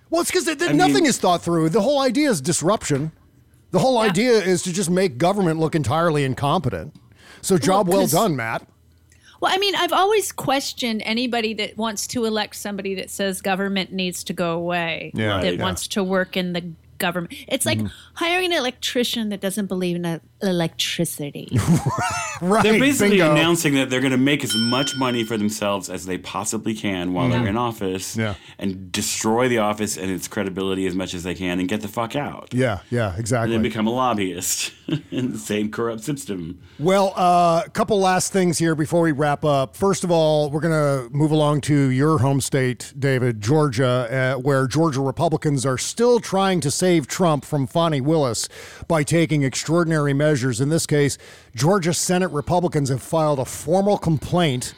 Well, 0.10 0.22
it's 0.22 0.32
because 0.32 0.48
I 0.48 0.72
nothing 0.74 0.94
mean- 0.96 1.06
is 1.08 1.18
thought 1.18 1.42
through. 1.42 1.70
The 1.70 1.82
whole 1.82 2.00
idea 2.00 2.30
is 2.30 2.40
disruption. 2.40 3.12
The 3.72 3.80
whole 3.80 3.98
idea 3.98 4.34
is 4.34 4.62
to 4.64 4.72
just 4.72 4.90
make 4.90 5.18
government 5.18 5.60
look 5.60 5.74
entirely 5.76 6.24
incompetent. 6.24 6.96
So 7.42 7.58
job 7.58 7.88
well 7.90 8.06
done, 8.08 8.36
Matt. 8.36 8.66
Well, 9.44 9.52
I 9.54 9.58
mean, 9.58 9.76
I've 9.76 9.92
always 9.92 10.32
questioned 10.32 11.02
anybody 11.04 11.54
that 11.56 11.76
wants 11.76 12.08
to 12.08 12.24
elect 12.24 12.56
somebody 12.56 12.96
that 12.96 13.10
says 13.10 13.42
government 13.42 13.92
needs 13.92 14.24
to 14.24 14.32
go 14.32 14.54
away, 14.54 15.12
Yeah. 15.14 15.42
that 15.42 15.58
yeah. 15.58 15.62
wants 15.62 15.86
to 15.90 16.02
work 16.02 16.38
in 16.38 16.54
the 16.54 16.64
government. 17.08 17.34
It's 17.48 17.66
like 17.66 17.80
hiring 18.16 18.52
an 18.54 18.58
electrician 18.64 19.30
that 19.30 19.42
doesn't 19.42 19.68
believe 19.68 19.96
in 19.98 20.06
uh, 20.06 20.20
electricity. 20.42 21.50
Right. 22.42 22.64
They're 22.64 22.80
basically 22.80 23.20
bingo. 23.20 23.32
announcing 23.32 23.76
that 23.76 23.90
they're 23.90 24.02
going 24.02 24.12
to 24.12 24.18
make 24.18 24.44
as 24.44 24.54
much 24.54 24.98
money 24.98 25.24
for 25.24 25.38
themselves 25.38 25.90
as 25.90 26.06
they 26.06 26.18
possibly 26.18 26.74
can 26.74 27.14
while 27.14 27.30
they're 27.30 27.48
in 27.48 27.56
office 27.56 28.18
Yeah. 28.18 28.36
and 28.60 28.92
destroy 28.92 29.48
the 29.48 29.60
office 29.60 29.96
and 29.98 30.12
its 30.12 30.28
credibility 30.28 30.86
as 30.86 30.94
much 30.94 31.14
as 31.14 31.24
they 31.24 31.36
can 31.36 31.60
and 31.62 31.70
get 31.70 31.80
the 31.82 31.88
fuck 31.88 32.18
out. 32.18 32.50
Yeah, 32.52 32.80
yeah, 32.90 33.16
exactly. 33.16 33.16
And 33.16 33.20
exactly. 33.20 33.52
then 33.54 33.62
become 33.62 33.88
a 33.88 33.92
lobbyist 33.92 34.74
in 35.12 35.32
the 35.32 35.38
same 35.38 35.72
corrupt 35.72 36.04
system. 36.04 36.60
Well, 36.80 37.14
uh, 37.16 37.62
a 37.66 37.70
couple 37.70 37.98
last 38.00 38.34
things 38.34 38.58
here 38.58 38.76
before 38.76 39.02
we 39.02 39.14
wrap 39.14 39.46
up. 39.46 39.78
First 39.78 40.04
of 40.04 40.12
all, 40.12 40.50
we're 40.52 40.60
going 40.68 40.74
to 40.74 41.16
move 41.16 41.32
along 41.32 41.62
to 41.62 41.76
your 41.92 42.18
home 42.18 42.42
state, 42.42 42.92
David, 43.00 43.40
Georgia, 43.40 44.36
uh, 44.38 44.42
where 44.42 44.68
Georgia 44.68 45.00
Republicans 45.02 45.66
are 45.66 45.78
still 45.78 46.20
trying 46.20 46.60
to 46.60 46.70
save 46.70 46.93
save 46.94 47.08
Trump 47.08 47.44
from 47.44 47.66
Fani 47.66 48.02
Willis 48.02 48.48
by 48.88 49.02
taking 49.02 49.42
extraordinary 49.42 50.14
measures. 50.14 50.62
In 50.62 50.70
this 50.70 50.86
case, 50.86 51.18
Georgia 51.56 51.92
Senate 51.92 52.30
Republicans 52.30 52.90
have 52.90 53.02
filed 53.02 53.40
a 53.40 53.46
formal 53.46 53.98
complaint 53.98 54.76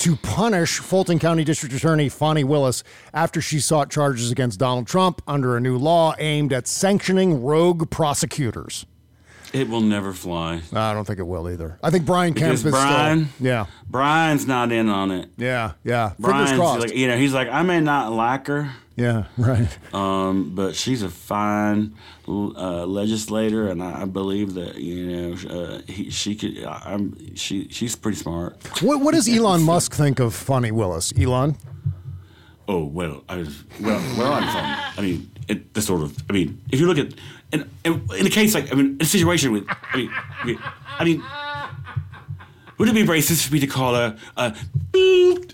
to 0.00 0.16
punish 0.16 0.80
Fulton 0.80 1.18
County 1.18 1.42
District 1.42 1.74
Attorney 1.74 2.10
Fani 2.10 2.44
Willis 2.44 2.84
after 3.14 3.40
she 3.40 3.58
sought 3.58 3.90
charges 3.90 4.30
against 4.30 4.58
Donald 4.58 4.86
Trump 4.86 5.22
under 5.26 5.56
a 5.56 5.60
new 5.62 5.78
law 5.78 6.14
aimed 6.18 6.52
at 6.52 6.68
sanctioning 6.68 7.42
rogue 7.42 7.90
prosecutors. 7.90 8.84
It 9.54 9.70
will 9.70 9.80
never 9.80 10.12
fly. 10.12 10.60
I 10.74 10.92
don't 10.92 11.06
think 11.06 11.20
it 11.20 11.26
will 11.26 11.48
either. 11.48 11.78
I 11.82 11.88
think 11.88 12.04
Brian 12.04 12.34
Kemp 12.34 12.52
is 12.52 12.62
Brian, 12.62 13.30
still. 13.30 13.46
Yeah. 13.46 13.66
Brian's 13.88 14.46
not 14.46 14.72
in 14.72 14.90
on 14.90 15.10
it. 15.10 15.30
Yeah, 15.38 15.72
yeah. 15.84 16.10
Fingers 16.10 16.20
Brian's 16.20 16.52
crossed. 16.52 16.80
like, 16.82 16.94
you 16.96 17.08
know, 17.08 17.16
he's 17.16 17.32
like, 17.32 17.48
I 17.48 17.62
may 17.62 17.80
not 17.80 18.12
like 18.12 18.46
her, 18.46 18.72
yeah, 19.00 19.24
right. 19.38 19.94
um, 19.94 20.54
but 20.54 20.76
she's 20.76 21.02
a 21.02 21.08
fine 21.08 21.94
uh, 22.28 22.84
legislator, 22.84 23.68
and 23.68 23.82
I, 23.82 24.02
I 24.02 24.04
believe 24.04 24.54
that 24.54 24.76
you 24.76 25.06
know 25.06 25.36
uh, 25.48 25.80
he, 25.86 26.10
she 26.10 26.34
could. 26.36 26.62
I'm 26.64 27.34
she 27.34 27.68
she's 27.68 27.96
pretty 27.96 28.18
smart. 28.18 28.56
What, 28.82 29.00
what 29.00 29.14
does 29.14 29.28
Elon 29.28 29.62
Musk 29.62 29.94
think 29.94 30.20
of 30.20 30.34
Fani 30.34 30.70
Willis? 30.70 31.12
Elon? 31.18 31.56
Oh 32.68 32.84
well, 32.84 33.24
I 33.28 33.36
was 33.38 33.64
well. 33.80 34.00
well 34.18 34.32
I'm 34.32 34.42
from, 34.42 34.64
I 34.98 35.00
mean, 35.00 35.30
it, 35.48 35.74
the 35.74 35.82
sort 35.82 36.02
of. 36.02 36.16
I 36.28 36.32
mean, 36.32 36.60
if 36.70 36.78
you 36.78 36.86
look 36.86 36.98
at 36.98 37.14
in, 37.52 37.68
in, 37.84 38.06
in 38.18 38.26
a 38.26 38.30
case 38.30 38.54
like 38.54 38.70
I 38.70 38.76
mean, 38.76 38.94
in 38.94 39.02
a 39.02 39.04
situation 39.04 39.52
with, 39.52 39.64
I 39.68 39.96
mean, 39.96 40.10
I 40.12 40.44
mean, 40.44 40.58
I 40.98 41.04
mean 41.04 41.22
would 42.80 42.88
it 42.88 42.94
be 42.94 43.02
racist 43.04 43.46
for 43.46 43.52
me 43.52 43.60
to 43.60 43.66
call 43.66 43.94
her 43.94 44.16
a 44.38 44.56
beep? 44.90 45.52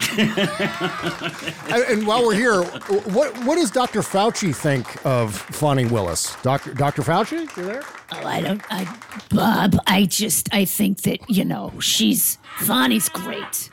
and, 1.72 1.82
and 1.90 2.06
while 2.06 2.24
we're 2.24 2.36
here, 2.36 2.62
what 2.62 3.36
what 3.44 3.56
does 3.56 3.72
Dr. 3.72 3.98
Fauci 3.98 4.54
think 4.54 5.04
of 5.04 5.34
Fani 5.34 5.86
Willis? 5.86 6.36
Dr. 6.42 6.72
Dr. 6.72 7.02
Fauci, 7.02 7.40
you 7.56 7.64
there? 7.64 7.82
Oh, 8.12 8.24
I 8.24 8.40
don't, 8.40 8.62
I, 8.70 8.84
Bob, 9.30 9.76
I 9.88 10.04
just, 10.04 10.54
I 10.54 10.64
think 10.64 11.02
that, 11.02 11.28
you 11.28 11.44
know, 11.44 11.72
she's, 11.80 12.38
Fani's 12.58 13.08
great. 13.08 13.70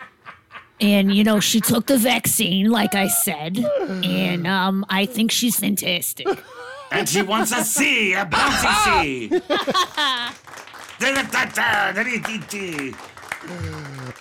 And, 0.82 1.14
you 1.14 1.24
know, 1.24 1.40
she 1.40 1.62
took 1.62 1.86
the 1.86 2.00
vaccine, 2.00 2.72
like 2.72 2.96
I 2.96 3.08
said, 3.08 3.60
and 3.60 4.48
um, 4.48 4.84
I 4.90 5.06
think 5.06 5.30
she's 5.30 5.60
fantastic. 5.60 6.26
and 6.92 7.08
she 7.08 7.22
wants 7.22 7.52
a 7.52 7.64
C, 7.64 8.14
a 8.14 8.26
bouncy 8.26 9.30
C. 9.30 9.42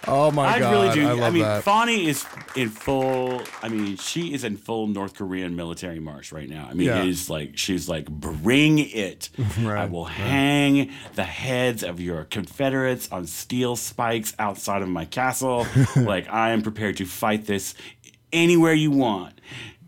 Oh 0.08 0.30
my 0.32 0.46
I 0.46 0.58
god! 0.58 0.72
really 0.72 0.94
do. 0.94 1.08
I 1.08 1.12
love 1.12 1.32
mean, 1.34 1.42
that. 1.42 1.62
Fani 1.62 2.06
is 2.08 2.24
in 2.56 2.68
full. 2.70 3.42
I 3.62 3.68
mean, 3.68 3.96
she 3.96 4.34
is 4.34 4.42
in 4.44 4.56
full 4.56 4.86
North 4.88 5.14
Korean 5.14 5.54
military 5.54 6.00
march 6.00 6.32
right 6.32 6.48
now. 6.48 6.66
I 6.68 6.74
mean, 6.74 6.88
Yeah. 6.88 7.02
it 7.02 7.08
is 7.08 7.30
like 7.30 7.56
she's 7.56 7.88
like, 7.88 8.06
bring 8.10 8.78
it. 8.78 9.30
I 9.58 9.86
will 9.86 10.06
hang 10.06 10.90
the 11.14 11.24
heads 11.24 11.82
of 11.84 12.00
your 12.00 12.24
Confederates 12.24 13.10
on 13.12 13.26
steel 13.26 13.76
spikes 13.76 14.34
outside 14.38 14.82
of 14.82 14.88
my 14.88 15.04
castle. 15.04 15.66
like 15.96 16.28
I 16.28 16.50
am 16.50 16.62
prepared 16.62 16.96
to 16.98 17.04
fight 17.06 17.46
this 17.46 17.74
anywhere 18.32 18.72
you 18.74 18.90
want. 18.90 19.34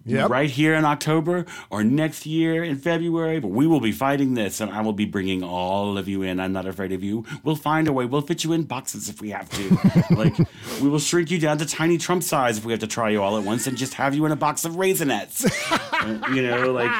Yep. 0.07 0.29
Right 0.31 0.51
here 0.51 0.75
in 0.75 0.85
October 0.85 1.47
or 1.71 1.83
next 1.83 2.27
year 2.27 2.63
in 2.63 2.77
February, 2.77 3.41
but 3.41 3.49
we 3.49 3.67
will 3.67 3.81
be 3.81 3.91
fighting 3.93 4.35
this 4.35 4.61
and 4.61 4.71
I 4.71 4.83
will 4.83 4.93
be 4.93 5.07
bringing 5.07 5.43
all 5.43 5.97
of 5.97 6.09
you 6.09 6.21
in. 6.23 6.41
I'm 6.41 6.53
not 6.53 6.67
afraid 6.67 6.93
of 6.93 7.03
you. 7.03 7.25
We'll 7.43 7.57
find 7.57 7.89
a 7.89 7.93
way. 7.93 8.05
We'll 8.05 8.21
fit 8.21 8.45
you 8.45 8.53
in 8.53 8.65
boxes 8.65 9.09
if 9.09 9.23
we 9.23 9.31
have 9.31 9.49
to. 9.51 10.15
like, 10.15 10.37
we 10.83 10.89
will 10.89 10.99
shrink 10.99 11.31
you 11.31 11.39
down 11.39 11.57
to 11.59 11.65
tiny 11.67 11.97
Trump 11.97 12.23
size 12.23 12.59
if 12.59 12.65
we 12.67 12.73
have 12.73 12.81
to 12.81 12.87
try 12.87 13.09
you 13.11 13.23
all 13.23 13.39
at 13.39 13.45
once 13.45 13.67
and 13.67 13.79
just 13.79 13.95
have 13.95 14.15
you 14.15 14.27
in 14.27 14.33
a 14.33 14.37
box 14.37 14.65
of 14.65 14.73
raisinets. 14.73 15.45
Uh, 16.05 16.19
you 16.35 16.43
know, 16.43 16.71
like, 16.73 16.91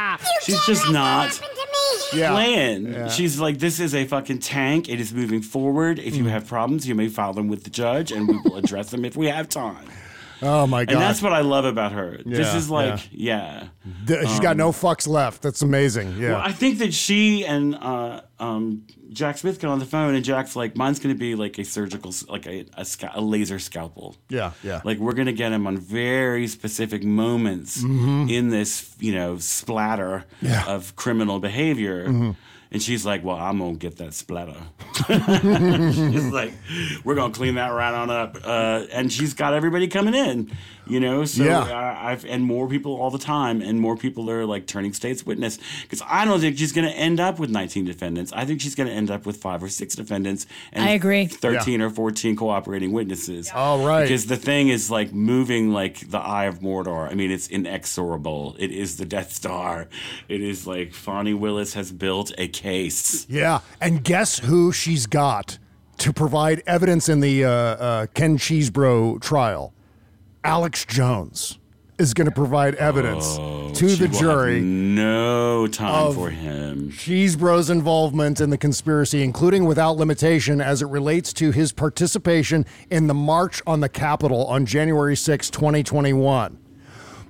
she's 0.45 0.65
just 0.65 0.89
not 0.91 1.39
Yeah. 2.15 2.31
playing. 2.31 2.91
Yeah. 2.91 3.09
She's 3.11 3.39
like, 3.39 3.59
this 3.59 3.79
is 3.81 3.95
a 3.95 4.07
fucking 4.07 4.39
tank. 4.39 4.89
It 4.89 4.99
is 4.99 5.13
moving 5.13 5.43
forward. 5.43 5.99
If 5.99 6.15
Mm. 6.15 6.19
you 6.19 6.25
have 6.29 6.47
problems, 6.47 6.89
you 6.89 6.95
may 6.95 7.09
file 7.09 7.35
them 7.35 7.49
with 7.49 7.65
the 7.65 7.71
judge 7.71 8.13
and 8.13 8.27
we 8.29 8.39
will 8.39 8.57
address 8.57 8.91
them 8.91 9.05
if 9.05 9.15
we 9.15 9.27
have 9.27 9.51
time. 9.51 9.85
Oh 10.47 10.67
my 10.67 10.85
god! 10.85 10.93
And 10.93 11.01
that's 11.03 11.23
what 11.23 11.33
I 11.33 11.41
love 11.41 11.65
about 11.65 11.93
her. 11.93 12.21
this 12.25 12.55
is 12.55 12.69
like, 12.71 13.09
yeah. 13.11 13.69
Th- 14.07 14.21
She's 14.29 14.41
got 14.41 14.53
Um, 14.53 14.59
no 14.59 14.73
fucks 14.73 15.09
left. 15.09 15.43
That's 15.43 15.63
amazing. 15.63 16.17
Yeah. 16.19 16.33
Well, 16.33 16.41
I 16.41 16.53
think 16.53 16.79
that 16.79 16.93
she 16.95 17.45
and 17.47 17.75
uh, 17.75 18.21
um, 18.39 18.83
Jack 19.11 19.39
Smith 19.39 19.59
got 19.61 19.71
on 19.71 19.79
the 19.79 19.87
phone, 19.87 20.15
and 20.15 20.25
Jack's 20.25 20.55
like, 20.55 20.77
"Mine's 20.77 20.99
going 20.99 21.15
to 21.15 21.19
be 21.19 21.35
like 21.35 21.59
a 21.59 21.65
surgical, 21.65 22.13
like 22.29 22.47
a 22.47 22.67
a, 22.77 22.87
a 23.15 23.21
laser 23.21 23.59
scalpel. 23.59 24.17
yeah. 24.29 24.53
Yeah. 24.63 24.81
Like 24.85 24.99
we're 24.99 25.15
going 25.15 25.27
to 25.27 25.33
get 25.33 25.51
him 25.53 25.67
on 25.67 25.79
very 25.79 26.47
specific 26.49 27.03
moments 27.05 27.83
Mhm. 27.83 28.31
in 28.31 28.51
this, 28.51 28.95
you 29.01 29.15
know, 29.15 29.39
splatter 29.39 30.25
Yeah. 30.43 30.65
of 30.67 30.95
criminal 30.97 31.41
behavior." 31.41 32.07
Mhm. 32.09 32.37
And 32.75 32.83
she's 32.83 33.07
like, 33.07 33.23
"Well, 33.23 33.37
I'm 33.37 33.61
gonna 33.61 33.77
get 33.77 33.99
that 33.99 34.15
splatter." 34.15 34.57
she's 35.07 36.33
like, 36.33 36.53
"We're 37.05 37.15
gonna 37.15 37.33
clean 37.33 37.55
that 37.55 37.69
right 37.69 37.95
on 37.95 38.11
up." 38.11 38.37
Uh, 38.45 38.87
and 38.93 39.13
she's 39.13 39.33
got 39.33 39.55
everybody 39.55 39.87
coming 39.87 40.13
in, 40.13 40.51
you 40.87 41.01
know. 41.01 41.25
So 41.25 41.45
Yeah. 41.45 41.61
uh, 41.61 41.99
I've 42.01 42.25
and 42.25 42.45
more 42.45 42.69
people 42.69 42.95
all 42.95 43.11
the 43.11 43.19
time, 43.19 43.61
and 43.61 43.81
more 43.81 43.97
people 43.97 44.31
are 44.31 44.45
like 44.47 44.67
turning 44.67 44.93
state's 44.93 45.25
witness 45.27 45.59
because 45.83 46.03
I 46.09 46.25
don't 46.25 46.41
think 46.41 46.59
she's 46.59 46.73
gonna 46.73 46.89
end 46.89 47.21
up 47.21 47.39
with 47.39 47.51
19 47.51 47.85
defendants. 47.85 48.33
I 48.35 48.45
think 48.45 48.61
she's 48.61 48.75
gonna 48.75 48.91
end 48.91 49.11
up 49.11 49.27
with 49.27 49.37
five 49.39 49.63
or 49.63 49.69
six 49.69 49.95
defendants. 49.95 50.47
And 50.73 50.85
I 50.85 50.91
agree. 50.91 51.27
13 51.27 51.81
or 51.81 51.91
14 51.91 52.37
cooperating 52.37 52.93
witnesses. 52.93 53.51
All 53.55 53.87
right. 53.87 54.03
Because 54.03 54.27
the 54.27 54.37
thing 54.37 54.69
is 54.69 54.91
like 54.91 55.13
moving 55.13 55.73
like 55.73 56.11
the 56.11 56.19
Eye 56.19 56.45
of 56.45 56.61
Mordor. 56.61 57.11
I 57.11 57.15
mean, 57.15 57.31
it's 57.31 57.49
inexorable. 57.49 58.57
It 58.59 58.71
is 58.71 58.97
the 58.97 59.05
Death 59.05 59.33
Star. 59.33 59.89
It 60.29 60.41
is 60.41 60.67
like 60.67 60.95
Fani 60.95 61.35
Willis 61.35 61.75
has 61.75 61.93
built 61.93 62.33
a 62.39 62.49
case. 62.49 63.27
Yeah, 63.29 63.61
and 63.81 64.03
guess 64.03 64.39
who 64.39 64.73
she's 64.73 65.07
got 65.07 65.59
to 65.99 66.13
provide 66.13 66.63
evidence 66.67 67.09
in 67.09 67.21
the 67.21 67.45
uh, 67.45 67.51
uh, 67.51 68.07
Ken 68.15 68.39
Chesebro 68.39 69.21
trial? 69.21 69.74
Alex 70.45 70.85
Jones 70.85 71.59
is 71.99 72.13
going 72.13 72.27
to 72.27 72.35
provide 72.35 72.75
evidence 72.75 73.25
oh, 73.39 73.71
to 73.73 73.89
She 73.89 73.95
the 73.95 74.09
jury 74.09 74.61
no 74.61 75.67
time 75.67 76.13
for 76.13 76.29
him. 76.29 76.91
Chesebro's 76.91 77.71
involvement 77.71 78.41
in 78.41 78.51
the 78.51 78.59
conspiracy, 78.59 79.23
including 79.23 79.65
without 79.65 79.97
limitation, 79.97 80.61
as 80.61 80.83
it 80.83 80.87
relates 80.87 81.33
to 81.35 81.51
his 81.51 81.73
participation 81.73 82.67
in 82.91 83.07
the 83.07 83.15
march 83.15 83.63
on 83.67 83.81
the 83.81 83.89
Capitol 83.89 84.45
on 84.47 84.67
January 84.67 85.17
6, 85.17 85.49
2021. 85.49 86.59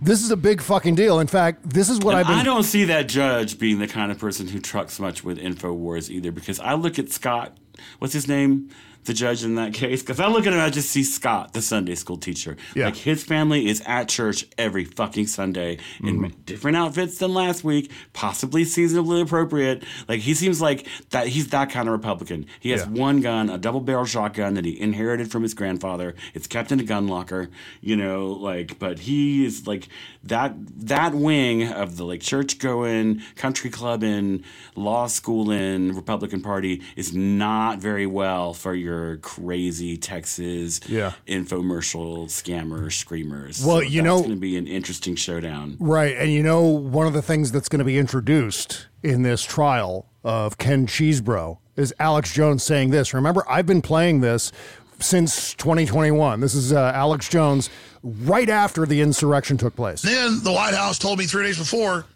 This 0.01 0.23
is 0.23 0.33
a 0.33 0.37
big 0.37 0.61
fucking 0.61 0.97
deal. 0.97 1.21
In 1.21 1.29
fact, 1.29 1.71
this 1.71 1.89
is 1.89 2.01
what 2.01 2.17
And 2.17 2.21
I've 2.21 2.27
been. 2.27 2.39
I 2.39 2.43
don't 2.43 2.65
see 2.65 2.85
that 2.87 3.07
judge 3.07 3.59
being 3.61 3.79
the 3.79 3.87
kind 3.87 4.11
of 4.11 4.19
person 4.19 4.49
who 4.49 4.59
trucks 4.59 4.99
much 4.99 5.23
with 5.23 5.39
InfoWars 5.39 6.11
either, 6.11 6.33
because 6.33 6.59
I 6.59 6.75
look 6.75 6.99
at 6.99 7.11
Scott, 7.11 7.57
what's 8.01 8.13
his 8.13 8.27
name? 8.27 8.71
The 9.05 9.13
judge 9.13 9.45
in 9.45 9.57
that 9.57 9.75
case, 9.75 10.01
because 10.03 10.19
I 10.19 10.29
look 10.29 10.47
at 10.47 10.53
him, 10.53 10.61
I 10.61 10.71
just 10.71 10.89
see 10.91 11.03
Scott, 11.05 11.53
the 11.53 11.61
Sunday 11.61 11.95
school 11.95 12.17
teacher. 12.17 12.57
Yeah. 12.75 12.87
Like 12.87 12.97
his 12.97 13.23
family 13.23 13.67
is 13.69 13.83
at 13.87 14.09
church 14.09 14.47
every 14.57 14.85
fucking 14.85 15.27
Sunday 15.27 15.79
in 16.03 16.15
Mm-hmm. 16.21 16.41
different 16.47 16.77
outfits 16.77 17.19
than 17.19 17.35
last 17.35 17.65
week, 17.65 17.91
possibly 18.15 18.65
seasonably 18.65 19.21
appropriate. 19.21 19.83
Like 20.09 20.21
he 20.21 20.33
seems 20.33 20.61
like 20.61 20.87
that. 21.11 21.27
He's 21.29 21.49
that 21.49 21.71
kind 21.71 21.89
of 21.89 21.93
Republican. 21.93 22.47
He 22.61 22.71
has 22.71 22.83
Yeah. 22.83 22.89
one 23.03 23.21
gun, 23.21 23.51
a 23.51 23.59
double 23.59 23.81
barrel 23.81 24.07
shotgun 24.07 24.55
that 24.55 24.65
he 24.65 24.81
inherited 24.81 25.31
from 25.31 25.43
his 25.43 25.53
grandfather. 25.55 26.15
It's 26.33 26.47
kept 26.47 26.73
in 26.73 26.81
a 26.81 26.85
gun 26.85 27.07
locker, 27.09 27.51
you 27.83 27.97
know, 27.97 28.29
like, 28.29 28.79
but 28.79 29.01
he 29.01 29.45
is 29.45 29.67
like 29.67 29.89
that, 30.23 30.55
that 30.87 31.15
wing 31.15 31.71
of 31.71 31.97
the 31.99 32.05
like 32.05 32.21
church 32.23 32.59
going, 32.59 33.21
country 33.37 33.69
club 33.71 34.03
in, 34.03 34.45
law 34.77 35.09
school 35.09 35.51
in, 35.51 35.95
Republican 35.95 36.41
Party 36.41 36.81
is 36.97 37.13
not 37.15 37.79
very 37.81 38.07
well 38.07 38.55
for 38.55 38.75
your 38.75 38.94
crazy 39.23 39.97
Texas 39.97 40.81
Yeah. 40.89 41.13
infomercial 41.29 42.27
scammers, 42.27 42.93
screamers. 42.93 43.65
Well, 43.65 43.77
So 43.79 43.83
you 43.83 44.03
that's 44.03 44.05
know- 44.05 44.19
going 44.19 44.31
to 44.31 44.37
be 44.37 44.57
an 44.57 44.67
interesting 44.67 45.17
showdown. 45.17 45.77
Right. 45.79 46.17
And 46.17 46.33
you 46.33 46.43
know, 46.43 46.63
one 46.63 47.07
of 47.07 47.13
the 47.13 47.23
things 47.23 47.53
that's 47.53 47.69
going 47.69 47.79
to 47.81 47.85
be 47.85 47.99
introduced 47.99 48.87
in 49.03 49.23
this 49.23 49.43
trial 49.43 50.07
of 50.23 50.59
Ken 50.59 50.87
Chesebro 50.87 51.59
is 51.77 51.93
Alex 51.99 52.33
Jones 52.33 52.63
saying 52.63 52.91
this. 52.91 53.13
Remember, 53.15 53.45
I've 53.49 53.67
been 53.67 53.83
playing 53.83 54.21
this 54.21 54.53
since 55.01 55.55
2021. 55.55 56.41
This 56.41 56.55
is 56.55 56.73
uh, 56.73 56.93
Alex 56.95 57.29
Jones 57.29 57.69
right 58.03 58.49
after 58.49 58.87
the 58.87 59.01
insurrection 59.01 59.57
took 59.57 59.75
place. 59.77 60.03
Then 60.03 60.43
the 60.43 60.53
White 60.53 60.75
House 60.75 60.99
told 60.99 61.19
me 61.19 61.27
three 61.27 61.43
days 61.45 61.59
before, 61.59 62.07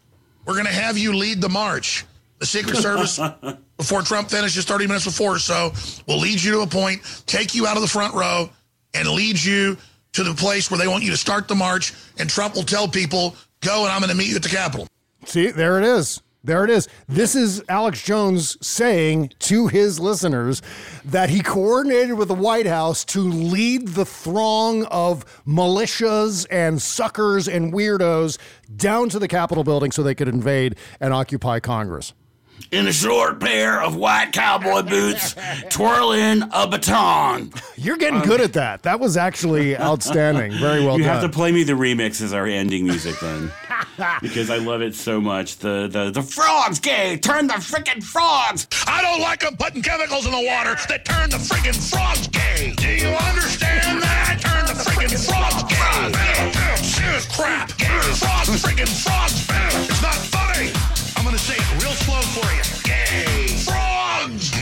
we're 0.47 0.55
going 0.55 0.67
to 0.67 0.73
have 0.73 0.97
you 0.97 1.13
lead 1.15 1.41
the 1.41 1.49
march. 1.49 2.05
The 2.39 2.47
Secret 2.47 2.77
Service, 2.77 3.19
before 3.79 4.03
Trump 4.03 4.29
finishes 4.29 4.65
30 4.65 4.87
minutes 4.87 5.05
before, 5.05 5.39
so 5.39 5.73
we'll 6.07 6.19
lead 6.19 6.43
you 6.43 6.53
to 6.53 6.61
a 6.61 6.67
point, 6.67 7.01
take 7.27 7.55
you 7.55 7.67
out 7.67 7.77
of 7.77 7.83
the 7.83 7.89
front 7.89 8.13
row, 8.15 8.51
and 8.93 9.09
lead 9.09 9.43
you 9.43 9.77
to 10.13 10.25
the 10.25 10.35
place 10.35 10.71
where 10.71 10.79
they 10.79 10.89
want 10.89 11.05
you 11.05 11.11
to 11.11 11.17
start 11.17 11.49
the 11.49 11.55
march. 11.55 11.95
And 12.19 12.29
Trump 12.29 12.55
will 12.55 12.65
tell 12.65 12.89
people, 12.89 13.37
go 13.61 13.85
and 13.85 13.93
I'm 13.93 14.01
going 14.01 14.11
to 14.11 14.17
meet 14.17 14.29
you 14.29 14.37
at 14.37 14.43
the 14.43 14.49
Capitol. 14.49 14.89
See, 15.25 15.51
there 15.51 15.79
it 15.79 15.85
is. 15.85 16.21
There 16.45 16.65
it 16.65 16.71
is. 16.71 16.89
This 17.09 17.35
is 17.35 17.63
Alex 17.69 18.03
Jones 18.03 18.57
saying 18.67 19.33
to 19.41 19.67
his 19.67 20.01
listeners 20.01 20.63
that 21.05 21.31
he 21.31 21.41
coordinated 21.41 22.15
with 22.15 22.29
the 22.29 22.35
White 22.35 22.67
House 22.67 23.05
to 23.07 23.21
lead 23.21 23.89
the 23.89 24.07
throng 24.07 24.85
of 24.87 25.25
militias 25.47 26.47
and 26.51 26.81
suckers 26.81 27.49
and 27.49 27.73
weirdos 27.73 28.39
down 28.77 29.09
to 29.11 29.19
the 29.19 29.29
Capitol 29.29 29.65
building 29.65 29.91
so 29.91 30.03
they 30.03 30.15
could 30.15 30.29
invade 30.29 30.77
and 31.01 31.13
occupy 31.13 31.61
Congress. 31.61 32.15
In 32.71 32.87
a 32.87 32.93
short 32.93 33.41
pair 33.41 33.81
of 33.83 33.97
white 33.97 34.33
cowboy 34.33 34.83
boots, 34.83 35.35
twirling 35.71 36.43
a 36.53 36.67
baton. 36.67 37.51
You're 37.77 37.97
getting 37.97 38.21
good 38.21 38.41
at 38.43 38.53
that. 38.55 38.83
That 38.83 39.01
was 39.01 39.17
actually 39.17 39.77
outstanding. 39.79 40.53
Very 40.53 40.85
well 40.85 40.99
you 40.99 41.05
done. 41.05 41.15
You 41.15 41.21
have 41.21 41.23
to 41.23 41.29
play 41.29 41.51
me 41.51 41.63
the 41.63 41.73
remix 41.73 42.21
as 42.21 42.33
our 42.35 42.47
ending 42.47 42.85
music 42.85 43.19
then. 43.21 43.51
because 44.21 44.51
I 44.51 44.59
love 44.59 44.83
it 44.83 44.95
so 44.95 45.21
much. 45.21 45.57
The 45.59 45.89
the 45.91 46.11
the 46.11 46.23
frogs 46.23 46.79
gay. 46.79 47.17
Turn 47.17 47.47
the 47.47 47.55
freaking 47.55 48.03
frogs. 48.03 48.67
I 48.87 49.01
don't 49.03 49.21
like 49.21 49.41
them 49.41 49.57
putting 49.57 49.83
chemicals 49.83 50.27
in 50.27 50.33
the 50.33 50.45
water 50.47 50.77
that 50.89 51.05
turn 51.05 51.31
the 51.31 51.37
friggin' 51.39 51.75
frogs 51.91 52.29
gay. 52.29 52.75
Do 52.77 52.89
you 52.89 53.09
understand 53.15 54.03
that? 54.03 54.39
Turn 54.41 54.67
the 54.67 54.75
friggin' 54.83 55.17
frogs 55.25 55.63
gay. 55.73 56.83
Serious 56.83 57.27
crap. 57.35 57.71
Frogs 57.71 58.63
friggin' 58.63 58.89
frogs. 59.05 59.47
It's 59.91 60.03
not 60.03 60.15
funny. 60.15 60.38
I'm 60.38 60.38
for 62.41 62.55
you. 62.55 62.63
Gay. 62.85 63.47
Frogs. 63.65 64.53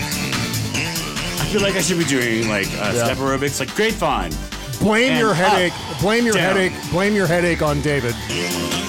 I 1.41 1.49
feel 1.53 1.63
like 1.63 1.75
I 1.75 1.81
should 1.81 1.99
be 1.99 2.05
doing 2.05 2.49
like 2.49 2.67
uh, 2.69 2.93
Yeah. 2.95 3.05
step 3.05 3.19
aerobics, 3.19 3.61
like 3.61 3.75
grapevine. 3.75 4.33
Blame 4.81 5.13
And 5.13 5.19
your 5.21 5.31
up, 5.31 5.37
headache. 5.37 5.73
Blame 6.01 6.25
your 6.27 6.35
down. 6.35 6.57
headache. 6.57 6.73
Blame 6.91 7.15
your 7.15 7.27
headache 7.27 7.63
on 7.63 7.81
David. 7.81 8.15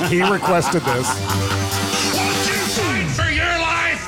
He 0.10 0.22
requested 0.22 0.82
this. 0.84 1.08
Fight 2.76 3.08
for 3.16 3.32
your 3.32 3.46
life. 3.60 4.02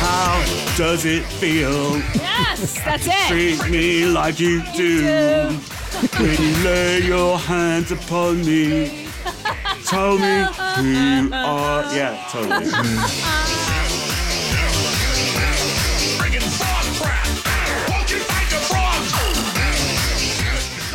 How 0.00 0.44
does 0.76 1.04
it 1.06 1.24
feel? 1.24 1.96
Yes, 2.14 2.74
that's 2.84 3.06
it. 3.06 3.28
Treat 3.28 3.70
me 3.70 4.04
like 4.06 4.38
you 4.38 4.62
do. 4.76 5.48
When 6.18 6.30
you 6.42 6.64
lay 6.64 6.98
your 7.00 7.38
hands 7.38 7.90
upon 7.92 8.44
me. 8.44 9.08
Tell 9.86 10.16
me 10.18 10.44
who 11.26 11.32
are. 11.34 11.82
Yeah, 11.94 12.26
totally. 12.30 12.64
Friggin' 16.16 16.42
frog 16.58 16.84
you 18.10 18.18
fight? 18.18 18.44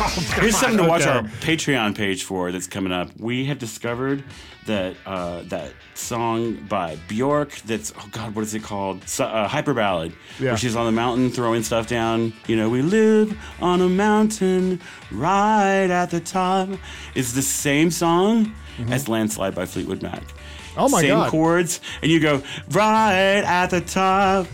Here's 0.40 0.56
something 0.56 0.78
to 0.78 0.88
watch 0.88 1.02
okay. 1.02 1.10
our 1.10 1.22
Patreon 1.22 1.94
page 1.94 2.24
for 2.24 2.50
that's 2.50 2.66
coming 2.66 2.90
up. 2.90 3.10
We 3.18 3.44
have 3.44 3.58
discovered 3.58 4.24
that 4.66 4.96
uh, 5.06 5.42
that 5.42 5.72
song 5.94 6.54
by 6.68 6.96
Bjork. 7.06 7.54
That's 7.62 7.92
oh 7.96 8.08
god, 8.10 8.34
what 8.34 8.42
is 8.42 8.54
it 8.54 8.62
called? 8.62 9.06
So, 9.08 9.24
uh, 9.26 9.46
Hyper 9.46 9.74
ballad. 9.74 10.12
Yeah. 10.38 10.50
Where 10.50 10.56
she's 10.56 10.74
on 10.74 10.86
the 10.86 10.92
mountain 10.92 11.30
throwing 11.30 11.62
stuff 11.62 11.86
down. 11.86 12.32
You 12.48 12.56
know, 12.56 12.68
we 12.68 12.82
live 12.82 13.38
on 13.60 13.80
a 13.82 13.88
mountain 13.88 14.80
right 15.12 15.90
at 15.90 16.10
the 16.10 16.20
top. 16.20 16.70
It's 17.14 17.32
the 17.32 17.42
same 17.42 17.90
song 17.90 18.52
as 18.88 19.08
Landslide 19.08 19.54
by 19.54 19.66
Fleetwood 19.66 20.02
Mac. 20.02 20.20
Mm-hmm. 20.22 20.78
Oh 20.80 20.88
my 20.88 20.98
god. 20.98 21.00
same 21.00 21.10
God. 21.18 21.30
chords, 21.30 21.80
and 22.02 22.10
you 22.10 22.20
go 22.20 22.42
right 22.70 23.42
at 23.44 23.66
the 23.70 23.80
top. 23.80 24.46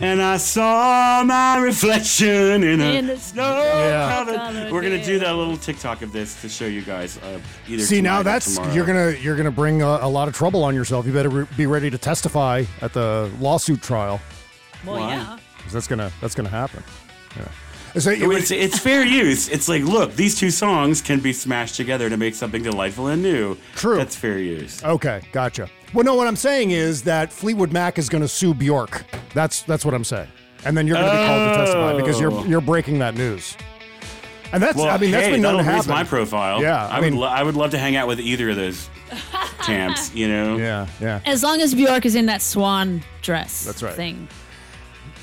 And 0.00 0.22
I 0.22 0.36
saw 0.36 1.22
my 1.24 1.58
reflection 1.58 2.62
in 2.62 2.80
a 2.80 2.84
In 2.98 3.06
the 3.06 3.16
snow 3.18 3.42
Yeah. 3.42 4.70
We're 4.70 4.80
gonna 4.82 5.02
do 5.04 5.18
that 5.18 5.32
little 5.34 5.56
TikTok 5.56 6.02
of 6.02 6.12
this 6.12 6.40
to 6.42 6.48
show 6.48 6.66
you 6.66 6.82
guys. 6.82 7.18
Uh, 7.18 7.40
either 7.68 7.82
See 7.82 8.00
now 8.00 8.18
tonight 8.18 8.20
or 8.20 8.24
that's 8.24 8.74
you're 8.74 8.86
gonna 8.86 9.10
you're 9.20 9.36
gonna 9.36 9.50
bring 9.50 9.82
a, 9.82 9.86
a 9.86 10.08
lot 10.08 10.28
of 10.28 10.34
trouble 10.34 10.64
on 10.64 10.74
yourself. 10.74 11.06
You 11.06 11.12
better 11.12 11.28
re- 11.30 11.46
be 11.56 11.66
ready 11.66 11.90
to 11.90 11.98
testify 11.98 12.64
at 12.80 12.92
the 12.92 13.30
lawsuit 13.40 13.82
trial. 13.82 14.20
Well, 14.84 14.96
Why? 15.00 15.08
yeah. 15.14 15.38
'Cause 15.62 15.72
that's 15.72 15.86
gonna 15.88 16.10
that's 16.20 16.34
gonna 16.34 16.48
happen. 16.48 16.82
Yeah. 17.36 17.44
So 17.98 18.10
it 18.10 18.20
It's, 18.22 18.50
it's 18.50 18.78
fair 18.78 19.04
use. 19.04 19.48
It's 19.48 19.68
like, 19.68 19.82
look, 19.82 20.14
these 20.14 20.38
two 20.38 20.50
songs 20.50 21.00
can 21.00 21.20
be 21.20 21.32
smashed 21.32 21.76
together 21.76 22.10
to 22.10 22.16
make 22.16 22.34
something 22.34 22.62
delightful 22.62 23.06
and 23.08 23.22
new. 23.22 23.56
True. 23.74 23.96
That's 23.96 24.14
fair 24.16 24.38
use. 24.38 24.84
okay, 24.84 25.22
gotcha. 25.32 25.68
Well, 25.94 26.04
no, 26.04 26.14
what 26.14 26.26
I'm 26.26 26.36
saying 26.36 26.72
is 26.72 27.02
that 27.04 27.32
Fleetwood 27.32 27.72
Mac 27.72 27.96
is 27.98 28.08
gonna 28.08 28.28
sue 28.28 28.52
Bjork. 28.52 29.04
That's 29.34 29.62
that's 29.62 29.84
what 29.84 29.94
I'm 29.94 30.04
saying. 30.04 30.28
And 30.64 30.76
then 30.76 30.86
you're 30.86 30.96
gonna 30.96 31.10
be 31.10 31.26
called 31.26 31.52
to 31.52 31.56
testify 31.58 31.96
because 31.96 32.16
Oh. 32.16 32.20
you're 32.40 32.46
you're 32.46 32.60
breaking 32.60 32.98
that 32.98 33.14
news. 33.14 33.56
And 34.52 34.62
that's 34.62 34.76
Well, 34.76 34.88
I 34.88 34.98
mean 34.98 35.10
that's 35.10 35.26
hey, 35.26 35.32
been 35.32 35.42
known 35.42 35.56
to 35.58 35.62
happen. 35.62 35.90
my 35.90 36.04
profile. 36.04 36.60
Yeah, 36.60 36.86
I, 36.88 36.98
I 36.98 37.00
mean- 37.00 37.14
would. 37.16 37.20
Lo- 37.22 37.28
I 37.28 37.42
would 37.42 37.54
love 37.56 37.70
to 37.70 37.78
hang 37.78 37.96
out 37.96 38.08
with 38.08 38.20
either 38.20 38.50
of 38.50 38.56
those 38.56 38.88
camps. 39.60 40.14
You 40.14 40.28
know. 40.28 40.56
Yeah, 40.58 40.86
yeah. 41.00 41.20
As 41.24 41.42
long 41.42 41.60
as 41.60 41.74
Bjork 41.74 42.04
is 42.04 42.14
in 42.14 42.26
that 42.26 42.42
swan 42.42 43.02
dress. 43.22 43.64
That's 43.64 43.82
right. 43.82 43.94
Thing. 43.94 44.28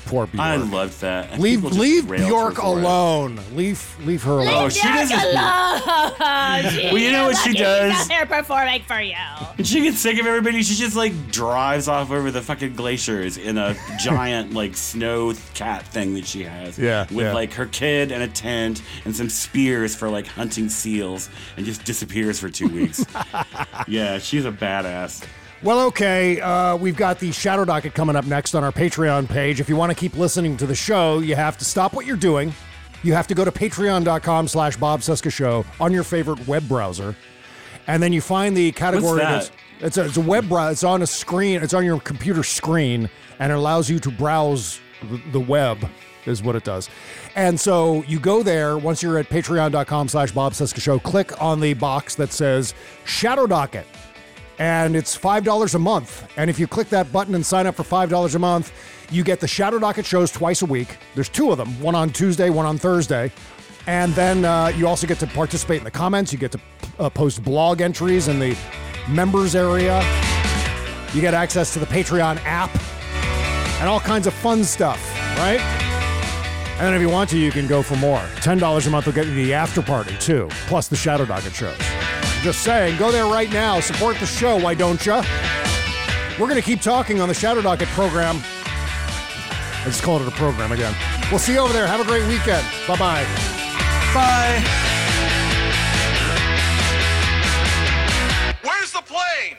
Poor 0.06 0.26
Bjork. 0.26 0.40
I 0.40 0.56
loved 0.56 1.00
that. 1.00 1.30
And 1.32 1.40
leave 1.42 1.58
people 1.58 1.70
just 1.70 1.80
leave 1.80 2.10
railed 2.10 2.28
Bjork 2.28 2.54
her 2.56 2.60
for 2.62 2.78
it. 2.78 2.82
alone. 2.82 3.40
Leave 3.54 3.96
leave 4.06 4.22
her 4.24 4.32
alone. 4.32 4.48
Oh, 4.54 4.68
she 4.68 4.82
doesn't. 4.82 5.16
well, 5.34 6.98
you 6.98 7.10
know 7.12 7.26
what 7.26 7.36
she 7.38 7.52
does? 7.54 8.08
They're 8.08 8.26
performing 8.26 8.82
for 8.82 9.00
you. 9.00 9.14
When 9.56 9.64
she 9.64 9.82
gets 9.82 9.98
sick 9.98 10.18
of 10.20 10.26
everybody, 10.26 10.62
she 10.62 10.74
just 10.74 10.96
like 10.96 11.30
drives 11.30 11.88
off 11.88 12.10
over 12.10 12.30
the 12.30 12.42
fucking 12.42 12.74
glaciers 12.74 13.36
in 13.38 13.58
a 13.58 13.74
giant 13.98 14.52
like 14.52 14.76
snow 14.76 15.32
cat 15.54 15.86
thing 15.86 16.14
that 16.14 16.26
she 16.26 16.42
has. 16.42 16.78
Yeah, 16.78 17.02
With 17.10 17.26
yeah. 17.26 17.32
like 17.32 17.52
her 17.54 17.66
kid 17.66 18.12
and 18.12 18.22
a 18.22 18.28
tent 18.28 18.82
and 19.04 19.14
some 19.16 19.28
spears 19.28 19.94
for 19.94 20.08
like 20.10 20.26
hunting 20.26 20.68
seals 20.68 21.28
and 21.56 21.64
just 21.64 21.84
disappears 21.84 22.38
for 22.38 22.48
two 22.50 22.68
weeks. 22.68 23.04
yeah, 23.88 24.18
she's 24.18 24.44
a 24.44 24.52
badass. 24.52 25.24
Well, 25.64 25.80
okay. 25.86 26.42
Uh, 26.42 26.76
we've 26.76 26.94
got 26.94 27.18
the 27.18 27.32
Shadow 27.32 27.64
Docket 27.64 27.94
coming 27.94 28.16
up 28.16 28.26
next 28.26 28.54
on 28.54 28.62
our 28.62 28.70
Patreon 28.70 29.26
page. 29.26 29.60
If 29.60 29.68
you 29.70 29.76
want 29.76 29.90
to 29.90 29.96
keep 29.96 30.14
listening 30.14 30.58
to 30.58 30.66
the 30.66 30.74
show, 30.74 31.20
you 31.20 31.36
have 31.36 31.56
to 31.56 31.64
stop 31.64 31.94
what 31.94 32.04
you're 32.04 32.18
doing. 32.18 32.52
You 33.02 33.14
have 33.14 33.26
to 33.28 33.34
go 33.34 33.46
to 33.46 33.50
patreon.com 33.50 34.48
slash 34.48 34.76
Bob 34.76 35.00
Cesca 35.00 35.32
Show 35.32 35.64
on 35.80 35.90
your 35.90 36.04
favorite 36.04 36.46
web 36.46 36.68
browser. 36.68 37.16
And 37.86 38.02
then 38.02 38.12
you 38.12 38.20
find 38.20 38.54
the 38.54 38.72
category 38.72 39.24
What's 39.24 39.48
that? 39.48 39.56
it's 39.80 39.96
a, 39.96 40.04
it's 40.04 40.18
a 40.18 40.20
web 40.20 40.50
browser. 40.50 40.72
It's 40.72 40.84
on 40.84 41.00
a 41.00 41.06
screen. 41.06 41.62
It's 41.62 41.72
on 41.72 41.82
your 41.82 41.98
computer 41.98 42.42
screen, 42.42 43.08
and 43.38 43.50
it 43.50 43.54
allows 43.54 43.88
you 43.88 43.98
to 44.00 44.10
browse 44.10 44.80
the, 45.32 45.40
web. 45.40 45.88
Is 46.26 46.42
what 46.42 46.56
it 46.56 46.64
does. 46.64 46.90
And 47.36 47.58
so 47.58 48.02
you 48.04 48.18
go 48.18 48.42
there 48.42 48.76
once 48.76 49.02
you're 49.02 49.18
at 49.18 49.30
patreon.com 49.30 50.08
slash 50.08 50.32
Bob 50.32 50.52
Cesca 50.52 50.80
Show. 50.80 50.98
Click 50.98 51.40
on 51.40 51.60
the 51.60 51.72
box 51.74 52.14
that 52.16 52.32
says 52.32 52.74
Shadow 53.04 53.46
Docket 53.46 53.86
and 54.58 54.94
it's 54.96 55.16
$5 55.16 55.74
a 55.74 55.78
month. 55.78 56.28
And 56.36 56.48
if 56.48 56.58
you 56.58 56.66
click 56.66 56.88
that 56.90 57.12
button 57.12 57.34
and 57.34 57.44
sign 57.44 57.66
up 57.66 57.74
for 57.74 57.82
$5 57.82 58.34
a 58.34 58.38
month, 58.38 58.72
you 59.10 59.22
get 59.22 59.40
the 59.40 59.48
Shadow 59.48 59.78
Docket 59.78 60.06
shows 60.06 60.30
twice 60.30 60.62
a 60.62 60.66
week. 60.66 60.96
There's 61.14 61.28
two 61.28 61.50
of 61.50 61.58
them, 61.58 61.80
one 61.80 61.94
on 61.94 62.10
Tuesday, 62.10 62.50
one 62.50 62.66
on 62.66 62.78
Thursday. 62.78 63.32
And 63.86 64.14
then 64.14 64.44
uh, 64.44 64.68
you 64.68 64.88
also 64.88 65.06
get 65.06 65.18
to 65.18 65.26
participate 65.26 65.78
in 65.78 65.84
the 65.84 65.90
comments. 65.90 66.32
You 66.32 66.38
get 66.38 66.52
to 66.52 66.60
uh, 66.98 67.10
post 67.10 67.44
blog 67.44 67.80
entries 67.80 68.28
in 68.28 68.38
the 68.38 68.56
members 69.08 69.54
area. 69.54 69.98
You 71.12 71.20
get 71.20 71.34
access 71.34 71.72
to 71.74 71.78
the 71.78 71.86
Patreon 71.86 72.40
app 72.44 72.70
and 73.80 73.88
all 73.88 74.00
kinds 74.00 74.26
of 74.26 74.34
fun 74.34 74.64
stuff, 74.64 74.98
right? 75.38 75.60
And 76.78 76.86
then 76.86 76.94
if 76.94 77.00
you 77.00 77.10
want 77.10 77.30
to, 77.30 77.38
you 77.38 77.52
can 77.52 77.68
go 77.68 77.82
for 77.82 77.96
more. 77.96 78.18
$10 78.36 78.86
a 78.86 78.90
month 78.90 79.06
will 79.06 79.12
get 79.12 79.26
you 79.26 79.34
the 79.34 79.54
after 79.54 79.82
party 79.82 80.16
too, 80.18 80.48
plus 80.66 80.88
the 80.88 80.96
Shadow 80.96 81.24
Docket 81.24 81.54
shows. 81.54 81.78
Just 82.44 82.62
saying. 82.62 82.98
Go 82.98 83.10
there 83.10 83.24
right 83.24 83.50
now. 83.50 83.80
Support 83.80 84.18
the 84.18 84.26
show, 84.26 84.58
why 84.58 84.74
don't 84.74 85.06
you? 85.06 85.14
We're 86.38 86.46
going 86.46 86.56
to 86.56 86.62
keep 86.62 86.82
talking 86.82 87.18
on 87.18 87.28
the 87.28 87.34
Shadow 87.34 87.62
Docket 87.62 87.88
program. 87.88 88.36
I 88.36 89.84
just 89.86 90.02
called 90.02 90.20
it 90.20 90.28
a 90.28 90.30
program 90.32 90.70
again. 90.70 90.94
We'll 91.30 91.38
see 91.38 91.54
you 91.54 91.60
over 91.60 91.72
there. 91.72 91.86
Have 91.86 92.00
a 92.00 92.04
great 92.04 92.28
weekend. 92.28 92.62
Bye-bye. 92.86 93.24
Bye. 94.12 94.62
Where's 98.62 98.92
the 98.92 99.00
plane? 99.00 99.56